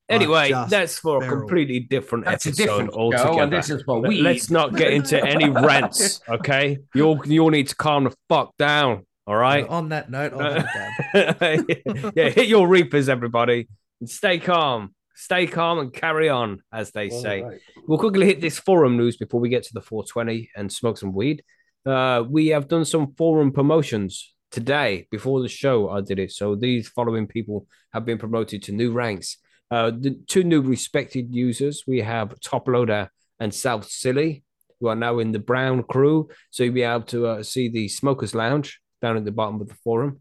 Anyway, 0.09 0.51
just 0.51 0.71
that's 0.71 0.99
for 1.01 1.25
a 1.25 1.29
completely 1.29 1.81
different 1.81 2.27
That's 2.27 2.47
a 2.47 2.51
episode 2.51 2.65
different 2.65 2.93
show, 2.93 2.99
altogether. 3.01 3.43
and 3.43 3.53
this 3.53 3.71
is 3.71 3.85
what 3.87 4.03
Let- 4.03 4.09
we. 4.09 4.21
Let's 4.21 4.51
not 4.51 4.77
get 4.77 4.93
into 4.93 5.21
any 5.27 5.49
rants, 5.49 6.21
okay? 6.29 6.79
You 6.95 7.05
all 7.07 7.27
you 7.27 7.43
all 7.43 7.51
need 7.51 7.69
to 7.69 7.75
calm 7.75 8.05
the 8.05 8.15
fuck 8.29 8.57
down, 8.57 9.05
all 9.27 9.35
right? 9.35 9.67
on 9.67 9.89
that 9.89 10.09
note, 10.09 10.33
I'll 10.35 10.65
yeah, 12.15 12.29
hit 12.29 12.47
your 12.47 12.69
reapers, 12.69 13.09
everybody, 13.09 13.69
and 14.01 14.09
stay 14.09 14.39
calm. 14.39 14.95
Stay 15.19 15.47
calm 15.47 15.79
and 15.79 15.93
carry 15.93 16.29
on, 16.29 16.63
as 16.71 16.91
they 16.93 17.09
say. 17.09 17.41
All 17.43 17.49
right. 17.49 17.61
We'll 17.89 17.99
quickly 17.99 18.27
hit 18.27 18.43
this 18.43 18.59
forum 18.59 18.99
news 18.99 19.17
before 19.17 19.41
we 19.41 19.49
get 19.49 19.63
to 19.63 19.73
the 19.73 19.81
420 19.81 20.51
and 20.55 20.71
smoke 20.71 20.99
some 20.99 21.15
weed. 21.15 21.43
Uh, 21.87 22.25
we 22.29 22.49
have 22.49 22.67
done 22.67 22.85
some 22.85 23.15
forum 23.15 23.53
promotions 23.53 24.35
today 24.51 25.07
before 25.11 25.41
the 25.41 25.49
show. 25.49 25.89
I 25.89 26.01
did 26.01 26.19
it. 26.19 26.33
So 26.33 26.57
these 26.57 26.89
following 26.89 27.27
people 27.27 27.67
have 27.93 28.05
been 28.05 28.19
promoted 28.19 28.63
to 28.65 28.73
new 28.73 28.93
ranks. 28.93 29.39
Uh, 29.71 29.91
the 29.91 30.19
two 30.27 30.45
new 30.45 30.61
respected 30.61 31.35
users 31.35 31.85
we 31.87 32.01
have 32.01 32.39
Top 32.41 32.69
Loader 32.69 33.11
and 33.39 33.55
South 33.55 33.89
Silly, 33.89 34.45
who 34.81 34.89
are 34.89 34.97
now 34.97 35.19
in 35.21 35.33
the 35.33 35.39
Brown 35.39 35.83
crew. 35.85 36.29
So 36.51 36.65
you'll 36.65 36.75
be 36.75 36.83
able 36.83 37.05
to 37.07 37.27
uh, 37.27 37.43
see 37.43 37.69
the 37.69 37.89
Smokers 37.89 38.35
Lounge 38.35 38.81
down 39.01 39.17
at 39.17 39.25
the 39.25 39.33
bottom 39.33 39.61
of 39.61 39.69
the 39.69 39.75
forum. 39.75 40.21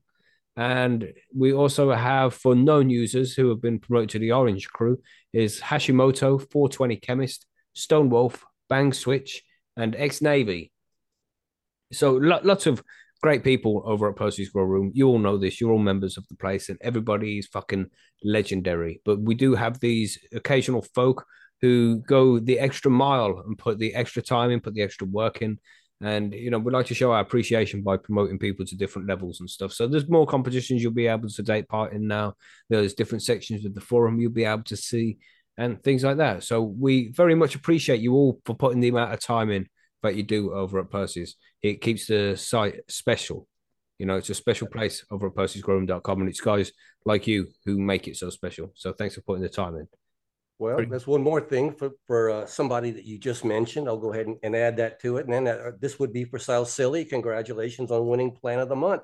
And 0.58 1.14
we 1.36 1.52
also 1.52 1.92
have 1.92 2.34
for 2.34 2.56
known 2.56 2.90
users 2.90 3.34
who 3.34 3.50
have 3.50 3.62
been 3.62 3.80
promoted 3.80 4.10
to 4.12 4.20
the 4.20 4.32
Orange 4.32 4.68
crew 4.70 5.02
is 5.34 5.60
Hashimoto, 5.60 6.40
420 6.52 6.96
Chemist, 6.98 7.46
Stone 7.74 8.10
Wolf, 8.10 8.46
Bang 8.70 8.94
Switch, 8.94 9.44
and 9.76 9.96
Ex 9.96 10.22
Navy. 10.22 10.72
So 11.92 12.14
lo- 12.14 12.42
lots 12.44 12.66
of 12.66 12.84
great 13.22 13.44
people 13.44 13.82
over 13.86 14.10
at 14.10 14.16
Percy's 14.16 14.50
Grow 14.50 14.64
Room. 14.64 14.92
You 14.94 15.08
all 15.08 15.20
know 15.20 15.38
this. 15.38 15.60
You're 15.60 15.72
all 15.72 15.80
members 15.80 16.18
of 16.18 16.28
the 16.28 16.36
place, 16.36 16.70
and 16.70 16.78
everybody 16.82 17.40
is 17.40 17.48
fucking 17.48 17.88
legendary. 18.24 19.02
But 19.06 19.20
we 19.20 19.36
do 19.36 19.56
have 19.56 19.80
these 19.80 20.20
occasional 20.34 20.84
folk 20.94 21.26
who 21.62 22.04
go 22.08 22.40
the 22.40 22.60
extra 22.60 22.92
mile 22.92 23.42
and 23.46 23.58
put 23.58 23.80
the 23.80 23.96
extra 23.96 24.22
time 24.22 24.52
in, 24.52 24.60
put 24.60 24.74
the 24.74 24.84
extra 24.84 25.08
work 25.08 25.42
in. 25.42 25.58
And 26.02 26.34
you 26.34 26.52
know, 26.52 26.60
we 26.60 26.72
like 26.72 26.88
to 26.88 26.94
show 26.94 27.14
our 27.14 27.22
appreciation 27.22 27.82
by 27.82 27.98
promoting 27.98 28.38
people 28.38 28.66
to 28.66 28.76
different 28.76 29.08
levels 29.08 29.40
and 29.40 29.50
stuff. 29.50 29.72
So 29.72 29.88
there's 29.88 30.10
more 30.10 30.28
competitions 30.28 30.84
you'll 30.84 30.92
be 30.92 31.08
able 31.08 31.30
to 31.30 31.44
take 31.44 31.68
part 31.70 31.94
in 31.94 32.08
now. 32.08 32.36
There's 32.70 32.94
different 32.94 33.24
sections 33.24 33.66
of 33.66 33.74
the 33.74 33.82
forum 33.82 34.20
you'll 34.20 34.32
be 34.32 34.44
able 34.44 34.64
to 34.64 34.76
see 34.76 35.18
and 35.58 35.82
things 35.82 36.04
like 36.04 36.18
that. 36.18 36.44
So 36.44 36.62
we 36.62 37.14
very 37.14 37.34
much 37.34 37.56
appreciate 37.56 38.02
you 38.02 38.14
all 38.14 38.42
for 38.46 38.56
putting 38.56 38.82
the 38.82 38.90
amount 38.90 39.14
of 39.14 39.22
time 39.22 39.50
in 39.50 39.68
that 40.04 40.16
you 40.16 40.24
do 40.24 40.54
over 40.54 40.80
at 40.80 40.90
Percy's. 40.90 41.36
It 41.62 41.82
keeps 41.82 42.08
the 42.08 42.36
site 42.38 42.82
special. 42.88 43.48
You 43.98 44.06
know, 44.06 44.18
it's 44.18 44.30
a 44.30 44.36
special 44.36 44.68
place 44.68 45.06
over 45.10 45.28
at 45.28 45.36
percysgrowroom.com 45.36 46.20
and 46.20 46.30
it's 46.30 46.42
guys 46.42 46.72
like 47.06 47.28
you 47.28 47.48
who 47.66 47.80
make 47.80 48.08
it 48.08 48.18
so 48.18 48.30
special. 48.30 48.72
So 48.76 48.94
thanks 48.94 49.16
for 49.16 49.22
putting 49.22 49.44
the 49.44 49.50
time 49.50 49.76
in. 49.76 49.88
Well, 50.58 50.76
Pretty- 50.76 50.90
there's 50.90 51.08
one 51.08 51.22
more 51.22 51.42
thing 51.42 51.74
for, 51.74 51.92
for 52.08 52.30
uh, 52.30 52.46
somebody 52.46 52.92
that 52.92 53.06
you 53.06 53.18
just 53.18 53.44
mentioned. 53.44 53.88
I'll 53.88 53.98
go 53.98 54.14
ahead 54.14 54.28
and, 54.28 54.38
and 54.44 54.56
add 54.56 54.78
that 54.78 55.02
to 55.02 55.18
it. 55.18 55.26
And 55.26 55.34
then 55.34 55.48
uh, 55.48 55.72
this 55.80 56.00
would 56.00 56.14
be 56.14 56.24
for 56.24 56.40
South 56.40 56.70
Silly. 56.70 57.04
Congratulations 57.06 57.92
on 57.92 58.08
winning 58.08 58.32
Plant 58.32 58.62
of 58.62 58.70
the 58.70 58.76
Month. 58.76 59.04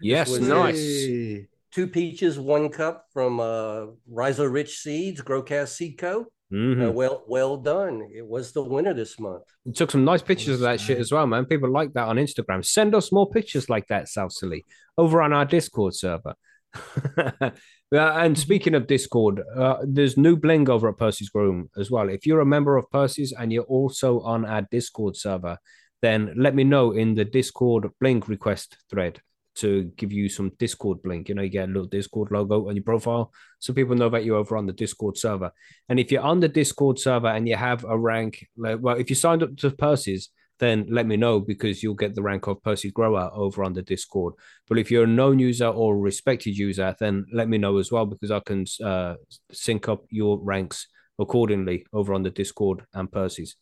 Yes, 0.00 0.30
nice. 0.38 1.46
Two 1.72 1.86
peaches, 1.86 2.38
one 2.38 2.68
cup 2.70 3.06
from 3.12 3.38
uh, 3.38 3.86
Rhizo 4.08 4.44
Rich 4.44 4.78
Seeds, 4.78 5.20
Growcast 5.20 5.68
Seed 5.68 5.98
Co. 5.98 6.26
Mhm. 6.52 6.88
Uh, 6.88 6.92
well, 6.92 7.24
well 7.28 7.56
done. 7.56 8.08
It 8.12 8.26
was 8.26 8.52
the 8.52 8.62
winner 8.62 8.92
this 8.92 9.20
month. 9.20 9.44
You 9.64 9.72
took 9.72 9.90
some 9.90 10.04
nice 10.04 10.22
pictures 10.22 10.54
of 10.54 10.60
that 10.60 10.80
shit 10.80 10.98
as 10.98 11.12
well, 11.12 11.26
man. 11.26 11.44
People 11.46 11.70
like 11.70 11.92
that 11.92 12.08
on 12.08 12.16
Instagram. 12.16 12.64
Send 12.64 12.94
us 12.94 13.12
more 13.12 13.30
pictures 13.30 13.68
like 13.68 13.86
that, 13.86 14.08
South 14.08 14.32
Silly, 14.32 14.66
over 14.98 15.22
on 15.22 15.32
our 15.32 15.44
Discord 15.44 15.94
server. 15.94 16.34
And 17.92 18.38
speaking 18.38 18.76
of 18.76 18.86
Discord, 18.86 19.42
uh, 19.56 19.78
there's 19.82 20.16
new 20.16 20.36
bling 20.36 20.70
over 20.70 20.88
at 20.88 20.96
Percy's 20.96 21.28
Grow 21.28 21.46
Room 21.46 21.70
as 21.76 21.90
well. 21.90 22.08
If 22.08 22.24
you're 22.24 22.40
a 22.40 22.46
member 22.46 22.76
of 22.76 22.88
Percy's 22.90 23.32
and 23.32 23.52
you're 23.52 23.64
also 23.64 24.20
on 24.20 24.44
our 24.44 24.62
Discord 24.70 25.16
server, 25.16 25.58
then 26.00 26.32
let 26.36 26.54
me 26.54 26.62
know 26.62 26.92
in 26.92 27.16
the 27.16 27.24
Discord 27.24 27.88
bling 28.00 28.22
request 28.28 28.76
thread 28.88 29.20
to 29.60 29.84
give 29.96 30.12
you 30.12 30.28
some 30.28 30.52
Discord 30.58 31.02
bling. 31.02 31.24
You 31.28 31.34
know, 31.34 31.42
you 31.42 31.48
get 31.48 31.68
a 31.68 31.72
little 31.72 31.86
Discord 31.86 32.30
logo 32.30 32.68
on 32.68 32.76
your 32.76 32.82
profile 32.82 33.32
so 33.58 33.72
people 33.72 33.96
know 33.96 34.08
that 34.10 34.24
you're 34.24 34.36
over 34.36 34.56
on 34.56 34.66
the 34.66 34.72
Discord 34.72 35.16
server. 35.16 35.52
And 35.88 35.98
if 35.98 36.10
you're 36.10 36.22
on 36.22 36.40
the 36.40 36.48
Discord 36.48 36.98
server 36.98 37.28
and 37.28 37.48
you 37.48 37.56
have 37.56 37.84
a 37.84 37.98
rank, 37.98 38.46
like, 38.56 38.78
well, 38.80 38.96
if 38.96 39.10
you 39.10 39.16
signed 39.16 39.42
up 39.42 39.56
to 39.58 39.70
Percy's, 39.70 40.30
then 40.60 40.86
let 40.90 41.06
me 41.06 41.16
know 41.16 41.40
because 41.40 41.82
you'll 41.82 41.94
get 41.94 42.14
the 42.14 42.22
rank 42.22 42.46
of 42.46 42.62
Percy 42.62 42.90
Grower 42.90 43.30
over 43.32 43.64
on 43.64 43.72
the 43.72 43.82
Discord. 43.82 44.34
But 44.68 44.78
if 44.78 44.90
you're 44.90 45.04
a 45.04 45.06
known 45.08 45.38
user 45.38 45.68
or 45.68 45.98
respected 45.98 46.56
user, 46.56 46.94
then 47.00 47.26
let 47.32 47.48
me 47.48 47.58
know 47.58 47.78
as 47.78 47.90
well 47.90 48.06
because 48.06 48.30
I 48.30 48.40
can 48.40 48.66
uh, 48.84 49.14
sync 49.50 49.88
up 49.88 50.04
your 50.10 50.38
ranks 50.38 50.86
accordingly 51.18 51.86
over 51.92 52.14
on 52.14 52.22
the 52.22 52.30
Discord 52.30 52.84
and 52.94 53.10
Percy's. 53.10 53.56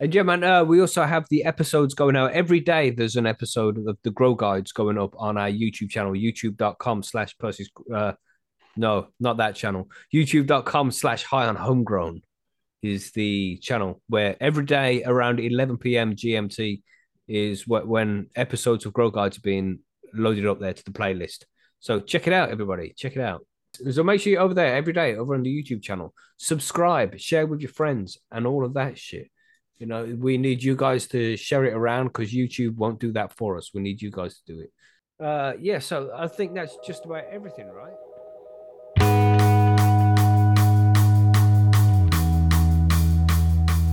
And 0.00 0.12
yeah, 0.12 0.22
man, 0.22 0.42
uh, 0.42 0.64
we 0.64 0.80
also 0.80 1.04
have 1.04 1.26
the 1.30 1.44
episodes 1.44 1.94
going 1.94 2.16
out 2.16 2.32
every 2.32 2.60
day. 2.60 2.90
There's 2.90 3.16
an 3.16 3.26
episode 3.26 3.78
of 3.86 3.96
the 4.02 4.10
Grow 4.10 4.34
Guides 4.34 4.72
going 4.72 4.98
up 4.98 5.14
on 5.16 5.38
our 5.38 5.48
YouTube 5.48 5.90
channel, 5.90 6.12
youtube.com 6.12 7.02
slash 7.04 7.36
Percy's. 7.38 7.70
Uh, 7.92 8.12
no, 8.76 9.08
not 9.20 9.36
that 9.36 9.54
channel. 9.54 9.88
YouTube.com 10.12 10.90
slash 10.90 11.22
high 11.22 11.46
on 11.46 11.54
homegrown 11.54 12.22
is 12.82 13.12
the 13.12 13.56
channel 13.62 14.02
where 14.08 14.36
every 14.40 14.64
day 14.64 15.04
around 15.04 15.38
11 15.38 15.78
p.m. 15.78 16.16
GMT 16.16 16.82
is 17.28 17.62
wh- 17.62 17.86
when 17.88 18.26
episodes 18.34 18.84
of 18.84 18.92
Grow 18.92 19.10
Guides 19.10 19.38
are 19.38 19.42
being 19.42 19.78
loaded 20.12 20.46
up 20.46 20.60
there 20.60 20.74
to 20.74 20.84
the 20.84 20.90
playlist. 20.90 21.44
So 21.78 22.00
check 22.00 22.26
it 22.26 22.32
out, 22.32 22.50
everybody. 22.50 22.94
Check 22.96 23.16
it 23.16 23.22
out. 23.22 23.46
So 23.90 24.02
make 24.02 24.20
sure 24.20 24.32
you're 24.32 24.42
over 24.42 24.54
there 24.54 24.74
every 24.74 24.92
day 24.92 25.16
over 25.16 25.34
on 25.34 25.42
the 25.42 25.50
YouTube 25.50 25.82
channel. 25.82 26.14
Subscribe, 26.36 27.18
share 27.18 27.46
with 27.46 27.60
your 27.60 27.70
friends, 27.70 28.18
and 28.30 28.46
all 28.46 28.64
of 28.64 28.74
that 28.74 28.98
shit. 28.98 29.30
You 29.78 29.86
know, 29.86 30.16
we 30.18 30.38
need 30.38 30.62
you 30.62 30.76
guys 30.76 31.08
to 31.08 31.36
share 31.36 31.64
it 31.64 31.74
around 31.74 32.06
because 32.06 32.32
YouTube 32.32 32.76
won't 32.76 33.00
do 33.00 33.12
that 33.12 33.36
for 33.36 33.56
us. 33.56 33.72
We 33.74 33.82
need 33.82 34.00
you 34.00 34.10
guys 34.10 34.38
to 34.38 34.52
do 34.52 34.60
it. 34.60 34.72
Uh, 35.24 35.54
yeah, 35.58 35.78
so 35.80 36.12
I 36.14 36.28
think 36.28 36.54
that's 36.54 36.76
just 36.86 37.04
about 37.04 37.24
everything, 37.30 37.68
right? 37.68 37.94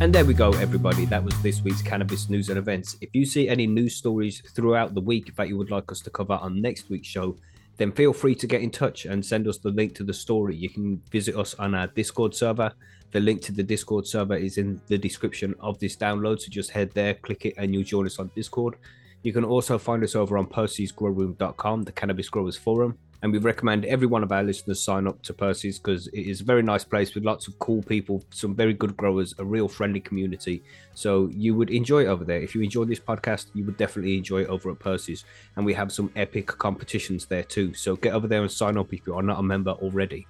And 0.02 0.14
there 0.14 0.26
we 0.26 0.34
go, 0.34 0.52
everybody. 0.54 1.06
That 1.06 1.24
was 1.24 1.40
this 1.44 1.62
week's 1.62 1.84
cannabis 1.84 2.28
news 2.28 2.50
and 2.50 2.58
events. 2.58 2.98
If 3.02 3.10
you 3.14 3.24
see 3.24 3.48
any 3.48 3.68
news 3.68 3.96
stories 3.96 4.42
throughout 4.56 4.96
the 4.96 5.02
week 5.02 5.36
that 5.36 5.48
you 5.48 5.58
would 5.58 5.70
like 5.70 5.92
us 5.92 6.02
to 6.02 6.10
cover 6.10 6.34
on 6.34 6.60
next 6.60 6.90
week's 6.90 7.08
show, 7.08 7.38
then 7.78 7.92
feel 7.92 8.14
free 8.14 8.36
to 8.36 8.48
get 8.48 8.62
in 8.62 8.70
touch 8.70 9.06
and 9.06 9.26
send 9.26 9.48
us 9.48 9.58
the 9.58 9.70
link 9.70 9.96
to 9.96 10.04
the 10.04 10.14
story. 10.14 10.56
You 10.56 10.70
can 10.70 11.02
visit 11.12 11.36
us 11.36 11.54
on 11.56 11.74
our 11.74 11.88
Discord 11.88 12.36
server. 12.36 12.72
The 13.12 13.20
link 13.20 13.42
to 13.44 13.52
the 13.52 13.64
Discord 13.64 14.08
server 14.08 14.36
is 14.36 14.58
in 14.58 14.82
the 14.88 14.98
description 14.98 15.56
of 15.60 15.80
this 15.80 15.96
download. 15.96 16.42
So 16.42 16.50
just 16.50 16.72
head 16.72 16.92
there, 16.94 17.16
click 17.16 17.46
it, 17.46 17.56
and 17.58 17.74
you'll 17.74 17.84
join 17.84 18.06
us 18.06 18.20
on 18.20 18.32
Discord. 18.36 18.76
You 19.24 19.34
can 19.34 19.44
also 19.44 19.78
find 19.78 20.04
us 20.04 20.16
over 20.16 20.38
on 20.38 20.48
percysgrowroom.com, 20.48 21.84
the 21.84 21.92
Cannabis 21.92 22.30
Growers 22.30 22.58
Forum. 22.58 22.98
And 23.24 23.32
we 23.32 23.38
recommend 23.38 23.86
every 23.86 24.08
one 24.08 24.24
of 24.24 24.32
our 24.32 24.42
listeners 24.42 24.82
sign 24.82 25.08
up 25.08 25.22
to 25.24 25.34
Percy's 25.34 25.78
because 25.78 26.08
it 26.08 26.22
is 26.22 26.42
a 26.42 26.44
very 26.44 26.64
nice 26.64 26.84
place 26.84 27.14
with 27.14 27.24
lots 27.24 27.48
of 27.48 27.58
cool 27.60 27.84
people, 27.84 28.24
some 28.32 28.56
very 28.56 28.74
good 28.74 28.98
growers, 28.98 29.36
a 29.38 29.46
real 29.46 29.68
friendly 29.68 30.00
community. 30.00 30.64
So 30.96 31.30
you 31.32 31.54
would 31.54 31.70
enjoy 31.70 32.06
it 32.06 32.08
over 32.08 32.26
there. 32.26 32.42
If 32.42 32.56
you 32.56 32.62
enjoy 32.62 32.86
this 32.86 33.00
podcast, 33.00 33.48
you 33.54 33.64
would 33.66 33.78
definitely 33.78 34.18
enjoy 34.18 34.42
it 34.42 34.48
over 34.48 34.72
at 34.72 34.80
Percy's. 34.80 35.24
And 35.56 35.66
we 35.66 35.74
have 35.76 35.92
some 35.92 36.12
epic 36.16 36.48
competitions 36.48 37.28
there 37.28 37.44
too. 37.44 37.76
So 37.76 37.96
get 37.96 38.14
over 38.14 38.28
there 38.28 38.42
and 38.42 38.52
sign 38.52 38.78
up 38.78 38.92
if 38.92 39.06
you 39.06 39.14
are 39.16 39.22
not 39.22 39.40
a 39.40 39.44
member 39.44 39.72
already. 39.72 40.26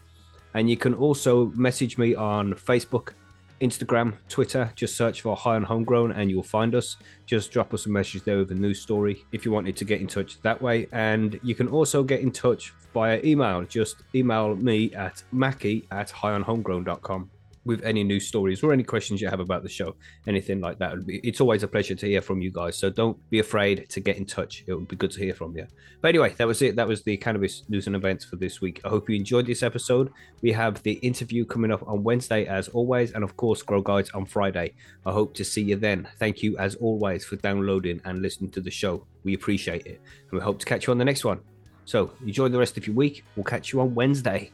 And 0.53 0.69
you 0.69 0.75
can 0.75 0.93
also 0.93 1.45
message 1.55 1.97
me 1.97 2.13
on 2.13 2.53
Facebook, 2.55 3.13
Instagram, 3.61 4.15
Twitter. 4.27 4.71
Just 4.75 4.97
search 4.97 5.21
for 5.21 5.35
High 5.35 5.55
on 5.55 5.63
Homegrown 5.63 6.11
and 6.11 6.29
you'll 6.29 6.43
find 6.43 6.75
us. 6.75 6.97
Just 7.25 7.51
drop 7.51 7.73
us 7.73 7.85
a 7.85 7.89
message 7.89 8.23
there 8.23 8.37
with 8.37 8.51
a 8.51 8.55
news 8.55 8.81
story 8.81 9.25
if 9.31 9.45
you 9.45 9.51
wanted 9.51 9.75
to 9.77 9.85
get 9.85 10.01
in 10.01 10.07
touch 10.07 10.41
that 10.41 10.61
way. 10.61 10.87
And 10.91 11.39
you 11.43 11.55
can 11.55 11.67
also 11.67 12.03
get 12.03 12.21
in 12.21 12.31
touch 12.31 12.73
via 12.93 13.21
email. 13.23 13.63
Just 13.63 13.97
email 14.13 14.55
me 14.55 14.93
at 14.93 15.23
mackie 15.31 15.87
at 15.91 16.09
highonhomegrown.com 16.09 17.29
with 17.65 17.83
any 17.83 18.03
news 18.03 18.27
stories 18.27 18.63
or 18.63 18.73
any 18.73 18.83
questions 18.83 19.21
you 19.21 19.27
have 19.27 19.39
about 19.39 19.63
the 19.63 19.69
show, 19.69 19.95
anything 20.27 20.61
like 20.61 20.79
that. 20.79 20.95
It's 21.07 21.41
always 21.41 21.63
a 21.63 21.67
pleasure 21.67 21.95
to 21.95 22.05
hear 22.07 22.21
from 22.21 22.41
you 22.41 22.51
guys. 22.51 22.77
So 22.77 22.89
don't 22.89 23.17
be 23.29 23.39
afraid 23.39 23.87
to 23.89 23.99
get 23.99 24.17
in 24.17 24.25
touch. 24.25 24.63
It 24.67 24.73
would 24.73 24.87
be 24.87 24.95
good 24.95 25.11
to 25.11 25.19
hear 25.19 25.33
from 25.33 25.55
you. 25.55 25.67
But 26.01 26.09
anyway, 26.09 26.33
that 26.37 26.47
was 26.47 26.61
it. 26.61 26.75
That 26.75 26.87
was 26.87 27.03
the 27.03 27.17
cannabis 27.17 27.63
news 27.69 27.87
and 27.87 27.95
events 27.95 28.25
for 28.25 28.35
this 28.35 28.61
week. 28.61 28.81
I 28.83 28.89
hope 28.89 29.09
you 29.09 29.15
enjoyed 29.15 29.45
this 29.45 29.61
episode. 29.63 30.11
We 30.41 30.51
have 30.53 30.81
the 30.83 30.93
interview 30.93 31.45
coming 31.45 31.71
up 31.71 31.87
on 31.87 32.03
Wednesday, 32.03 32.45
as 32.45 32.67
always, 32.69 33.11
and 33.11 33.23
of 33.23 33.37
course, 33.37 33.61
Grow 33.61 33.81
Guides 33.81 34.09
on 34.11 34.25
Friday. 34.25 34.73
I 35.05 35.11
hope 35.11 35.35
to 35.35 35.45
see 35.45 35.61
you 35.61 35.75
then. 35.75 36.07
Thank 36.17 36.41
you, 36.41 36.57
as 36.57 36.75
always, 36.75 37.25
for 37.25 37.35
downloading 37.35 38.01
and 38.05 38.21
listening 38.21 38.51
to 38.51 38.61
the 38.61 38.71
show. 38.71 39.05
We 39.23 39.35
appreciate 39.35 39.85
it. 39.85 40.01
And 40.31 40.39
we 40.39 40.39
hope 40.39 40.59
to 40.59 40.65
catch 40.65 40.87
you 40.87 40.91
on 40.91 40.97
the 40.97 41.05
next 41.05 41.23
one. 41.23 41.41
So 41.85 42.11
enjoy 42.21 42.49
the 42.49 42.59
rest 42.59 42.77
of 42.77 42.87
your 42.87 42.95
week. 42.95 43.23
We'll 43.35 43.43
catch 43.43 43.73
you 43.73 43.81
on 43.81 43.93
Wednesday. 43.93 44.51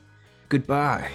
Goodbye. 0.50 1.12